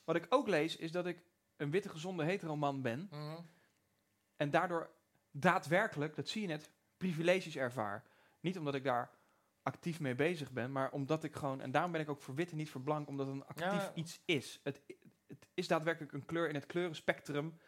Wat 0.05 0.17
ik 0.17 0.27
ook 0.29 0.49
lees 0.49 0.77
is 0.77 0.93
dat 0.93 1.07
ik 1.07 1.23
een 1.57 1.71
witte 1.71 1.89
gezonde 1.89 2.25
heteroman 2.25 2.83
ben... 2.83 3.09
Mhm. 3.11 3.41
En 4.37 4.51
daardoor 4.51 4.91
daadwerkelijk, 5.31 6.17
dat 6.17 6.29
zie 6.29 6.43
je 6.43 6.47
net, 6.47 6.71
privileges 6.97 7.57
ervaar. 7.57 8.05
Niet 8.41 8.59
omdat 8.59 8.75
ik 8.75 8.85
daar 8.85 9.11
actief 9.63 10.01
mee 10.01 10.15
bezig 10.15 10.51
ben, 10.51 10.73
maar 10.73 10.93
omdat 10.93 11.25
ik 11.25 11.37
gewoon, 11.37 11.61
en 11.61 11.71
daarom 11.71 11.93
ben 11.93 12.01
ik 12.01 12.09
ook 12.09 12.21
voor 12.21 12.35
wit 12.35 12.51
en 12.51 12.57
niet 12.57 12.71
voor 12.71 12.81
blank, 12.81 13.09
omdat 13.09 13.27
het 13.27 13.35
een 13.37 13.47
actief 13.47 13.85
Ja. 13.85 13.95
iets 13.95 14.21
is. 14.25 14.61
Het, 14.63 14.83
het 15.27 15.49
is 15.55 15.69
daadwerkelijk 15.69 16.13
een 16.13 16.25
kleur 16.25 16.49
in 16.49 16.55
het 16.55 16.67
kleurenspectrum 16.67 17.59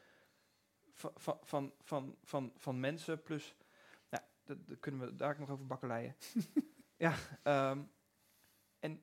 van, 0.93 1.13
van, 1.17 1.39
van, 1.43 1.73
van, 1.83 2.17
van, 2.23 2.53
van 2.57 2.81
mensen. 2.81 3.23
Plus, 3.23 3.55
nou, 4.09 4.25
dat, 4.45 4.67
dat 4.69 4.81
kunnen 4.81 5.01
we 5.01 5.17
daar 5.17 5.31
ook 5.31 5.39
nog 5.39 5.51
over 5.51 5.67
bakkeleien. 5.67 6.17
ja, 7.07 7.15
ehm, 7.43 7.83
en 8.79 9.03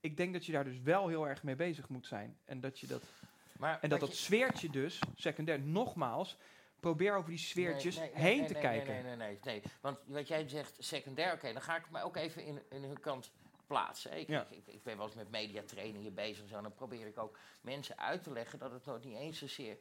ik 0.00 0.16
denk 0.16 0.32
dat 0.32 0.46
je 0.46 0.52
daar 0.52 0.64
dus 0.64 0.80
wel 0.80 1.08
heel 1.08 1.28
erg 1.28 1.42
mee 1.42 1.56
bezig 1.56 1.88
moet 1.88 2.06
zijn. 2.06 2.36
En 2.44 2.60
dat 2.60 2.78
je 2.78 2.86
dat 2.86 3.02
Maar 3.58 3.78
en 3.80 3.88
dat 3.88 4.00
dat 4.00 4.08
je- 4.08 4.14
sfeertje 4.16 4.70
dus, 4.70 4.98
secundair, 5.14 5.60
nogmaals, 5.60 6.36
probeer 6.80 7.14
over 7.16 7.30
die 7.30 7.38
sfeertjes 7.38 7.96
Nee, 7.96 8.10
nee, 8.14 8.22
nee, 8.22 8.32
heen 8.32 8.46
te 8.46 8.54
kijken. 8.54 8.92
Nee, 8.92 9.02
nee, 9.02 9.16
nee, 9.16 9.38
nee. 9.42 9.62
Want 9.80 9.98
wat 10.06 10.28
jij 10.28 10.48
zegt, 10.48 10.74
secundair, 10.78 11.32
oké, 11.32 11.52
dan 11.52 11.62
ga 11.62 11.76
ik 11.76 11.90
mij 11.90 12.02
ook 12.02 12.16
even 12.16 12.44
in, 12.44 12.62
in 12.70 12.82
hun 12.82 13.00
kant 13.00 13.30
plaatsen. 13.66 14.18
Ik, 14.18 14.28
Ja. 14.28 14.46
ik, 14.50 14.56
ik, 14.56 14.74
ik 14.74 14.82
ben 14.82 14.96
wel 14.96 15.06
eens 15.06 15.14
met 15.14 15.30
mediatrainingen 15.30 16.14
bezig 16.14 16.42
en 16.42 16.48
zo. 16.48 16.60
Dan 16.60 16.74
probeer 16.74 17.06
ik 17.06 17.18
ook 17.18 17.38
mensen 17.60 17.98
uit 17.98 18.22
te 18.22 18.32
leggen 18.32 18.58
dat 18.58 18.72
het 18.72 18.84
nog 18.84 19.04
niet 19.04 19.16
eens 19.16 19.38
zozeer 19.38 19.76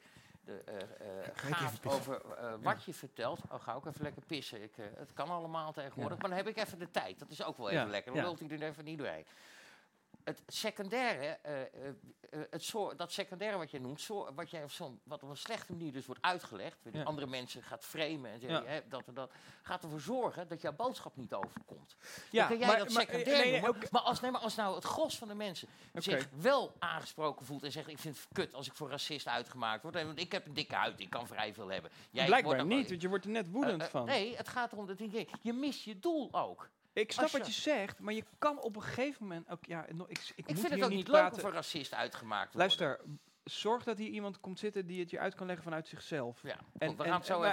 de, 0.46 0.62
eh, 0.66 0.76
eh, 1.20 1.28
gaat 1.34 1.86
over 1.86 2.22
eh, 2.38 2.54
wat 2.62 2.84
je 2.84 2.94
vertelt. 2.94 3.40
Oh, 3.52 3.62
ga 3.62 3.74
ook 3.74 3.86
even 3.86 4.02
lekker 4.04 4.22
pissen. 4.28 4.64
Ik, 4.64 4.72
het 4.76 5.14
kan 5.14 5.30
allemaal 5.30 5.72
tegenwoordig, 5.74 6.18
Ja. 6.18 6.28
maar 6.28 6.30
dan 6.38 6.46
heb 6.46 6.58
ik 6.58 6.64
even 6.66 6.80
de 6.80 6.92
tijd. 6.92 7.20
Dat 7.20 7.30
is 7.30 7.44
ook 7.44 7.58
wel 7.58 7.70
even 7.70 7.90
lekker. 7.90 8.14
Dan 8.14 8.24
lult 8.24 8.40
hij 8.40 8.50
er 8.50 8.62
even 8.64 8.86
niet 8.86 8.98
doorheen. 8.98 9.26
Het 10.30 10.42
secundaire, 10.48 11.26
eh, 11.42 11.54
het 12.50 12.64
soort, 12.64 12.98
dat 12.98 13.12
secundaire 13.12 13.58
wat 13.58 13.72
je 13.72 13.80
noemt, 13.80 14.02
zo, 14.02 14.34
wat, 14.36 14.50
jij 14.50 14.64
op 14.64 14.72
zo'n, 14.72 15.00
wat 15.04 15.24
op 15.24 15.30
een 15.30 15.38
slechte 15.38 15.72
manier 15.72 15.92
dus 15.92 16.06
wordt 16.06 16.22
uitgelegd, 16.22 16.78
Ja. 16.92 17.04
andere 17.04 17.28
mensen 17.28 17.64
gaat 17.64 17.86
framen 17.86 18.32
en 18.32 18.40
zeggen, 18.40 18.64
Ja. 18.64 18.70
hè, 18.70 18.80
dat 18.88 19.08
en 19.08 19.14
dat, 19.14 19.32
gaat 19.62 19.84
ervoor 19.84 20.00
zorgen 20.02 20.48
dat 20.48 20.62
jouw 20.62 20.74
boodschap 20.74 21.16
niet 21.16 21.34
overkomt. 21.34 21.96
Ja, 22.32 22.40
dan 22.40 22.48
kun 22.48 22.58
jij 22.58 22.68
maar- 22.68 22.78
dat 22.78 22.90
maar- 22.90 23.02
secundair 23.02 23.38
nee, 23.38 23.52
nee, 23.52 23.62
noemen, 23.62 23.84
ook- 23.84 23.92
maar, 23.92 24.02
als, 24.02 24.20
nee, 24.20 24.32
maar 24.32 24.42
als 24.42 24.56
nou 24.56 24.76
het 24.76 24.84
gros 24.84 25.18
van 25.18 25.28
de 25.28 25.36
mensen 25.36 25.68
zich 25.94 26.28
wel 26.36 26.76
aangesproken 26.80 27.46
voelt 27.46 27.64
en 27.64 27.72
zegt, 27.72 27.88
ik 27.88 28.00
vind 28.00 28.18
het 28.18 28.28
kut 28.32 28.54
als 28.54 28.68
ik 28.68 28.74
voor 28.74 28.90
racist 28.90 29.28
uitgemaakt 29.28 29.82
word, 29.84 29.96
want 29.96 30.20
ik 30.20 30.32
heb 30.32 30.46
een 30.46 30.54
dikke 30.54 30.76
huid, 30.76 31.00
ik 31.00 31.10
kan 31.10 31.28
vrij 31.28 31.54
veel 31.54 31.68
hebben. 31.68 31.92
Jij 32.12 32.28
wordt 32.28 32.44
Blijkbaar 32.44 32.66
niet, 32.78 32.90
want 32.90 33.02
je 33.02 33.08
wordt 33.10 33.26
er 33.26 33.32
net 33.32 33.52
woedend 33.52 33.84
van. 33.84 34.06
Nee, 34.06 34.36
het 34.36 34.48
gaat 34.48 34.72
erom 34.72 34.88
dat 34.88 34.98
je, 35.00 35.28
je 35.42 35.54
mist 35.54 35.84
je 35.84 36.00
doel 36.00 36.30
ook. 36.32 36.70
Ik 37.00 37.12
snap 37.12 37.30
wat 37.30 37.46
je- 37.46 37.52
zegt, 37.52 38.00
maar 38.00 38.14
je 38.14 38.24
kan 38.38 38.62
op 38.62 38.76
een 38.76 38.82
gegeven 38.82 39.24
moment 39.28 39.50
ook... 39.50 39.66
Ja, 39.66 39.86
ik, 39.86 39.96
ik, 40.08 40.34
Ik 40.36 40.48
moet 40.48 40.60
vind 40.60 40.74
het 40.74 40.84
ook 40.84 40.90
niet 40.90 41.08
leuk 41.08 41.16
praten. 41.18 41.36
om 41.36 41.42
voor 41.42 41.52
racist 41.52 41.94
uitgemaakt. 41.94 42.54
Luister, 42.54 43.00
zorg 43.44 43.84
dat 43.84 43.98
hier 43.98 44.10
iemand 44.10 44.40
komt 44.40 44.60
zitten 44.60 44.86
die 44.88 45.00
het 45.00 45.10
je 45.10 45.20
uit 45.20 45.36
kan 45.36 45.46
leggen 45.46 45.64
vanuit 45.64 45.88
zichzelf. 45.88 46.42
Ja, 46.44 46.60
En, 46.78 46.98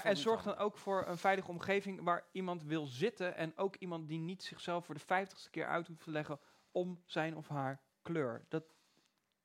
en, 0.02 0.16
zorg 0.16 0.42
dan 0.42 0.56
ook 0.56 0.76
voor 0.78 1.06
een 1.06 1.18
veilige 1.18 1.50
omgeving 1.50 2.02
waar 2.02 2.24
iemand 2.32 2.62
wil 2.62 2.86
zitten 2.86 3.36
en 3.36 3.52
ook 3.56 3.76
iemand 3.76 4.08
die 4.08 4.18
niet 4.18 4.42
zichzelf 4.42 4.84
voor 4.84 4.94
de 4.94 5.00
vijftigste 5.00 5.50
keer 5.50 5.66
uit 5.66 5.86
hoeft 5.86 6.00
te 6.04 6.10
leggen 6.10 6.40
om 6.70 7.02
zijn 7.04 7.36
of 7.36 7.48
haar 7.48 7.80
kleur. 8.02 8.44
Dat, 8.48 8.64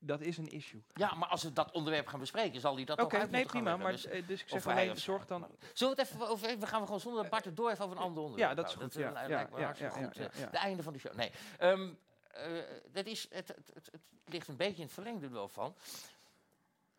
dat 0.03 0.21
is 0.21 0.37
een 0.37 0.47
issue. 0.47 0.83
Ja, 0.93 1.13
maar 1.13 1.29
als 1.29 1.43
we 1.43 1.53
dat 1.53 1.71
onderwerp 1.71 2.07
gaan 2.07 2.19
bespreken, 2.19 2.61
zal 2.61 2.75
hij 2.75 2.83
dat 2.83 2.99
ook 2.99 3.13
uit 3.13 3.31
nee, 3.31 3.45
prima. 3.45 3.77
Maar. 3.77 3.91
Dus- 3.91 4.05
eh, 4.05 4.27
dus 4.27 4.41
ik 4.41 4.49
zeg 4.49 4.67
alleen, 4.67 4.97
zorg 4.97 5.25
dan... 5.25 5.47
Zullen 5.73 5.95
we 5.95 6.01
het 6.01 6.11
even 6.11 6.27
over... 6.27 6.59
We 6.59 6.67
gaan 6.67 6.79
we 6.79 6.85
gewoon 6.85 6.99
zonder 7.01 7.21
dat 7.21 7.31
Bart 7.31 7.45
het 7.45 7.55
door 7.55 7.69
even 7.69 7.85
over 7.85 7.97
een 7.97 8.03
ander 8.03 8.23
onderwerp. 8.23 8.49
Ja, 8.49 8.55
dat 8.55 8.69
is 8.69 8.75
goed, 8.75 8.93
ja, 8.93 9.13
eh, 9.13 9.29
ja, 9.29 9.35
lijkt 9.35 9.51
me 9.51 9.59
ja, 9.59 9.63
hartstikke 9.65 9.99
ja, 9.99 10.05
goed. 10.05 10.15
ja, 10.15 10.29
ja. 10.33 10.49
De 10.49 10.57
einde 10.57 10.83
van 10.83 10.93
de 10.93 10.99
show. 10.99 11.13
Nee. 11.13 11.31
Ehm, 11.57 11.89
eh, 12.27 12.45
dat 12.91 13.05
is, 13.05 13.27
het, 13.29 13.47
het, 13.47 13.71
het, 13.73 13.89
het 13.91 14.01
ligt 14.25 14.47
een 14.47 14.57
beetje 14.57 14.77
in 14.77 14.83
het 14.83 14.93
verlengde 14.93 15.25
er 15.25 15.31
wel 15.31 15.47
van. 15.47 15.75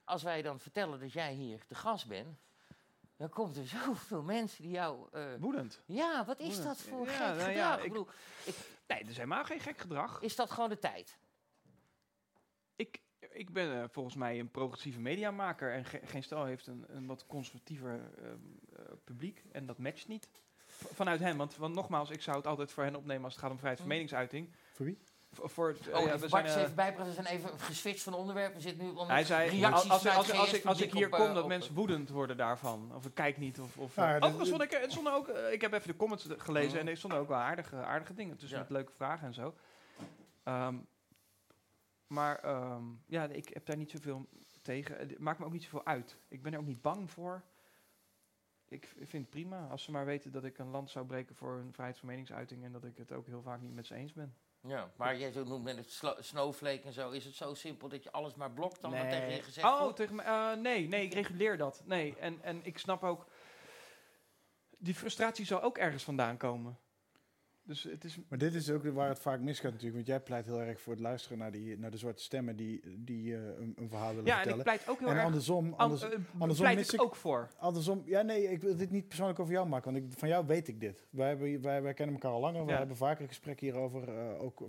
Als 0.04 0.22
wij 0.22 0.42
dan 0.42 0.60
vertellen 0.60 1.00
dat 1.00 1.12
jij 1.12 1.32
hier 1.32 1.60
de 1.68 1.74
gast 1.74 2.06
bent... 2.08 2.38
Dan 3.16 3.28
komt 3.28 3.56
er 3.56 3.66
zoveel 3.84 4.22
mensen 4.22 4.62
die 4.62 4.72
jou... 4.72 5.08
Woedend. 5.38 5.80
ja, 5.86 6.24
wat 6.24 6.38
is 6.40 6.62
dat 6.62 6.76
voor 6.76 7.06
gek 7.06 7.18
nou 7.18 7.32
gedrag? 7.38 7.54
ja, 7.54 7.76
ik 7.76 7.84
ik- 7.84 7.88
bedoel, 7.88 8.08
Nee, 8.86 9.00
dat 9.00 9.10
is 9.10 9.16
helemaal 9.16 9.44
geen 9.44 9.60
gek 9.60 9.78
gedrag. 9.78 10.20
is 10.20 10.36
dat 10.36 10.50
gewoon 10.50 10.68
de 10.68 10.78
tijd? 10.78 11.18
Ik, 12.76 13.00
ik 13.30 13.52
ben 13.52 13.82
eh, 13.82 13.84
volgens 13.90 14.14
mij 14.14 14.38
een 14.38 14.50
progressieve 14.50 15.00
mediamaker 15.00 15.72
en 15.72 15.84
ge- 15.84 16.00
geen 16.04 16.22
stel 16.22 16.44
heeft 16.44 16.66
een, 16.66 16.84
een 16.88 17.06
wat 17.06 17.26
conservatiever 17.26 18.00
ehm, 18.18 18.26
eh, 18.76 18.82
publiek 19.04 19.42
en 19.52 19.66
dat 19.66 19.78
matcht 19.78 20.08
niet. 20.08 20.28
V- 20.66 20.84
vanuit 20.94 21.20
hen, 21.20 21.36
want, 21.36 21.56
want 21.56 21.74
nogmaals, 21.74 22.10
ik 22.10 22.22
zou 22.22 22.36
het 22.36 22.46
altijd 22.46 22.72
voor 22.72 22.84
hen 22.84 22.96
opnemen 22.96 23.24
als 23.24 23.32
het 23.32 23.42
gaat 23.42 23.50
om 23.50 23.58
vrijheid 23.58 23.80
van 23.80 23.88
Hm. 23.90 23.94
meningsuiting. 23.96 24.48
Voor 24.72 24.86
wie? 24.86 24.98
V- 25.32 25.40
voor 25.52 25.68
het, 25.68 25.88
eh, 25.88 25.98
Oh, 25.98 26.06
ja, 26.06 26.18
we 26.18 26.28
Bart 26.28 26.46
zijn, 26.46 26.58
eh, 26.58 26.62
even 26.62 26.74
bijpraten. 26.74 27.14
We 27.14 27.22
zijn 27.22 27.26
even 27.36 27.58
geswitcht 27.60 28.02
van 28.02 28.14
onderwerp. 28.14 28.54
We 28.54 28.60
zitten 28.60 28.84
nu 28.84 28.90
onder 28.90 29.06
hij 29.08 29.24
zei, 29.24 29.50
reacties 29.50 29.90
als, 29.90 30.06
als, 30.06 30.32
als, 30.32 30.52
ik, 30.52 30.64
als 30.64 30.80
ik 30.80 30.92
hier 30.92 31.06
op, 31.06 31.12
kom, 31.12 31.34
dat 31.34 31.42
op, 31.42 31.48
mensen 31.48 31.74
woedend 31.74 32.08
worden 32.08 32.36
daarvan. 32.36 32.92
Of 32.94 33.06
ik 33.06 33.14
kijk 33.14 33.36
niet. 33.38 33.60
Of, 33.60 33.76
of, 33.76 33.96
Ja, 33.96 34.12
dat- 34.12 34.22
overigens 34.22 34.50
vond 34.50 34.62
ik, 34.62 34.84
stonden 34.90 35.12
ook, 35.12 35.28
ik 35.28 35.60
heb 35.60 35.72
even 35.72 35.88
de 35.88 35.96
comments 35.96 36.26
gelezen 36.36 36.70
Mhm. 36.70 36.78
en 36.78 36.88
er 36.88 36.96
stonden 36.96 37.18
ook 37.18 37.28
wel 37.28 37.38
aardige, 37.38 37.76
aardige 37.76 38.14
dingen 38.14 38.36
tussen 38.36 38.56
Ja. 38.58 38.62
met 38.62 38.72
leuke 38.72 38.92
vragen 38.92 39.26
en 39.26 39.34
zo. 39.34 39.54
Ehm, 40.42 40.74
maar 42.12 42.38
ehm, 42.38 42.84
ja, 43.06 43.24
ik 43.24 43.48
heb 43.48 43.66
daar 43.66 43.76
niet 43.76 43.90
zoveel 43.90 44.26
tegen. 44.62 44.96
Het 44.98 45.18
maakt 45.18 45.38
me 45.38 45.44
ook 45.44 45.52
niet 45.52 45.62
zoveel 45.62 45.84
uit. 45.86 46.16
Ik 46.28 46.42
ben 46.42 46.52
er 46.52 46.58
ook 46.58 46.66
niet 46.66 46.82
bang 46.82 47.10
voor. 47.10 47.42
Ik 48.68 48.92
vind 48.96 49.12
het 49.12 49.30
prima 49.30 49.66
als 49.68 49.82
ze 49.82 49.90
maar 49.90 50.04
weten 50.04 50.32
dat 50.32 50.44
ik 50.44 50.58
een 50.58 50.70
land 50.70 50.90
zou 50.90 51.06
breken 51.06 51.34
voor 51.34 51.58
een 51.58 51.72
vrijheid 51.72 51.98
van 51.98 52.08
meningsuiting 52.08 52.64
en 52.64 52.72
dat 52.72 52.84
ik 52.84 52.96
het 52.96 53.12
ook 53.12 53.26
heel 53.26 53.42
vaak 53.42 53.60
niet 53.60 53.74
met 53.74 53.86
ze 53.86 53.94
eens 53.94 54.12
ben. 54.12 54.36
Ja, 54.60 54.90
maar 54.96 55.16
jij 55.18 55.32
zo 55.32 55.44
noemt 55.44 55.64
met 55.64 55.76
het 55.76 56.16
snowflake 56.24 56.82
en 56.82 56.92
zo, 56.92 57.10
is 57.10 57.24
het 57.24 57.34
zo 57.34 57.54
simpel 57.54 57.88
dat 57.88 58.02
je 58.02 58.12
alles 58.12 58.34
maar 58.34 58.50
blokt 58.50 58.80
dan 58.80 58.90
Nee. 58.90 59.10
tegen 59.10 59.34
je 59.34 59.42
gezegd 59.42 59.66
Oh, 59.66 59.80
wordt? 59.80 59.96
tegen 59.96 60.14
me, 60.14 60.22
eh, 60.22 60.52
nee, 60.52 60.88
nee, 60.88 61.04
ik 61.04 61.12
reguleer 61.14 61.56
dat. 61.56 61.82
Nee, 61.84 62.16
en, 62.16 62.42
en 62.42 62.64
ik 62.64 62.78
snap 62.78 63.02
ook... 63.02 63.26
Die 64.78 64.94
frustratie 64.94 65.46
zal 65.46 65.62
ook 65.62 65.78
ergens 65.78 66.04
vandaan 66.04 66.36
komen. 66.36 66.78
Dus 67.64 67.82
het 67.82 68.04
is... 68.04 68.18
Maar 68.28 68.38
dit 68.38 68.54
is 68.54 68.70
ook 68.70 68.84
waar 68.84 69.08
het 69.08 69.18
vaak 69.18 69.40
misgaat 69.40 69.70
natuurlijk. 69.72 69.94
Want 69.94 70.06
jij 70.06 70.20
pleit 70.20 70.44
heel 70.46 70.60
erg 70.62 70.80
voor 70.80 70.92
het 70.92 71.02
luisteren 71.02 71.38
naar, 71.38 71.50
die, 71.52 71.78
naar 71.78 71.90
de 71.90 71.96
zwarte 71.96 72.22
stemmen 72.22 72.56
die, 72.56 72.80
die 72.98 73.34
eh, 73.34 73.40
een, 73.58 73.72
een 73.76 73.88
verhaal 73.88 74.08
willen 74.08 74.24
Ja, 74.24 74.30
en 74.30 74.36
vertellen. 74.36 74.58
ik 74.58 74.64
pleit 74.64 74.88
ook 74.88 74.98
heel 74.98 75.08
en 75.08 75.14
erg... 75.14 75.24
andersom, 75.24 75.66
an- 75.66 75.76
anders, 75.76 76.02
eh, 76.02 76.08
andersom 76.38 76.64
pleit 76.66 76.78
mis 76.78 76.90
ik 76.92 77.02
ook 77.02 77.16
voor. 77.16 77.48
andersom, 77.58 78.02
ja 78.06 78.22
nee, 78.22 78.50
ik 78.50 78.60
wil 78.60 78.76
dit 78.76 78.90
niet 78.90 79.06
persoonlijk 79.08 79.38
over 79.38 79.52
jou 79.52 79.68
maken, 79.68 79.92
want 79.92 80.04
ik, 80.04 80.18
van 80.18 80.28
jou 80.28 80.46
weet 80.46 80.68
ik 80.68 80.80
dit. 80.80 81.06
Wij, 81.10 81.28
hebben, 81.28 81.60
wij, 81.62 81.82
wij 81.82 81.94
kennen 81.94 82.14
elkaar 82.14 82.30
al 82.32 82.40
langer, 82.40 82.66
Ja. 82.68 82.76
hebben 82.76 82.96
vaker 82.96 83.26
gesprekken 83.26 83.66
hierover, 83.66 84.08
eh, 84.08 84.42
ook 84.42 84.62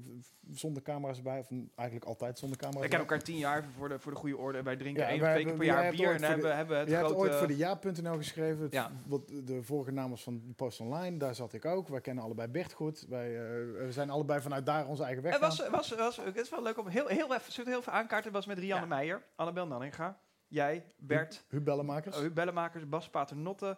zonder 0.51 0.81
camera's 0.81 1.17
erbij, 1.17 1.39
of 1.39 1.49
eigenlijk 1.75 2.07
altijd 2.09 2.39
zonder 2.39 2.57
camera's 2.57 2.83
Ik 2.83 2.89
ken 2.89 2.99
elkaar 2.99 3.21
tien 3.23 3.37
jaar 3.37 3.65
voor 3.77 3.89
de, 3.89 3.99
voor 3.99 4.11
de 4.11 4.17
goede 4.17 4.37
orde. 4.37 4.63
Wij 4.63 4.75
drinken 4.75 5.03
Ja, 5.03 5.09
één 5.09 5.21
of 5.21 5.27
twee 5.27 5.45
keer 5.45 5.53
per 5.55 5.65
hebben- 5.65 5.81
jaar 5.83 5.91
bier. 5.91 6.01
En 6.09 6.11
voor 6.11 6.19
de- 6.19 6.25
hebben, 6.27 6.55
hebben 6.55 6.77
het 6.79 6.89
Je 6.89 6.95
hebt 6.95 7.13
ooit 7.13 7.35
voor 7.35 7.47
de 7.47 7.57
ja.nl 7.57 8.15
geschreven. 8.17 8.63
Het, 8.63 8.89
wat 9.05 9.27
de 9.43 9.63
vorige 9.63 9.91
naam 9.91 10.09
was 10.09 10.23
van 10.23 10.53
Post 10.55 10.79
Online. 10.79 11.17
Daar 11.17 11.35
zat 11.35 11.53
ik 11.53 11.65
ook. 11.65 11.87
Wij 11.87 12.01
kennen 12.01 12.23
allebei 12.23 12.47
Bert 12.47 12.73
goed. 12.73 12.81
Wij 13.09 13.35
eh, 13.35 13.85
we 13.85 13.91
zijn 13.91 14.09
allebei 14.09 14.41
vanuit 14.41 14.65
daar 14.65 14.87
onze 14.87 15.03
eigen 15.03 15.23
weg 15.23 15.31
Het 15.33 15.41
was, 15.41 15.67
was, 15.69 15.89
was, 15.95 16.17
het 16.17 16.35
is 16.37 16.49
wel 16.49 16.61
leuk 16.63 16.77
om 16.77 16.87
heel, 16.87 17.07
heel 17.07 17.33
even, 17.35 17.65
heel 17.65 17.81
veel 17.81 17.93
aankaarten. 17.93 18.25
Het 18.25 18.33
was 18.33 18.45
met 18.45 18.57
Rianne 18.57 18.83
Ja. 18.87 18.95
Meijer, 18.95 19.23
Annabel 19.35 19.67
Nanninga, 19.67 20.19
jij, 20.47 20.85
Bert, 20.97 21.45
Huub 21.49 21.63
Bellemakers. 21.65 22.21
uh, 22.21 22.31
Bellemakers, 22.31 22.89
Bas 22.89 23.09
Paternotte. 23.09 23.77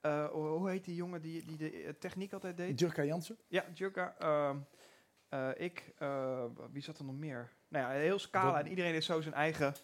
eh, 0.00 0.26
hoe 0.28 0.70
heet 0.70 0.84
die 0.84 0.94
jongen 0.94 1.20
die, 1.22 1.44
die 1.44 1.56
de 1.56 1.70
eh, 1.82 1.92
techniek 1.92 2.32
altijd 2.32 2.56
deed? 2.56 2.80
Jurka 2.80 3.02
Jansen. 3.02 3.38
Ja, 3.48 3.64
Jurka. 3.74 4.14
ehm, 4.18 4.56
eh, 5.28 5.48
ik. 5.64 5.92
eh, 5.98 6.44
wie 6.72 6.82
zat 6.82 6.98
er 6.98 7.04
nog 7.04 7.16
meer? 7.16 7.52
Nou 7.68 7.84
ja, 7.92 8.00
heel 8.00 8.18
scala. 8.18 8.52
Dat- 8.52 8.60
En 8.64 8.68
iedereen 8.68 8.94
is 8.94 9.06
zo 9.06 9.20
zijn 9.20 9.34
eigen 9.34 9.74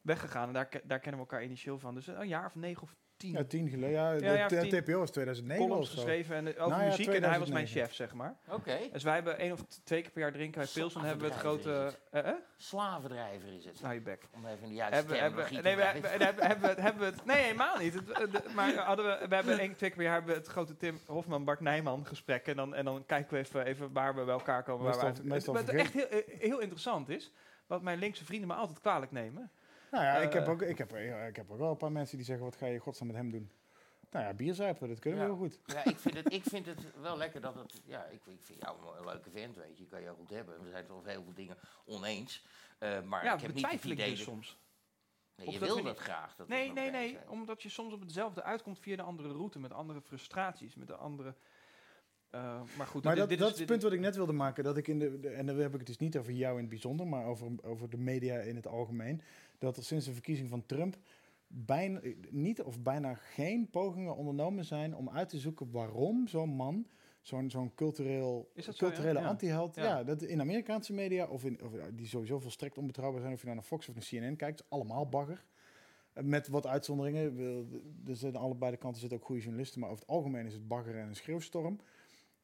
weg 0.00 0.20
gegaan. 0.20 0.46
En 0.46 0.52
daar, 0.54 0.68
daar 0.84 0.98
kennen 1.00 1.20
we 1.20 1.26
elkaar 1.26 1.44
initieel 1.44 1.78
van. 1.78 1.94
Dus 1.94 2.06
een 2.06 2.28
jaar 2.28 2.46
of 2.46 2.54
negen 2.54 2.82
of 2.82 2.94
tien 3.16 3.32
Ja, 3.32 3.44
tien 3.44 3.68
geleden. 3.68 3.90
Ja, 3.90 4.12
Ja, 4.12 4.48
de, 4.48 4.66
ja. 4.66 4.80
TPO 4.80 4.98
was 4.98 5.10
2009 5.10 5.66
columns 5.66 5.88
of 5.88 5.94
zo. 5.94 6.02
geschreven 6.02 6.36
en, 6.36 6.48
over 6.48 6.68
Nou 6.68 6.82
ja, 6.82 6.88
muziek. 6.88 7.06
En 7.06 7.22
hij 7.24 7.38
was 7.38 7.48
mijn 7.48 7.66
2009. 7.66 7.82
chef, 7.86 7.94
zeg 7.94 8.14
maar. 8.14 8.36
Oké, 8.48 8.78
Dus 8.92 9.02
wij 9.02 9.14
hebben 9.14 9.38
één 9.38 9.52
of 9.52 9.64
twee 9.84 10.02
keer 10.02 10.10
per 10.10 10.20
jaar 10.20 10.32
drinken 10.32 10.58
wij 10.60 10.68
pils. 10.74 10.94
En 10.94 11.00
dan 11.00 11.08
hebben 11.08 11.26
we 11.26 11.32
het 11.32 11.40
grote... 11.42 11.92
eh, 12.10 12.28
eh? 12.28 12.34
slavendrijver 12.56 13.52
is 13.56 13.64
het. 13.64 13.80
Nou, 13.80 13.94
je 13.94 14.00
bek. 14.00 14.22
Om 14.34 14.46
even 14.46 14.62
in 14.62 14.68
de 14.68 14.74
juiste 14.74 14.96
Hebben, 14.96 15.18
hebben, 15.20 15.44
terminologie 15.46 15.62
nee, 15.62 15.92
te 15.92 16.00
we 16.00 16.06
hebben, 16.08 16.28
hebben, 16.28 16.46
hebben, 16.46 16.62
we 16.62 16.68
het- 16.68 16.80
hebben 16.80 17.00
we 17.10 17.16
het... 17.16 17.24
Nee, 17.26 17.42
helemaal 17.42 17.78
niet. 17.78 17.94
Het, 17.94 18.06
de- 18.06 18.42
maar 18.54 18.74
hadden 18.74 19.04
we, 19.04 19.28
we 19.28 19.34
hebben 19.34 19.58
één, 19.58 19.76
twee 19.76 19.88
keer 19.90 19.98
per 19.98 20.02
jaar 20.06 20.14
hebben 20.14 20.32
we 20.34 20.38
het 20.40 20.48
grote 20.48 20.76
Tim 20.76 20.98
Hofman, 21.06 21.44
Bart 21.44 21.60
Nijman 21.60 22.06
gesprek. 22.06 22.46
En 22.46 22.56
dan, 22.56 22.74
en 22.74 22.84
dan 22.84 23.06
kijken 23.06 23.32
we 23.32 23.38
even, 23.38 23.64
even 23.64 23.92
waar 23.92 24.14
we 24.14 24.24
bij 24.24 24.34
elkaar 24.34 24.62
komen. 24.62 24.84
Waar 24.84 24.98
we 24.98 25.04
Meestal- 25.04 25.22
uit- 25.24 25.32
meestal 25.32 25.54
het, 25.54 25.66
wat 25.66 25.74
echt 25.74 25.92
heel, 25.92 26.22
heel 26.38 26.60
interessant 26.60 27.08
is, 27.08 27.32
wat 27.66 27.82
mijn 27.82 27.98
linkse 27.98 28.24
vrienden 28.24 28.48
me 28.48 28.54
altijd 28.54 28.80
kwalijk 28.80 29.12
nemen. 29.12 29.50
Nou 29.94 30.06
ja, 30.06 30.16
ik, 30.16 30.32
heb 30.32 30.44
Eh, 30.46 30.50
ook, 30.52 30.62
ik, 30.62 30.78
heb, 30.78 30.92
ik 31.28 31.36
heb 31.36 31.50
ook 31.50 31.58
wel 31.58 31.70
een 31.70 31.76
paar 31.76 31.92
mensen 31.92 32.16
die 32.16 32.26
zeggen, 32.26 32.44
wat 32.44 32.56
ga 32.56 32.66
je 32.66 32.72
in 32.74 32.80
godsnaam 32.80 33.08
met 33.08 33.16
hem 33.16 33.30
doen? 33.30 33.50
Nou 34.10 34.24
ja, 34.24 34.34
bierzuipen, 34.34 34.88
dat 34.88 34.98
kunnen 34.98 35.20
we 35.20 35.26
Ja. 35.26 35.30
heel 35.32 35.40
goed. 35.42 35.58
Ja, 35.66 35.84
ik 35.84 35.98
vind, 35.98 36.14
het, 36.16 36.32
ik 36.32 36.42
vind 36.42 36.66
het 36.66 36.78
wel 37.00 37.16
lekker 37.16 37.40
dat 37.40 37.54
het... 37.54 37.80
Ja, 37.84 38.04
ik, 38.04 38.20
ik 38.26 38.38
vind 38.42 38.60
jou 38.62 38.76
een 38.98 39.04
leuke 39.04 39.30
vent, 39.30 39.56
weet 39.56 39.76
je. 39.76 39.82
Je 39.82 39.88
kan 39.88 40.02
jou 40.02 40.16
goed 40.16 40.30
hebben. 40.30 40.62
We 40.62 40.70
zijn 40.70 40.82
het 40.82 40.92
over 40.92 41.08
heel 41.08 41.22
veel 41.22 41.34
dingen 41.34 41.56
oneens. 41.84 42.44
Eh, 42.78 43.02
maar 43.02 43.24
ja, 43.24 43.34
ik 43.34 43.40
heb 43.40 43.54
niet 43.54 43.70
het 43.70 43.84
idee... 43.84 44.08
dus 44.10 44.18
dat- 44.18 44.26
soms. 44.28 44.58
Nee, 45.36 45.50
je 45.50 45.58
wil 45.58 45.74
dat 45.76 45.84
niet- 45.84 45.96
graag. 45.96 46.36
Dat 46.36 46.48
Nee, 46.48 46.72
nee, 46.72 46.90
nee. 46.90 47.10
zijn. 47.10 47.28
Omdat 47.28 47.62
je 47.62 47.68
soms 47.68 47.92
op 47.92 48.00
hetzelfde 48.00 48.42
uitkomt 48.42 48.78
via 48.78 48.92
een 48.92 49.00
andere 49.00 49.28
route. 49.32 49.58
Met 49.58 49.72
andere 49.72 50.00
frustraties. 50.00 50.74
Met 50.74 50.90
een 50.90 50.96
andere... 50.96 51.34
eh, 52.30 52.60
maar 52.76 52.86
goed, 52.86 53.04
Maar 53.04 53.12
dit- 53.12 53.20
dat, 53.20 53.28
dit 53.28 53.38
dat 53.38 53.52
is, 53.52 53.58
het 53.58 53.66
punt 53.68 53.82
wat 53.82 53.92
ik 53.92 54.00
net 54.00 54.16
wilde 54.16 54.32
maken. 54.32 54.64
Dat 54.64 54.76
ik 54.76 54.88
in 54.88 54.98
de, 54.98 55.20
de- 55.20 55.28
en 55.28 55.46
dan 55.46 55.56
heb 55.56 55.72
ik 55.72 55.78
het 55.78 55.86
dus 55.86 55.98
niet 55.98 56.16
over 56.18 56.32
jou 56.32 56.52
in 56.54 56.60
het 56.60 56.68
bijzonder, 56.68 57.06
maar 57.06 57.24
over, 57.26 57.46
over 57.62 57.90
de 57.90 57.96
media 57.98 58.34
in 58.38 58.56
het 58.56 58.66
algemeen. 58.66 59.22
Dat 59.64 59.76
er 59.76 59.84
sinds 59.84 60.04
de 60.06 60.12
verkiezing 60.12 60.48
van 60.48 60.66
Trump 60.66 60.96
bijna, 61.46 62.00
niet 62.30 62.62
of 62.62 62.80
bijna 62.82 63.14
geen 63.14 63.70
pogingen 63.70 64.16
ondernomen 64.16 64.64
zijn 64.64 64.96
om 64.96 65.10
uit 65.10 65.28
te 65.28 65.38
zoeken 65.38 65.70
waarom 65.70 66.28
zo'n 66.28 66.48
man, 66.50 66.86
zo'n 67.22 67.50
zo'n 67.50 67.74
cultureel, 67.74 68.50
zo, 68.56 68.72
culturele 68.72 69.18
Ja. 69.20 69.26
anti-held, 69.26 69.76
Ja. 69.76 69.84
ja. 69.84 70.04
dat 70.04 70.22
in 70.22 70.40
Amerikaanse 70.40 70.92
media, 70.92 71.26
of, 71.26 71.44
in, 71.44 71.62
of 71.64 71.72
die 71.94 72.06
sowieso 72.06 72.38
volstrekt 72.38 72.78
onbetrouwbaar 72.78 73.20
zijn, 73.20 73.32
of 73.32 73.38
je 73.38 73.44
nou 73.44 73.56
naar 73.58 73.66
Fox 73.66 73.88
of 73.88 73.94
naar 73.94 74.04
CNN 74.04 74.36
kijkt, 74.36 74.60
is 74.60 74.66
allemaal 74.68 75.08
bagger. 75.08 75.44
Eh, 76.12 76.24
Met 76.24 76.48
wat 76.48 76.66
uitzonderingen. 76.66 77.38
Er 78.06 78.16
zijn 78.16 78.36
allebei 78.36 78.70
de 78.70 78.76
kanten 78.76 79.00
zitten 79.00 79.18
ook 79.18 79.24
goede 79.24 79.40
journalisten, 79.42 79.80
maar 79.80 79.88
over 79.90 80.00
het 80.02 80.10
algemeen 80.10 80.46
is 80.46 80.52
het 80.52 80.68
bagger 80.68 80.98
en 80.98 81.08
een 81.08 81.16
schreeuwstorm. 81.16 81.80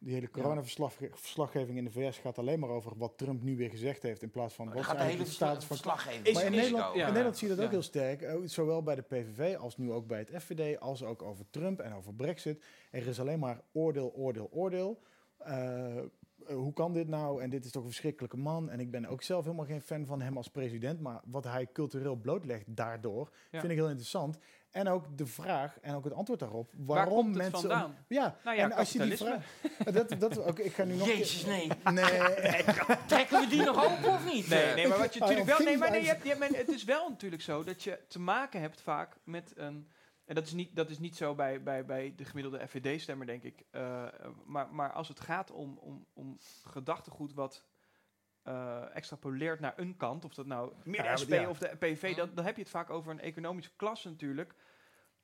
Die 0.03 0.15
hele 0.15 0.31
coronaverslaggeving 0.31 1.79
in 1.79 1.85
de 1.85 1.91
VS 1.91 2.19
gaat 2.19 2.39
alleen 2.39 2.59
maar 2.59 2.69
over 2.71 2.93
wat 2.97 3.13
Trump 3.19 3.43
nu 3.43 3.57
weer 3.57 3.71
gezegd 3.71 4.03
heeft, 4.03 4.23
in 4.23 4.31
plaats 4.31 4.55
van 4.55 4.73
wat 4.73 4.85
gaat 4.85 4.97
de 4.99 5.03
hele 5.03 5.25
status 5.25 5.65
van 5.65 5.77
verslaggeving. 5.77 6.27
Is- 6.27 6.35
maar 6.35 6.45
in 6.45 6.51
Nederland, 6.51 6.95
in 6.95 7.07
Nederland 7.07 7.39
zie 7.39 7.49
je 7.49 7.55
dat 7.55 7.65
ook 7.65 7.71
heel 7.71 7.83
sterk, 7.83 8.23
eh, 8.23 8.35
zowel 8.45 8.83
bij 8.83 8.95
de 8.95 9.03
PVV 9.03 9.57
als 9.57 9.77
nu 9.77 9.93
ook 9.93 10.07
bij 10.07 10.19
het 10.19 10.43
FVD, 10.43 10.81
als 10.81 11.03
ook 11.03 11.23
over 11.23 11.45
Trump 11.51 11.81
en 11.81 11.95
over 11.95 12.15
Brexit. 12.15 12.63
Er 12.91 13.07
is 13.07 13.21
alleen 13.21 13.39
maar 13.39 13.61
oordeel, 13.73 14.13
oordeel, 14.15 14.49
oordeel. 14.53 15.01
Eh, 15.39 15.97
hoe 16.71 16.79
kan 16.85 16.93
dit 16.93 17.09
nou? 17.09 17.43
En 17.43 17.51
dit 17.51 17.65
is 17.65 17.71
toch 17.71 17.83
een 17.83 17.89
verschrikkelijke 17.89 18.37
man. 18.37 18.71
En 18.71 18.81
ik 18.81 18.91
ben 18.91 19.07
ook 19.07 19.23
zelf 19.23 19.45
helemaal 19.45 19.65
geen 19.67 19.81
fan 19.81 20.07
van 20.07 20.21
hem 20.21 20.37
als 20.37 20.49
president. 20.49 21.01
Maar 21.01 21.21
wat 21.25 21.45
hij 21.45 21.69
cultureel 21.73 22.15
blootlegt 22.17 22.65
daardoor, 22.67 23.31
Ja. 23.51 23.61
vind 23.61 23.73
ik 23.73 23.79
heel 23.79 23.89
interessant. 23.89 24.39
En 24.71 24.89
ook 24.89 25.19
de 25.19 25.27
vraag 25.27 25.79
en 25.81 25.95
ook 25.95 26.05
het 26.05 26.13
antwoord 26.13 26.41
daarop. 26.41 26.71
Waar 26.77 26.97
Waarom 26.97 27.15
komt 27.15 27.27
het 27.29 27.37
mensen. 27.37 27.61
vandaan? 27.71 27.97
Ja, 28.09 28.37
Nou 28.45 28.57
ja, 28.57 28.63
en 28.63 28.73
als 28.73 28.93
je 28.93 28.99
die 28.99 29.17
vraag. 29.17 29.45
Dat, 29.93 30.15
dat, 30.19 30.59
ik 30.59 30.73
ga 30.73 30.85
nu 30.85 30.95
nog. 30.95 31.07
Jezus, 31.07 31.45
nee. 31.47 31.69
Nee. 31.93 32.65
Trekken 33.07 33.41
we 33.41 33.47
die 33.49 33.63
nog 33.63 33.85
open 33.85 34.11
of 34.13 34.33
niet? 34.33 34.49
Nee, 34.49 34.75
nee, 34.75 34.89
maar 34.89 34.99
wat 34.99 35.15
je 35.15 35.19
Hij 35.25 35.29
natuurlijk 35.29 35.59
wel. 35.59 35.67
Nee, 35.69 35.79
maar 35.79 35.91
nee, 35.91 36.01
je 36.01 36.07
hebt, 36.07 36.23
je 36.27 36.35
hebt- 36.35 36.57
het 36.57 36.69
is 36.69 36.85
wel 36.85 37.09
natuurlijk 37.09 37.43
zo 37.43 37.65
dat 37.65 37.83
je 37.83 37.99
te 38.09 38.19
maken 38.21 38.61
hebt 38.61 38.81
vaak 38.81 39.17
met 39.25 39.53
een. 39.57 39.89
En 40.31 40.37
dat 40.37 40.47
is 40.47 40.53
niet, 40.53 40.77
dat 40.77 40.91
is 40.91 40.99
niet 40.99 41.17
zo 41.17 41.35
bij, 41.35 41.63
bij, 41.63 41.85
bij 41.85 42.13
de 42.17 42.25
gemiddelde 42.25 42.67
FVD-stemmer, 42.69 43.27
denk 43.27 43.43
ik. 43.43 43.65
Eh, 43.71 44.07
maar, 44.45 44.75
maar 44.75 44.93
als 44.93 45.09
het 45.09 45.21
gaat 45.21 45.51
om, 45.51 45.79
om, 45.79 46.07
om 46.13 46.39
gedachtegoed 46.65 47.35
wat 47.35 47.65
eh, 48.43 48.97
extrapoleert 48.97 49.61
naar 49.61 49.73
een 49.77 49.97
kant, 49.97 50.25
of 50.25 50.35
dat 50.35 50.47
nou 50.47 50.73
meer 50.85 51.03
de 51.03 51.17
SP 51.23 51.35
of 51.49 51.59
de 51.59 51.77
PV, 51.79 52.17
dan, 52.17 52.31
dan 52.35 52.45
heb 52.45 52.57
je 52.57 52.63
het 52.63 52.71
vaak 52.71 52.91
over 52.91 53.13
een 53.13 53.21
economische 53.21 53.73
klasse 53.77 54.09
natuurlijk, 54.09 54.55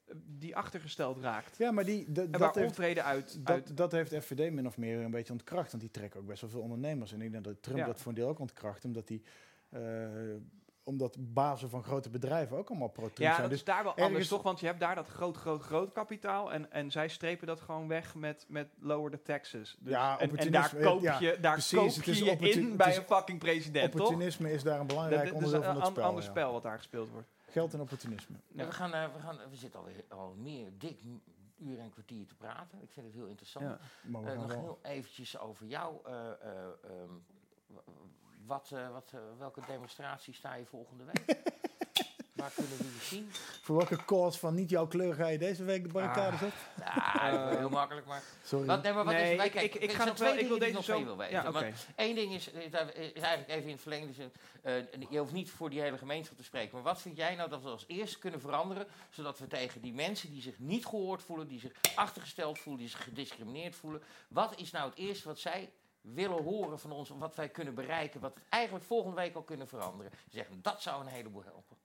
eh, 0.04 0.14
die 0.24 0.56
achtergesteld 0.56 1.18
raakt. 1.18 1.56
Ja, 1.56 1.70
maar 1.70 1.84
die, 1.84 2.12
dat, 2.12 2.54
heeft, 2.54 2.68
onvrede 2.68 3.02
uit, 3.02 3.40
uit 3.44 3.66
Dat, 3.66 3.76
dat 3.76 3.92
heeft 3.92 4.24
FVD 4.24 4.52
min 4.52 4.66
of 4.66 4.76
meer 4.76 5.00
een 5.00 5.10
beetje 5.10 5.32
ontkracht. 5.32 5.70
Want 5.70 5.82
die 5.82 5.92
trekken 5.92 6.20
ook 6.20 6.26
best 6.26 6.40
wel 6.40 6.50
veel 6.50 6.60
ondernemers. 6.60 7.12
En 7.12 7.22
ik 7.22 7.32
denk 7.32 7.44
dat 7.44 7.62
Trump 7.62 7.78
Ja. 7.78 7.86
dat 7.86 8.00
voor 8.00 8.08
een 8.08 8.18
deel 8.18 8.28
ook 8.28 8.38
ontkracht. 8.38 8.84
Omdat 8.84 9.06
die... 9.06 9.22
omdat 10.86 11.16
bazen 11.18 11.70
van 11.70 11.82
grote 11.84 12.10
bedrijven 12.10 12.56
ook 12.56 12.68
allemaal 12.68 12.88
pro-Trump 12.88 13.18
Ja, 13.18 13.28
zijn. 13.28 13.40
dat 13.40 13.50
Dus 13.50 13.58
is 13.58 13.64
daar 13.64 13.82
wel 13.82 13.92
ergens- 13.92 14.06
anders, 14.06 14.28
toch? 14.28 14.42
Want 14.42 14.60
je 14.60 14.66
hebt 14.66 14.80
daar 14.80 14.94
dat 14.94 15.08
groot, 15.08 15.36
groot, 15.36 15.62
groot 15.62 15.92
kapitaal. 15.92 16.52
En, 16.52 16.72
en 16.72 16.90
zij 16.90 17.08
strepen 17.08 17.46
dat 17.46 17.60
gewoon 17.60 17.88
weg 17.88 18.14
met, 18.14 18.44
met 18.48 18.68
lower 18.78 19.10
the 19.10 19.22
taxes. 19.22 19.76
Dus, 19.80 19.92
Ja, 19.92 20.18
en, 20.18 20.50
daar 20.50 20.76
koop 20.76 21.00
ja, 21.02 21.18
je, 21.20 21.38
daar 21.40 21.52
precies, 21.52 21.78
koop 21.78 21.86
het 21.94 22.04
je 22.04 22.10
is 22.10 22.56
in 22.56 22.68
het 22.68 22.76
bij 22.76 22.90
is 22.90 22.96
een 22.96 23.02
fucking 23.04 23.38
president, 23.38 23.92
toch? 23.92 24.00
opportunisme 24.00 24.52
is 24.52 24.62
daar 24.62 24.80
een 24.80 24.86
belangrijk 24.86 25.18
dat 25.22 25.28
is 25.30 25.32
onderdeel 25.44 25.58
een 25.58 25.64
van 25.66 25.74
het 25.74 25.84
an- 25.84 25.90
spel. 25.92 26.04
ander 26.04 26.22
ja. 26.22 26.28
spel 26.30 26.52
wat 26.52 26.62
daar 26.62 26.76
gespeeld 26.76 27.10
wordt. 27.10 27.28
Geld 27.50 27.74
en 27.74 27.80
opportunisme. 27.80 28.36
Ja, 28.48 28.66
we, 28.66 28.72
gaan, 28.72 28.94
eh, 28.94 29.04
we, 29.14 29.20
gaan, 29.20 29.36
we 29.50 29.56
zitten 29.56 29.80
alweer 29.80 30.04
al 30.08 30.34
meer 30.38 30.70
dik 30.78 30.98
uur 31.58 31.78
en 31.78 31.84
een 31.84 31.90
kwartier 31.90 32.26
te 32.26 32.34
praten. 32.34 32.82
Ik 32.82 32.90
vind 32.90 33.06
het 33.06 33.14
heel 33.14 33.26
interessant. 33.26 33.64
Ja. 33.66 33.78
Maar 34.02 34.22
we 34.22 34.26
Eh, 34.30 34.32
gaan 34.32 34.42
nog 34.42 34.52
wel- 34.56 34.60
heel 34.64 34.78
eventjes 34.82 35.38
over 35.38 35.66
jou. 35.66 35.94
eh, 36.04 36.12
eh, 36.12 36.30
ehm, 36.84 37.10
wat, 38.46 38.70
eh, 38.72 38.90
wat, 38.92 39.10
eh, 39.14 39.20
welke 39.38 39.60
demonstratie 39.66 40.34
sta 40.34 40.54
je 40.54 40.64
volgende 40.66 41.04
week? 41.04 41.36
Waar 42.36 42.50
kunnen 42.54 42.76
we 42.78 42.84
je 42.84 42.98
zien? 43.00 43.28
Voor 43.62 43.76
welke 43.76 44.04
cause 44.04 44.38
van 44.38 44.54
niet 44.54 44.70
jouw 44.70 44.86
kleur 44.86 45.14
ga 45.14 45.26
je 45.26 45.38
deze 45.38 45.64
week 45.64 45.82
de 45.82 45.88
barricades 45.92 46.42
op? 46.42 46.52
Ja, 46.80 47.30
dat 47.30 47.50
is 47.52 47.56
heel 47.58 47.68
makkelijk, 47.68 48.06
maar... 48.06 48.22
Sorry. 48.44 48.66
Wat, 48.66 48.82
nee, 48.82 48.92
maar 48.92 49.04
wat 49.04 49.14
Nee, 49.14 49.30
is, 49.30 49.36
wij 49.36 49.46
ik- 49.46 49.52
kijken, 49.52 49.82
ik- 49.82 49.90
ik 49.90 49.96
ga 49.96 50.04
nog 50.04 50.18
wel- 50.18 50.28
twee 50.30 50.40
ik 50.42 50.48
wil 50.48 50.58
dingen 50.58 50.74
die 50.74 50.82
deze 50.82 50.92
nog 50.92 51.06
zo- 51.08 51.16
wil 51.16 51.22
ja, 51.24 51.28
weten. 51.30 51.48
oké. 51.48 51.52
Want 51.60 51.86
Eén 51.96 52.14
ding 52.14 52.32
is, 52.32 52.48
is 52.48 52.64
is 52.64 52.72
eigenlijk 53.22 53.48
even 53.48 53.62
in 53.64 53.70
het 53.70 53.80
verlengde 53.80 54.12
zin, 54.12 54.32
eh, 54.62 54.74
je 55.10 55.18
hoeft 55.18 55.32
niet 55.32 55.50
voor 55.50 55.70
die 55.70 55.80
hele 55.80 55.98
gemeenschap 55.98 56.36
te 56.36 56.44
spreken, 56.44 56.74
maar 56.74 56.82
wat 56.82 57.00
vind 57.00 57.16
jij 57.16 57.34
nou 57.34 57.48
dat 57.50 57.62
we 57.62 57.68
als 57.68 57.84
eerste 57.86 58.18
kunnen 58.18 58.40
veranderen, 58.40 58.86
zodat 59.10 59.38
we 59.38 59.46
tegen 59.46 59.80
die 59.80 59.92
mensen 59.94 60.30
die 60.30 60.42
zich 60.42 60.58
niet 60.58 60.86
gehoord 60.86 61.22
voelen, 61.22 61.48
die 61.48 61.60
zich 61.60 61.72
achtergesteld 61.94 62.58
voelen, 62.58 62.80
die 62.82 62.90
zich 62.90 63.04
gediscrimineerd 63.04 63.74
voelen, 63.76 64.02
wat 64.28 64.58
is 64.60 64.70
nou 64.70 64.88
het 64.90 64.98
eerste 64.98 65.28
wat 65.28 65.38
zij 65.38 65.70
willen 66.14 66.42
horen 66.42 66.78
van 66.78 66.92
ons, 66.92 67.08
wat 67.08 67.36
wij 67.36 67.48
kunnen 67.48 67.74
bereiken, 67.74 68.20
wat 68.20 68.34
we 68.34 68.40
eigenlijk 68.48 68.84
volgende 68.84 69.16
week 69.16 69.34
al 69.34 69.42
kunnen 69.42 69.68
veranderen? 69.68 70.12
Ze 70.12 70.36
zeggen, 70.36 70.62
dat 70.62 70.82
zou 70.82 71.00
een 71.00 71.12
heleboel 71.12 71.42
helpen. 71.44 71.76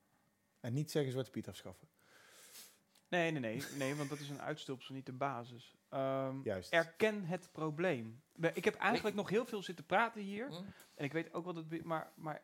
En 0.59 0.73
niet 0.73 0.91
zeggen 0.91 1.11
Zwarte 1.11 1.31
Piet 1.31 1.47
afschaffen. 1.47 1.87
Nee, 3.07 3.31
nee, 3.31 3.39
nee, 3.41 3.63
nee, 3.77 3.95
want 3.95 4.09
dat 4.09 4.19
is 4.19 4.29
een 4.29 4.41
uitstulpsel, 4.41 4.93
niet 4.95 5.05
de 5.05 5.11
basis. 5.11 5.75
Ehm, 5.89 6.35
Juist. 6.43 6.71
erken 6.71 7.25
het 7.25 7.49
probleem. 7.51 8.21
Ik 8.53 8.65
heb 8.65 8.75
eigenlijk 8.75 9.15
nog 9.15 9.29
heel 9.29 9.45
veel 9.45 9.63
zitten 9.63 9.85
praten 9.85 10.21
hier. 10.21 10.47
Hm? 10.47 10.53
En 10.95 11.05
ik 11.05 11.13
weet 11.13 11.33
ook 11.33 11.45
wat 11.45 11.55
het... 11.55 11.83
Maar, 11.83 12.11
maar 12.15 12.41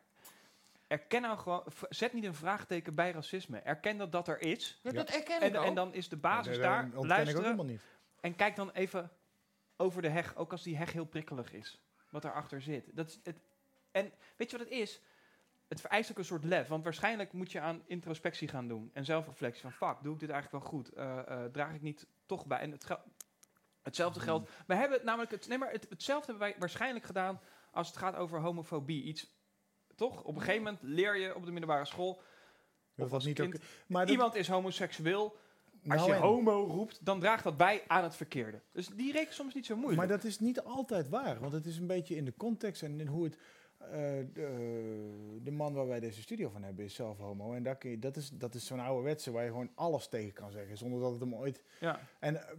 erken 0.86 1.22
nou 1.22 1.38
gewoon... 1.38 1.64
Zet 1.88 2.12
niet 2.12 2.24
een 2.24 2.34
vraagteken 2.34 2.94
bij 2.94 3.10
racisme. 3.10 3.58
Erken 3.58 3.96
dat 3.96 4.12
dat 4.12 4.28
er 4.28 4.40
is. 4.40 4.80
Ja, 4.82 4.90
Ja. 4.90 4.96
dat 4.96 5.08
erken 5.08 5.40
En, 5.40 5.48
ik 5.48 5.56
ook. 5.56 5.64
en 5.64 5.74
dan 5.74 5.94
is 5.94 6.08
de 6.08 6.16
basis 6.16 6.56
Nee, 6.56 6.66
daar. 6.66 6.86
ik 6.86 6.96
ook 6.96 7.06
Luisteren. 7.06 7.42
helemaal 7.42 7.64
niet. 7.64 7.82
En 8.20 8.36
kijk 8.36 8.56
dan 8.56 8.70
even 8.70 9.10
over 9.80 10.02
de 10.02 10.08
heg, 10.08 10.36
ook 10.36 10.52
als 10.52 10.62
die 10.62 10.76
heg 10.76 10.92
heel 10.92 11.04
prikkelig 11.04 11.52
is. 11.52 11.80
wat 12.10 12.22
daarachter 12.22 12.62
zit. 12.62 12.96
Dat 12.96 13.08
is 13.08 13.20
het, 13.22 13.40
en 13.90 14.12
weet 14.36 14.50
je 14.50 14.58
wat 14.58 14.66
het 14.66 14.76
is? 14.76 15.00
Het 15.68 15.80
vereist 15.80 16.10
ook 16.10 16.18
een 16.18 16.24
soort 16.24 16.44
lef. 16.44 16.68
Want 16.68 16.84
waarschijnlijk 16.84 17.32
moet 17.32 17.52
je 17.52 17.60
aan 17.60 17.82
introspectie 17.86 18.48
gaan 18.48 18.68
doen. 18.68 18.90
En 18.92 19.04
zelfreflectie 19.04 19.62
van, 19.62 19.72
fuck, 19.72 19.96
doe 20.02 20.14
ik 20.14 20.20
dit 20.20 20.30
eigenlijk 20.30 20.62
wel 20.62 20.72
goed? 20.72 20.92
Eh, 20.92 21.18
eh, 21.18 21.52
draag 21.52 21.74
ik 21.74 21.82
niet 21.82 22.06
toch 22.26 22.46
bij? 22.46 22.58
En 22.58 22.70
het 22.70 22.84
gel- 22.84 23.02
hetzelfde 23.82 24.20
geldt... 24.20 24.50
We 24.66 24.74
hebben 24.74 24.96
het 24.96 25.06
namelijk... 25.06 25.30
Het, 25.30 25.48
nee, 25.48 25.58
maar 25.58 25.70
het, 25.70 25.86
hetzelfde 25.88 26.30
hebben 26.30 26.48
wij 26.48 26.58
waarschijnlijk 26.58 27.04
gedaan 27.04 27.40
als 27.70 27.88
het 27.88 27.96
gaat 27.96 28.14
over 28.14 28.40
homofobie. 28.40 29.02
Iets, 29.02 29.30
toch? 29.94 30.22
Op 30.22 30.34
een 30.34 30.40
gegeven 30.40 30.62
moment 30.62 30.82
leer 30.82 31.16
je 31.16 31.34
op 31.34 31.44
de 31.44 31.50
middelbare 31.50 31.84
school... 31.84 32.22
Of 32.96 33.04
was 33.04 33.12
als 33.12 33.24
niet 33.24 33.40
kind, 33.40 33.54
ook. 33.54 33.60
Maar 33.86 34.10
iemand 34.10 34.34
is 34.34 34.48
homoseksueel. 34.48 35.36
Als 35.86 36.00
Nou 36.00 36.12
je 36.12 36.16
homo 36.16 36.64
roept, 36.64 37.04
dan 37.04 37.20
draagt 37.20 37.44
dat 37.44 37.56
bij 37.56 37.82
aan 37.86 38.02
het 38.02 38.16
verkeerde. 38.16 38.60
Dus 38.72 38.88
die 38.88 39.12
reken 39.12 39.34
soms 39.34 39.54
niet 39.54 39.66
zo 39.66 39.74
moeilijk. 39.74 39.98
Maar 39.98 40.08
dat 40.08 40.24
is 40.24 40.40
niet 40.40 40.60
altijd 40.62 41.08
waar, 41.08 41.40
want 41.40 41.52
het 41.52 41.66
is 41.66 41.78
een 41.78 41.86
beetje 41.86 42.16
in 42.16 42.24
de 42.24 42.34
context 42.36 42.82
en 42.82 43.00
in 43.00 43.06
hoe 43.06 43.24
het. 43.24 43.38
eh, 43.78 43.88
de, 44.32 45.38
de 45.42 45.50
man 45.50 45.74
waar 45.74 45.86
wij 45.86 46.00
deze 46.00 46.22
studio 46.22 46.48
van 46.48 46.62
hebben 46.62 46.84
is 46.84 46.94
zelf 46.94 47.18
homo. 47.18 47.52
En 47.52 47.78
kun 47.78 47.90
je, 47.90 47.98
dat 47.98 48.16
is, 48.16 48.30
dat 48.30 48.54
is 48.54 48.66
zo'n 48.66 48.80
ouderwetse 48.80 49.30
waar 49.30 49.44
je 49.44 49.50
gewoon 49.50 49.70
alles 49.74 50.08
tegen 50.08 50.32
kan 50.32 50.50
zeggen, 50.50 50.76
zonder 50.76 51.00
dat 51.00 51.10
het 51.10 51.20
hem 51.20 51.34
ooit. 51.34 51.62
Ja. 51.80 52.00
En, 52.18 52.36
eh, 52.36 52.54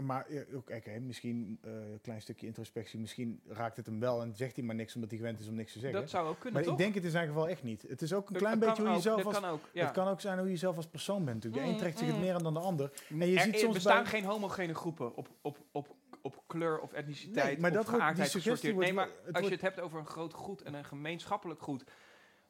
maar 0.00 0.32
ja, 0.32 0.42
ook, 0.54 0.70
misschien 1.00 1.58
eh, 1.62 1.72
een 1.72 2.00
klein 2.02 2.20
stukje 2.20 2.46
introspectie, 2.46 2.98
misschien 2.98 3.40
raakt 3.46 3.76
het 3.76 3.86
hem 3.86 4.00
wel 4.00 4.22
en 4.22 4.36
zegt 4.36 4.56
hij 4.56 4.64
maar 4.64 4.74
niks 4.74 4.94
omdat 4.94 5.10
hij 5.10 5.18
gewend 5.18 5.40
is 5.40 5.48
om 5.48 5.54
niks 5.54 5.72
te 5.72 5.78
zeggen. 5.78 6.00
dat 6.00 6.10
zou 6.10 6.28
ook 6.28 6.34
kunnen, 6.40 6.52
maar 6.52 6.62
toch? 6.62 6.72
ik 6.72 6.78
denk 6.78 6.94
het 6.94 7.04
in 7.04 7.10
zijn 7.10 7.26
geval 7.26 7.48
echt 7.48 7.62
niet. 7.62 7.82
Het 7.88 8.02
is 8.02 8.12
ook 8.12 8.26
een 8.26 8.32
Dat- 8.32 8.42
klein 8.42 8.58
dat 8.58 8.68
beetje 8.68 8.84
hoe 8.84 8.94
je 8.94 9.00
zelf 9.00 9.24
als. 9.24 9.40
kan 9.40 9.50
ook, 9.50 9.68
ja. 9.72 9.84
Het 9.84 9.92
kan 9.94 10.08
ook 10.08 10.20
zijn 10.20 10.38
hoe 10.38 10.50
je 10.50 10.56
zelf 10.56 10.76
als 10.76 10.86
persoon 10.86 11.24
bent. 11.24 11.34
Natuurlijk. 11.34 11.62
De 11.62 11.68
een 11.68 11.74
Mm, 11.74 11.80
trekt 11.80 11.98
zich 11.98 12.06
het 12.06 12.16
mm. 12.16 12.22
meer 12.22 12.34
aan 12.34 12.42
dan 12.42 12.54
de 12.54 12.60
ander. 12.60 12.92
En 13.08 13.16
je 13.18 13.36
er, 13.36 13.42
ziet 13.42 13.54
er 13.54 13.58
soms 13.60 13.74
bestaan 13.74 14.02
bij- 14.02 14.10
geen 14.10 14.24
homogene 14.24 14.74
groepen 14.74 15.14
op, 15.16 15.28
op, 15.40 15.58
op, 15.72 15.96
op 16.22 16.42
kleur 16.46 16.80
of 16.80 16.92
etniciteit 16.92 17.46
Nee, 17.46 17.58
maar 17.60 17.70
of 17.70 17.76
dat 17.76 17.88
geaardheid 17.88 18.30
gesorteerd. 18.30 18.76
Nee, 18.76 18.92
maar 18.92 19.08
als 19.32 19.44
je 19.46 19.52
het 19.52 19.60
hebt 19.60 19.80
over 19.80 19.98
een 19.98 20.06
groot 20.06 20.32
goed 20.32 20.62
en 20.62 20.74
een 20.74 20.84
gemeenschappelijk 20.84 21.62
goed, 21.62 21.84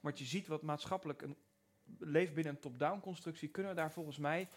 wat 0.01 0.19
je 0.19 0.25
ziet 0.25 0.47
wat 0.47 0.63
maatschappelijk 0.63 1.23
een, 1.23 1.37
leeft 1.99 2.35
binnen 2.35 2.53
een 2.55 2.61
top-down 2.61 3.01
constructie, 3.01 3.49
kunnen 3.49 3.73
we 3.73 3.79
daar 3.79 3.93
volgens 3.93 4.19
mij... 4.19 4.49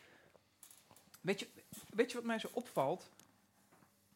Weet 1.25 1.39
je, 1.39 1.47
weet 1.89 2.11
je 2.11 2.17
wat 2.17 2.25
mij 2.25 2.39
zo 2.39 2.47
opvalt 2.53 3.09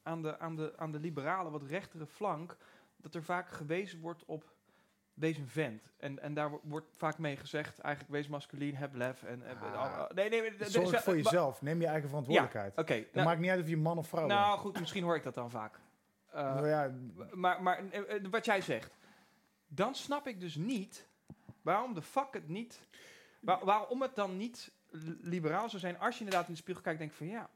aan 0.03 0.22
de, 0.22 0.40
aan, 0.40 0.56
de, 0.56 0.73
aan 0.77 0.91
de 0.91 0.99
liberale, 0.99 1.49
wat 1.49 1.64
rechtere 1.64 2.06
flank? 2.06 2.57
Dat 2.98 3.15
er 3.15 3.23
vaak 3.23 3.49
gewezen 3.49 3.99
wordt 3.99 4.26
op 4.26 4.52
deze 5.14 5.45
vent. 5.45 5.91
En, 5.98 6.19
en 6.19 6.34
daar 6.34 6.49
wo- 6.49 6.61
wordt 6.64 6.86
vaak 6.95 7.18
mee 7.18 7.38
gezegd, 7.38 7.80
eigenlijk 7.80 8.14
wees 8.14 8.27
masculien, 8.27 8.76
heb 8.76 8.94
lef. 8.95 9.23
En, 9.23 9.45
en- 9.48 9.57
Ah. 9.57 9.98
al- 9.99 10.10
nee, 10.15 10.30
nee, 10.30 10.53
Zorg 10.60 10.90
dus- 10.90 11.02
voor 11.02 11.15
jezelf. 11.15 11.61
Neem 11.61 11.81
je 11.81 11.88
eigen 11.88 12.07
verantwoordelijkheid. 12.10 12.73
Ja, 12.76 12.81
oké. 12.81 12.94
Het 12.94 13.14
nou- 13.14 13.27
maakt 13.27 13.40
niet 13.40 13.49
uit 13.49 13.61
of 13.61 13.68
je 13.69 13.77
man 13.77 13.98
of 13.98 14.07
vrouw 14.07 14.27
bent. 14.27 14.40
nou 14.40 14.60
goed, 14.60 14.80
misschien 14.80 15.03
hoor 15.03 15.15
ik 15.15 15.23
dat 15.23 15.36
dan 15.36 15.49
vaak. 15.52 15.80
Eh, 16.31 16.44
Nou 16.53 16.68
ja, 16.68 16.94
maar 17.31 17.64
maar 17.64 17.90
eh, 17.90 18.15
eh, 18.15 18.23
wat 18.31 18.45
jij 18.45 18.61
zegt, 18.61 18.98
dan 19.68 19.95
snap 19.95 20.27
ik 20.27 20.40
dus 20.40 20.56
niet 20.56 21.07
waarom 21.61 21.94
de 21.94 22.02
fuck 22.02 22.34
het 22.34 22.48
niet, 22.48 22.80
waar- 23.40 23.65
waarom 23.65 24.02
het 24.02 24.15
dan 24.15 24.38
niet 24.38 24.72
liberaal 25.22 25.70
zou 25.70 25.82
zijn 25.82 25.99
als 25.99 26.14
je 26.18 26.24
inderdaad 26.24 26.48
in 26.48 26.53
de 26.53 26.60
spiegel 26.60 26.84
kijkt 26.84 26.99
en 26.99 27.06
denkt 27.06 27.22
van 27.22 27.28
ja, 27.28 27.49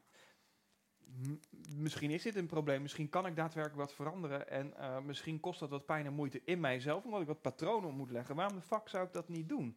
misschien 1.76 2.10
is 2.10 2.22
dit 2.22 2.36
een 2.36 2.46
probleem, 2.46 2.82
misschien 2.82 3.08
kan 3.08 3.26
ik 3.26 3.36
daadwerkelijk 3.36 3.80
wat 3.80 3.94
veranderen 3.94 4.48
en 4.50 4.76
eh, 4.76 4.98
misschien 5.00 5.40
kost 5.40 5.60
dat 5.60 5.70
wat 5.70 5.86
pijn 5.86 6.06
en 6.06 6.12
moeite 6.12 6.40
in 6.44 6.60
mijzelf, 6.60 7.04
omdat 7.04 7.20
ik 7.20 7.26
wat 7.26 7.40
patronen 7.42 7.94
moet 7.94 8.10
leggen. 8.10 8.34
Waarom 8.36 8.56
de 8.56 8.62
fuck 8.62 8.88
zou 8.88 9.06
ik 9.06 9.12
dat 9.12 9.28
niet 9.28 9.48
doen? 9.48 9.76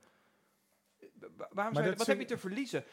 Eh, 1.00 1.08
wa- 1.20 1.50
Waarom 1.52 1.74
zou 1.74 1.86
je, 1.86 1.96
wat 1.98 2.08
heb 2.08 2.20
je 2.20 2.26
te 2.26 2.38
verliezen? 2.38 2.84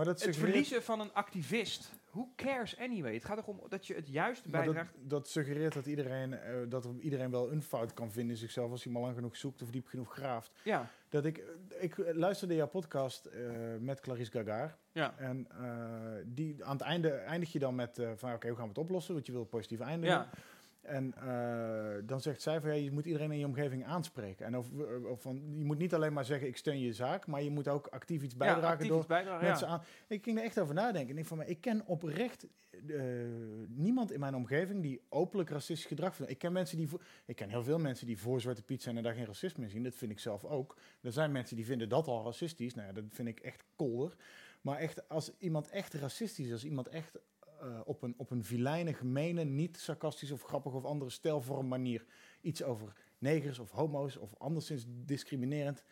Maar 0.00 0.08
dat 0.08 0.22
Het 0.22 0.36
verliezen 0.36 0.82
van 0.82 1.00
een 1.00 1.12
activist. 1.12 1.90
Who 2.10 2.28
cares 2.36 2.78
anyway? 2.78 3.14
Het 3.14 3.24
gaat 3.24 3.38
erom 3.38 3.60
dat 3.68 3.86
je 3.86 3.94
het 3.94 4.08
juist 4.08 4.44
maar 4.46 4.64
dat, 4.64 4.74
bijdraagt. 4.74 4.94
dat 5.00 5.28
suggereert 5.28 5.72
dat 5.72 5.86
iedereen, 5.86 6.32
eh, 6.32 6.54
dat 6.68 6.84
er 6.84 6.90
iedereen 7.00 7.30
wel 7.30 7.52
een 7.52 7.62
fout 7.62 7.94
kan 7.94 8.12
vinden 8.12 8.34
in 8.34 8.40
zichzelf 8.40 8.70
als 8.70 8.84
hij 8.84 8.92
maar 8.92 9.02
lang 9.02 9.14
genoeg 9.14 9.36
zoekt 9.36 9.62
of 9.62 9.70
diep 9.70 9.86
genoeg 9.86 10.12
graaft. 10.12 10.50
Ja, 10.62 10.90
Dat 11.08 11.24
ik, 11.24 11.42
ik 11.80 11.94
luisterde 12.14 12.54
jouw 12.54 12.66
podcast 12.68 13.24
eh, 13.26 13.40
met 13.80 14.00
Clarice 14.00 14.30
Gagar. 14.30 14.76
ja. 14.92 15.14
En 15.18 15.46
eh, 15.50 16.22
die, 16.24 16.64
aan 16.64 16.76
het 16.76 16.82
einde 16.86 17.10
eindig 17.10 17.52
je 17.52 17.58
dan 17.58 17.74
met 17.74 17.98
eh, 17.98 18.10
van 18.16 18.32
oké, 18.32 18.46
hoe 18.46 18.56
gaan 18.56 18.64
we 18.64 18.70
het 18.70 18.78
oplossen? 18.78 19.14
Want 19.14 19.26
je 19.26 19.32
wil 19.32 19.44
positief 19.44 19.80
eindigen. 19.80 20.16
Ja. 20.16 20.30
En 20.90 21.14
eh, 21.14 22.02
dan 22.04 22.20
zegt 22.20 22.42
zij 22.42 22.60
van 22.60 22.70
ja, 22.70 22.76
je 22.76 22.92
moet 22.92 23.06
iedereen 23.06 23.32
in 23.32 23.38
je 23.38 23.46
omgeving 23.46 23.84
aanspreken. 23.84 24.46
En 24.46 24.56
of, 24.56 24.66
of 25.04 25.20
van, 25.22 25.58
je 25.58 25.64
moet 25.64 25.78
niet 25.78 25.94
alleen 25.94 26.12
maar 26.12 26.24
zeggen 26.24 26.48
ik 26.48 26.56
steun 26.56 26.80
je 26.80 26.92
zaak, 26.92 27.26
maar 27.26 27.42
je 27.42 27.50
moet 27.50 27.68
ook 27.68 27.86
actief 27.86 28.22
iets 28.22 28.36
bijdragen 28.36 28.64
ja, 28.64 28.72
actief 28.72 28.88
door 28.88 28.98
iets 28.98 29.06
bijdragen, 29.06 29.46
mensen 29.46 29.66
ja. 29.66 29.72
aan. 29.72 29.82
Ik 30.08 30.24
ging 30.24 30.38
er 30.38 30.44
echt 30.44 30.60
over 30.60 30.74
nadenken. 30.74 31.08
Ik 31.08 31.14
denk 31.14 31.26
van, 31.26 31.36
maar 31.36 31.48
ik 31.48 31.60
ken 31.60 31.86
oprecht 31.86 32.46
eh, 32.88 33.02
niemand 33.68 34.12
in 34.12 34.20
mijn 34.20 34.34
omgeving 34.34 34.82
die 34.82 35.00
openlijk 35.08 35.50
racistisch 35.50 35.86
gedrag 35.86 36.14
vindt. 36.16 36.30
Ik 36.30 36.38
ken 36.38 36.52
mensen 36.52 36.76
die, 36.76 36.88
voor- 36.88 37.02
ik 37.24 37.36
ken 37.36 37.48
heel 37.48 37.64
veel 37.64 37.78
mensen 37.78 38.06
die 38.06 38.18
voor 38.18 38.40
Zwarte 38.40 38.62
Piet 38.62 38.82
zijn 38.82 38.96
en 38.96 39.02
daar 39.02 39.14
geen 39.14 39.26
racisme 39.26 39.64
in 39.64 39.70
zien. 39.70 39.82
Dat 39.82 39.94
vind 39.94 40.10
ik 40.10 40.18
zelf 40.18 40.44
ook. 40.44 40.76
Er 41.00 41.12
zijn 41.12 41.32
mensen 41.32 41.56
die 41.56 41.64
vinden 41.64 41.88
dat 41.88 42.06
al 42.06 42.24
racistisch. 42.24 42.74
Nou 42.74 42.86
ja, 42.86 42.92
dat 42.92 43.04
vind 43.08 43.28
ik 43.28 43.40
echt 43.40 43.64
kolder. 43.76 44.16
Maar 44.60 44.78
echt, 44.78 45.08
als 45.08 45.32
iemand 45.38 45.68
echt 45.70 45.94
racistisch 45.94 46.46
is, 46.46 46.52
als 46.52 46.64
iemand 46.64 46.88
echt 46.88 47.18
eh, 47.60 47.80
op, 47.84 48.02
een, 48.02 48.14
op 48.16 48.30
een 48.30 48.44
vilijne, 48.44 48.94
gemene, 48.94 49.44
niet 49.44 49.78
sarcastisch 49.78 50.30
of 50.30 50.42
grappig 50.42 50.72
of 50.72 50.84
andere 50.84 51.10
stijlvorm 51.10 51.68
manier 51.68 52.04
iets 52.40 52.62
over 52.62 52.92
negers 53.18 53.58
of 53.58 53.70
homo's 53.70 54.16
of 54.16 54.34
anderszins 54.38 54.84
discriminerend 54.88 55.84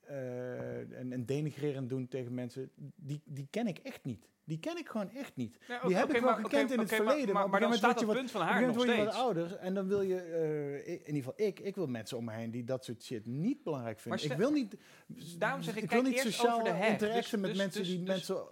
eh, 0.00 0.98
en, 0.98 1.12
en 1.12 1.26
denigrerend 1.26 1.88
doen 1.88 2.08
tegen 2.08 2.34
mensen, 2.34 2.70
die, 2.96 3.22
die 3.24 3.46
ken 3.50 3.66
ik 3.66 3.78
echt 3.78 4.04
niet. 4.04 4.30
Die 4.44 4.58
ken 4.58 4.76
ik 4.78 4.88
gewoon 4.88 5.10
echt 5.10 5.36
niet. 5.36 5.58
Ja, 5.68 5.86
die 5.86 5.96
heb 5.96 6.06
ik 6.14 6.20
wel 6.20 6.30
maar- 6.30 6.40
gekend 6.40 6.70
in 6.70 6.78
het 6.78 6.90
maar- 6.90 6.98
verleden. 6.98 7.34
Maar, 7.34 7.48
maar 7.48 7.60
dan 7.60 7.74
staat 7.74 7.98
dat 7.98 8.12
punt 8.12 8.30
van 8.30 8.40
haar 8.40 8.66
nog 8.66 8.80
steeds. 8.80 8.96
je 8.96 9.04
wat 9.04 9.14
ouder 9.14 9.56
en 9.56 9.74
dan 9.74 9.88
wil 9.88 10.02
je, 10.02 10.16
eh, 10.20 10.92
in 10.92 10.98
ieder 10.98 11.14
geval 11.14 11.32
ik, 11.36 11.60
ik 11.60 11.74
wil 11.74 11.86
mensen 11.86 12.16
om 12.18 12.24
me 12.24 12.32
heen 12.32 12.50
die 12.50 12.64
dat 12.64 12.84
soort 12.84 13.02
shit 13.02 13.26
niet 13.26 13.62
belangrijk 13.62 14.00
vinden. 14.00 14.24
Ik 14.30 14.36
wil 14.36 14.50
niet, 14.50 14.76
daarom 15.38 15.62
zeg 15.62 15.76
ik, 15.76 15.90
wil 15.90 16.02
niet 16.02 16.18
sociaal 16.18 16.52
over 16.60 16.64
de 16.64 16.70
heg. 16.78 16.90
interacten 16.92 17.30
Dus- 17.30 17.40
met 17.40 17.50
dus- 17.50 17.58
mensen 17.58 17.80
dus- 17.80 17.88
die 17.90 17.98
dus- 17.98 18.08
mensen, 18.08 18.44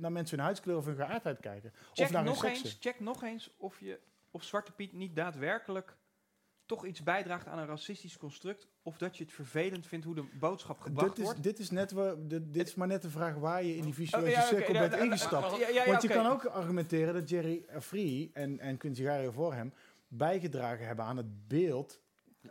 naar 0.00 0.12
mensen 0.12 0.36
hun 0.36 0.44
huidskleur 0.44 0.76
of 0.76 0.84
hun 0.84 0.96
geaardheid 0.96 1.40
kijken. 1.40 1.70
of 1.72 1.90
Check 1.92 2.10
naar 2.10 2.24
hun 2.24 2.32
nog, 2.32 2.44
eens, 2.44 2.76
check 2.80 3.00
nog 3.00 3.22
eens 3.22 3.54
of, 3.56 3.80
je, 3.80 4.00
of 4.30 4.42
Zwarte 4.44 4.72
Piet 4.72 4.92
niet 4.92 5.16
daadwerkelijk 5.16 5.96
toch 6.66 6.86
iets 6.86 7.02
bijdraagt 7.02 7.46
aan 7.46 7.58
een 7.58 7.66
racistisch 7.66 8.16
construct. 8.16 8.66
Of 8.82 8.98
dat 8.98 9.16
je 9.16 9.24
het 9.24 9.32
vervelend 9.32 9.86
vindt 9.86 10.04
hoe 10.04 10.14
de 10.14 10.24
boodschap 10.38 10.80
gebracht 10.80 11.08
Dit 11.08 11.18
is, 11.18 11.24
wordt. 11.24 11.42
dit, 11.42 11.58
is 11.58 11.70
net 11.70 11.92
waar, 11.92 12.14
dit, 12.26 12.52
dit 12.54 12.66
is 12.66 12.74
maar 12.74 12.86
net 12.86 13.02
de 13.02 13.10
vraag 13.10 13.34
waar 13.34 13.62
je 13.64 13.76
in 13.76 13.82
die 13.82 13.90
Oh, 13.90 13.96
visuele 13.96 14.30
ja, 14.30 14.38
oké, 14.38 14.48
cirkel 14.48 14.74
ja, 14.74 14.80
bent 14.80 14.92
ja, 14.92 14.98
ja, 14.98 15.04
ingestapt. 15.04 15.50
ja, 15.50 15.68
ja, 15.68 15.68
ja, 15.68 15.90
Want 15.90 16.02
je 16.02 16.08
kan 16.08 16.26
ook 16.26 16.44
argumenteren 16.44 17.14
dat 17.14 17.28
Jerry 17.28 17.64
Free 17.80 18.30
en, 18.32 18.58
en 18.58 18.78
Gario 18.80 19.30
voor 19.30 19.54
hem 19.54 19.72
bijgedragen 20.08 20.86
hebben 20.86 21.04
aan 21.04 21.16
het 21.16 21.48
beeld 21.48 22.00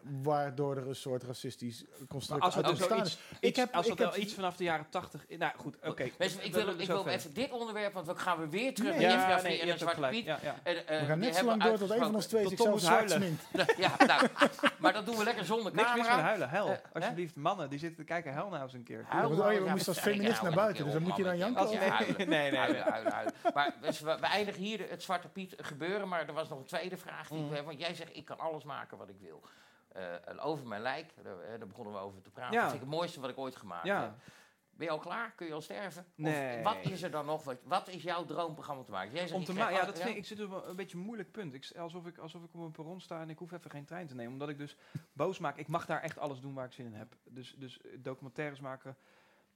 waardoor 0.03 0.77
er 0.77 0.87
een 0.87 0.95
soort 0.95 1.23
racistisch 1.23 1.83
construct 2.09 2.27
Maar 2.29 2.41
als 2.41 2.55
het 2.55 2.65
uit 2.65 2.77
wel 2.77 2.87
ontstaan 2.97 3.05
iets, 3.05 3.17
is. 3.39 3.49
iets, 3.49 3.71
als 3.71 3.85
ik 3.87 3.97
dat 3.97 3.99
heb- 3.99 4.11
wel 4.15 4.23
iets 4.23 4.33
vanaf 4.33 4.55
de 4.55 4.63
jaren 4.63 4.85
tachtig... 4.89 5.25
Nou 5.29 5.51
goed, 5.57 5.75
oké. 5.83 6.09
Mensen, 6.17 6.45
ik 6.45 6.53
we 6.53 6.63
wil, 6.85 6.97
ik 7.03 7.05
even 7.07 7.33
dit 7.33 7.51
onderwerp, 7.51 7.93
want 7.93 8.05
dan 8.05 8.17
gaan 8.19 8.39
we 8.39 8.49
weer 8.49 8.73
terug 8.73 8.95
Nee. 8.95 9.05
naar 9.07 9.29
Ja, 9.29 9.41
nee, 9.41 9.59
en 9.61 9.67
de 9.67 9.77
Zwarte. 9.77 10.07
Piet. 10.09 10.25
Ja, 10.25 10.39
ja. 10.43 10.55
En, 10.63 10.87
eh, 10.87 10.99
We 10.99 11.05
gaan 11.05 11.19
net 11.19 11.27
zo 11.35 11.35
hebben 11.35 11.57
lang 11.57 11.63
door 11.63 11.77
tot 11.87 11.89
een 11.97 12.03
van 12.03 12.15
ons 12.15 12.25
twee 12.25 12.47
zichzelf 12.47 12.79
zwart 12.79 13.11
huilen. 13.11 13.37
smint. 13.51 13.67
ja, 13.77 13.95
nou, 14.05 14.27
maar 14.79 14.93
dat 14.93 15.05
doen 15.05 15.17
we 15.17 15.23
lekker 15.23 15.45
zonder 15.45 15.73
Niks 15.75 15.87
mis 15.87 15.97
met 15.97 16.05
camera. 16.07 16.27
huilen, 16.27 16.49
huil. 16.49 16.67
Eh, 16.69 16.77
Alsjeblieft, 16.93 17.35
mannen 17.35 17.69
die 17.69 17.79
zitten 17.79 17.97
te 17.97 18.03
kijken, 18.03 18.33
huil 18.33 18.49
nou 18.49 18.63
eens 18.63 18.73
een 18.73 18.83
keer. 18.83 19.05
Huil 19.07 19.29
Ja, 19.31 19.35
maar, 19.37 19.47
oh, 19.47 19.53
je 19.53 19.59
moest 19.69 19.87
als 19.87 19.99
feminist 19.99 20.41
naar 20.41 20.53
buiten, 20.53 20.83
dus 20.83 20.93
dan 20.93 21.01
moet 21.01 21.15
je 21.15 21.23
dan 21.23 21.37
janken, 21.37 21.65
Nee, 22.17 22.51
nee. 22.51 22.55
huilen. 22.55 23.33
Maar 23.53 23.75
dus 23.81 23.99
we, 23.99 24.17
we 24.19 24.25
eindigen 24.25 24.61
hier 24.61 24.85
het 24.89 25.03
Zwarte 25.03 25.27
Piet 25.27 25.53
gebeuren, 25.57 26.07
maar 26.07 26.27
er 26.27 26.33
was 26.33 26.49
nog 26.49 26.59
een 26.59 26.65
tweede 26.65 26.97
vraag. 26.97 27.27
Die 27.27 27.37
ik 27.39 27.45
Mm. 27.49 27.53
heb, 27.53 27.65
want 27.65 27.79
jij 27.79 27.93
zegt, 27.95 28.15
ik 28.15 28.25
kan 28.25 28.39
alles 28.39 28.63
maken 28.63 28.97
wat 28.97 29.09
ik 29.09 29.15
wil. 29.21 29.41
Eh, 29.97 30.45
over 30.45 30.67
mijn 30.67 30.81
lijk, 30.81 31.13
daar, 31.23 31.39
eh, 31.39 31.49
daar 31.59 31.67
begonnen 31.67 31.93
we 31.93 31.99
over 31.99 32.21
te 32.21 32.29
praten. 32.29 32.53
Ja. 32.53 32.61
Dat 32.61 32.71
vind 32.71 32.81
ik 32.83 32.87
het 32.89 32.97
mooiste 32.97 33.19
wat 33.19 33.29
ik 33.29 33.37
ooit 33.37 33.55
gemaakt 33.55 33.85
Ja. 33.85 34.01
heb. 34.01 34.13
Ben 34.69 34.85
je 34.85 34.91
al 34.91 34.99
klaar? 34.99 35.31
Kun 35.31 35.47
je 35.47 35.53
al 35.53 35.61
sterven? 35.61 36.05
Nee. 36.15 36.57
Of 36.57 36.63
wat 36.63 36.77
is 36.85 37.03
er 37.03 37.11
dan 37.11 37.25
nog? 37.25 37.43
Wat, 37.43 37.57
wat 37.63 37.87
is 37.87 38.03
jouw 38.03 38.25
droomprogramma 38.25 38.83
te 38.83 38.91
maken? 38.91 39.11
Jij 39.11 39.21
zegt, 39.27 39.33
Om 39.39 39.43
te 39.45 39.53
krijg 39.53 39.69
ma- 39.71 39.77
ja, 39.77 39.85
dat 39.85 39.97
vind 39.97 40.09
ik, 40.09 40.15
ik 40.15 40.25
zit 40.25 40.41
op 40.43 40.51
een, 40.51 40.69
een 40.69 40.75
beetje 40.75 40.97
een 40.97 41.03
moeilijk 41.03 41.31
punt. 41.31 41.53
Ik, 41.53 41.71
alsof, 41.77 42.05
ik, 42.07 42.17
alsof 42.17 42.43
ik 42.43 42.53
op 42.53 42.61
een 42.61 42.71
perron 42.71 43.01
sta 43.01 43.21
en 43.21 43.29
ik 43.29 43.37
hoef 43.37 43.51
even 43.51 43.71
geen 43.71 43.85
trein 43.85 44.07
te 44.07 44.15
nemen. 44.15 44.31
Omdat 44.33 44.49
ik 44.49 44.57
dus 44.57 44.77
boos 45.13 45.39
maak. 45.39 45.57
Ik 45.57 45.67
mag 45.67 45.85
daar 45.85 46.01
echt 46.01 46.17
alles 46.17 46.39
doen 46.39 46.53
waar 46.53 46.65
ik 46.65 46.71
zin 46.73 46.85
in 46.85 46.93
heb. 46.93 47.15
Dus, 47.23 47.55
dus 47.57 47.81
eh, 47.81 47.91
documentaires 47.99 48.59
maken, 48.59 48.97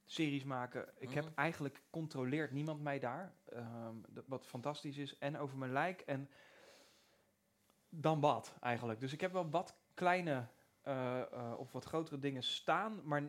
series 0.06 0.44
maken. 0.44 0.90
Ik 0.98 1.12
heb 1.14 1.24
Mhm. 1.26 1.34
eigenlijk 1.36 1.82
controleert 1.90 2.52
niemand 2.52 2.82
mij 2.82 3.00
daar. 3.00 3.34
Dat, 4.08 4.24
wat 4.28 4.46
fantastisch 4.46 4.98
is. 4.98 5.18
En 5.18 5.38
over 5.38 5.58
mijn 5.58 5.72
lijk. 5.72 6.02
En 6.02 6.30
dan 7.90 8.20
wat 8.20 8.56
eigenlijk. 8.60 9.00
Dus 9.00 9.14
ik 9.14 9.22
heb 9.22 9.32
wel 9.32 9.50
wat 9.50 9.76
kleine 10.02 10.48
eh, 10.82 11.22
eh, 11.22 11.54
of 11.58 11.72
wat 11.72 11.86
grotere 11.86 12.20
dingen 12.20 12.44
staan. 12.44 13.02
Maar 13.04 13.22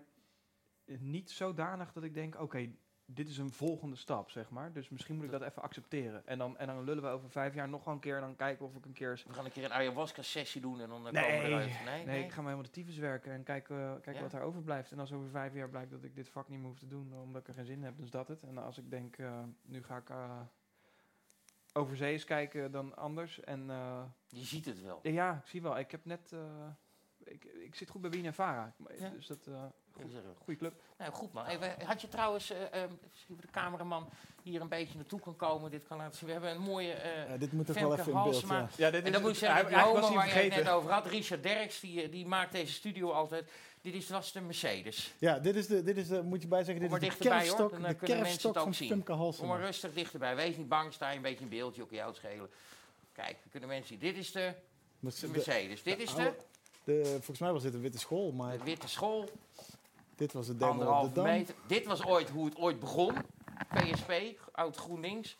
niet 0.84 1.30
zodanig 1.30 1.92
dat 1.92 2.02
ik 2.02 2.14
denk, 2.14 2.40
oké, 2.40 2.70
dit 3.04 3.28
is 3.28 3.38
een 3.38 3.50
volgende 3.50 3.96
stap, 3.96 4.30
zeg 4.30 4.50
maar. 4.50 4.72
Dus 4.72 4.88
misschien 4.88 5.14
moet 5.16 5.24
ik 5.24 5.30
dat 5.30 5.42
even 5.42 5.62
accepteren. 5.62 6.26
En 6.26 6.38
dan, 6.38 6.58
en 6.58 6.66
dan 6.66 6.84
lullen 6.84 7.02
we 7.02 7.08
over 7.08 7.30
vijf 7.30 7.54
jaar 7.54 7.68
nog 7.68 7.84
wel 7.84 7.94
een 7.94 8.00
keer. 8.00 8.14
En 8.14 8.20
dan 8.20 8.36
kijken 8.36 8.66
of 8.66 8.74
ik 8.76 8.84
een 8.84 8.92
keer... 8.92 9.22
We 9.26 9.32
gaan 9.34 9.44
een 9.44 9.52
keer 9.52 9.64
een 9.64 9.72
ayahuasca-sessie 9.72 10.60
doen 10.60 10.80
en 10.80 10.88
dan 10.88 11.02
Nee, 11.02 11.12
komen 11.12 11.38
we 11.40 11.46
eruit. 11.46 11.84
Nee, 11.84 12.04
Nee, 12.06 12.24
ik 12.24 12.30
ga 12.30 12.36
maar 12.36 12.50
helemaal 12.50 12.70
de 12.72 12.80
tyfus 12.80 12.96
werken 12.96 13.32
en 13.32 13.42
kijken, 13.42 13.76
eh, 13.76 13.92
kijken 13.92 14.14
Ja. 14.14 14.20
wat 14.22 14.32
er 14.32 14.40
overblijft. 14.42 14.92
En 14.92 14.98
als 14.98 15.12
over 15.12 15.28
vijf 15.28 15.54
jaar 15.54 15.68
blijkt 15.68 15.90
dat 15.90 16.04
ik 16.04 16.14
dit 16.14 16.28
vak 16.28 16.48
niet 16.48 16.58
meer 16.58 16.68
hoef 16.68 16.78
te 16.78 16.86
doen, 16.86 17.12
omdat 17.14 17.40
ik 17.40 17.48
er 17.48 17.54
geen 17.54 17.64
zin 17.64 17.76
in 17.76 17.82
heb, 17.84 17.94
dan 17.96 18.04
is 18.04 18.10
dat 18.10 18.28
het. 18.28 18.42
En 18.42 18.58
als 18.58 18.78
ik 18.78 18.90
denk, 18.90 19.16
nu 19.62 19.82
ga 19.82 19.96
ik... 19.96 20.10
eh, 21.72 21.82
overzees 21.82 22.24
kijken 22.24 22.70
dan 22.70 22.96
anders. 22.96 23.40
En 23.40 23.70
eh, 23.70 24.02
Je 24.28 24.44
ziet 24.44 24.64
het 24.64 24.82
wel. 24.82 25.00
ja, 25.02 25.40
ik 25.44 25.48
zie 25.50 25.62
wel. 25.62 25.78
Ik 25.78 25.90
heb 25.90 26.04
net... 26.04 26.32
eh, 26.32 26.40
ik, 27.24 27.44
ik 27.44 27.74
zit 27.74 27.90
goed 27.90 28.00
bij 28.00 28.10
Wien 28.10 28.24
en 28.26 28.34
Vara. 28.34 28.74
Ja. 28.98 29.08
Dus 29.08 29.26
dat... 29.26 29.46
eh 29.46 29.64
goede 30.38 30.58
club. 30.58 30.74
Nou, 30.98 31.12
goed 31.12 31.32
man. 31.32 31.46
Even, 31.46 31.74
had 31.84 32.00
je 32.00 32.08
trouwens, 32.08 32.52
misschien 33.10 33.36
de 33.40 33.46
cameraman 33.50 34.08
hier 34.42 34.60
een 34.60 34.68
beetje 34.68 34.96
naartoe 34.96 35.20
kan 35.20 35.36
komen, 35.36 35.70
dit 35.70 35.86
kan 35.86 35.96
laten 35.96 36.18
zien. 36.18 36.26
We 36.26 36.32
hebben 36.32 36.50
een 36.50 36.60
mooie 36.60 36.92
eh 36.92 37.28
Ja, 37.30 37.36
dit 37.36 37.52
moet 37.52 37.66
toch 37.66 37.78
wel 37.78 37.92
even 37.92 38.06
in 38.06 38.12
beeld. 38.12 38.24
Halsema. 38.24 38.58
Ja. 38.58 38.68
Ja, 38.76 38.90
dit 38.90 39.04
En 39.04 39.12
dan 39.12 39.20
moet 39.20 39.30
ik 39.30 39.36
zeggen, 39.36 39.66
die 39.66 39.78
homo 39.78 40.14
waar 40.14 40.26
je 40.26 40.32
het 40.34 40.54
net 40.54 40.68
over 40.68 40.90
had, 40.90 41.06
Richard 41.06 41.42
Derks, 41.42 41.80
die, 41.80 42.08
die 42.08 42.26
maakt 42.26 42.52
deze 42.52 42.72
studio 42.72 43.10
altijd. 43.10 43.50
Dit 43.82 43.94
is, 43.94 44.08
was 44.08 44.32
de 44.32 44.40
Mercedes. 44.40 45.14
Ja, 45.18 45.38
dit 45.38 45.56
is 45.56 45.66
de, 45.66 45.82
dit 45.82 45.96
is 45.96 46.08
de, 46.08 46.22
moet 46.22 46.42
je 46.42 46.48
bij 46.48 46.64
zeggen, 46.64 46.82
dit 46.82 46.92
is 46.92 46.98
de 47.00 47.06
dichterbij, 47.06 47.38
hoor. 47.38 47.46
kerfstok, 47.46 47.70
Dan, 47.70 47.82
de 47.82 47.94
kunnen 47.94 48.16
mensen 48.16 48.16
kerfstok 48.16 48.54
het 48.54 48.62
ook 48.62 48.74
van 48.74 48.74
zien. 48.74 49.36
Kom 49.38 49.48
maar 49.48 49.60
rustig 49.60 49.92
dichterbij. 49.92 50.36
Wees 50.36 50.56
niet 50.56 50.68
bang, 50.68 50.92
sta 50.92 51.10
je 51.10 51.16
een 51.16 51.22
beetje 51.22 51.44
in 51.44 51.48
beeld, 51.48 51.76
je 51.76 51.82
ook 51.82 51.90
jou 51.90 52.14
schelen. 52.14 52.50
Kijk, 53.12 53.36
dan 53.40 53.50
kunnen 53.50 53.68
mensen 53.68 53.88
zien. 53.88 53.98
Dit 53.98 54.16
is 54.16 54.32
de, 54.32 54.54
Mercedes. 55.00 55.82
Dit 55.82 56.00
is 56.00 56.14
de, 56.14 56.34
de, 56.84 57.04
volgens 57.04 57.38
mij 57.38 57.52
was 57.52 57.62
dit 57.62 57.74
een 57.74 57.80
witte 57.80 57.98
school, 57.98 58.32
maar 58.32 58.58
de 58.58 58.64
witte 58.64 58.88
school, 58.88 59.28
dit 60.16 60.32
was 60.32 60.46
de 60.46 60.56
demo 60.56 61.00
op 61.00 61.08
de 61.08 61.12
Dam. 61.12 61.24
meter. 61.24 61.54
Dit 61.66 61.86
was 61.86 62.04
ooit 62.04 62.28
hoe 62.28 62.44
het 62.44 62.56
ooit 62.56 62.80
begon. 62.80 63.14
PSP, 63.74 64.12
oud 64.52 64.76
GroenLinks. 64.76 65.36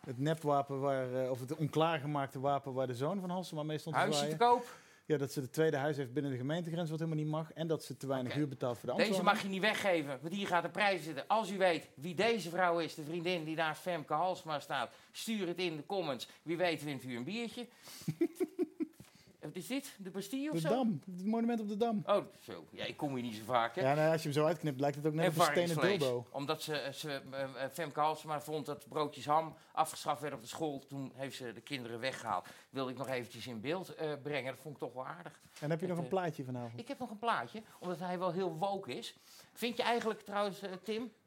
Het 0.00 0.18
nepwapen, 0.18 0.80
waar, 0.80 1.24
eh, 1.24 1.30
of 1.30 1.40
het 1.40 1.54
onklaargemaakte 1.54 2.40
wapen 2.40 2.72
waar 2.72 2.86
de 2.86 2.94
zoon 2.94 3.20
van 3.20 3.30
Halsema 3.30 3.62
mee 3.62 3.78
stond 3.78 3.94
te 3.94 4.00
Huisje 4.00 4.28
te 4.28 4.36
koop. 4.36 4.66
Ja, 5.06 5.16
dat 5.16 5.32
ze 5.32 5.40
het 5.40 5.52
tweede 5.52 5.76
huis 5.76 5.96
heeft 5.96 6.12
binnen 6.12 6.32
de 6.32 6.38
gemeentegrens, 6.38 6.90
wat 6.90 6.98
helemaal 6.98 7.20
niet 7.22 7.32
mag. 7.32 7.52
En 7.52 7.66
dat 7.66 7.84
ze 7.84 7.96
te 7.96 8.06
weinig 8.06 8.32
huur 8.32 8.48
betaalt 8.48 8.78
voor 8.78 8.88
de 8.88 8.94
Deze 8.94 9.08
ambtenaar. 9.08 9.34
mag 9.34 9.42
je 9.42 9.48
niet 9.48 9.60
weggeven, 9.60 10.18
want 10.22 10.34
hier 10.34 10.46
gaat 10.46 10.62
de 10.62 10.68
prijs 10.68 11.02
zitten. 11.04 11.24
Als 11.26 11.50
u 11.50 11.58
weet 11.58 11.88
wie 11.94 12.14
deze 12.14 12.50
vrouw 12.50 12.78
is, 12.78 12.94
de 12.94 13.04
vriendin 13.04 13.44
die 13.44 13.56
naast 13.56 13.80
Femke 13.80 14.12
Halsma 14.12 14.60
staat, 14.60 14.94
stuur 15.12 15.46
het 15.46 15.58
in 15.58 15.76
de 15.76 15.86
comments. 15.86 16.28
Wie 16.42 16.56
weet 16.56 16.82
wint 16.82 17.04
u 17.04 17.16
een 17.16 17.24
biertje. 17.24 17.66
Wat 19.46 19.56
is 19.56 19.66
dit? 19.66 19.96
De 19.98 20.10
Bastille 20.10 20.50
of 20.50 20.54
De 20.54 20.60
zo? 20.60 20.68
Dam, 20.68 21.00
het 21.16 21.26
monument 21.26 21.60
op 21.60 21.68
de 21.68 21.76
Dam. 21.76 22.02
Oh, 22.06 22.24
zo. 22.40 22.66
Ja, 22.70 22.84
ik 22.84 22.96
kom 22.96 23.14
hier 23.14 23.22
niet 23.22 23.34
zo 23.34 23.42
vaak, 23.44 23.74
hè. 23.74 23.80
Ja, 23.80 23.94
nou, 23.94 24.12
als 24.12 24.22
je 24.22 24.28
hem 24.28 24.38
zo 24.38 24.46
uitknipt, 24.46 24.80
lijkt 24.80 24.96
het 24.96 25.06
ook 25.06 25.14
net 25.14 25.36
een 25.36 25.42
stenen 25.42 25.80
dildo. 25.80 26.26
Omdat 26.30 26.62
ze, 26.62 26.90
ze, 26.94 27.22
eh, 27.30 27.42
eh, 27.42 27.70
Femke 27.72 28.00
Halsema 28.00 28.40
vond 28.40 28.66
dat 28.66 28.88
broodjes 28.88 29.26
ham 29.26 29.54
afgeschaft 29.72 30.20
werden 30.20 30.38
op 30.38 30.44
de 30.44 30.50
school. 30.50 30.86
Toen 30.86 31.12
heeft 31.14 31.36
ze 31.36 31.52
de 31.52 31.60
kinderen 31.60 32.00
weggehaald. 32.00 32.46
Wilde 32.70 32.90
ik 32.90 32.98
nog 32.98 33.08
eventjes 33.08 33.46
in 33.46 33.60
beeld 33.60 33.94
eh, 33.94 34.12
brengen. 34.22 34.52
Dat 34.52 34.62
vond 34.62 34.74
ik 34.74 34.80
toch 34.80 34.92
wel 34.92 35.06
aardig. 35.06 35.40
En 35.60 35.70
heb 35.70 35.80
je 35.80 35.86
nog 35.86 35.98
een 35.98 36.08
plaatje 36.08 36.44
vanavond? 36.44 36.80
Ik 36.80 36.88
heb 36.88 36.98
nog 36.98 37.10
een 37.10 37.18
plaatje, 37.18 37.62
omdat 37.78 37.98
hij 37.98 38.18
wel 38.18 38.32
heel 38.32 38.56
woke 38.56 38.94
is. 38.94 39.16
Vind 39.52 39.76
je 39.76 39.82
eigenlijk 39.82 40.20
trouwens, 40.20 40.62
eh, 40.62 40.72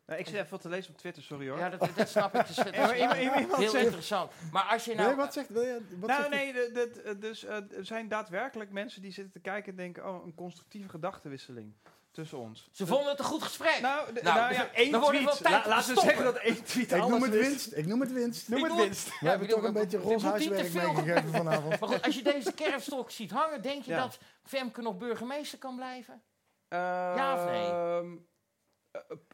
Tim, 0.10 0.18
ik 0.18 0.26
zit 0.26 0.36
even 0.36 0.50
wat 0.50 0.62
te 0.62 0.70
lezen 0.70 0.92
op 0.92 0.98
Twitter, 0.98 1.24
sorry 1.24 1.50
hoor. 1.50 1.58
Ja, 1.60 1.70
dat, 1.70 1.90
dat 1.96 2.10
snap 2.10 2.36
ik. 2.36 2.48
Dus, 2.48 2.56
dat 2.56 2.66
is 2.68 2.76
Ja, 2.80 2.88
maar 3.08 3.22
iemand- 3.22 3.56
heel 3.56 3.76
interessant. 3.76 4.32
Maar 4.52 4.64
als 4.64 4.86
je 4.86 4.96
Nee, 4.96 5.06
nou... 5.06 5.16
wat 5.18 5.34
zegt, 5.34 5.50
wil 5.50 5.62
je- 5.62 5.82
wat 6.00 6.10
nou, 6.10 6.22
zegt 6.22 6.34
nee, 6.34 6.54
de- 6.54 6.70
de- 6.74 7.02
de- 7.04 7.18
dus 7.18 7.44
eh, 7.46 7.56
er 7.56 7.86
zijn 7.86 8.08
daadwerkelijk 8.08 8.72
mensen 8.72 9.02
die 9.02 9.12
zitten 9.12 9.34
te 9.34 9.40
kijken 9.40 9.72
en 9.72 9.78
denken: 9.78 10.08
oh, 10.10 10.26
een 10.26 10.36
constructieve 10.36 10.90
gedachtenwisseling 10.90 11.74
tussen 12.12 12.38
ons. 12.38 12.70
Ze 12.72 12.86
vonden 12.88 13.10
het 13.10 13.20
een 13.20 13.26
goed 13.26 13.44
gesprek. 13.44 13.80
Nou, 13.82 14.14
de- 14.14 14.22
Nou, 14.24 14.38
nou 14.40 14.54
ja, 14.54 14.70
één 14.74 15.02
tweet. 15.02 15.24
wel 15.24 15.36
tijd 15.36 15.44
La- 15.66 15.68
laten 15.68 15.76
we 15.76 15.82
stoppen. 15.82 16.04
zeggen 16.04 16.24
dat 16.24 16.36
één 16.36 16.64
tweet 16.64 16.92
Ik 16.92 16.98
noem 17.08 17.22
het 17.24 17.34
is. 17.34 17.48
winst. 17.48 17.76
Ik 17.78 17.86
noem 17.86 18.00
het 18.00 18.12
winst. 18.12 18.50
Noem 18.50 18.64
het 18.64 18.76
winst. 18.76 19.06
We 19.08 19.14
Ja, 19.22 19.30
hebben 19.30 19.48
ik 19.48 19.54
toch 19.54 19.64
een 19.64 19.74
beetje 19.74 19.98
roze 19.98 20.28
huiswerk 20.28 20.74
meegegeven 20.74 21.30
vanavond. 21.32 21.80
Maar 21.80 21.90
goed, 21.90 22.02
als 22.02 22.16
je 22.16 22.24
deze 22.24 22.52
kerfstok 22.54 23.12
ziet 23.12 23.32
hangen, 23.32 23.62
denk 23.62 23.84
je 23.84 23.92
Ja. 23.92 24.00
dat 24.02 24.18
Femke 24.44 24.82
nog 24.82 24.98
burgemeester 24.98 25.58
kan 25.60 25.76
blijven? 25.76 26.22
Ja 26.70 27.34
of 27.36 27.46
nee? 27.52 28.20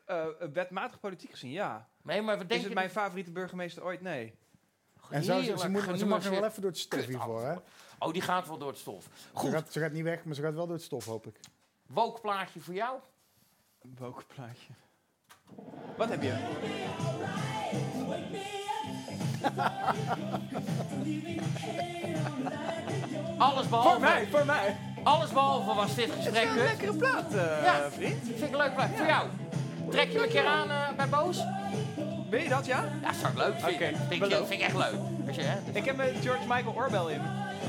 Eh, 0.06 0.26
wetmatig 0.54 1.00
politiek 1.00 1.32
gezien, 1.32 1.52
ja. 1.52 1.88
Nee, 2.02 2.22
maar 2.22 2.34
wat 2.36 2.44
Is 2.44 2.50
denk 2.50 2.60
het 2.62 2.70
je... 2.70 2.76
mijn 2.76 2.90
favoriete 2.90 3.32
burgemeester 3.32 3.84
ooit? 3.84 4.02
Nee. 4.02 4.36
En 5.10 5.24
zou 5.24 5.44
ze, 5.44 5.58
ze, 5.58 5.70
moet, 5.70 5.82
ze 5.84 5.88
mag 5.90 5.98
genuanceerd. 6.00 6.36
wel 6.40 6.50
even 6.50 6.62
door 6.62 6.72
het 6.72 6.80
stof 6.80 7.06
hiervoor, 7.06 7.42
hè? 7.46 7.56
Oh, 8.00 8.14
die 8.14 8.22
gaat 8.22 8.48
wel 8.48 8.58
door 8.58 8.68
het 8.70 8.78
stof. 8.78 9.04
Ze 9.04 9.10
Goed, 9.34 9.52
gaat, 9.52 9.72
ze 9.72 9.80
gaat 9.80 9.92
niet 9.92 10.04
weg, 10.04 10.24
maar 10.24 10.36
ze 10.36 10.42
gaat 10.42 10.54
wel 10.54 10.66
door 10.66 10.76
het 10.76 10.84
stof, 10.86 11.06
hoop 11.06 11.28
ik. 11.28 11.40
woke 11.86 12.22
plaatje 12.22 12.60
voor 12.60 12.74
jou. 12.74 13.00
Een 13.82 13.96
wokenplaatje. 14.00 14.74
Wat 15.98 16.10
heb 16.10 16.22
je? 16.22 16.34
Alles 23.38 23.70
behalve... 23.70 23.90
Voor 23.90 24.00
mij, 24.00 24.28
voor 24.28 24.46
mij. 24.46 24.78
Alles 25.06 25.30
behalve 25.32 25.74
was 25.74 25.96
dit 25.96 26.10
gesprek 26.16 26.44
Een 26.44 26.54
kut. 26.56 26.64
lekkere 26.64 26.94
plaat, 26.94 27.34
eh, 27.34 27.64
Ja. 27.64 27.90
vriend. 27.92 28.24
Vind 28.24 28.42
ik 28.42 28.52
een 28.52 28.58
leuk 28.58 28.74
plaatje. 28.76 28.96
Voor 28.98 29.06
jou. 29.08 29.28
Trek 29.92 30.12
je 30.12 30.18
me 30.18 30.24
een 30.24 30.30
keer 30.30 30.46
aan 30.46 30.70
eh, 30.70 30.78
bij 30.98 31.10
Boos? 31.10 31.38
Weet 32.30 32.44
je 32.44 32.50
dat, 32.50 32.66
ja? 32.66 32.84
Ja, 33.02 33.14
zou 33.14 33.32
ik 33.32 33.38
leuk 33.38 33.54
vinden. 33.60 33.98
Vind, 33.98 34.12
ik, 34.12 34.20
beloofd. 34.20 34.48
vind 34.48 34.62
ik 34.62 34.68
echt 34.68 34.76
leuk. 34.78 34.94
Je, 35.36 35.42
hè, 35.42 35.58
Ik 35.74 35.86
heb 35.86 35.96
met 35.96 36.12
George 36.22 36.42
Michael 36.48 36.76
Oorbel 36.76 37.08
in. 37.10 37.22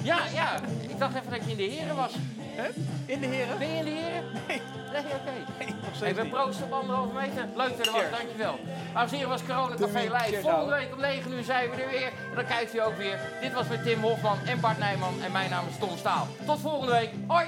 Ja, 0.02 0.18
ja. 0.34 0.56
Ik 0.88 0.98
dacht 0.98 1.14
even 1.14 1.30
dat 1.30 1.44
je 1.44 1.50
in 1.50 1.56
de 1.56 1.62
heren 1.62 1.96
was. 1.96 2.12
Hè? 2.56 2.68
In 3.06 3.20
de 3.20 3.26
heren? 3.26 3.58
Ben 3.58 3.68
je 3.68 3.76
in 3.76 3.84
de 3.84 3.90
heren? 3.90 4.24
Nee. 4.48 4.60
Nee, 4.92 5.04
oké. 5.04 5.32
Nee, 5.58 5.68
nog 5.68 5.78
Hey, 5.82 5.94
steeds 5.94 6.18
we 6.18 6.26
proosten 6.28 6.64
op 6.64 6.72
anderhalve 6.72 7.14
meter. 7.14 7.48
Leuk 7.54 7.76
dat 7.76 7.86
er 7.86 7.92
was, 7.92 8.10
dankjewel. 8.18 8.58
Dames 8.94 9.10
en 9.10 9.16
heren, 9.16 9.30
was 9.30 9.44
Corona 9.44 9.74
Café 9.74 9.98
Live. 10.00 10.40
Volgende 10.40 10.74
week 10.74 10.92
om 10.92 11.00
9 11.00 11.32
uur 11.32 11.44
zijn 11.44 11.70
we 11.70 11.76
er 11.82 11.90
weer. 11.90 12.06
En 12.06 12.34
dan 12.34 12.46
kijkt 12.46 12.74
u 12.74 12.80
ook 12.80 12.96
weer. 12.96 13.18
Dit 13.40 13.52
was 13.52 13.68
met 13.68 13.82
Tim 13.82 14.00
Hofman 14.02 14.38
en 14.46 14.60
Bart 14.60 14.78
Nijman. 14.78 15.22
En 15.22 15.32
mijn 15.32 15.50
naam 15.50 15.64
is 15.68 15.78
Tom 15.78 15.96
Staal. 15.96 16.26
Tot 16.46 16.60
volgende 16.60 16.92
week. 16.92 17.10
Hoi! 17.26 17.46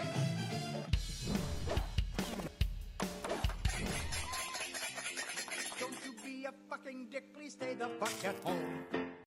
Don't 5.79 5.97
you 6.05 6.15
be 6.25 6.47
a 6.47 6.53
fucking 6.69 7.11
dick, 7.11 7.33
please 7.33 7.51
stay 7.53 7.75
the 7.79 7.89
fuck 8.01 8.25
at 8.31 8.35
home. 8.43 9.08